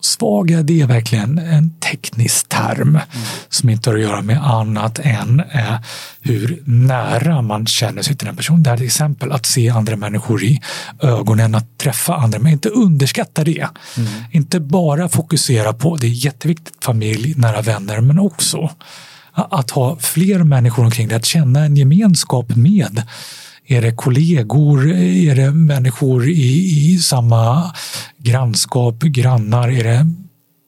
Svaga, 0.00 0.62
det 0.62 0.80
är 0.80 0.86
verkligen 0.86 1.38
en 1.38 1.70
teknisk 1.70 2.48
term 2.48 2.88
mm. 2.88 3.00
som 3.48 3.68
inte 3.70 3.90
har 3.90 3.94
att 3.96 4.02
göra 4.02 4.22
med 4.22 4.46
annat 4.46 4.98
än 4.98 5.40
eh, 5.40 5.74
hur 6.20 6.62
nära 6.64 7.42
man 7.42 7.66
känner 7.66 8.02
sig 8.02 8.16
till 8.16 8.26
den 8.26 8.36
personen. 8.36 8.62
Det 8.62 8.76
till 8.76 8.86
exempel 8.86 9.32
att 9.32 9.46
se 9.46 9.68
andra 9.68 9.96
människor 9.96 10.44
i 10.44 10.60
ögonen, 11.02 11.54
att 11.54 11.78
träffa 11.78 12.14
andra, 12.14 12.38
men 12.38 12.52
inte 12.52 12.68
underskatta 12.68 13.44
det. 13.44 13.68
Mm. 13.96 14.08
Inte 14.30 14.60
bara 14.60 15.08
fokusera 15.08 15.72
på, 15.72 15.96
det 15.96 16.06
är 16.06 16.24
jätteviktigt, 16.24 16.84
familj, 16.84 17.34
nära 17.36 17.62
vänner, 17.62 18.00
men 18.00 18.18
också 18.18 18.70
att 19.32 19.70
ha 19.70 19.96
fler 19.96 20.38
människor 20.38 20.84
omkring 20.84 21.08
dig, 21.08 21.16
att 21.16 21.24
känna 21.24 21.64
en 21.64 21.76
gemenskap 21.76 22.56
med 22.56 23.02
är 23.68 23.82
det 23.82 23.92
kollegor? 23.92 24.90
Är 24.92 25.34
det 25.34 25.50
människor 25.50 26.28
i, 26.28 26.92
i 26.92 26.98
samma 26.98 27.74
grannskap, 28.18 28.98
grannar? 29.02 29.68
Är 29.68 29.84
det 29.84 30.06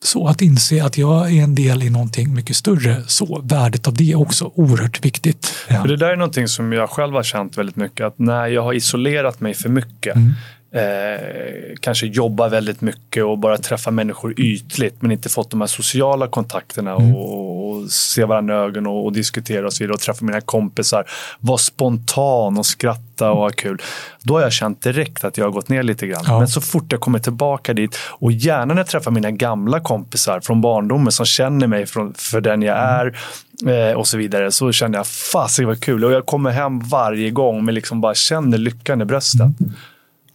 så 0.03 0.27
att 0.29 0.43
inse 0.43 0.85
att 0.85 0.99
jag 0.99 1.33
är 1.33 1.43
en 1.43 1.55
del 1.55 1.83
i 1.83 1.91
någonting 1.91 2.35
mycket 2.35 2.57
större. 2.57 3.03
Så 3.07 3.41
värdet 3.45 3.89
av 3.89 3.95
det 3.95 4.13
är 4.13 4.21
också 4.21 4.53
oerhört 4.55 5.05
viktigt. 5.05 5.55
Ja. 5.69 5.83
Det 5.83 5.97
där 5.97 6.11
är 6.11 6.17
någonting 6.17 6.49
som 6.49 6.73
jag 6.73 6.91
själv 6.91 7.15
har 7.15 7.23
känt 7.23 7.59
väldigt 7.59 7.77
mycket. 7.77 8.07
Att 8.07 8.19
när 8.19 8.47
jag 8.47 8.63
har 8.63 8.73
isolerat 8.73 9.41
mig 9.41 9.55
för 9.55 9.69
mycket 9.69 10.17
mm. 10.17 10.33
Eh, 10.73 11.75
kanske 11.81 12.07
jobba 12.07 12.49
väldigt 12.49 12.81
mycket 12.81 13.25
och 13.25 13.39
bara 13.39 13.59
träffa 13.59 13.91
människor 13.91 14.41
ytligt 14.41 15.03
men 15.03 15.13
inte 15.13 15.29
fått 15.29 15.51
de 15.51 15.61
här 15.61 15.69
sociala 15.69 16.29
kontakterna 16.29 16.91
mm. 16.95 17.17
och, 17.17 17.71
och, 17.71 17.91
se 17.91 18.25
varandra 18.25 18.55
i 18.55 18.59
ögonen 18.59 18.87
och, 18.87 19.05
och, 19.05 19.13
diskutera 19.13 19.67
och 19.67 19.73
så 19.73 19.85
vidare 19.85 19.95
och 19.95 20.01
träffa 20.01 20.25
mina 20.25 20.41
kompisar. 20.41 21.05
Vara 21.41 21.59
spontan 21.59 22.59
och 22.59 22.67
skratta 22.67 23.31
och 23.31 23.39
ha 23.39 23.51
kul. 23.51 23.83
Då 24.23 24.35
har 24.35 24.41
jag 24.41 24.53
känt 24.53 24.83
direkt 24.83 25.25
att 25.25 25.39
jag 25.39 25.45
har 25.45 25.51
gått 25.51 25.69
ner 25.69 25.83
lite 25.83 26.07
grann. 26.07 26.25
Ja. 26.27 26.39
Men 26.39 26.49
så 26.49 26.61
fort 26.61 26.93
jag 26.93 27.01
kommer 27.01 27.19
tillbaka 27.19 27.75
dit 27.75 27.97
och 28.09 28.33
gärna 28.33 28.75
när 28.75 28.81
jag 28.81 28.87
träffar 28.87 29.11
mina 29.11 29.31
gamla 29.31 29.81
kompisar 29.81 30.41
från 30.41 30.61
barndomen 30.61 31.13
som 31.13 31.27
känner 31.27 31.67
mig 31.67 31.87
från, 31.87 32.15
för 32.15 32.41
den 32.41 32.63
jag 32.63 32.77
är 32.79 33.19
eh, 33.67 33.97
och 33.97 34.07
så 34.07 34.17
vidare 34.17 34.53
så 34.53 34.73
känner 34.73 34.99
jag 34.99 35.07
fasen 35.07 35.67
vad 35.67 35.81
kul 35.81 36.05
och 36.05 36.13
jag 36.13 36.27
kommer 36.27 36.51
hem 36.51 36.81
varje 36.81 37.31
gång 37.31 37.65
men 37.65 37.75
liksom 37.75 38.01
bara 38.01 38.15
känner 38.15 38.59
lyckan 38.59 39.03
i 39.03 39.05
bröstet. 39.05 39.41
Mm. 39.41 39.73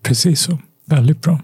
Precis 0.06 0.42
så. 0.42 0.58
Väldigt 0.86 1.22
bra. 1.22 1.40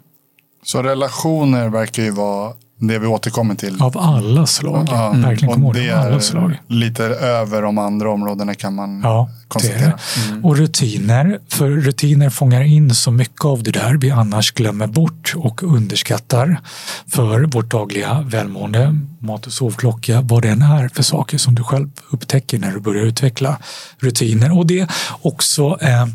Så 0.63 0.83
relationer 0.83 1.69
verkar 1.69 2.03
ju 2.03 2.11
vara 2.11 2.53
det 2.81 2.99
vi 2.99 3.07
återkommer 3.07 3.55
till. 3.55 3.81
Av 3.81 3.97
alla 3.97 4.45
slag. 4.45 4.87
Ja, 4.91 5.09
mm. 5.09 5.21
Verkligen 5.21 5.63
och 5.63 5.73
det 5.73 5.89
alla 5.89 6.19
slag. 6.19 6.61
lite 6.67 7.03
över 7.03 7.61
de 7.61 7.77
andra 7.77 8.11
områdena 8.11 8.55
kan 8.55 8.75
man 8.75 9.01
ja, 9.03 9.29
konstatera. 9.47 9.99
Mm. 10.29 10.45
Och 10.45 10.57
rutiner. 10.57 11.39
För 11.49 11.69
rutiner 11.69 12.29
fångar 12.29 12.61
in 12.61 12.95
så 12.95 13.11
mycket 13.11 13.45
av 13.45 13.63
det 13.63 13.71
där 13.71 13.97
vi 13.97 14.11
annars 14.11 14.51
glömmer 14.51 14.87
bort 14.87 15.33
och 15.35 15.63
underskattar 15.63 16.61
för 17.07 17.41
vårt 17.41 17.71
dagliga 17.71 18.21
välmående. 18.21 18.97
Mat 19.19 19.47
och 19.47 19.53
sovklocka, 19.53 20.21
vad 20.21 20.41
det 20.41 20.49
än 20.49 20.61
är 20.61 20.87
för 20.87 21.03
saker 21.03 21.37
som 21.37 21.55
du 21.55 21.63
själv 21.63 21.89
upptäcker 22.09 22.59
när 22.59 22.71
du 22.71 22.79
börjar 22.79 23.03
utveckla 23.03 23.57
rutiner. 23.99 24.57
Och 24.57 24.67
det 24.67 24.89
också 25.21 25.77
eh, 25.81 26.05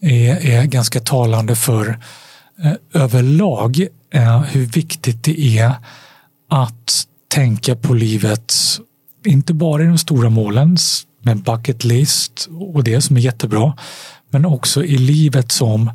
är, 0.00 0.46
är 0.46 0.64
ganska 0.64 1.00
talande 1.00 1.56
för 1.56 1.98
eh, 2.64 3.02
överlag 3.02 3.86
eh, 4.10 4.42
hur 4.42 4.66
viktigt 4.66 5.24
det 5.24 5.58
är 5.58 5.72
att 6.50 7.06
tänka 7.28 7.76
på 7.76 7.94
livet, 7.94 8.54
inte 9.24 9.54
bara 9.54 9.82
i 9.82 9.86
de 9.86 9.98
stora 9.98 10.30
målen 10.30 10.76
med 11.22 11.42
bucket 11.42 11.84
list 11.84 12.48
och 12.50 12.84
det 12.84 13.00
som 13.00 13.16
är 13.16 13.20
jättebra, 13.20 13.78
men 14.30 14.44
också 14.44 14.84
i 14.84 14.98
livet 14.98 15.52
som 15.52 15.90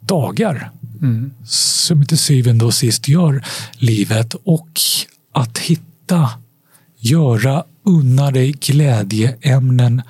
dagar. 0.00 0.70
Mm. 1.02 1.34
Som 1.46 2.06
till 2.06 2.18
syvende 2.18 2.64
och 2.64 2.74
sist 2.74 3.08
gör 3.08 3.44
livet 3.72 4.34
och 4.34 4.80
att 5.32 5.58
hitta, 5.58 6.30
göra, 6.98 7.64
unna 7.84 8.30
dig 8.30 8.52
glädjeämnen 8.52 10.02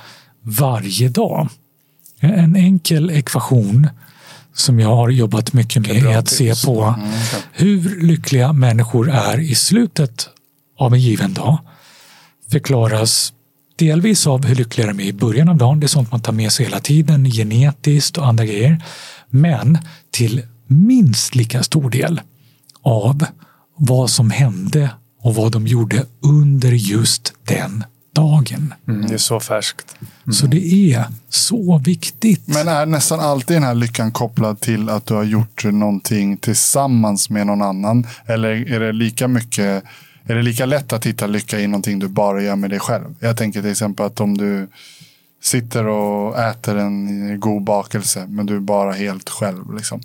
varje 0.43 1.09
dag. 1.09 1.49
En 2.21 2.57
enkel 2.57 3.11
ekvation 3.11 3.89
som 4.55 4.81
jag 4.81 4.97
har 4.97 5.09
jobbat 5.11 5.53
mycket 5.53 5.87
med 5.87 6.05
är 6.05 6.19
att 6.19 6.29
se 6.29 6.55
på 6.65 6.83
mm, 6.83 7.11
hur 7.53 8.03
lyckliga 8.03 8.53
människor 8.53 9.11
är 9.11 9.41
i 9.41 9.55
slutet 9.55 10.29
av 10.79 10.95
en 10.95 11.01
given 11.01 11.35
dag. 11.35 11.59
Förklaras 12.51 13.33
delvis 13.77 14.27
av 14.27 14.47
hur 14.47 14.55
lyckliga 14.55 14.87
de 14.87 15.01
är 15.01 15.05
i 15.05 15.13
början 15.13 15.49
av 15.49 15.57
dagen. 15.57 15.81
Det 15.81 15.87
är 15.87 15.89
sånt 15.89 16.11
man 16.11 16.21
tar 16.21 16.33
med 16.33 16.53
sig 16.53 16.67
hela 16.67 16.81
tiden, 16.81 17.25
genetiskt 17.25 18.19
och 18.19 18.27
andra 18.27 18.45
grejer. 18.45 18.85
Men 19.31 19.79
till 20.11 20.43
minst 20.67 21.35
lika 21.35 21.63
stor 21.63 21.91
del 21.91 22.21
av 22.83 23.27
vad 23.77 24.11
som 24.11 24.31
hände 24.31 24.91
och 25.23 25.35
vad 25.35 25.53
de 25.53 25.67
gjorde 25.67 26.07
under 26.23 26.73
just 26.73 27.35
den 27.45 27.85
dagen. 28.17 28.75
Mm, 28.89 29.07
det 29.07 29.15
är 29.15 29.19
så 29.19 29.41
färskt. 29.41 29.97
Mm. 30.01 30.33
Så 30.33 30.47
det 30.47 30.93
är 30.95 31.05
så 31.29 31.79
viktigt. 31.79 32.47
Men 32.47 32.69
är 32.69 32.87
nästan 32.87 33.21
alltid 33.21 33.57
den 33.57 33.63
här 33.63 33.75
lyckan 33.75 34.13
kopplad 34.13 34.61
till 34.61 34.89
att 34.89 35.07
du 35.07 35.15
har 35.15 35.25
gjort 35.25 35.65
någonting 35.65 36.37
tillsammans 36.37 37.31
med 37.31 37.47
någon 37.47 37.63
annan? 37.63 38.07
Eller 38.27 38.73
är 38.73 38.81
det 38.81 38.93
lika 38.93 39.29
mycket 39.29 39.85
är 40.29 40.35
det 40.35 40.43
lika 40.43 40.67
lätt 40.67 40.93
att 40.93 41.07
hitta 41.07 41.27
lycka 41.27 41.61
i 41.61 41.67
någonting 41.67 41.99
du 41.99 42.09
bara 42.09 42.43
gör 42.43 42.57
med 42.57 42.71
dig 42.71 42.79
själv? 42.79 43.15
Jag 43.21 43.37
tänker 43.37 43.63
till 43.63 43.71
exempel 43.71 44.07
att 44.07 44.21
om 44.21 44.39
du 44.39 44.69
sitter 45.43 45.87
och 45.87 46.39
äter 46.39 46.77
en 46.77 47.41
god 47.41 47.65
bakelse 47.65 48.27
men 48.29 48.47
du 48.47 48.57
är 48.57 48.61
bara 48.61 48.93
helt 48.93 49.29
själv. 49.29 49.77
Liksom. 49.77 50.01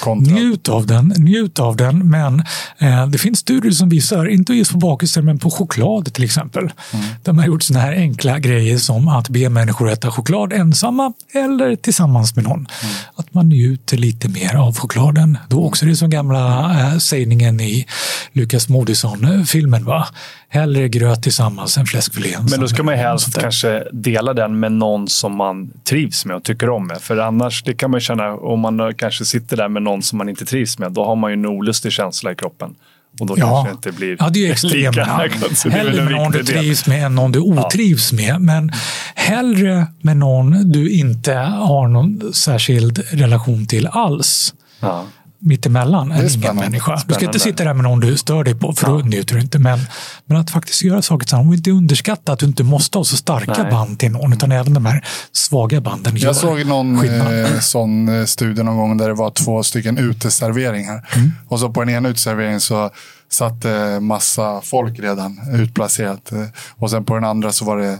Kontra... 0.00 0.34
Njut 0.34 0.68
av 0.68 0.86
den, 0.86 1.14
njut 1.18 1.58
av 1.58 1.76
den. 1.76 2.10
Men 2.10 2.42
eh, 2.78 3.06
det 3.06 3.18
finns 3.18 3.38
studier 3.38 3.72
som 3.72 3.88
visar, 3.88 4.26
inte 4.26 4.54
just 4.54 4.72
på 4.72 4.78
bakelser 4.78 5.22
men 5.22 5.38
på 5.38 5.50
choklad 5.50 6.14
till 6.14 6.24
exempel. 6.24 6.62
Mm. 6.92 7.06
De 7.22 7.38
har 7.38 7.46
gjort 7.46 7.62
sådana 7.62 7.84
här 7.84 7.92
enkla 7.92 8.38
grejer 8.38 8.78
som 8.78 9.08
att 9.08 9.28
be 9.28 9.48
människor 9.48 9.90
äta 9.90 10.10
choklad 10.10 10.52
ensamma 10.52 11.12
eller 11.34 11.76
tillsammans 11.76 12.36
med 12.36 12.44
någon. 12.44 12.58
Mm. 12.58 12.94
Att 13.14 13.34
man 13.34 13.48
njuter 13.48 13.96
lite 13.96 14.28
mer 14.28 14.54
av 14.54 14.78
chokladen. 14.78 15.38
Då 15.48 15.64
också 15.66 15.86
det 15.86 15.96
som 15.96 16.10
gamla 16.10 16.70
eh, 16.80 16.98
sägningen 16.98 17.60
i 17.60 17.86
Lukas 18.32 18.68
Moodysson-filmen. 18.68 19.84
Va? 19.84 20.06
Hellre 20.48 20.88
gröt 20.88 21.22
tillsammans 21.22 21.78
än 21.78 21.86
fläskfilé. 21.86 22.36
Men 22.50 22.60
då 22.60 22.68
ska 22.68 22.82
man 22.82 22.94
helst 22.94 23.40
kanske 23.40 23.84
dela 23.92 24.34
den 24.34 24.60
med 24.60 24.73
någon 24.78 25.08
som 25.08 25.36
man 25.36 25.70
trivs 25.84 26.24
med 26.24 26.36
och 26.36 26.44
tycker 26.44 26.70
om 26.70 26.86
med. 26.86 27.00
För 27.00 27.16
annars, 27.16 27.62
det 27.62 27.74
kan 27.74 27.90
man 27.90 28.00
känna, 28.00 28.34
om 28.34 28.60
man 28.60 28.94
kanske 28.94 29.24
sitter 29.24 29.56
där 29.56 29.68
med 29.68 29.82
någon 29.82 30.02
som 30.02 30.18
man 30.18 30.28
inte 30.28 30.44
trivs 30.44 30.78
med, 30.78 30.92
då 30.92 31.04
har 31.04 31.16
man 31.16 31.30
ju 31.30 31.34
en 31.34 31.46
olustig 31.46 31.92
känsla 31.92 32.32
i 32.32 32.34
kroppen. 32.34 32.74
Och 33.20 33.26
då 33.26 33.34
ja. 33.36 33.46
kanske 33.46 33.68
det 33.68 33.74
inte 33.74 33.92
blir 33.92 34.16
ja, 34.18 34.30
det 34.30 34.38
är 34.38 34.46
ju 34.46 34.52
extremerna. 34.52 35.28
Hellre 35.70 36.04
med 36.04 36.12
någon 36.12 36.32
du 36.32 36.44
trivs 36.44 36.86
med 36.86 37.06
än 37.06 37.14
någon 37.14 37.32
du 37.32 37.40
otrivs 37.40 38.12
ja. 38.12 38.16
med. 38.16 38.40
Men 38.40 38.72
hellre 39.14 39.86
med 40.00 40.16
någon 40.16 40.72
du 40.72 40.90
inte 40.90 41.34
har 41.34 41.88
någon 41.88 42.34
särskild 42.34 42.98
relation 43.12 43.66
till 43.66 43.86
alls. 43.86 44.54
Ja 44.80 45.04
mittemellan 45.44 46.12
en 46.12 46.30
ingen 46.34 46.56
människa. 46.56 47.02
Du 47.06 47.14
ska 47.14 47.24
inte 47.24 47.40
sitta 47.40 47.64
där 47.64 47.74
med 47.74 47.84
någon 47.84 48.00
du 48.00 48.16
stör 48.16 48.44
dig 48.44 48.54
på, 48.54 48.72
för 48.72 48.86
då 48.86 48.98
njuter 48.98 49.34
du 49.34 49.40
inte. 49.40 49.58
Men, 49.58 49.78
men 50.26 50.36
att 50.36 50.50
faktiskt 50.50 50.82
göra 50.82 51.02
saker 51.02 51.24
tillsammans 51.24 51.48
och 51.48 51.54
inte 51.54 51.70
underskatta 51.70 52.32
att 52.32 52.38
du 52.38 52.46
inte 52.46 52.62
måste 52.64 52.98
ha 52.98 53.04
så 53.04 53.16
starka 53.16 53.62
Nej. 53.62 53.70
band 53.70 53.98
till 53.98 54.10
någon, 54.12 54.32
utan 54.32 54.52
även 54.52 54.74
de 54.74 54.86
här 54.86 55.04
svaga 55.32 55.80
banden 55.80 56.16
Jag 56.16 56.36
såg 56.36 56.66
någon 56.66 57.04
eh, 57.04 57.60
sån 57.60 58.08
eh, 58.08 58.24
studie 58.24 58.62
någon 58.62 58.76
gång 58.76 58.96
där 58.96 59.08
det 59.08 59.14
var 59.14 59.30
två 59.30 59.62
stycken 59.62 59.98
uteserveringar. 59.98 61.08
Mm. 61.16 61.32
Och 61.48 61.60
så 61.60 61.70
på 61.70 61.80
den 61.80 61.94
ena 61.94 62.08
uteserveringen 62.08 62.60
så 62.60 62.90
satt 63.30 63.64
eh, 63.64 64.00
massa 64.00 64.60
folk 64.60 64.98
redan 65.00 65.40
utplacerat. 65.54 66.32
Och 66.76 66.90
sen 66.90 67.04
på 67.04 67.14
den 67.14 67.24
andra 67.24 67.52
så 67.52 67.64
var 67.64 67.78
det 67.78 67.98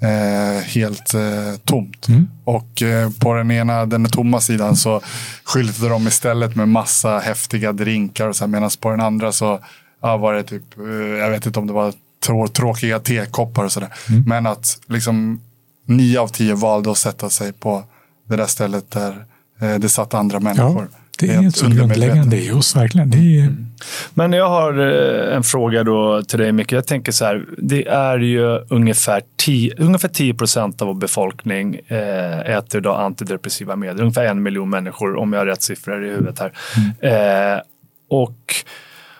eh, 0.00 0.62
helt 0.64 1.14
eh, 1.14 1.56
tomt. 1.64 2.08
Mm. 2.08 2.28
Och 2.44 2.82
eh, 2.82 3.10
på 3.10 3.34
den 3.34 3.50
ena, 3.50 3.86
den 3.86 4.04
tomma 4.04 4.40
sidan 4.40 4.76
så 4.76 5.00
skyltade 5.44 5.88
de 5.88 6.06
istället 6.06 6.56
med 6.56 6.68
massa 6.68 7.18
häftiga 7.18 7.72
drinkar. 7.72 8.28
Och 8.28 8.36
så 8.36 8.46
medan 8.46 8.70
på 8.80 8.90
den 8.90 9.00
andra 9.00 9.32
så 9.32 9.60
ja, 10.02 10.16
var 10.16 10.34
det 10.34 10.42
typ, 10.42 10.78
eh, 10.78 10.84
jag 10.94 11.30
vet 11.30 11.46
inte 11.46 11.58
om 11.58 11.66
det 11.66 11.72
var 11.72 11.92
trå 12.26 12.48
tråkiga 12.48 12.98
tekoppar 13.00 13.64
och 13.64 13.72
sådär. 13.72 13.94
Mm. 14.08 14.24
Men 14.26 14.46
att 14.46 14.78
liksom 14.86 15.40
nio 15.84 16.20
av 16.20 16.28
tio 16.28 16.54
valde 16.54 16.90
att 16.90 16.98
sätta 16.98 17.30
sig 17.30 17.52
på 17.52 17.84
det 18.28 18.36
där 18.36 18.46
stället 18.46 18.90
där 18.90 19.24
eh, 19.60 19.74
det 19.74 19.88
satt 19.88 20.14
andra 20.14 20.40
människor. 20.40 20.88
Ja. 20.92 20.98
Det 21.18 21.30
är 21.30 21.50
så 21.50 21.68
grundläggande 21.68 22.36
i 22.44 22.52
oss, 22.52 22.76
verkligen. 22.76 23.10
Det 23.10 23.16
är... 23.16 23.40
Mm. 23.40 23.66
Men 24.14 24.32
jag 24.32 24.48
har 24.48 24.78
eh, 24.78 25.36
en 25.36 25.42
fråga 25.42 25.84
då 25.84 26.22
till 26.22 26.38
dig, 26.38 26.52
Micke. 26.52 26.72
Jag 26.72 26.86
tänker 26.86 27.12
så 27.12 27.24
här, 27.24 27.44
det 27.58 27.88
är 27.88 28.18
ju 28.18 28.58
ungefär 28.68 29.22
10, 29.36 29.74
ungefär 29.78 30.08
10 30.08 30.34
procent 30.34 30.82
av 30.82 30.88
vår 30.88 30.94
befolkning 30.94 31.80
eh, 31.86 32.40
äter 32.40 32.80
idag 32.80 33.00
antidepressiva 33.00 33.76
medel. 33.76 34.00
Ungefär 34.00 34.24
en 34.24 34.42
miljon 34.42 34.70
människor, 34.70 35.16
om 35.16 35.32
jag 35.32 35.40
har 35.40 35.46
rätt 35.46 35.62
siffror 35.62 36.04
i 36.04 36.08
huvudet 36.08 36.38
här. 36.38 36.52
Mm. 37.00 37.54
Eh, 37.54 37.60
och 38.08 38.54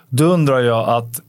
då 0.08 0.24
undrar 0.24 0.60
jag 0.60 0.88
att 0.88 1.20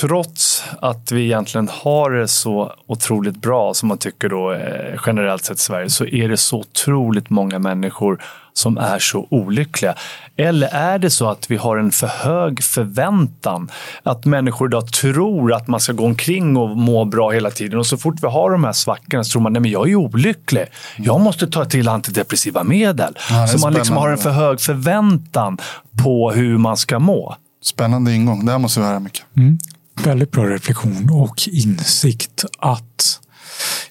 trots 0.00 0.64
att 0.80 1.12
vi 1.12 1.24
egentligen 1.24 1.68
har 1.72 2.10
det 2.10 2.28
så 2.28 2.72
otroligt 2.86 3.36
bra 3.36 3.74
som 3.74 3.88
man 3.88 3.98
tycker 3.98 4.28
då 4.28 4.52
eh, 4.52 5.00
generellt 5.06 5.44
sett 5.44 5.56
i 5.56 5.60
Sverige 5.60 5.90
så 5.90 6.06
är 6.06 6.28
det 6.28 6.36
så 6.36 6.58
otroligt 6.58 7.30
många 7.30 7.58
människor 7.58 8.22
som 8.52 8.78
är 8.78 8.98
så 8.98 9.26
olyckliga. 9.30 9.94
Eller 10.36 10.68
är 10.68 10.98
det 10.98 11.10
så 11.10 11.28
att 11.28 11.50
vi 11.50 11.56
har 11.56 11.76
en 11.76 11.92
för 11.92 12.06
hög 12.06 12.62
förväntan? 12.62 13.70
Att 14.02 14.24
människor 14.24 14.68
idag 14.68 14.92
tror 14.92 15.52
att 15.52 15.68
man 15.68 15.80
ska 15.80 15.92
gå 15.92 16.04
omkring 16.04 16.56
och 16.56 16.76
må 16.76 17.04
bra 17.04 17.30
hela 17.30 17.50
tiden 17.50 17.78
och 17.78 17.86
så 17.86 17.96
fort 17.96 18.14
vi 18.22 18.26
har 18.26 18.50
de 18.50 18.64
här 18.64 18.72
svackorna 18.72 19.24
så 19.24 19.30
tror 19.30 19.42
man 19.42 19.56
att 19.56 19.68
jag 19.68 19.90
är 19.90 19.96
olycklig. 19.96 20.66
Jag 20.96 21.20
måste 21.20 21.46
ta 21.46 21.64
till 21.64 21.88
antidepressiva 21.88 22.64
medel. 22.64 23.18
Ja, 23.30 23.46
så 23.46 23.58
man 23.58 23.72
liksom 23.72 23.96
har 23.96 24.08
en 24.08 24.18
för 24.18 24.30
hög 24.30 24.60
förväntan 24.60 25.58
på 26.02 26.30
hur 26.30 26.58
man 26.58 26.76
ska 26.76 26.98
må. 26.98 27.36
Spännande 27.62 28.12
ingång. 28.12 28.46
Det 28.46 28.52
här 28.52 28.58
måste 28.58 28.80
vi 28.80 28.86
höra 28.86 29.00
mycket. 29.00 29.22
Mm 29.36 29.58
väldigt 30.06 30.30
bra 30.30 30.44
reflektion 30.44 31.10
och 31.10 31.48
insikt 31.48 32.44
att 32.58 33.20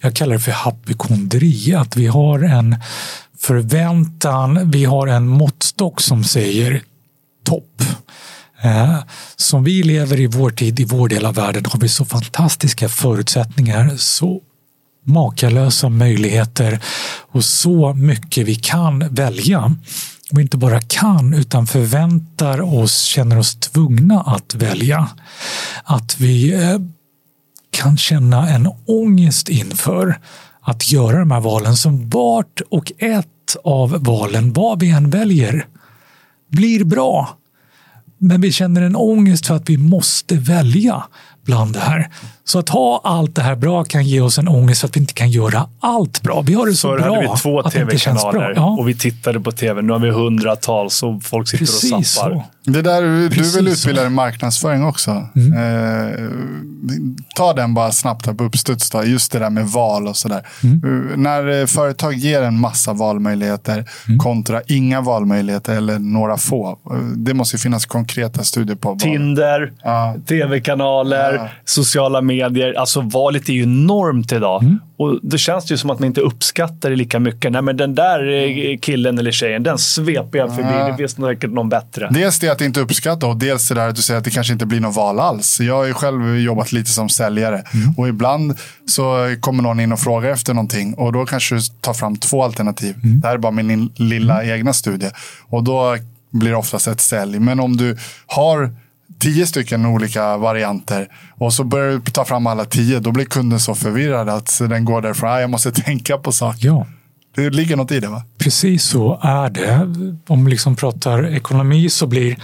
jag 0.01 0.15
kallar 0.15 0.33
det 0.33 0.39
för 0.39 0.71
hypokondri, 0.71 1.75
att 1.75 1.95
vi 1.95 2.07
har 2.07 2.43
en 2.43 2.75
förväntan, 3.41 4.71
vi 4.71 4.85
har 4.85 5.07
en 5.07 5.27
måttstock 5.27 6.01
som 6.01 6.23
säger 6.23 6.83
topp. 7.45 7.81
Eh, 8.61 8.97
som 9.35 9.63
vi 9.63 9.83
lever 9.83 10.19
i 10.19 10.27
vår 10.27 10.49
tid, 10.49 10.79
i 10.79 10.85
vår 10.85 11.09
del 11.09 11.25
av 11.25 11.35
världen, 11.35 11.65
har 11.65 11.79
vi 11.79 11.89
så 11.89 12.05
fantastiska 12.05 12.89
förutsättningar, 12.89 13.91
så 13.97 14.41
makalösa 15.05 15.89
möjligheter 15.89 16.79
och 17.31 17.45
så 17.45 17.93
mycket 17.93 18.47
vi 18.47 18.55
kan 18.55 19.13
välja 19.13 19.75
och 20.31 20.41
inte 20.41 20.57
bara 20.57 20.81
kan 20.81 21.33
utan 21.33 21.67
förväntar 21.67 22.61
oss, 22.61 23.01
känner 23.01 23.37
oss 23.37 23.59
tvungna 23.59 24.21
att 24.21 24.55
välja. 24.55 25.09
Att 25.83 26.19
vi 26.19 26.53
eh, 26.53 26.79
kan 27.71 27.97
känna 27.97 28.49
en 28.49 28.69
ångest 28.85 29.49
inför 29.49 30.19
att 30.61 30.91
göra 30.91 31.19
de 31.19 31.31
här 31.31 31.39
valen 31.39 31.75
som 31.75 32.09
vart 32.09 32.61
och 32.69 32.91
ett 32.97 33.55
av 33.63 34.03
valen, 34.03 34.53
vad 34.53 34.79
vi 34.79 34.89
än 34.89 35.09
väljer, 35.09 35.67
blir 36.47 36.83
bra. 36.83 37.37
Men 38.17 38.41
vi 38.41 38.51
känner 38.51 38.81
en 38.81 38.95
ångest 38.95 39.45
för 39.45 39.55
att 39.55 39.69
vi 39.69 39.77
måste 39.77 40.35
välja 40.35 41.03
bland 41.45 41.73
det 41.73 41.79
här. 41.79 42.11
Så 42.49 42.59
att 42.59 42.69
ha 42.69 43.01
allt 43.03 43.35
det 43.35 43.41
här 43.41 43.55
bra 43.55 43.83
kan 43.83 44.05
ge 44.05 44.21
oss 44.21 44.37
en 44.37 44.47
ångest 44.47 44.83
att 44.83 44.95
vi 44.95 44.99
inte 44.99 45.13
kan 45.13 45.29
göra 45.29 45.69
allt 45.79 46.21
bra. 46.21 46.41
Vi 46.41 46.53
har 46.53 46.65
det 46.65 46.73
så 46.73 46.87
Förr 46.87 46.97
bra 46.97 47.15
hade 47.15 47.21
vi 47.21 47.39
två 47.41 47.63
tv-kanaler 47.63 48.53
ja. 48.55 48.77
och 48.79 48.89
vi 48.89 48.95
tittade 48.95 49.39
på 49.39 49.51
tv. 49.51 49.81
Nu 49.81 49.93
har 49.93 49.99
vi 49.99 50.09
hundratals 50.09 51.03
och 51.03 51.23
folk 51.23 51.47
sitter 51.47 51.65
Precis 51.65 51.93
och 51.93 52.05
zappar. 52.05 52.35
Så. 52.65 52.71
Det 52.71 52.81
där, 52.81 53.01
du 53.01 53.29
Precis 53.29 53.57
vill 53.57 53.67
utbilda 53.67 54.05
i 54.05 54.09
marknadsföring 54.09 54.83
också. 54.83 55.27
Mm. 55.35 55.53
Eh, 55.53 56.29
ta 57.35 57.53
den 57.53 57.73
bara 57.73 57.91
snabbt 57.91 58.25
här 58.25 58.33
på 58.33 58.43
uppstuds. 58.43 58.89
Då. 58.89 59.03
Just 59.03 59.31
det 59.31 59.39
där 59.39 59.49
med 59.49 59.67
val 59.67 60.07
och 60.07 60.17
sådär. 60.17 60.47
Mm. 60.63 60.83
Uh, 60.83 61.17
när 61.17 61.65
företag 61.65 62.13
ger 62.13 62.41
en 62.41 62.59
massa 62.59 62.93
valmöjligheter 62.93 63.85
mm. 64.07 64.19
kontra 64.19 64.61
inga 64.67 65.01
valmöjligheter 65.01 65.75
eller 65.75 65.99
några 65.99 66.37
få. 66.37 66.79
Uh, 66.91 66.99
det 66.99 67.33
måste 67.33 67.57
finnas 67.57 67.85
konkreta 67.85 68.43
studier 68.43 68.75
på. 68.75 68.95
Tinder, 68.95 69.71
ja. 69.83 70.15
tv-kanaler, 70.27 71.33
ja. 71.33 71.47
sociala 71.65 72.21
medier. 72.21 72.38
Alltså 72.77 73.01
valet 73.01 73.49
är 73.49 73.53
ju 73.53 73.63
enormt 73.63 74.31
idag. 74.31 74.63
Mm. 74.63 74.79
Och 74.97 75.19
Då 75.21 75.37
känns 75.37 75.65
det 75.65 75.73
ju 75.73 75.77
som 75.77 75.89
att 75.89 75.99
man 75.99 76.07
inte 76.07 76.21
uppskattar 76.21 76.89
det 76.89 76.95
lika 76.95 77.19
mycket. 77.19 77.51
Nej, 77.51 77.61
men 77.61 77.77
den 77.77 77.95
där 77.95 78.27
eh, 78.31 78.77
killen 78.77 79.19
eller 79.19 79.31
tjejen, 79.31 79.63
den 79.63 79.77
sveper 79.77 80.37
jag 80.37 80.55
förbi. 80.55 80.69
Ja. 80.71 80.87
Det 80.87 80.97
finns 80.97 81.11
säkert 81.11 81.51
någon 81.51 81.69
bättre. 81.69 82.09
Dels 82.11 82.39
det 82.39 82.49
att 82.49 82.61
inte 82.61 82.79
uppskatta 82.79 83.27
och 83.27 83.37
dels 83.37 83.69
det 83.69 83.75
där 83.75 83.87
att 83.87 83.95
du 83.95 84.01
säger 84.01 84.17
att 84.17 84.23
det 84.23 84.29
kanske 84.29 84.53
inte 84.53 84.65
blir 84.65 84.79
något 84.79 84.95
val 84.95 85.19
alls. 85.19 85.59
Jag 85.59 85.75
har 85.75 85.85
ju 85.85 85.93
själv 85.93 86.37
jobbat 86.37 86.71
lite 86.71 86.89
som 86.89 87.09
säljare 87.09 87.63
mm. 87.73 87.93
och 87.97 88.07
ibland 88.07 88.57
så 88.85 89.35
kommer 89.39 89.63
någon 89.63 89.79
in 89.79 89.91
och 89.91 89.99
frågar 89.99 90.29
efter 90.29 90.53
någonting 90.53 90.93
och 90.93 91.13
då 91.13 91.25
kanske 91.25 91.55
du 91.55 91.61
tar 91.81 91.93
fram 91.93 92.15
två 92.15 92.43
alternativ. 92.43 92.95
Mm. 93.03 93.19
Det 93.19 93.27
här 93.27 93.33
är 93.33 93.37
bara 93.37 93.51
min 93.51 93.91
lilla 93.95 94.41
mm. 94.41 94.55
egna 94.55 94.73
studie. 94.73 95.09
Och 95.41 95.63
då 95.63 95.97
blir 96.31 96.49
det 96.49 96.57
oftast 96.57 96.87
ett 96.87 97.01
sälj. 97.01 97.39
Men 97.39 97.59
om 97.59 97.77
du 97.77 97.97
har 98.27 98.71
tio 99.19 99.47
stycken 99.47 99.85
olika 99.85 100.37
varianter 100.37 101.07
och 101.37 101.53
så 101.53 101.63
börjar 101.63 101.91
du 101.91 102.11
ta 102.11 102.25
fram 102.25 102.47
alla 102.47 102.65
tio, 102.65 102.99
då 102.99 103.11
blir 103.11 103.25
kunden 103.25 103.59
så 103.59 103.75
förvirrad 103.75 104.29
att 104.29 104.59
den 104.59 104.85
går 104.85 105.01
därifrån. 105.01 105.29
Ah, 105.29 105.41
jag 105.41 105.49
måste 105.49 105.71
tänka 105.85 106.17
på 106.17 106.31
saker. 106.31 106.67
Ja. 106.67 106.87
Det 107.35 107.49
ligger 107.49 107.75
något 107.75 107.91
i 107.91 107.99
det 107.99 108.07
va? 108.07 108.23
Precis 108.37 108.83
så 108.83 109.19
är 109.21 109.49
det. 109.49 109.93
Om 110.27 110.45
vi 110.45 110.51
liksom 110.51 110.75
pratar 110.75 111.25
ekonomi 111.35 111.89
så 111.89 112.07
blir 112.07 112.37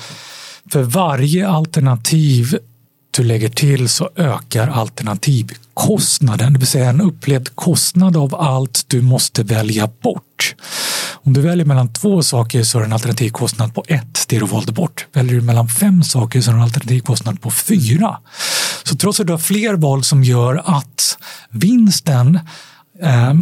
för 0.71 0.83
varje 0.83 1.47
alternativ 1.47 2.57
du 3.11 3.23
lägger 3.23 3.49
till 3.49 3.89
så 3.89 4.09
ökar 4.15 4.67
alternativkostnaden, 4.67 6.53
det 6.53 6.59
vill 6.59 6.67
säga 6.67 6.89
en 6.89 7.01
upplevd 7.01 7.55
kostnad 7.55 8.17
av 8.17 8.35
allt 8.35 8.85
du 8.87 9.01
måste 9.01 9.43
välja 9.43 9.89
bort. 10.01 10.55
Om 11.25 11.33
du 11.33 11.41
väljer 11.41 11.65
mellan 11.65 11.93
två 11.93 12.23
saker 12.23 12.63
så 12.63 12.77
är 12.77 12.81
det 12.81 12.85
en 12.85 12.93
alternativkostnad 12.93 13.73
på 13.73 13.83
ett, 13.87 14.25
det 14.27 14.39
du 14.39 14.45
valde 14.45 14.71
bort. 14.71 15.07
Väljer 15.13 15.35
du 15.35 15.41
mellan 15.41 15.67
fem 15.67 16.03
saker 16.03 16.41
så 16.41 16.49
är 16.49 16.53
det 16.53 16.59
en 16.59 16.63
alternativkostnad 16.63 17.41
på 17.41 17.51
fyra. 17.51 18.17
Så 18.83 18.95
trots 18.95 19.19
att 19.19 19.27
du 19.27 19.33
har 19.33 19.37
fler 19.37 19.73
val 19.73 20.03
som 20.03 20.23
gör 20.23 20.61
att 20.65 21.17
vinsten 21.49 22.39
eh, 23.01 23.33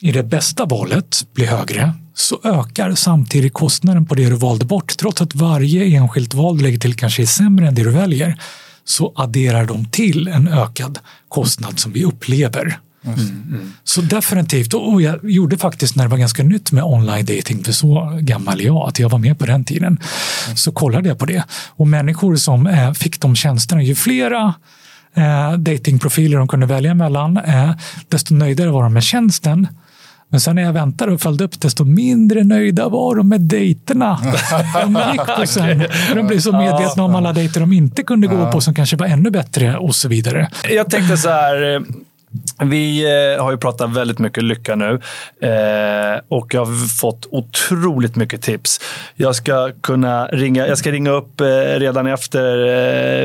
i 0.00 0.12
det 0.12 0.22
bästa 0.22 0.64
valet 0.64 1.26
blir 1.34 1.46
högre 1.46 1.94
så 2.14 2.40
ökar 2.44 2.94
samtidigt 2.94 3.54
kostnaden 3.54 4.06
på 4.06 4.14
det 4.14 4.28
du 4.28 4.36
valde 4.36 4.64
bort. 4.64 4.96
Trots 4.98 5.22
att 5.22 5.34
varje 5.34 5.84
enskilt 5.84 6.34
val 6.34 6.58
du 6.58 6.62
lägger 6.64 6.78
till 6.78 6.94
kanske 6.94 7.22
är 7.22 7.26
sämre 7.26 7.68
än 7.68 7.74
det 7.74 7.84
du 7.84 7.90
väljer 7.90 8.40
så 8.84 9.12
adderar 9.16 9.66
de 9.66 9.86
till 9.90 10.28
en 10.28 10.48
ökad 10.48 10.98
kostnad 11.28 11.78
som 11.78 11.92
vi 11.92 12.04
upplever. 12.04 12.78
Mm. 13.04 13.72
Så 13.84 14.00
definitivt, 14.00 14.74
och 14.74 15.02
jag 15.02 15.30
gjorde 15.30 15.58
faktiskt 15.58 15.96
när 15.96 16.04
det 16.04 16.10
var 16.10 16.18
ganska 16.18 16.42
nytt 16.42 16.72
med 16.72 16.84
online 16.84 17.24
dating, 17.24 17.64
för 17.64 17.72
så 17.72 18.18
gammal 18.20 18.60
är 18.60 18.64
jag, 18.64 18.88
att 18.88 18.98
jag 18.98 19.08
var 19.08 19.18
med 19.18 19.38
på 19.38 19.46
den 19.46 19.64
tiden, 19.64 19.98
mm. 20.46 20.56
så 20.56 20.72
kollade 20.72 21.08
jag 21.08 21.18
på 21.18 21.26
det. 21.26 21.44
Och 21.68 21.86
människor 21.86 22.36
som 22.36 22.66
eh, 22.66 22.92
fick 22.92 23.20
de 23.20 23.36
tjänsterna, 23.36 23.82
ju 23.82 23.94
flera 23.94 24.54
eh, 25.14 25.52
datingprofiler 25.52 26.38
de 26.38 26.48
kunde 26.48 26.66
välja 26.66 26.94
mellan, 26.94 27.36
eh, 27.36 27.70
desto 28.08 28.34
nöjdare 28.34 28.70
var 28.70 28.82
de 28.82 28.92
med 28.92 29.02
tjänsten. 29.02 29.68
Men 30.30 30.40
sen 30.40 30.56
när 30.56 30.62
jag 30.62 30.72
väntade 30.72 31.12
och 31.12 31.20
följde 31.20 31.44
upp, 31.44 31.60
desto 31.60 31.84
mindre 31.84 32.44
nöjda 32.44 32.88
var 32.88 33.14
de 33.14 33.28
med 33.28 33.40
dejterna. 33.40 34.18
De 34.82 35.02
gick 35.12 35.36
på 35.36 35.46
sen. 35.46 35.84
De 36.14 36.26
blev 36.26 36.40
så 36.40 36.52
medvetna 36.52 37.02
om 37.02 37.14
alla 37.14 37.32
dejter 37.32 37.60
de 37.60 37.72
inte 37.72 38.02
kunde 38.02 38.26
gå 38.26 38.52
på 38.52 38.60
som 38.60 38.74
kanske 38.74 38.96
var 38.96 39.06
ännu 39.06 39.30
bättre 39.30 39.76
och 39.76 39.94
så 39.94 40.08
vidare. 40.08 40.50
Jag 40.70 40.90
tänkte 40.90 41.16
så 41.16 41.28
här, 41.28 41.74
eh, 41.74 41.80
vi 42.64 43.04
eh, 43.36 43.42
har 43.44 43.50
ju 43.50 43.58
pratat 43.58 43.90
väldigt 43.90 44.18
mycket 44.18 44.44
lycka 44.44 44.76
nu 44.76 45.00
eh, 45.40 46.20
och 46.28 46.54
jag 46.54 46.64
har 46.64 46.88
fått 47.00 47.26
otroligt 47.30 48.16
mycket 48.16 48.42
tips. 48.42 48.80
Jag 49.14 49.34
ska 49.34 49.72
kunna 49.80 50.26
ringa, 50.26 50.66
jag 50.66 50.78
ska 50.78 50.90
ringa 50.90 51.10
upp 51.10 51.40
eh, 51.40 51.46
redan 51.78 52.06
efter 52.06 52.48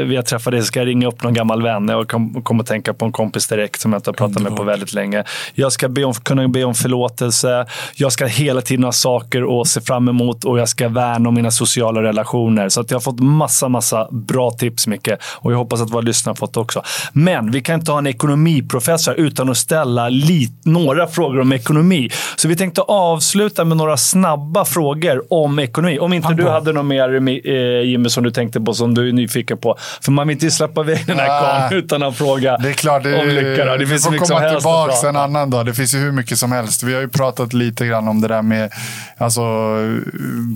vi 0.03 0.15
har 0.15 0.23
träffat 0.23 0.51
dig, 0.51 0.61
ska 0.63 0.79
jag 0.79 0.87
ringa 0.87 1.07
upp 1.07 1.23
någon 1.23 1.33
gammal 1.33 1.63
vän 1.63 1.89
och 1.89 2.11
kommer 2.11 2.41
kom 2.41 2.59
att 2.59 2.67
tänka 2.67 2.93
på 2.93 3.05
en 3.05 3.11
kompis 3.11 3.47
direkt 3.47 3.81
som 3.81 3.93
jag 3.93 3.99
inte 3.99 4.09
har 4.09 4.15
pratat 4.15 4.43
med 4.43 4.55
på 4.55 4.63
väldigt 4.63 4.93
länge. 4.93 5.23
Jag 5.53 5.71
ska 5.71 5.89
be 5.89 6.03
om, 6.03 6.13
kunna 6.13 6.47
be 6.47 6.63
om 6.63 6.75
förlåtelse. 6.75 7.65
Jag 7.95 8.11
ska 8.11 8.25
hela 8.25 8.61
tiden 8.61 8.83
ha 8.83 8.91
saker 8.91 9.61
att 9.61 9.67
se 9.67 9.81
fram 9.81 10.07
emot 10.09 10.43
och 10.43 10.59
jag 10.59 10.69
ska 10.69 10.89
värna 10.89 11.29
om 11.29 11.35
mina 11.35 11.51
sociala 11.51 12.03
relationer. 12.03 12.69
Så 12.69 12.81
att 12.81 12.91
jag 12.91 12.95
har 12.95 13.01
fått 13.01 13.19
massa, 13.19 13.69
massa 13.69 14.07
bra 14.11 14.51
tips 14.51 14.87
Micke 14.87 15.11
och 15.23 15.53
jag 15.53 15.57
hoppas 15.57 15.81
att 15.81 15.91
våra 15.91 16.01
lyssnare 16.01 16.31
har 16.31 16.35
fått 16.35 16.57
också. 16.57 16.81
Men 17.13 17.51
vi 17.51 17.61
kan 17.61 17.79
inte 17.79 17.91
ha 17.91 17.99
en 17.99 18.07
ekonomiprofessor 18.07 18.92
utan 19.17 19.49
att 19.49 19.57
ställa 19.57 20.09
lit, 20.09 20.65
några 20.65 21.07
frågor 21.07 21.39
om 21.39 21.53
ekonomi. 21.53 22.09
Så 22.35 22.47
vi 22.47 22.55
tänkte 22.55 22.81
avsluta 22.81 23.65
med 23.65 23.77
några 23.77 23.97
snabba 23.97 24.65
frågor 24.65 25.23
om 25.29 25.59
ekonomi. 25.59 25.99
Om 25.99 26.13
inte 26.13 26.33
du 26.33 26.49
hade 26.49 26.73
något 26.73 26.85
mer 26.85 27.15
eh, 27.47 27.81
Jimmy 27.81 28.09
som 28.09 28.23
du 28.23 28.31
tänkte 28.31 28.61
på 28.61 28.73
som 28.73 28.93
du 28.93 29.09
är 29.09 29.13
nyfiken 29.13 29.57
på. 29.57 29.77
För 30.01 30.11
man 30.11 30.27
vill 30.27 30.35
inte 30.35 30.51
släppa 30.51 30.81
iväg 30.81 31.05
den 31.07 31.19
här 31.19 31.27
karln 31.27 31.77
utan 31.77 32.03
att 32.03 32.17
fråga 32.17 32.57
det 32.57 32.69
är 32.69 32.73
klart, 32.73 33.03
det, 33.03 33.21
om 33.21 33.27
lycka. 33.29 33.65
Då. 33.65 33.77
Det 33.77 33.87
finns 33.87 34.11
vi 34.11 34.17
får 34.17 34.25
komma 34.25 34.49
tillbaka 34.49 35.09
en 35.09 35.15
annan 35.15 35.49
dag. 35.49 35.65
Det 35.65 35.73
finns 35.73 35.93
ju 35.93 35.97
hur 35.97 36.11
mycket 36.11 36.37
som 36.37 36.51
helst. 36.51 36.83
Vi 36.83 36.93
har 36.93 37.01
ju 37.01 37.09
pratat 37.09 37.53
lite 37.53 37.85
grann 37.85 38.07
om 38.07 38.21
det 38.21 38.27
där 38.27 38.41
med 38.41 38.71
alltså, 39.17 39.41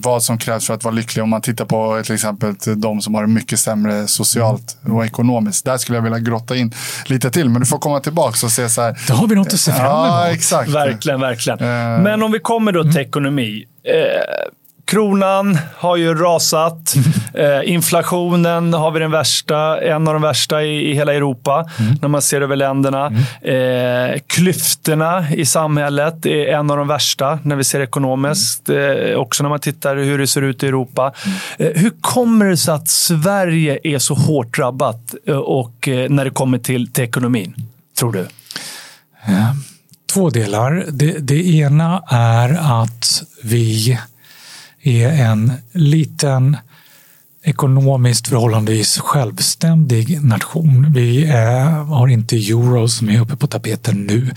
vad 0.03 0.23
som 0.23 0.37
krävs 0.37 0.67
för 0.67 0.73
att 0.73 0.83
vara 0.83 0.95
lycklig. 0.95 1.23
Om 1.23 1.29
man 1.29 1.41
tittar 1.41 1.65
på 1.65 2.01
till 2.03 2.13
exempel 2.13 2.55
de 2.75 3.01
som 3.01 3.15
har 3.15 3.21
det 3.21 3.27
mycket 3.27 3.59
sämre 3.59 4.07
socialt 4.07 4.77
och 4.89 5.05
ekonomiskt. 5.05 5.65
Där 5.65 5.77
skulle 5.77 5.97
jag 5.97 6.03
vilja 6.03 6.19
grotta 6.19 6.55
in 6.55 6.73
lite 7.05 7.31
till. 7.31 7.49
Men 7.49 7.61
du 7.61 7.65
får 7.65 7.77
komma 7.77 7.99
tillbaka 7.99 8.26
och 8.27 8.51
se 8.51 8.69
så 8.69 8.81
här. 8.81 8.97
Då 9.07 9.13
har 9.13 9.27
vi 9.27 9.35
något 9.35 9.53
att 9.53 9.59
se 9.59 9.71
fram 9.71 9.85
emot. 9.85 10.07
Ja, 10.07 10.27
exakt. 10.31 10.69
Verkligen, 10.69 11.19
verkligen. 11.21 11.59
Uh, 11.59 12.01
Men 12.01 12.23
om 12.23 12.31
vi 12.31 12.39
kommer 12.39 12.71
då 12.71 12.83
till 12.83 12.91
mm. 12.91 13.07
ekonomi. 13.07 13.65
Eh, 13.83 14.49
Kronan 14.87 15.57
har 15.75 15.95
ju 15.95 16.15
rasat. 16.15 16.95
Eh, 17.33 17.71
inflationen 17.71 18.73
har 18.73 18.91
vi 18.91 18.99
den 18.99 19.11
värsta, 19.11 19.81
en 19.81 20.07
av 20.07 20.13
de 20.13 20.21
värsta 20.21 20.63
i, 20.63 20.91
i 20.91 20.93
hela 20.93 21.13
Europa 21.13 21.69
mm. 21.79 21.95
när 22.01 22.09
man 22.09 22.21
ser 22.21 22.41
över 22.41 22.55
länderna. 22.55 23.11
Mm. 23.41 24.11
Eh, 24.11 24.19
klyftorna 24.27 25.31
i 25.31 25.45
samhället 25.45 26.25
är 26.25 26.47
en 26.47 26.71
av 26.71 26.77
de 26.77 26.87
värsta 26.87 27.39
när 27.43 27.55
vi 27.55 27.63
ser 27.63 27.79
ekonomiskt. 27.79 28.69
Mm. 28.69 29.11
Eh, 29.11 29.15
också 29.15 29.43
när 29.43 29.49
man 29.49 29.59
tittar 29.59 29.95
hur 29.95 30.17
det 30.17 30.27
ser 30.27 30.41
ut 30.41 30.63
i 30.63 30.67
Europa. 30.67 31.13
Eh, 31.57 31.71
hur 31.75 31.91
kommer 32.01 32.45
det 32.45 32.57
sig 32.57 32.73
att 32.73 32.87
Sverige 32.87 33.79
är 33.83 33.99
så 33.99 34.13
hårt 34.13 34.57
drabbat 34.57 35.15
eh, 35.27 35.37
och, 35.37 35.89
när 36.09 36.23
det 36.23 36.31
kommer 36.31 36.57
till, 36.57 36.93
till 36.93 37.03
ekonomin, 37.03 37.55
tror 37.97 38.13
du? 38.13 38.27
Två 40.13 40.29
delar. 40.29 40.85
Det, 40.91 41.11
det 41.19 41.47
ena 41.47 42.03
är 42.09 42.81
att 42.83 43.23
vi 43.43 43.99
är 44.81 45.09
en 45.09 45.53
liten 45.71 46.57
ekonomiskt 47.43 48.27
förhållandevis 48.27 48.97
självständig 48.97 50.23
nation. 50.23 50.93
Vi 50.93 51.25
är, 51.25 51.69
har 51.69 52.07
inte 52.07 52.35
euro 52.35 52.87
som 52.87 53.09
är 53.09 53.21
uppe 53.21 53.35
på 53.35 53.47
tapeten 53.47 54.05
nu 54.05 54.31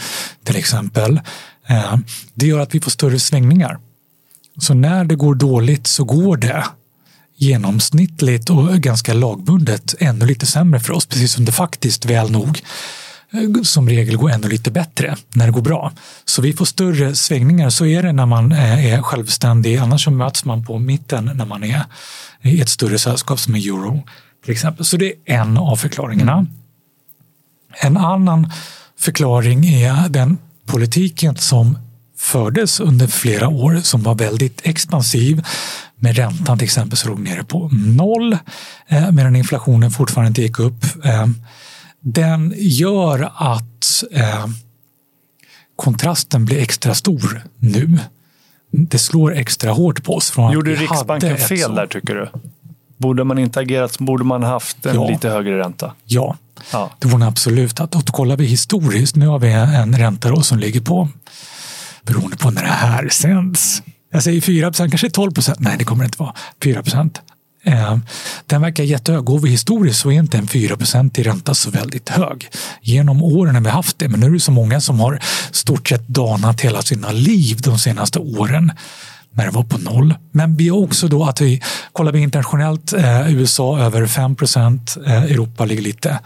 till 0.45 0.57
exempel. 0.57 1.21
Eh, 1.67 1.97
det 2.35 2.47
gör 2.47 2.61
att 2.61 2.75
vi 2.75 2.81
får 2.81 2.91
större 2.91 3.19
svängningar. 3.19 3.79
Så 4.59 4.75
när 4.75 5.05
det 5.05 5.15
går 5.15 5.35
dåligt 5.35 5.87
så 5.87 6.05
går 6.05 6.37
det 6.37 6.65
genomsnittligt 7.37 8.51
och 8.51 8.69
ganska 8.69 9.15
lagbundet 9.15 9.95
ännu 9.99 10.27
lite 10.27 10.47
sämre 10.47 10.81
för 10.81 10.93
oss, 10.93 11.07
precis 11.07 11.33
som 11.33 11.45
det 11.45 11.53
faktiskt 11.53 12.05
väl 12.05 12.31
nog 12.31 12.63
som 13.63 13.89
regel 13.89 14.17
går 14.17 14.31
ännu 14.31 14.49
lite 14.49 14.71
bättre 14.71 15.17
när 15.35 15.47
det 15.47 15.53
går 15.53 15.63
bra. 15.63 15.93
Så 16.25 16.43
vi 16.43 16.53
får 16.53 16.65
större 16.65 17.15
svängningar. 17.15 17.71
Så 17.71 17.87
är 17.87 18.03
det 18.03 18.13
när 18.13 18.27
man 18.27 18.53
eh, 18.53 18.95
är 18.95 19.03
självständig. 19.03 19.77
Annars 19.77 20.05
så 20.05 20.11
möts 20.11 20.45
man 20.45 20.65
på 20.65 20.79
mitten 20.79 21.31
när 21.35 21.47
man 21.47 21.65
är 21.65 21.85
i 22.43 22.61
ett 22.61 22.69
större 22.69 22.99
sällskap 22.99 23.41
som 23.41 23.55
är 23.55 23.59
euro 23.59 24.03
till 24.45 24.53
exempel. 24.53 24.85
Så 24.85 24.97
det 24.97 25.07
är 25.07 25.15
en 25.25 25.57
av 25.57 25.77
förklaringarna. 25.77 26.47
En 27.83 27.97
annan 27.97 28.53
förklaring 28.99 29.67
är 29.67 30.09
den 30.09 30.39
politiken 30.67 31.37
som 31.37 31.79
fördes 32.17 32.81
under 32.81 33.07
flera 33.07 33.49
år 33.49 33.81
som 33.83 34.03
var 34.03 34.15
väldigt 34.15 34.61
expansiv 34.67 35.43
med 35.97 36.17
räntan 36.17 36.59
till 36.59 36.65
exempel 36.65 36.99
så 36.99 37.09
låg 37.09 37.19
nere 37.19 37.45
på 37.45 37.69
noll 37.73 38.39
eh, 38.89 39.11
medan 39.11 39.37
inflationen 39.37 39.91
fortfarande 39.91 40.29
inte 40.29 40.43
gick 40.43 40.59
upp 40.59 40.85
den 42.01 42.55
gör 42.57 43.31
att 43.35 44.05
eh, 44.13 44.47
kontrasten 45.77 46.45
blir 46.45 46.59
extra 46.59 46.95
stor 46.95 47.43
nu. 47.59 47.99
Det 48.71 48.99
slår 48.99 49.35
extra 49.35 49.73
hårt 49.73 50.05
på 50.05 50.15
oss. 50.15 50.31
Från 50.31 50.53
Gjorde 50.53 50.75
Riksbanken 50.75 51.37
fel 51.37 51.59
så... 51.59 51.73
där 51.73 51.87
tycker 51.87 52.15
du? 52.15 52.29
Borde 52.97 53.25
man 53.25 53.39
inte 53.39 53.61
agerat, 53.61 53.99
borde 53.99 54.25
man 54.25 54.43
haft 54.43 54.87
en 54.87 54.95
ja. 54.95 55.09
lite 55.09 55.29
högre 55.29 55.59
ränta? 55.59 55.93
Ja, 56.05 56.37
ja. 56.73 56.91
det 56.99 57.09
vore 57.09 57.27
absolut. 57.27 57.81
Att, 57.81 57.95
och 57.95 58.07
kollar 58.07 58.37
vi 58.37 58.45
historiskt, 58.45 59.17
nu 59.17 59.27
har 59.27 59.39
vi 59.39 59.53
en 59.53 59.99
ränta 59.99 60.29
då 60.29 60.43
som 60.43 60.59
ligger 60.59 60.81
på, 60.81 61.09
beroende 62.03 62.37
på 62.37 62.51
när 62.51 62.63
det 62.63 62.69
här 62.69 63.09
sänds, 63.09 63.83
jag 64.11 64.23
säger 64.23 64.41
4 64.41 64.67
procent, 64.67 64.91
kanske 64.91 65.11
12 65.11 65.33
procent. 65.33 65.61
Nej, 65.61 65.77
det 65.79 65.85
kommer 65.85 66.05
det 66.05 66.07
inte 66.07 66.23
vara. 66.23 66.35
4 66.65 66.83
procent. 66.83 67.21
Eh, 67.63 67.99
den 68.47 68.63
verkar 68.63 68.85
jättehög. 68.85 69.25
Går 69.25 69.39
vi 69.39 69.51
historiskt 69.51 70.01
så 70.01 70.11
är 70.11 70.15
inte 70.15 70.39
en 70.39 70.47
4% 70.47 71.19
i 71.21 71.23
ränta 71.23 71.55
så 71.55 71.71
väldigt 71.71 72.09
hög. 72.09 72.49
Genom 72.83 73.23
åren 73.23 73.55
har 73.55 73.63
vi 73.63 73.71
haft 73.71 73.99
det, 73.99 74.09
men 74.09 74.21
nu 74.21 74.27
är 74.27 74.31
det 74.31 74.41
så 74.41 74.53
många 74.53 74.81
som 74.81 75.01
har 75.01 75.21
stort 75.51 75.89
sett 75.89 76.09
danat 76.09 76.61
hela 76.61 76.83
sina 76.83 77.13
liv 77.13 77.61
de 77.61 77.79
senaste 77.79 78.19
åren 78.19 78.73
när 79.33 79.45
det 79.45 79.51
var 79.51 79.63
på 79.63 79.79
noll. 79.79 80.15
Men 80.33 80.57
vi 80.57 80.69
har 80.69 80.79
också 80.79 81.09
då 81.09 81.25
att 81.25 81.41
vi 81.41 81.63
kollar 81.93 82.13
vi 82.13 82.21
internationellt, 82.21 82.93
eh, 82.93 83.35
USA 83.35 83.79
över 83.79 84.07
5 84.07 84.37
eh, 85.07 85.23
Europa 85.23 85.65
ligger 85.65 85.83
lite 85.83 86.19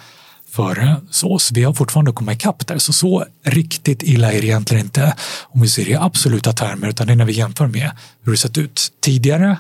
före 0.50 0.96
så, 1.10 1.38
så 1.38 1.54
vi 1.54 1.64
har 1.64 1.72
fortfarande 1.72 2.12
kommit 2.12 2.36
ikapp 2.36 2.66
där. 2.66 2.78
Så 2.78 2.92
så 2.92 3.24
riktigt 3.44 4.02
illa 4.02 4.32
är 4.32 4.40
det 4.40 4.46
egentligen 4.46 4.84
inte 4.84 5.14
om 5.42 5.60
vi 5.60 5.68
ser 5.68 5.84
det 5.84 5.90
i 5.90 5.94
absoluta 5.94 6.52
termer 6.52 6.88
utan 6.88 7.06
det 7.06 7.12
är 7.12 7.16
när 7.16 7.24
vi 7.24 7.32
jämför 7.32 7.66
med 7.66 7.90
hur 8.24 8.32
det 8.32 8.38
sett 8.38 8.58
ut 8.58 8.92
tidigare 9.00 9.56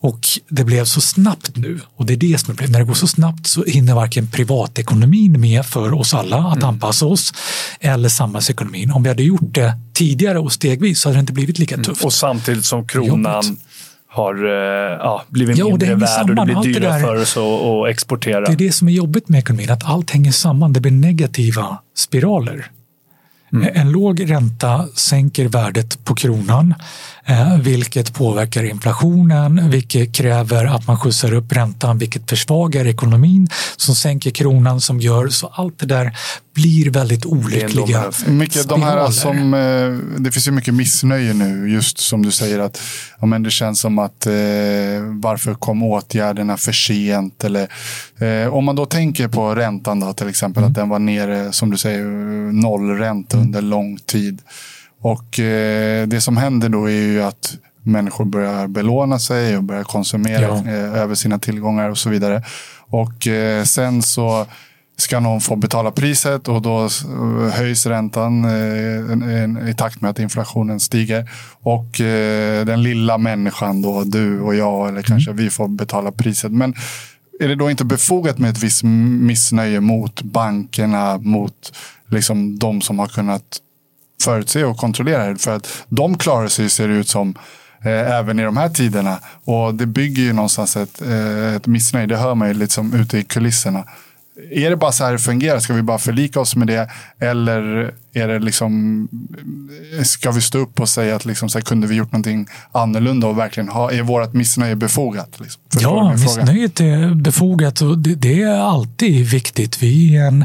och 0.00 0.20
det 0.48 0.64
blev 0.64 0.84
så 0.84 1.00
snabbt 1.00 1.56
nu 1.56 1.80
och 1.96 2.06
det 2.06 2.12
är 2.12 2.16
det 2.16 2.38
som 2.40 2.54
är 2.58 2.68
När 2.68 2.78
det 2.78 2.84
går 2.84 2.94
så 2.94 3.06
snabbt 3.06 3.46
så 3.46 3.64
hinner 3.64 3.94
varken 3.94 4.26
privatekonomin 4.26 5.40
med 5.40 5.66
för 5.66 5.94
oss 5.94 6.14
alla 6.14 6.36
att 6.36 6.56
mm. 6.56 6.68
anpassa 6.68 7.06
oss 7.06 7.32
eller 7.80 8.08
samhällsekonomin. 8.08 8.90
Om 8.90 9.02
vi 9.02 9.08
hade 9.08 9.22
gjort 9.22 9.54
det 9.54 9.78
tidigare 9.94 10.38
och 10.38 10.52
stegvis 10.52 11.00
så 11.00 11.08
hade 11.08 11.16
det 11.16 11.20
inte 11.20 11.32
blivit 11.32 11.58
lika 11.58 11.74
mm. 11.74 11.84
tufft. 11.84 12.04
Och 12.04 12.12
samtidigt 12.12 12.64
som 12.64 12.86
kronan 12.86 13.56
har 14.08 14.44
eh, 14.44 14.98
ja, 14.98 15.24
blivit 15.28 15.58
ja, 15.58 15.68
mindre 15.68 15.94
värd 15.94 16.30
och 16.30 16.36
det 16.36 16.44
blir 16.44 16.62
dyrare 16.62 17.00
för 17.00 17.22
oss 17.22 17.36
att 17.36 17.90
exportera. 17.90 18.40
Det 18.40 18.52
är 18.52 18.56
det 18.56 18.72
som 18.72 18.88
är 18.88 18.92
jobbigt 18.92 19.28
med 19.28 19.38
ekonomin, 19.38 19.70
att 19.70 19.84
allt 19.84 20.10
hänger 20.10 20.32
samman. 20.32 20.72
Det 20.72 20.80
blir 20.80 20.92
negativa 20.92 21.78
spiraler. 21.96 22.70
Mm. 23.52 23.68
En 23.74 23.90
låg 23.90 24.30
ränta 24.30 24.86
sänker 24.94 25.48
värdet 25.48 26.04
på 26.04 26.14
kronan 26.14 26.74
vilket 27.60 28.14
påverkar 28.14 28.64
inflationen, 28.64 29.70
vilket 29.70 30.14
kräver 30.14 30.64
att 30.64 30.86
man 30.86 30.98
skjutsar 30.98 31.32
upp 31.32 31.52
räntan, 31.52 31.98
vilket 31.98 32.30
försvagar 32.30 32.86
ekonomin, 32.86 33.48
som 33.76 33.94
sänker 33.94 34.30
kronan, 34.30 34.80
som 34.80 35.00
gör 35.00 35.28
så 35.28 35.46
allt 35.46 35.78
det 35.78 35.86
där 35.86 36.18
blir 36.54 36.90
väldigt 36.90 37.26
olyckliga 37.26 38.12
mycket, 38.26 38.68
de 38.68 38.82
här 38.82 39.10
som, 39.10 39.54
eh, 39.54 40.20
Det 40.22 40.30
finns 40.30 40.48
ju 40.48 40.52
mycket 40.52 40.74
missnöje 40.74 41.34
nu, 41.34 41.70
just 41.70 41.98
som 41.98 42.22
du 42.22 42.30
säger 42.30 42.58
att 42.58 42.80
ja, 43.20 43.26
men 43.26 43.42
det 43.42 43.50
känns 43.50 43.80
som 43.80 43.98
att 43.98 44.26
eh, 44.26 44.32
varför 45.22 45.54
kom 45.54 45.82
åtgärderna 45.82 46.56
för 46.56 46.72
sent? 46.72 47.44
Eller, 47.44 47.68
eh, 48.18 48.54
om 48.54 48.64
man 48.64 48.76
då 48.76 48.86
tänker 48.86 49.28
på 49.28 49.54
räntan 49.54 50.00
då, 50.00 50.12
till 50.12 50.28
exempel, 50.28 50.62
mm. 50.62 50.70
att 50.70 50.74
den 50.74 50.88
var 50.88 50.98
nere, 50.98 51.52
som 51.52 51.70
du 51.70 51.78
säger, 51.78 52.04
nollränta 52.52 53.36
mm. 53.36 53.46
under 53.46 53.62
lång 53.62 53.98
tid. 53.98 54.42
Och 55.06 55.40
eh, 55.40 56.06
det 56.06 56.20
som 56.20 56.36
händer 56.36 56.68
då 56.68 56.84
är 56.84 57.02
ju 57.02 57.22
att 57.22 57.56
människor 57.82 58.24
börjar 58.24 58.66
belåna 58.66 59.18
sig 59.18 59.56
och 59.56 59.62
börjar 59.62 59.84
konsumera 59.84 60.42
ja. 60.42 60.62
eh, 60.66 61.02
över 61.02 61.14
sina 61.14 61.38
tillgångar 61.38 61.90
och 61.90 61.98
så 61.98 62.10
vidare. 62.10 62.42
Och 62.78 63.26
eh, 63.26 63.64
sen 63.64 64.02
så 64.02 64.46
ska 64.96 65.20
någon 65.20 65.40
få 65.40 65.56
betala 65.56 65.90
priset 65.90 66.48
och 66.48 66.62
då 66.62 66.88
höjs 67.52 67.86
räntan 67.86 68.44
i 69.68 69.74
takt 69.76 70.00
med 70.00 70.10
att 70.10 70.18
inflationen 70.18 70.80
stiger. 70.80 71.30
Och 71.62 71.86
den 72.66 72.82
lilla 72.82 73.18
människan 73.18 73.82
då, 73.82 74.04
du 74.04 74.40
och 74.40 74.54
jag 74.54 74.80
eller 74.80 74.90
mm. 74.90 75.02
kanske 75.02 75.32
vi 75.32 75.50
får 75.50 75.68
betala 75.68 76.12
priset. 76.12 76.52
Men 76.52 76.74
är 77.40 77.48
det 77.48 77.54
då 77.54 77.70
inte 77.70 77.84
befogat 77.84 78.38
med 78.38 78.50
ett 78.50 78.62
visst 78.62 78.82
missnöje 78.82 79.80
mot 79.80 80.22
bankerna, 80.22 81.18
mot 81.18 81.72
liksom 82.10 82.58
de 82.58 82.80
som 82.80 82.98
har 82.98 83.06
kunnat 83.06 83.60
förutse 84.22 84.64
och 84.64 84.76
kontrollera 84.76 85.26
det. 85.26 85.38
För 85.38 85.56
att 85.56 85.84
de 85.88 86.18
klarar 86.18 86.48
sig, 86.48 86.70
ser 86.70 86.88
det 86.88 86.94
ut 86.94 87.08
som, 87.08 87.34
eh, 87.84 88.18
även 88.18 88.40
i 88.40 88.42
de 88.42 88.56
här 88.56 88.68
tiderna. 88.68 89.18
Och 89.44 89.74
det 89.74 89.86
bygger 89.86 90.22
ju 90.22 90.32
någonstans 90.32 90.76
ett, 90.76 91.02
eh, 91.02 91.54
ett 91.54 91.66
missnöje. 91.66 92.06
Det 92.06 92.16
hör 92.16 92.34
man 92.34 92.48
ju 92.48 92.54
liksom 92.54 92.94
ute 92.94 93.18
i 93.18 93.24
kulisserna. 93.24 93.84
Är 94.50 94.70
det 94.70 94.76
bara 94.76 94.92
så 94.92 95.04
här 95.04 95.12
det 95.12 95.18
fungerar? 95.18 95.58
Ska 95.58 95.72
vi 95.72 95.82
bara 95.82 95.98
förlika 95.98 96.40
oss 96.40 96.56
med 96.56 96.66
det? 96.66 96.90
Eller 97.20 97.94
är 98.12 98.28
det 98.28 98.38
liksom, 98.38 99.08
ska 100.04 100.30
vi 100.30 100.40
stå 100.40 100.58
upp 100.58 100.80
och 100.80 100.88
säga 100.88 101.16
att 101.16 101.24
liksom, 101.24 101.48
så 101.48 101.58
här, 101.58 101.64
kunde 101.64 101.86
vi 101.86 101.94
gjort 101.94 102.12
någonting 102.12 102.46
annorlunda 102.72 103.26
och 103.26 103.38
verkligen 103.38 103.68
ha, 103.68 103.92
är 103.92 104.02
vårt 104.02 104.32
missnöje 104.32 104.76
befogat? 104.76 105.40
Liksom? 105.40 105.62
Ja, 105.80 106.12
missnöjet 106.12 106.80
är 106.80 107.14
befogat 107.14 107.80
och 107.80 107.98
det, 107.98 108.14
det, 108.14 108.42
är 108.42 108.60
alltid 108.60 109.26
viktigt. 109.26 109.82
Vi 109.82 110.16
är 110.16 110.26
en 110.26 110.44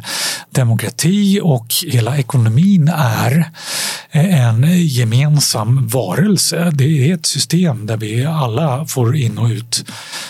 demokrati 0.50 1.40
och 1.44 1.68
hela 1.88 2.18
ekonomin 2.18 2.88
är 2.96 3.52
en 4.12 4.88
gemensam 4.88 5.88
varelse. 5.88 6.72
Det 6.74 7.10
är 7.10 7.14
ett 7.14 7.26
system 7.26 7.86
där 7.86 7.98
vi 7.98 8.26
alla 8.26 8.86
får 8.86 9.16
in 9.16 9.38
och 9.38 9.50
ut 9.50 9.86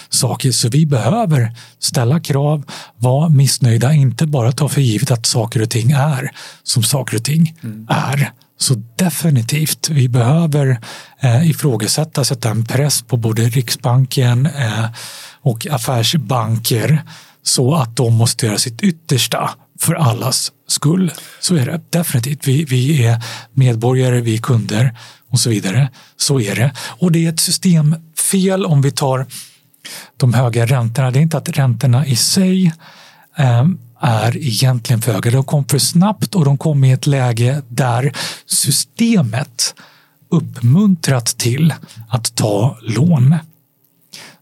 saker. 0.10 0.52
Så 0.52 0.70
vi 0.70 0.86
behöver 0.86 1.56
ställa 1.80 2.20
krav, 2.20 2.64
vara 2.98 3.30
missnöjda, 3.30 3.94
inte 3.94 4.28
bara 4.28 4.52
ta 4.52 4.70
för 4.70 4.82
givet 4.82 5.12
att 5.12 5.26
saker 5.26 5.62
och 5.62 5.70
ting 5.70 5.92
är 5.92 6.32
som 6.64 6.84
saker 6.84 7.18
och 7.18 7.24
ting 7.24 7.58
mm. 7.64 7.88
är. 7.90 8.32
Så 8.60 8.76
definitivt, 8.98 9.90
vi 9.90 10.10
behöver 10.10 10.80
eh, 11.20 11.50
ifrågasätta, 11.50 12.24
sätta 12.24 12.50
en 12.50 12.66
press 12.66 13.02
på 13.02 13.18
både 13.18 13.44
Riksbanken 13.44 14.46
eh, 14.46 14.86
och 15.42 15.68
affärsbanker 15.68 17.04
så 17.44 17.76
att 17.76 17.96
de 17.96 18.14
måste 18.14 18.46
göra 18.46 18.58
sitt 18.58 18.82
yttersta 18.82 19.50
för 19.82 19.94
allas 19.94 20.52
skull. 20.68 21.12
Så 21.40 21.56
är 21.56 21.66
det 21.66 21.82
definitivt. 21.90 22.48
Vi, 22.48 22.66
vi 22.66 23.06
är 23.06 23.24
medborgare, 23.54 24.22
vi 24.22 24.34
är 24.34 24.42
kunder 24.42 24.98
och 25.30 25.40
så 25.40 25.50
vidare. 25.50 25.90
Så 26.18 26.40
är 26.40 26.56
det. 26.56 26.72
Och 26.80 27.12
det 27.12 27.26
är 27.26 27.30
ett 27.30 27.40
systemfel 27.40 28.66
om 28.66 28.82
vi 28.82 28.92
tar 28.92 29.26
de 30.18 30.34
höga 30.34 30.66
räntorna. 30.66 31.12
Det 31.12 31.20
är 31.20 31.22
inte 31.22 31.38
att 31.38 31.50
räntorna 31.50 32.06
i 32.06 32.16
sig 32.16 32.74
eh, 33.38 33.68
är 34.02 34.38
egentligen 34.38 35.02
för 35.02 35.14
höga. 35.14 35.32
De 35.32 35.44
kom 35.44 35.66
för 35.66 35.80
snabbt 35.80 36.36
och 36.36 36.46
de 36.46 36.58
kom 36.58 36.84
i 36.84 36.92
ett 36.92 37.08
läge 37.08 37.62
där 37.68 38.14
systemet 38.46 39.76
uppmuntrat 40.32 41.26
till 41.26 41.74
att 42.10 42.36
ta 42.36 42.78
lån 42.82 43.36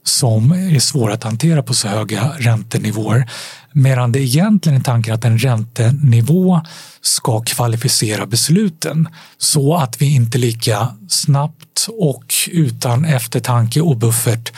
som 0.03 0.51
är 0.51 0.79
svåra 0.79 1.13
att 1.13 1.23
hantera 1.23 1.63
på 1.63 1.73
så 1.73 1.87
höga 1.87 2.33
räntenivåer. 2.37 3.29
Medan 3.71 4.11
det 4.11 4.19
egentligen 4.19 4.79
är 4.79 4.83
tanken 4.83 5.13
att 5.13 5.25
en 5.25 5.37
räntenivå 5.37 6.61
ska 7.01 7.41
kvalificera 7.41 8.25
besluten 8.25 9.07
så 9.37 9.75
att 9.75 10.01
vi 10.01 10.15
inte 10.15 10.37
lika 10.37 10.87
snabbt 11.07 11.87
och 11.99 12.33
utan 12.51 13.05
eftertanke 13.05 13.81
och 13.81 13.97
buffert 13.97 14.51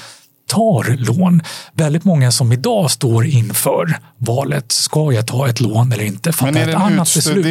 tar 0.52 0.98
lån. 0.98 1.42
Väldigt 1.74 2.04
många 2.04 2.32
som 2.32 2.52
idag 2.52 2.92
står 2.92 3.26
inför 3.26 4.00
valet, 4.18 4.72
ska 4.72 5.14
jag 5.14 5.28
ta 5.28 5.50
ett 5.50 5.60
lån 5.60 5.92
eller 5.92 6.04
inte? 6.04 6.32
Fatta 6.32 6.60
ett 6.60 6.76
annat 6.76 7.14
beslut 7.16 7.46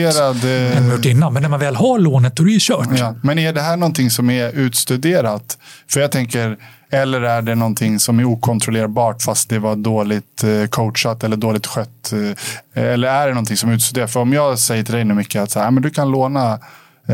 än 0.44 0.86
man 0.86 0.96
gjort 0.96 1.04
innan. 1.04 1.32
Men 1.32 1.42
när 1.42 1.48
man 1.48 1.60
väl 1.60 1.76
har 1.76 1.98
lånet 1.98 2.36
då 2.36 2.42
är 2.42 2.46
det 2.46 2.52
ju 2.52 2.58
kört. 2.60 2.98
Ja. 2.98 3.14
Men 3.22 3.38
är 3.38 3.52
det 3.52 3.60
här 3.60 3.76
någonting 3.76 4.10
som 4.10 4.30
är 4.30 4.52
utstuderat? 4.52 5.58
För 5.90 6.00
jag 6.00 6.12
tänker, 6.12 6.56
eller 6.90 7.22
är 7.22 7.42
det 7.42 7.54
någonting 7.54 7.98
som 7.98 8.20
är 8.20 8.24
okontrollerbart 8.24 9.22
fast 9.22 9.48
det 9.48 9.58
var 9.58 9.76
dåligt 9.76 10.44
eh, 10.44 10.66
coachat 10.68 11.24
eller 11.24 11.36
dåligt 11.36 11.66
skött? 11.66 12.12
Eh, 12.12 12.84
eller 12.84 13.08
är 13.08 13.26
det 13.26 13.32
någonting 13.32 13.56
som 13.56 13.70
är 13.70 13.74
utstuderat? 13.74 14.10
För 14.10 14.20
om 14.20 14.32
jag 14.32 14.58
säger 14.58 14.84
till 14.84 14.94
dig 14.94 15.04
nu 15.04 15.14
mycket 15.14 15.42
att 15.42 15.50
så 15.50 15.60
här, 15.60 15.70
men 15.70 15.82
du 15.82 15.90
kan 15.90 16.10
låna 16.10 16.58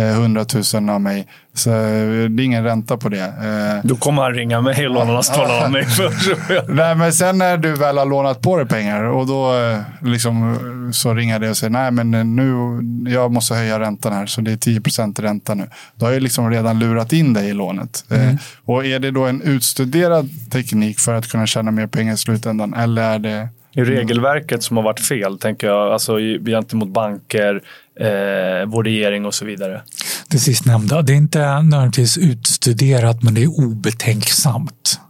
100 0.00 0.40
eh, 0.40 0.80
000 0.80 0.90
av 0.90 1.00
mig. 1.00 1.26
Så 1.54 1.70
eh, 1.70 1.76
det 2.30 2.42
är 2.42 2.44
ingen 2.44 2.64
ränta 2.64 2.96
på 2.96 3.08
det. 3.08 3.20
Eh, 3.24 3.88
Då 3.88 3.96
kommer 3.96 4.22
han 4.22 4.34
ringa 4.34 4.60
mig 4.60 4.86
och 4.86 4.94
låna 4.94 5.22
tala 5.22 5.66
om 5.66 5.72
mig 5.72 5.84
först. 5.86 6.28
nej, 6.68 6.94
men 6.94 7.12
sen 7.12 7.38
när 7.38 7.56
du 7.56 7.72
väl 7.72 7.98
har 7.98 8.06
lånat 8.06 8.42
på 8.42 8.56
dig 8.56 8.66
pengar 8.66 9.04
och 9.04 9.26
då 9.26 9.52
liksom, 10.02 10.58
så 10.92 11.14
ringer 11.14 11.38
det 11.38 11.50
och 11.50 11.56
säger 11.56 11.70
nej 11.70 11.90
men 11.90 12.36
nu 12.36 12.52
jag 13.10 13.32
måste 13.32 13.54
höja 13.54 13.80
räntan 13.80 14.12
här 14.12 14.26
så 14.26 14.40
det 14.40 14.52
är 14.52 14.56
10% 14.56 15.22
ränta 15.22 15.54
nu. 15.54 15.68
Då 15.94 16.06
har 16.06 16.12
jag 16.12 16.22
liksom 16.22 16.50
redan 16.50 16.78
lurat 16.78 17.12
in 17.12 17.32
dig 17.32 17.48
i 17.48 17.52
lånet. 17.52 18.04
Mm. 18.10 18.38
Och 18.64 18.86
är 18.86 18.98
det 18.98 19.10
då 19.10 19.24
en 19.24 19.42
utstuderad 19.42 20.28
teknik 20.50 20.98
för 21.00 21.14
att 21.14 21.28
kunna 21.28 21.46
tjäna 21.46 21.70
mer 21.70 21.86
pengar 21.86 22.14
i 22.14 22.16
slutändan 22.16 22.74
eller 22.74 23.02
är 23.02 23.18
det 23.18 23.48
i 23.76 23.84
regelverket 23.84 24.62
som 24.62 24.76
har 24.76 24.84
varit 24.84 25.00
fel, 25.00 25.38
tänker 25.38 25.66
jag, 25.66 25.92
alltså 25.92 26.18
gentemot 26.46 26.88
banker, 26.88 27.62
eh, 28.00 28.66
vår 28.66 28.84
regering 28.84 29.26
och 29.26 29.34
så 29.34 29.44
vidare. 29.44 29.82
Det 30.28 30.38
sistnämnda, 30.38 31.02
det 31.02 31.12
är 31.12 31.16
inte 31.16 31.62
nödvändigtvis 31.62 32.18
utstuderat 32.18 33.22
men 33.22 33.34
det 33.34 33.42
är 33.42 33.60
obetänksamt. 33.60 35.00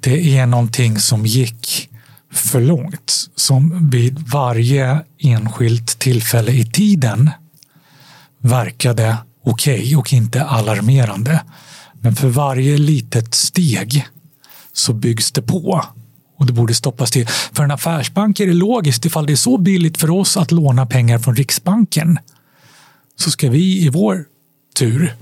Det 0.00 0.38
är 0.38 0.46
någonting 0.46 0.98
som 0.98 1.26
gick 1.26 1.88
för 2.32 2.60
långt, 2.60 3.12
som 3.34 3.90
vid 3.90 4.18
varje 4.18 5.00
enskilt 5.18 5.98
tillfälle 5.98 6.52
i 6.52 6.64
tiden 6.64 7.30
verkade 8.38 9.16
okej 9.44 9.80
okay 9.80 9.96
och 9.96 10.12
inte 10.12 10.44
alarmerande. 10.44 11.42
Men 12.00 12.14
för 12.14 12.28
varje 12.28 12.78
litet 12.78 13.34
steg 13.34 14.06
så 14.72 14.92
byggs 14.92 15.32
det 15.32 15.42
på 15.42 15.84
och 16.42 16.46
det 16.46 16.52
borde 16.52 16.74
stoppas 16.74 17.10
till. 17.10 17.26
För 17.26 17.64
en 17.64 17.70
affärsbank 17.70 18.40
är 18.40 18.46
det 18.46 18.52
logiskt 18.52 19.04
ifall 19.04 19.26
det 19.26 19.32
är 19.32 19.36
så 19.36 19.58
billigt 19.58 19.98
för 19.98 20.10
oss 20.10 20.36
att 20.36 20.52
låna 20.52 20.86
pengar 20.86 21.18
från 21.18 21.36
Riksbanken 21.36 22.18
så 23.16 23.30
ska 23.30 23.50
vi 23.50 23.84
i 23.84 23.88
vår 23.88 24.24
tur 24.78 25.14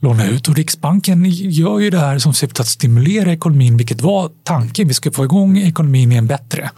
låna 0.00 0.26
ut. 0.26 0.48
Och 0.48 0.56
Riksbanken 0.56 1.24
gör 1.30 1.78
ju 1.78 1.90
det 1.90 1.98
här 1.98 2.18
som 2.18 2.34
syfte 2.34 2.62
att 2.62 2.68
stimulera 2.68 3.32
ekonomin, 3.32 3.76
vilket 3.76 4.00
var 4.00 4.30
tanken. 4.44 4.88
Vi 4.88 4.94
ska 4.94 5.10
få 5.10 5.24
igång 5.24 5.58
ekonomin 5.58 6.12
i 6.12 6.16
en 6.16 6.26
bättre 6.26 6.70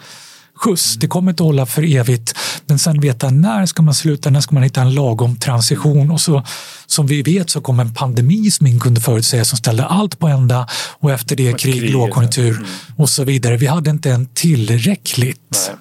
skjuts. 0.61 0.97
Det 0.97 1.07
kommer 1.07 1.33
inte 1.33 1.43
hålla 1.43 1.67
för 1.67 1.97
evigt. 1.97 2.35
Men 2.67 2.79
sen 2.79 3.01
veta 3.01 3.31
när 3.31 3.67
ska 3.67 3.83
man 3.83 3.95
sluta, 3.95 4.31
när 4.31 4.41
ska 4.41 4.55
man 4.55 4.63
hitta 4.63 4.81
en 4.81 4.95
lagom 4.95 5.37
transition 5.37 6.11
och 6.11 6.21
så 6.21 6.43
som 6.87 7.07
vi 7.07 7.23
vet 7.23 7.51
så 7.51 7.61
kom 7.61 7.81
en 7.81 7.95
pandemi 7.95 8.51
som 8.51 8.67
ingen 8.67 8.81
kunde 8.81 9.01
förutsäga 9.01 9.45
som 9.45 9.59
ställde 9.59 9.85
allt 9.85 10.19
på 10.19 10.29
ända 10.29 10.69
och 10.99 11.13
efter 11.13 11.37
det 11.37 11.59
krig, 11.59 11.81
krig 11.81 11.91
lågkonjunktur 11.91 12.57
mm. 12.57 12.67
och 12.97 13.09
så 13.09 13.25
vidare. 13.25 13.57
Vi 13.57 13.67
hade 13.67 13.91
inte 13.91 14.11
en 14.11 14.27
tillräckligt 14.27 15.69
Nej. 15.69 15.77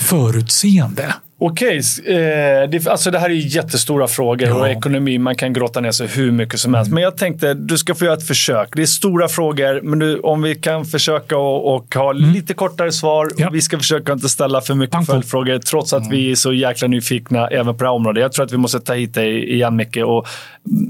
förutseende. 0.00 1.14
Okej, 1.38 1.80
eh, 2.06 2.70
det, 2.70 2.86
alltså 2.86 3.10
det 3.10 3.18
här 3.18 3.30
är 3.30 3.34
jättestora 3.34 4.08
frågor 4.08 4.48
ja. 4.48 4.54
och 4.54 4.68
ekonomi, 4.68 5.18
man 5.18 5.36
kan 5.36 5.52
gråta 5.52 5.80
ner 5.80 5.90
sig 5.90 6.06
hur 6.06 6.30
mycket 6.30 6.60
som 6.60 6.74
helst. 6.74 6.88
Mm. 6.88 6.94
Men 6.94 7.02
jag 7.02 7.16
tänkte, 7.16 7.54
du 7.54 7.78
ska 7.78 7.94
få 7.94 8.04
göra 8.04 8.14
ett 8.14 8.26
försök. 8.26 8.68
Det 8.72 8.82
är 8.82 8.86
stora 8.86 9.28
frågor, 9.28 9.80
men 9.82 9.98
du, 9.98 10.18
om 10.18 10.42
vi 10.42 10.54
kan 10.54 10.84
försöka 10.84 11.36
och, 11.36 11.74
och 11.74 11.94
ha 11.94 12.10
mm. 12.10 12.30
lite 12.30 12.54
kortare 12.54 12.92
svar. 12.92 13.30
Ja. 13.36 13.50
Vi 13.50 13.60
ska 13.60 13.78
försöka 13.78 14.12
inte 14.12 14.28
ställa 14.28 14.60
för 14.60 14.74
mycket 14.74 15.06
följdfrågor, 15.06 15.58
trots 15.58 15.92
att 15.92 16.00
mm. 16.00 16.10
vi 16.10 16.30
är 16.30 16.34
så 16.34 16.52
jäkla 16.52 16.88
nyfikna 16.88 17.48
även 17.48 17.76
på 17.76 17.84
det 17.84 17.88
här 17.88 17.94
området. 17.94 18.20
Jag 18.20 18.32
tror 18.32 18.44
att 18.44 18.52
vi 18.52 18.56
måste 18.56 18.80
ta 18.80 18.94
hit 18.94 19.14
dig 19.14 19.54
igen, 19.54 19.76
Micke, 19.76 19.96
och 19.96 20.26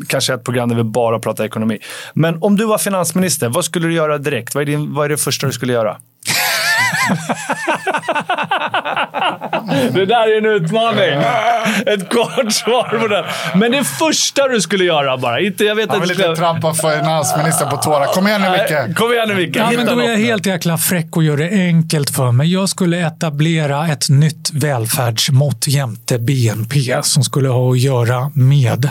kanske 0.08 0.34
ett 0.34 0.44
program 0.44 0.68
där 0.68 0.76
vi 0.76 0.82
bara 0.82 1.18
pratar 1.18 1.44
ekonomi. 1.44 1.78
Men 2.14 2.42
om 2.42 2.56
du 2.56 2.66
var 2.66 2.78
finansminister, 2.78 3.48
vad 3.48 3.64
skulle 3.64 3.86
du 3.86 3.94
göra 3.94 4.18
direkt? 4.18 4.54
Vad 4.54 4.62
är, 4.62 4.66
din, 4.66 4.94
vad 4.94 5.04
är 5.04 5.08
det 5.08 5.16
första 5.16 5.46
du 5.46 5.52
skulle 5.52 5.72
göra? 5.72 5.96
det 9.94 10.06
där 10.06 10.34
är 10.34 10.38
en 10.38 10.46
utmaning. 10.46 11.20
Ett 11.86 12.10
kort 12.10 12.52
svar 12.52 12.98
på 12.98 13.08
den. 13.08 13.24
Men 13.54 13.72
det 13.72 13.84
första 13.84 14.48
du 14.48 14.60
skulle 14.60 14.84
göra 14.84 15.18
bara. 15.18 15.40
Inte, 15.40 15.64
jag 15.64 15.74
vet 15.74 15.90
Han 15.90 16.00
vill 16.00 16.10
inte 16.10 16.22
skulle... 16.22 16.36
trampa 16.36 16.74
finansministern 16.74 17.70
på 17.70 17.76
tårna. 17.76 18.06
Kom 18.06 18.26
igen 18.26 18.40
nu 18.40 18.50
Micke. 18.50 18.96
Kom 18.96 19.12
igen 19.12 19.28
nu 19.28 19.34
Micke. 19.34 19.56
Ja, 19.56 19.70
men 19.76 19.86
då 19.86 20.00
är 20.00 20.10
jag 20.10 20.18
helt 20.18 20.46
jäkla 20.46 20.78
fräck 20.78 21.16
och 21.16 21.24
gör 21.24 21.36
det 21.36 21.48
enkelt 21.50 22.10
för 22.10 22.32
mig. 22.32 22.52
Jag 22.52 22.68
skulle 22.68 23.06
etablera 23.06 23.88
ett 23.88 24.08
nytt 24.08 24.50
välfärdsmått 24.52 25.66
jämte 25.68 26.18
BNP 26.18 27.02
som 27.02 27.24
skulle 27.24 27.48
ha 27.48 27.72
att 27.72 27.78
göra 27.78 28.30
med 28.34 28.90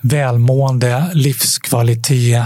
välmående, 0.00 1.04
livskvalitet, 1.12 2.44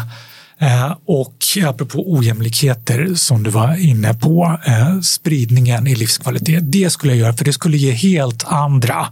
och 1.05 1.37
apropå 1.67 2.13
ojämlikheter 2.13 3.15
som 3.15 3.43
du 3.43 3.51
var 3.51 3.75
inne 3.81 4.15
på, 4.15 4.59
eh, 4.67 5.01
spridningen 5.01 5.87
i 5.87 5.95
livskvalitet. 5.95 6.73
Det 6.73 6.91
skulle 6.91 7.13
jag 7.13 7.21
göra 7.21 7.33
för 7.33 7.45
det 7.45 7.53
skulle 7.53 7.77
ge 7.77 7.93
helt 7.93 8.45
andra 8.47 9.07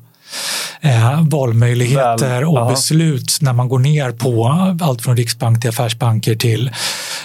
eh, 0.81 1.29
valmöjligheter 1.29 2.29
Väl, 2.29 2.45
och 2.45 2.59
aha. 2.59 2.71
beslut 2.71 3.39
när 3.41 3.53
man 3.53 3.69
går 3.69 3.79
ner 3.79 4.11
på 4.11 4.47
allt 4.81 5.03
från 5.03 5.17
riksbank 5.17 5.61
till 5.61 5.71
affärsbanker 5.71 6.35
till 6.35 6.71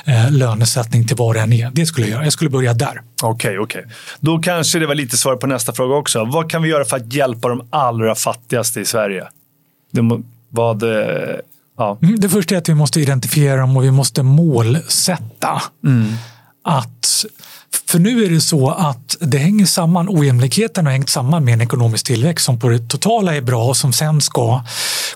eh, 0.05 0.31
lönesättning 0.31 1.07
till 1.07 1.17
vad 1.17 1.35
det 1.35 1.41
än 1.41 1.53
är. 1.53 1.71
Det 1.73 1.85
skulle 1.85 2.07
jag 2.07 2.13
göra. 2.13 2.23
Jag 2.23 2.33
skulle 2.33 2.49
börja 2.49 2.73
där. 2.73 3.01
Okej, 3.21 3.31
okay, 3.31 3.57
okej. 3.57 3.81
Okay. 3.81 3.93
Då 4.19 4.39
kanske 4.39 4.79
det 4.79 4.87
var 4.87 4.95
lite 4.95 5.17
svar 5.17 5.35
på 5.35 5.47
nästa 5.47 5.73
fråga 5.73 5.95
också. 5.95 6.25
Vad 6.25 6.49
kan 6.49 6.61
vi 6.61 6.69
göra 6.69 6.85
för 6.85 6.97
att 6.97 7.13
hjälpa 7.13 7.49
de 7.49 7.67
allra 7.69 8.15
fattigaste 8.15 8.81
i 8.81 8.85
Sverige? 8.85 9.23
Vad, 10.49 10.83
eh, 10.83 11.35
Ja. 11.77 11.97
Mm, 12.01 12.19
det 12.19 12.29
första 12.29 12.55
är 12.55 12.59
att 12.59 12.69
vi 12.69 12.75
måste 12.75 12.99
identifiera 12.99 13.61
dem 13.61 13.77
och 13.77 13.83
vi 13.83 13.91
måste 13.91 14.23
målsätta. 14.23 15.61
Mm. 15.85 16.13
Att 16.63 17.25
för 17.93 17.99
nu 17.99 18.25
är 18.25 18.29
det 18.29 18.41
så 18.41 18.69
att 18.69 19.17
det 19.19 19.37
hänger 19.37 19.65
samman, 19.65 20.07
ojämlikheten 20.09 20.85
har 20.85 20.93
hängt 20.93 21.09
samman 21.09 21.45
med 21.45 21.53
en 21.53 21.61
ekonomisk 21.61 22.05
tillväxt 22.05 22.45
som 22.45 22.59
på 22.59 22.69
det 22.69 22.79
totala 22.89 23.35
är 23.35 23.41
bra 23.41 23.65
och 23.65 23.77
som 23.77 23.93
sen 23.93 24.21
ska 24.21 24.63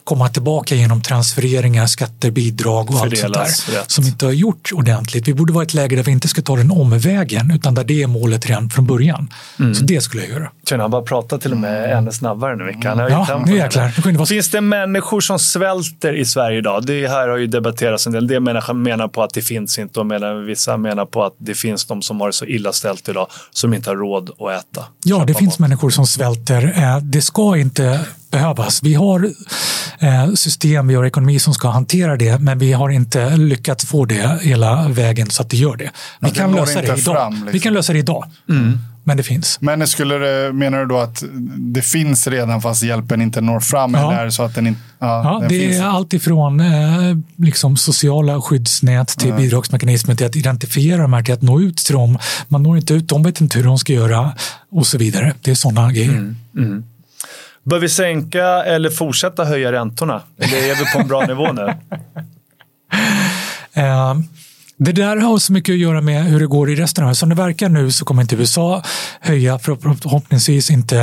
komma 0.04 0.30
tillbaka 0.30 0.76
genom 0.76 1.02
transfereringar, 1.02 1.88
skatter, 1.88 2.32
bidrag 2.32 2.92
och 2.92 3.00
allt 3.00 3.18
sånt 3.18 3.34
där 3.34 3.80
rätt. 3.80 3.92
som 3.92 4.06
inte 4.06 4.26
har 4.26 4.34
gjort 4.34 4.72
ordentligt. 4.74 5.28
Vi 5.28 5.34
borde 5.34 5.54
vara 5.54 5.64
i 5.64 5.66
ett 5.66 5.74
läge 5.74 5.96
där 5.96 6.04
vi 6.04 6.12
inte 6.12 6.28
ska 6.28 6.42
ta 6.42 6.56
den 6.56 6.72
omvägen 6.72 7.52
utan 7.56 7.76
där 7.76 7.84
det 7.84 8.04
är 8.04 8.08
målet 8.08 8.46
redan 8.46 8.70
från 8.70 8.86
början. 8.86 9.30
Mm. 9.60 9.76
Så 9.76 9.84
det 9.84 10.02
skulle 10.02 10.24
jag 10.24 10.32
göra. 10.32 10.52
Tjena, 10.70 10.84
han 10.84 10.92
bara 10.92 11.02
pratar 11.02 11.38
till 11.38 11.52
och 11.52 11.58
med 11.58 11.98
ännu 11.98 12.12
snabbare 12.12 12.56
nu. 12.56 12.82
Kan 12.82 12.98
ja, 12.98 13.44
nu 13.46 13.58
jäklar. 13.58 14.26
Finns 14.26 14.50
det 14.50 14.62
människor 14.62 15.22
som 15.22 15.40
svälter 15.40 16.14
i 16.14 16.26
Sverige 16.26 16.58
idag? 16.58 16.86
Det 16.86 17.08
här 17.08 17.28
har 17.28 17.38
ju 17.38 17.48
debatterats 17.48 18.08
en 18.08 18.14
del. 18.14 18.28
Det 18.28 18.40
människor 18.40 18.74
menar 18.74 19.08
på 19.08 19.24
att 19.24 19.34
det 19.34 19.42
finns 19.42 19.80
inte 19.80 20.00
och 20.00 20.06
menar, 20.06 20.36
vissa 20.36 20.78
menar 20.78 21.06
på 21.06 21.24
att 21.24 21.36
det 21.38 21.54
finns 21.54 21.86
de 21.86 22.02
som 22.02 22.22
har 22.22 22.28
det 22.28 22.34
så 22.34 22.46
illa 22.46 22.67
ställt 22.72 23.10
idag 23.10 23.28
som 23.52 23.74
inte 23.74 23.90
har 23.90 23.96
råd 23.96 24.30
att 24.30 24.62
äta. 24.62 24.86
Ja, 25.04 25.24
det 25.28 25.34
finns 25.34 25.60
mat. 25.60 25.70
människor 25.70 25.90
som 25.90 26.08
svälter. 26.08 26.74
Eh, 26.78 26.98
det 26.98 27.22
ska 27.22 27.58
inte 27.58 28.00
behövas. 28.32 28.84
Vi 28.84 28.94
har 28.94 29.32
eh, 30.00 30.34
system, 30.34 30.88
vi 30.88 30.96
har 30.96 31.06
ekonomi 31.06 31.40
som 31.40 31.54
ska 31.54 31.70
hantera 31.70 32.16
det, 32.16 32.40
men 32.42 32.60
vi 32.60 32.74
har 32.74 32.90
inte 32.90 33.38
lyckats 33.38 33.86
få 33.86 34.06
det 34.06 34.40
hela 34.42 34.88
vägen 34.88 35.30
så 35.30 35.42
att 35.42 35.50
det 35.50 35.58
gör 35.58 35.76
det. 35.76 35.92
Vi, 36.20 36.32
kan, 36.32 36.56
lösa 36.56 36.82
det 36.82 36.88
idag. 36.88 37.00
Fram, 37.00 37.34
liksom. 37.34 37.52
vi 37.52 37.60
kan 37.60 37.74
lösa 37.74 37.94
det 37.94 38.00
idag. 38.00 38.26
Mm. 38.50 38.80
Men 39.08 39.18
det 39.18 39.24
finns. 39.24 39.62
Men 39.62 39.88
skulle 39.88 40.18
det, 40.18 40.54
menar 40.54 40.80
du 40.80 40.86
då 40.86 40.98
att 40.98 41.24
det 41.58 41.82
finns 41.82 42.28
redan 42.28 42.62
fast 42.62 42.84
hjälpen 42.84 43.22
inte 43.22 43.42
når 43.42 43.60
fram? 43.60 43.94
Ja, 43.94 44.14
eller 44.14 44.30
så 44.30 44.44
att 44.44 44.56
den 44.56 44.68
inte, 44.68 44.82
ja, 45.00 45.24
ja 45.24 45.40
den 45.40 45.50
det 45.50 45.60
finns. 45.60 45.80
är 45.80 45.84
allt 45.84 46.14
ifrån 46.14 46.60
eh, 46.60 47.18
liksom 47.36 47.78
sociala 47.78 48.42
skyddsnät 48.42 49.08
till 49.08 49.30
mm. 49.30 49.42
bidragsmekanismer 49.42 50.16
till 50.16 50.26
att 50.26 50.36
identifiera 50.36 51.02
de 51.02 51.14
här, 51.14 51.24
till 51.24 51.34
att 51.34 51.42
nå 51.42 51.62
ut 51.62 51.78
till 51.78 51.96
dem. 51.96 52.18
Man 52.48 52.64
når 52.64 52.78
inte 52.78 52.94
ut, 52.94 53.10
de 53.10 53.24
vet 53.24 53.42
inte 53.42 53.58
hur 53.58 53.66
de 53.66 53.78
ska 53.78 53.94
göra 53.94 54.34
och 54.72 54.88
så 54.88 54.98
vidare. 54.98 55.34
Det 55.42 55.52
är 55.52 55.56
sådana 55.56 55.92
grejer. 55.92 56.10
Mm. 56.10 56.36
Mm. 56.58 56.84
Bör 57.64 57.80
vi 57.80 57.90
sänka 57.90 58.46
eller 58.46 58.90
fortsätta 58.90 59.46
höja 59.46 59.72
räntorna? 59.72 60.22
Eller 60.38 60.58
är 60.58 60.76
vi 60.76 60.86
på 60.94 61.00
en 61.00 61.08
bra 61.08 61.26
nivå 61.28 61.52
nu? 61.52 61.62
Uh, 63.78 64.22
det 64.78 64.92
där 64.92 65.18
har 65.18 65.38
så 65.38 65.54
mycket 65.54 65.74
att 65.74 65.80
göra 65.80 66.02
med 66.02 66.26
hur 66.26 66.40
det 66.40 66.48
går 66.48 66.70
i 66.70 66.76
resten 66.76 67.04
av 67.04 67.06
världen. 67.08 67.16
Som 67.16 67.30
det 67.30 67.36
verkar 67.36 67.70
nu 67.70 67.92
så 67.92 68.06
kommer 68.06 68.22
inte 68.22 68.36
USA 68.36 68.84
höja, 69.20 69.60
förhoppningsvis 69.60 70.72
inte 70.72 70.98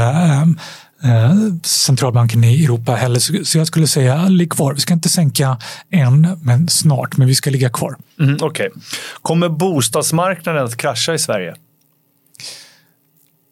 äh, 1.05 1.35
centralbanken 1.63 2.45
i 2.45 2.65
Europa 2.65 2.95
heller. 2.95 3.45
Så 3.45 3.59
jag 3.59 3.67
skulle 3.67 3.87
säga 3.87 4.29
ligg 4.29 4.53
kvar. 4.53 4.75
Vi 4.75 4.81
ska 4.81 4.95
inte 4.95 5.09
sänka 5.09 5.59
än, 5.91 6.39
men 6.43 6.69
snart. 6.69 7.17
Men 7.17 7.29
vi 7.29 7.35
ska 7.35 7.51
ligga 7.51 7.71
kvar. 7.71 7.97
Mm, 8.21 8.35
Okej. 8.35 8.69
Okay. 8.69 8.83
Kommer 9.23 9.49
bostadsmarknaden 9.49 10.65
att 10.65 10.77
krascha 10.77 11.15
i 11.15 11.19
Sverige? 11.19 11.55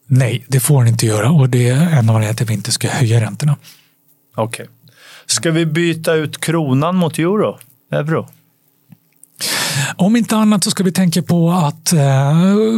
Nej, 0.07 0.45
det 0.49 0.61
får 0.61 0.79
den 0.79 0.89
inte 0.89 1.07
göra 1.07 1.31
och 1.31 1.49
det 1.49 1.69
är 1.69 1.75
en 1.75 1.83
av 1.83 1.97
anledningarna 1.97 2.35
till 2.35 2.45
att 2.45 2.51
vi 2.51 2.55
inte 2.55 2.73
ska 2.73 2.89
höja 2.89 3.21
räntorna. 3.21 3.57
Okej. 4.35 4.65
Okay. 4.65 4.75
Ska 5.27 5.51
vi 5.51 5.67
byta 5.67 6.15
ut 6.15 6.41
kronan 6.41 6.97
mot 6.97 7.19
euro? 7.19 7.59
Euro? 7.93 8.29
Om 9.97 10.17
inte 10.17 10.37
annat 10.37 10.65
så 10.65 10.71
ska 10.71 10.85
vi 10.85 10.93
tänka 10.93 11.23
på 11.23 11.51
att 11.51 11.93
eh, 11.93 12.01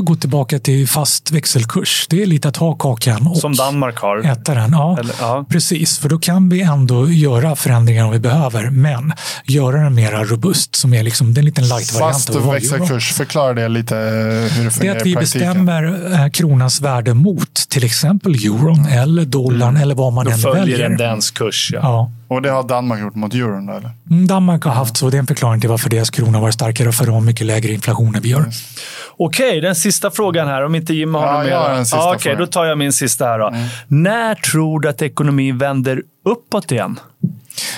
gå 0.02 0.16
tillbaka 0.16 0.58
till 0.58 0.88
fast 0.88 1.30
växelkurs. 1.30 2.06
Det 2.10 2.22
är 2.22 2.26
lite 2.26 2.48
att 2.48 2.56
ha 2.56 2.74
kakan 2.74 3.26
och 3.26 3.36
Som 3.36 3.54
Danmark 3.54 3.98
har. 3.98 4.18
äta 4.18 4.54
den. 4.54 4.72
Ja, 4.72 4.96
Eller, 5.00 5.14
ja, 5.20 5.44
Precis, 5.48 5.98
för 5.98 6.08
då 6.08 6.18
kan 6.18 6.48
vi 6.48 6.62
ändå 6.62 7.10
göra 7.10 7.56
förändringar 7.56 8.04
om 8.04 8.10
vi 8.10 8.18
behöver, 8.18 8.70
men 8.70 9.12
göra 9.44 9.82
den 9.82 9.94
mer 9.94 10.24
robust 10.24 10.76
som 10.76 10.94
är 10.94 11.02
liksom, 11.02 11.34
det 11.34 11.38
är 11.38 11.42
en 11.42 11.46
liten 11.46 11.68
light-variant. 11.68 12.24
Fast 12.24 12.34
växelkurs, 12.34 13.12
förklara 13.12 13.52
det 13.52 13.68
lite 13.68 13.94
hur 13.94 14.64
det 14.64 14.70
fungerar 14.70 14.80
Det 14.80 14.88
är 14.88 15.00
att 15.00 15.06
vi 15.06 15.16
bestämmer 15.16 16.12
eh, 16.12 16.28
kronans 16.28 16.80
värde 16.80 17.14
mot 17.14 17.54
till 17.54 17.84
exempel 17.84 18.34
euron 18.34 18.86
eller 18.86 19.24
dollarn 19.24 19.68
mm. 19.70 19.82
eller 19.82 19.94
vad 19.94 20.12
man 20.12 20.24
då 20.24 20.30
än 20.30 20.40
väljer. 20.40 20.54
Då 20.54 20.60
följer 20.60 20.90
en 20.90 20.96
dens 20.96 21.30
kurs. 21.30 21.70
Ja. 21.72 21.80
ja. 21.82 22.10
Och 22.28 22.42
det 22.42 22.50
har 22.50 22.62
Danmark 22.62 23.00
gjort 23.00 23.14
mot 23.14 23.34
euron? 23.34 23.68
Eller? 23.68 23.90
Mm, 24.10 24.26
Danmark 24.26 24.64
har 24.64 24.72
haft 24.72 24.96
så. 24.96 25.10
Det 25.10 25.16
är 25.16 25.18
en 25.18 25.26
förklaring 25.26 25.60
till 25.60 25.70
varför 25.70 25.90
deras 25.90 26.10
krona 26.10 26.40
var 26.40 26.50
starkare 26.50 26.88
och 26.88 26.94
för 26.94 27.06
dem 27.06 27.26
mycket 27.26 27.46
lägre 27.46 27.72
inflation 27.72 28.14
än 28.14 28.22
vi 28.22 28.28
gör. 28.28 28.38
Mm. 28.38 28.50
Okej, 29.16 29.60
den 29.60 29.74
sista 29.74 30.10
frågan 30.10 30.48
här. 30.48 30.64
Om 30.64 30.74
inte 30.74 30.94
Jim 30.94 31.14
har 31.14 31.26
ja, 31.26 31.32
något 31.32 31.44
mer. 31.44 31.52
Ja, 31.52 32.14
Okej, 32.14 32.16
okay, 32.16 32.34
då 32.34 32.46
tar 32.46 32.64
jag 32.64 32.78
min 32.78 32.92
sista 32.92 33.24
här. 33.24 33.38
Då. 33.38 33.48
Mm. 33.48 33.68
När 33.88 34.34
tror 34.34 34.80
du 34.80 34.88
att 34.88 35.02
ekonomin 35.02 35.58
vänder 35.58 36.02
uppåt 36.24 36.72
igen? 36.72 37.00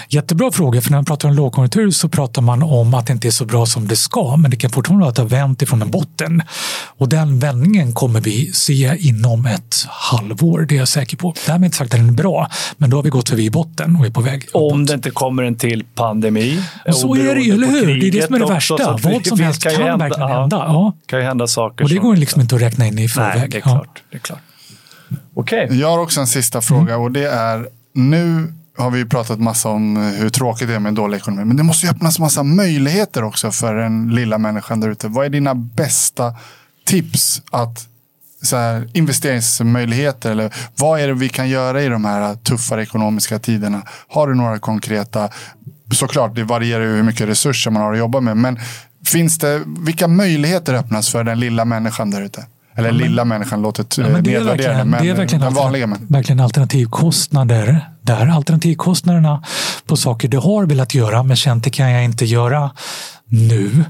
Jättebra 0.08 0.52
fråga, 0.52 0.80
för 0.80 0.90
när 0.90 0.98
man 0.98 1.04
pratar 1.04 1.28
om 1.28 1.34
lågkonjunktur 1.34 1.90
så 1.90 2.08
pratar 2.08 2.42
man 2.42 2.62
om 2.62 2.94
att 2.94 3.06
det 3.06 3.12
inte 3.12 3.28
är 3.28 3.30
så 3.30 3.44
bra 3.44 3.66
som 3.66 3.88
det 3.88 3.96
ska, 3.96 4.36
men 4.36 4.50
det 4.50 4.56
kan 4.56 4.70
fortfarande 4.70 5.02
vara 5.02 5.10
att 5.10 5.16
det 5.16 5.22
har 5.22 5.28
vänt 5.28 5.62
ifrån 5.62 5.82
en 5.82 5.90
botten. 5.90 6.42
Och 6.98 7.08
den 7.08 7.38
vändningen 7.38 7.92
kommer 7.92 8.20
vi 8.20 8.52
se 8.52 8.96
inom 8.98 9.46
ett 9.46 9.86
halvår, 9.88 10.60
det 10.68 10.74
är 10.74 10.78
jag 10.78 10.88
säker 10.88 11.16
på. 11.16 11.34
Därmed 11.46 11.64
inte 11.64 11.76
sagt 11.76 11.94
att 11.94 12.00
den 12.00 12.08
är 12.08 12.12
bra, 12.12 12.50
men 12.76 12.90
då 12.90 12.96
har 12.96 13.02
vi 13.02 13.10
gått 13.10 13.28
förbi 13.28 13.50
botten 13.50 13.96
och 13.96 14.06
är 14.06 14.10
på 14.10 14.20
väg 14.20 14.44
uppåt. 14.48 14.72
Om 14.72 14.86
det 14.86 14.94
inte 14.94 15.10
kommer 15.10 15.42
en 15.42 15.56
till 15.56 15.84
pandemi. 15.94 16.62
Och 16.86 16.96
så 16.96 17.14
är 17.14 17.34
det 17.34 17.40
ju, 17.40 17.52
eller 17.52 17.66
hur? 17.66 18.00
Det 18.00 18.08
är 18.08 18.12
det 18.12 18.26
som 18.26 18.34
är 18.34 18.38
det 18.38 18.46
värsta. 18.46 18.74
Också, 18.74 19.08
Vad 19.08 19.26
som 19.26 19.40
helst 19.40 19.62
kan, 19.62 19.72
kan 19.72 19.82
hända, 19.82 20.04
verkligen 20.04 20.30
hända. 20.30 20.56
Ja. 20.56 20.92
kan 21.06 21.18
ju 21.18 21.24
hända 21.24 21.46
saker. 21.46 21.84
Och 21.84 21.90
det 21.90 21.96
går 21.96 22.16
liksom 22.16 22.40
inte 22.40 22.54
att 22.54 22.62
räkna 22.62 22.86
in 22.86 22.98
i 22.98 23.08
förväg. 23.08 23.38
Nej, 23.38 23.48
det 23.48 23.56
är 23.56 23.60
klart. 23.60 24.02
Ja. 24.10 24.18
klart. 24.22 24.40
Okay. 25.34 25.66
Jag 25.78 25.88
har 25.88 25.98
också 25.98 26.20
en 26.20 26.26
sista 26.26 26.60
fråga 26.60 26.94
mm. 26.94 27.00
och 27.00 27.12
det 27.12 27.28
är 27.28 27.68
nu 27.92 28.52
har 28.78 28.90
vi 28.90 29.04
pratat 29.04 29.40
massa 29.40 29.68
om 29.68 29.96
eh, 29.96 30.02
hur 30.02 30.28
tråkigt 30.28 30.68
det 30.68 30.74
är 30.74 30.78
med 30.78 30.88
en 30.88 30.94
dålig 30.94 31.16
ekonomi. 31.18 31.44
Men 31.44 31.56
det 31.56 31.62
måste 31.62 31.86
ju 31.86 31.92
öppnas 31.92 32.18
massa 32.18 32.42
möjligheter 32.42 33.24
också 33.24 33.52
för 33.52 33.74
den 33.74 34.10
lilla 34.14 34.38
människan 34.38 34.80
där 34.80 34.88
ute. 34.88 35.08
Vad 35.08 35.26
är 35.26 35.30
dina 35.30 35.54
bästa 35.54 36.34
tips 36.84 37.42
att 37.50 37.88
så 38.42 38.56
här, 38.56 38.88
investeringsmöjligheter? 38.92 40.30
Eller 40.30 40.54
vad 40.76 41.00
är 41.00 41.08
det 41.08 41.14
vi 41.14 41.28
kan 41.28 41.48
göra 41.48 41.82
i 41.82 41.88
de 41.88 42.04
här 42.04 42.34
tuffare 42.34 42.82
ekonomiska 42.82 43.38
tiderna? 43.38 43.82
Har 44.08 44.26
du 44.26 44.34
några 44.34 44.58
konkreta? 44.58 45.28
Såklart, 45.92 46.34
det 46.34 46.44
varierar 46.44 46.84
ju 46.84 46.96
hur 46.96 47.02
mycket 47.02 47.28
resurser 47.28 47.70
man 47.70 47.82
har 47.82 47.92
att 47.92 47.98
jobba 47.98 48.20
med. 48.20 48.36
Men 48.36 48.58
finns 49.06 49.38
det, 49.38 49.62
vilka 49.66 50.08
möjligheter 50.08 50.74
öppnas 50.74 51.08
för 51.08 51.24
den 51.24 51.40
lilla 51.40 51.64
människan 51.64 52.10
där 52.10 52.22
ute? 52.22 52.46
Eller 52.76 52.88
ja, 52.88 52.92
men, 52.92 53.02
lilla 53.02 53.24
människan 53.24 53.62
låter 53.62 53.86
ja, 53.96 54.08
men 54.08 54.24
det 54.24 54.34
är 54.34 54.44
verkligen, 54.44 54.90
men 54.90 55.02
det 55.02 55.10
är 55.10 55.14
verkligen 55.14 55.40
den 55.42 55.54
vanliga 55.54 55.86
människan. 55.86 56.06
Verkligen 56.10 56.40
alternativkostnader 56.40 57.90
där. 58.02 58.26
Alternativkostnaderna 58.26 59.42
på 59.86 59.96
saker 59.96 60.28
du 60.28 60.38
har 60.38 60.66
velat 60.66 60.94
göra 60.94 61.22
men 61.22 61.36
känt 61.36 61.64
det 61.64 61.70
kan 61.70 61.90
jag 61.90 62.04
inte 62.04 62.24
göra 62.24 62.70
nu 63.28 63.84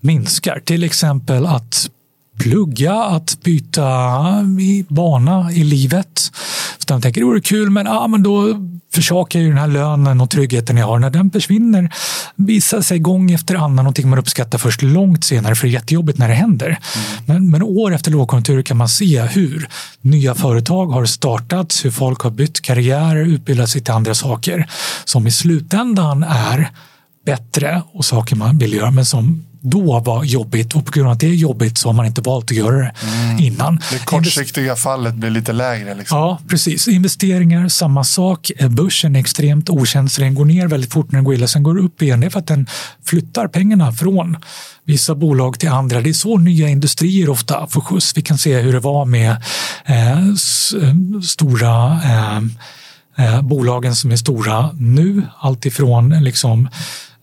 minskar. 0.00 0.60
Till 0.64 0.84
exempel 0.84 1.46
att 1.46 1.90
plugga, 2.38 2.94
att 2.94 3.38
byta 3.42 3.92
bana 4.88 5.52
i 5.52 5.64
livet. 5.64 6.32
De 6.86 7.02
tänker 7.02 7.20
det 7.20 7.24
vore 7.24 7.40
kul, 7.40 7.70
men, 7.70 7.86
ja, 7.86 8.06
men 8.06 8.22
då 8.22 8.54
försakar 8.94 9.40
ju 9.40 9.48
den 9.48 9.58
här 9.58 9.68
lönen 9.68 10.20
och 10.20 10.30
tryggheten 10.30 10.76
jag 10.76 10.86
har. 10.86 10.98
När 10.98 11.10
den 11.10 11.30
försvinner 11.30 11.94
visar 12.36 12.80
sig 12.80 12.98
gång 12.98 13.30
efter 13.30 13.54
annan 13.54 13.76
någonting 13.76 14.08
man 14.08 14.18
uppskattar 14.18 14.58
först 14.58 14.82
långt 14.82 15.24
senare, 15.24 15.54
för 15.54 15.66
det 15.66 15.70
är 15.70 15.74
jättejobbigt 15.74 16.18
när 16.18 16.28
det 16.28 16.34
händer. 16.34 16.66
Mm. 16.66 16.78
Men, 17.26 17.50
men 17.50 17.62
år 17.62 17.94
efter 17.94 18.10
lågkonjunktur 18.10 18.62
kan 18.62 18.76
man 18.76 18.88
se 18.88 19.22
hur 19.22 19.68
nya 20.00 20.34
företag 20.34 20.86
har 20.86 21.04
startats, 21.04 21.84
hur 21.84 21.90
folk 21.90 22.20
har 22.20 22.30
bytt 22.30 22.60
karriär, 22.60 23.16
utbildat 23.16 23.68
sig 23.68 23.80
till 23.80 23.94
andra 23.94 24.14
saker 24.14 24.66
som 25.04 25.26
i 25.26 25.30
slutändan 25.30 26.22
är 26.22 26.70
bättre 27.26 27.82
och 27.92 28.04
saker 28.04 28.36
man 28.36 28.58
vill 28.58 28.72
göra, 28.72 28.90
men 28.90 29.06
som 29.06 29.44
då 29.62 30.00
var 30.00 30.24
jobbigt 30.24 30.74
och 30.74 30.86
på 30.86 30.92
grund 30.92 31.06
av 31.06 31.12
att 31.12 31.20
det 31.20 31.26
är 31.26 31.34
jobbigt 31.34 31.78
så 31.78 31.88
har 31.88 31.92
man 31.92 32.06
inte 32.06 32.20
valt 32.20 32.44
att 32.44 32.56
göra 32.56 32.76
det 32.76 32.92
mm. 33.02 33.38
innan. 33.38 33.80
Det 33.90 34.04
kortsiktiga 34.04 34.76
fallet 34.76 35.14
blir 35.14 35.30
lite 35.30 35.52
lägre. 35.52 35.94
Liksom. 35.94 36.18
Ja, 36.18 36.38
precis. 36.48 36.88
Investeringar, 36.88 37.68
samma 37.68 38.04
sak. 38.04 38.50
Börsen 38.70 39.16
är 39.16 39.20
extremt 39.20 39.70
okänslig. 39.70 40.26
Den 40.26 40.34
går 40.34 40.44
ner 40.44 40.66
väldigt 40.66 40.92
fort 40.92 41.12
när 41.12 41.16
den 41.16 41.24
går 41.24 41.34
illa. 41.34 41.46
Sen 41.46 41.62
går 41.62 41.74
det 41.74 41.80
upp 41.80 42.02
igen. 42.02 42.20
Det 42.20 42.26
är 42.26 42.30
för 42.30 42.38
att 42.38 42.46
den 42.46 42.66
flyttar 43.04 43.48
pengarna 43.48 43.92
från 43.92 44.36
vissa 44.84 45.14
bolag 45.14 45.58
till 45.58 45.68
andra. 45.68 46.00
Det 46.00 46.10
är 46.10 46.14
så 46.14 46.38
nya 46.38 46.68
industrier 46.68 47.28
ofta 47.28 47.66
får 47.66 47.80
skjuts. 47.80 48.16
Vi 48.16 48.22
kan 48.22 48.38
se 48.38 48.60
hur 48.60 48.72
det 48.72 48.80
var 48.80 49.04
med 49.04 49.30
eh, 49.84 50.34
stora 51.22 52.00
eh, 52.04 52.40
eh, 53.26 53.42
bolagen 53.42 53.94
som 53.94 54.12
är 54.12 54.16
stora 54.16 54.70
nu. 54.72 55.22
Alltifrån 55.40 56.10
liksom 56.10 56.68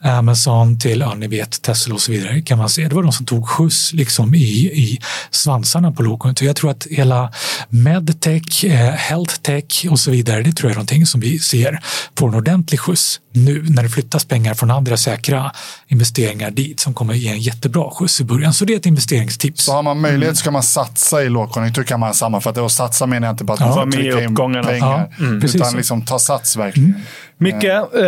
Amazon 0.04 0.80
till, 0.80 1.00
ja, 1.00 1.14
ni 1.14 1.28
vet, 1.28 1.62
Tesla 1.62 1.94
och 1.94 2.02
så 2.02 2.12
vidare 2.12 2.42
kan 2.42 2.58
man 2.58 2.70
se. 2.70 2.88
Det 2.88 2.96
var 2.96 3.04
de 3.04 3.12
som 3.12 3.26
tog 3.26 3.48
skjuts 3.48 3.94
liksom 3.94 4.36
i, 4.36 4.40
i 4.66 5.00
svansarna 5.32 5.92
på 5.92 6.04
lågkonjunktur. 6.04 6.46
Jag 6.46 6.56
tror 6.56 6.72
att 6.72 6.88
hela 6.90 7.32
medtech, 7.70 8.64
eh, 8.64 8.94
healthtech 8.94 9.86
och 9.90 10.00
så 10.00 10.12
vidare, 10.12 10.44
det 10.44 10.52
tror 10.52 10.70
jag 10.70 10.72
är 10.72 10.76
någonting 10.76 11.06
som 11.06 11.22
vi 11.22 11.40
ser 11.40 11.80
får 12.18 12.28
en 12.28 12.36
ordentlig 12.36 12.80
skjuts 12.80 13.20
nu 13.34 13.66
när 13.70 13.84
det 13.84 13.90
flyttas 13.90 14.26
pengar 14.26 14.54
från 14.54 14.72
andra 14.72 14.98
säkra 14.98 15.52
investeringar 15.88 16.52
dit 16.52 16.80
som 16.80 16.94
kommer 16.94 17.14
ge 17.14 17.30
en 17.30 17.40
jättebra 17.40 17.92
skjuts 17.92 18.22
i 18.22 18.24
början. 18.24 18.54
Så 18.54 18.66
det 18.66 18.74
är 18.74 18.78
ett 18.78 18.86
investeringstips. 18.86 19.64
Så 19.64 19.72
har 19.72 19.84
man 19.84 20.02
möjlighet 20.02 20.38
ska 20.38 20.52
man 20.52 20.64
satsa 20.64 21.24
i 21.24 21.30
lågkonjunktur 21.30 21.84
kan 21.84 22.00
man 22.00 22.14
sammanfatta. 22.14 22.64
Och 22.64 22.72
satsa 22.72 23.06
menar 23.06 23.28
jag 23.28 23.34
inte 23.34 23.44
bara 23.44 23.54
att 23.54 23.60
man 23.60 23.92
ja, 23.92 23.98
trycka 23.98 24.24
in 24.24 24.36
pengar, 24.36 25.10
ja, 25.20 25.26
mm. 25.26 25.42
utan 25.44 25.76
liksom 25.76 26.06
ta 26.06 26.20
sats 26.20 26.56
verkligen. 26.56 26.90
Mm. 26.90 27.02
Micke, 27.42 27.64
eh, 27.64 28.04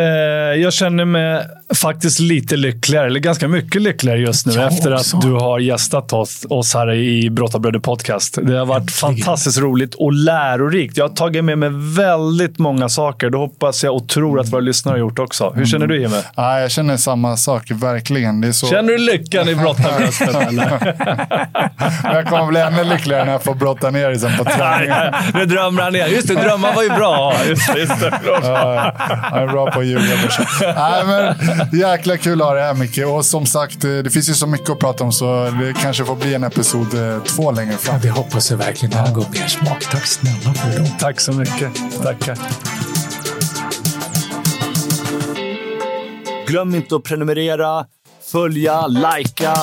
jag 0.62 0.74
känner 0.74 1.06
mig 1.06 1.46
faktiskt 1.76 2.20
lite 2.20 2.56
lyckligare, 2.56 3.08
eller 3.08 3.20
ganska 3.20 3.48
mycket 3.48 3.82
lyckligare 3.82 4.20
just 4.20 4.46
nu 4.46 4.54
jag 4.54 4.74
efter 4.74 4.94
också. 4.94 5.18
att 5.18 5.24
du 5.24 5.32
har 5.32 5.60
gästat 5.60 6.14
oss, 6.14 6.46
oss 6.50 6.74
här 6.74 6.94
i 6.94 7.30
Brottarbröder 7.30 7.80
Podcast. 7.80 8.38
Det 8.42 8.58
har 8.58 8.66
varit 8.66 8.92
fantastiskt 8.92 9.58
roligt 9.60 9.96
och 9.96 10.14
lärorikt. 10.14 10.98
Jag 10.98 11.08
har 11.08 11.16
tagit 11.16 11.44
med 11.44 11.58
mig 11.58 11.70
väldigt 11.98 12.60
många 12.60 12.90
saker. 12.90 13.30
Det 13.30 13.38
hoppas 13.38 13.84
jag 13.84 13.96
och 13.96 14.10
tror 14.10 14.40
att 14.40 14.50
våra 14.50 14.62
lyssnare 14.62 14.94
har 14.94 15.00
gjort 15.00 15.20
också. 15.20 15.54
Hur 15.56 15.66
känner 15.66 15.88
du 15.88 15.96
Jimmy? 15.96 16.16
Mm. 16.16 16.26
Ja, 16.36 16.60
jag 16.60 16.72
känner 16.72 16.98
samma 16.98 17.38
sak, 17.38 17.72
verkligen. 17.72 18.42
Det 18.42 18.48
är 18.48 18.52
så... 18.52 18.68
Känner 18.68 18.92
du 18.94 18.98
lyckan 18.98 19.50
i 19.50 19.56
brottarbröstet? 19.56 20.36
jag 22.04 22.26
kommer 22.28 22.48
bli 22.48 22.60
ännu 22.60 22.84
lyckligare 22.84 23.26
när 23.26 23.32
jag 23.32 23.44
får 23.44 23.56
brotta 23.56 23.90
ner 23.90 24.10
dig 24.10 24.20
sen 24.20 24.38
på 24.38 24.44
träningen. 24.44 25.14
nu 25.34 25.46
drömmer 25.46 25.82
han 25.84 25.94
ner. 25.94 26.08
Just 26.08 26.28
det, 26.28 26.36
drömmar 26.36 26.74
var 26.76 26.84
ju 26.84 26.90
bra. 26.90 27.34
Just 27.48 27.74
det, 27.74 27.80
just 27.80 28.00
det. 28.00 29.21
Ja, 29.22 29.40
jag 29.40 29.44
är 29.44 29.48
bra 29.48 29.72
på 29.72 29.80
att 29.80 29.86
ljuga. 29.86 30.16
Nej, 30.76 31.06
men 31.06 31.36
jäkla 31.80 32.18
kul 32.18 32.42
att 32.42 32.48
ha 32.48 32.54
dig 32.54 32.64
här 32.64 32.74
Micke. 32.74 32.98
Och 32.98 33.26
som 33.26 33.46
sagt, 33.46 33.82
det 33.82 34.14
finns 34.14 34.30
ju 34.30 34.34
så 34.34 34.48
mycket 34.48 34.70
att 34.70 34.80
prata 34.80 35.04
om 35.04 35.12
så 35.12 35.50
det 35.62 35.74
kanske 35.82 36.06
får 36.06 36.16
bli 36.16 36.34
en 36.34 36.44
episod 36.44 36.94
eh, 36.94 37.24
två 37.24 37.52
längre 37.52 37.78
fram. 37.78 37.96
Ja, 37.96 38.02
det 38.02 38.10
hoppas 38.10 38.52
jag 38.52 38.58
verkligen. 38.58 38.92
Det 38.92 38.98
här 38.98 39.14
går 39.14 39.26
mer 39.32 39.48
smak. 39.48 39.86
Tack 39.92 40.06
snälla 40.06 40.54
för 40.54 40.80
det. 40.80 40.90
Tack 41.00 41.20
så 41.20 41.32
mycket. 41.34 41.70
Tackar. 42.04 42.38
Glöm 46.48 46.76
inte 46.76 46.96
att 46.96 47.04
prenumerera, 47.04 47.86
följa, 48.32 48.88
likea 48.88 49.56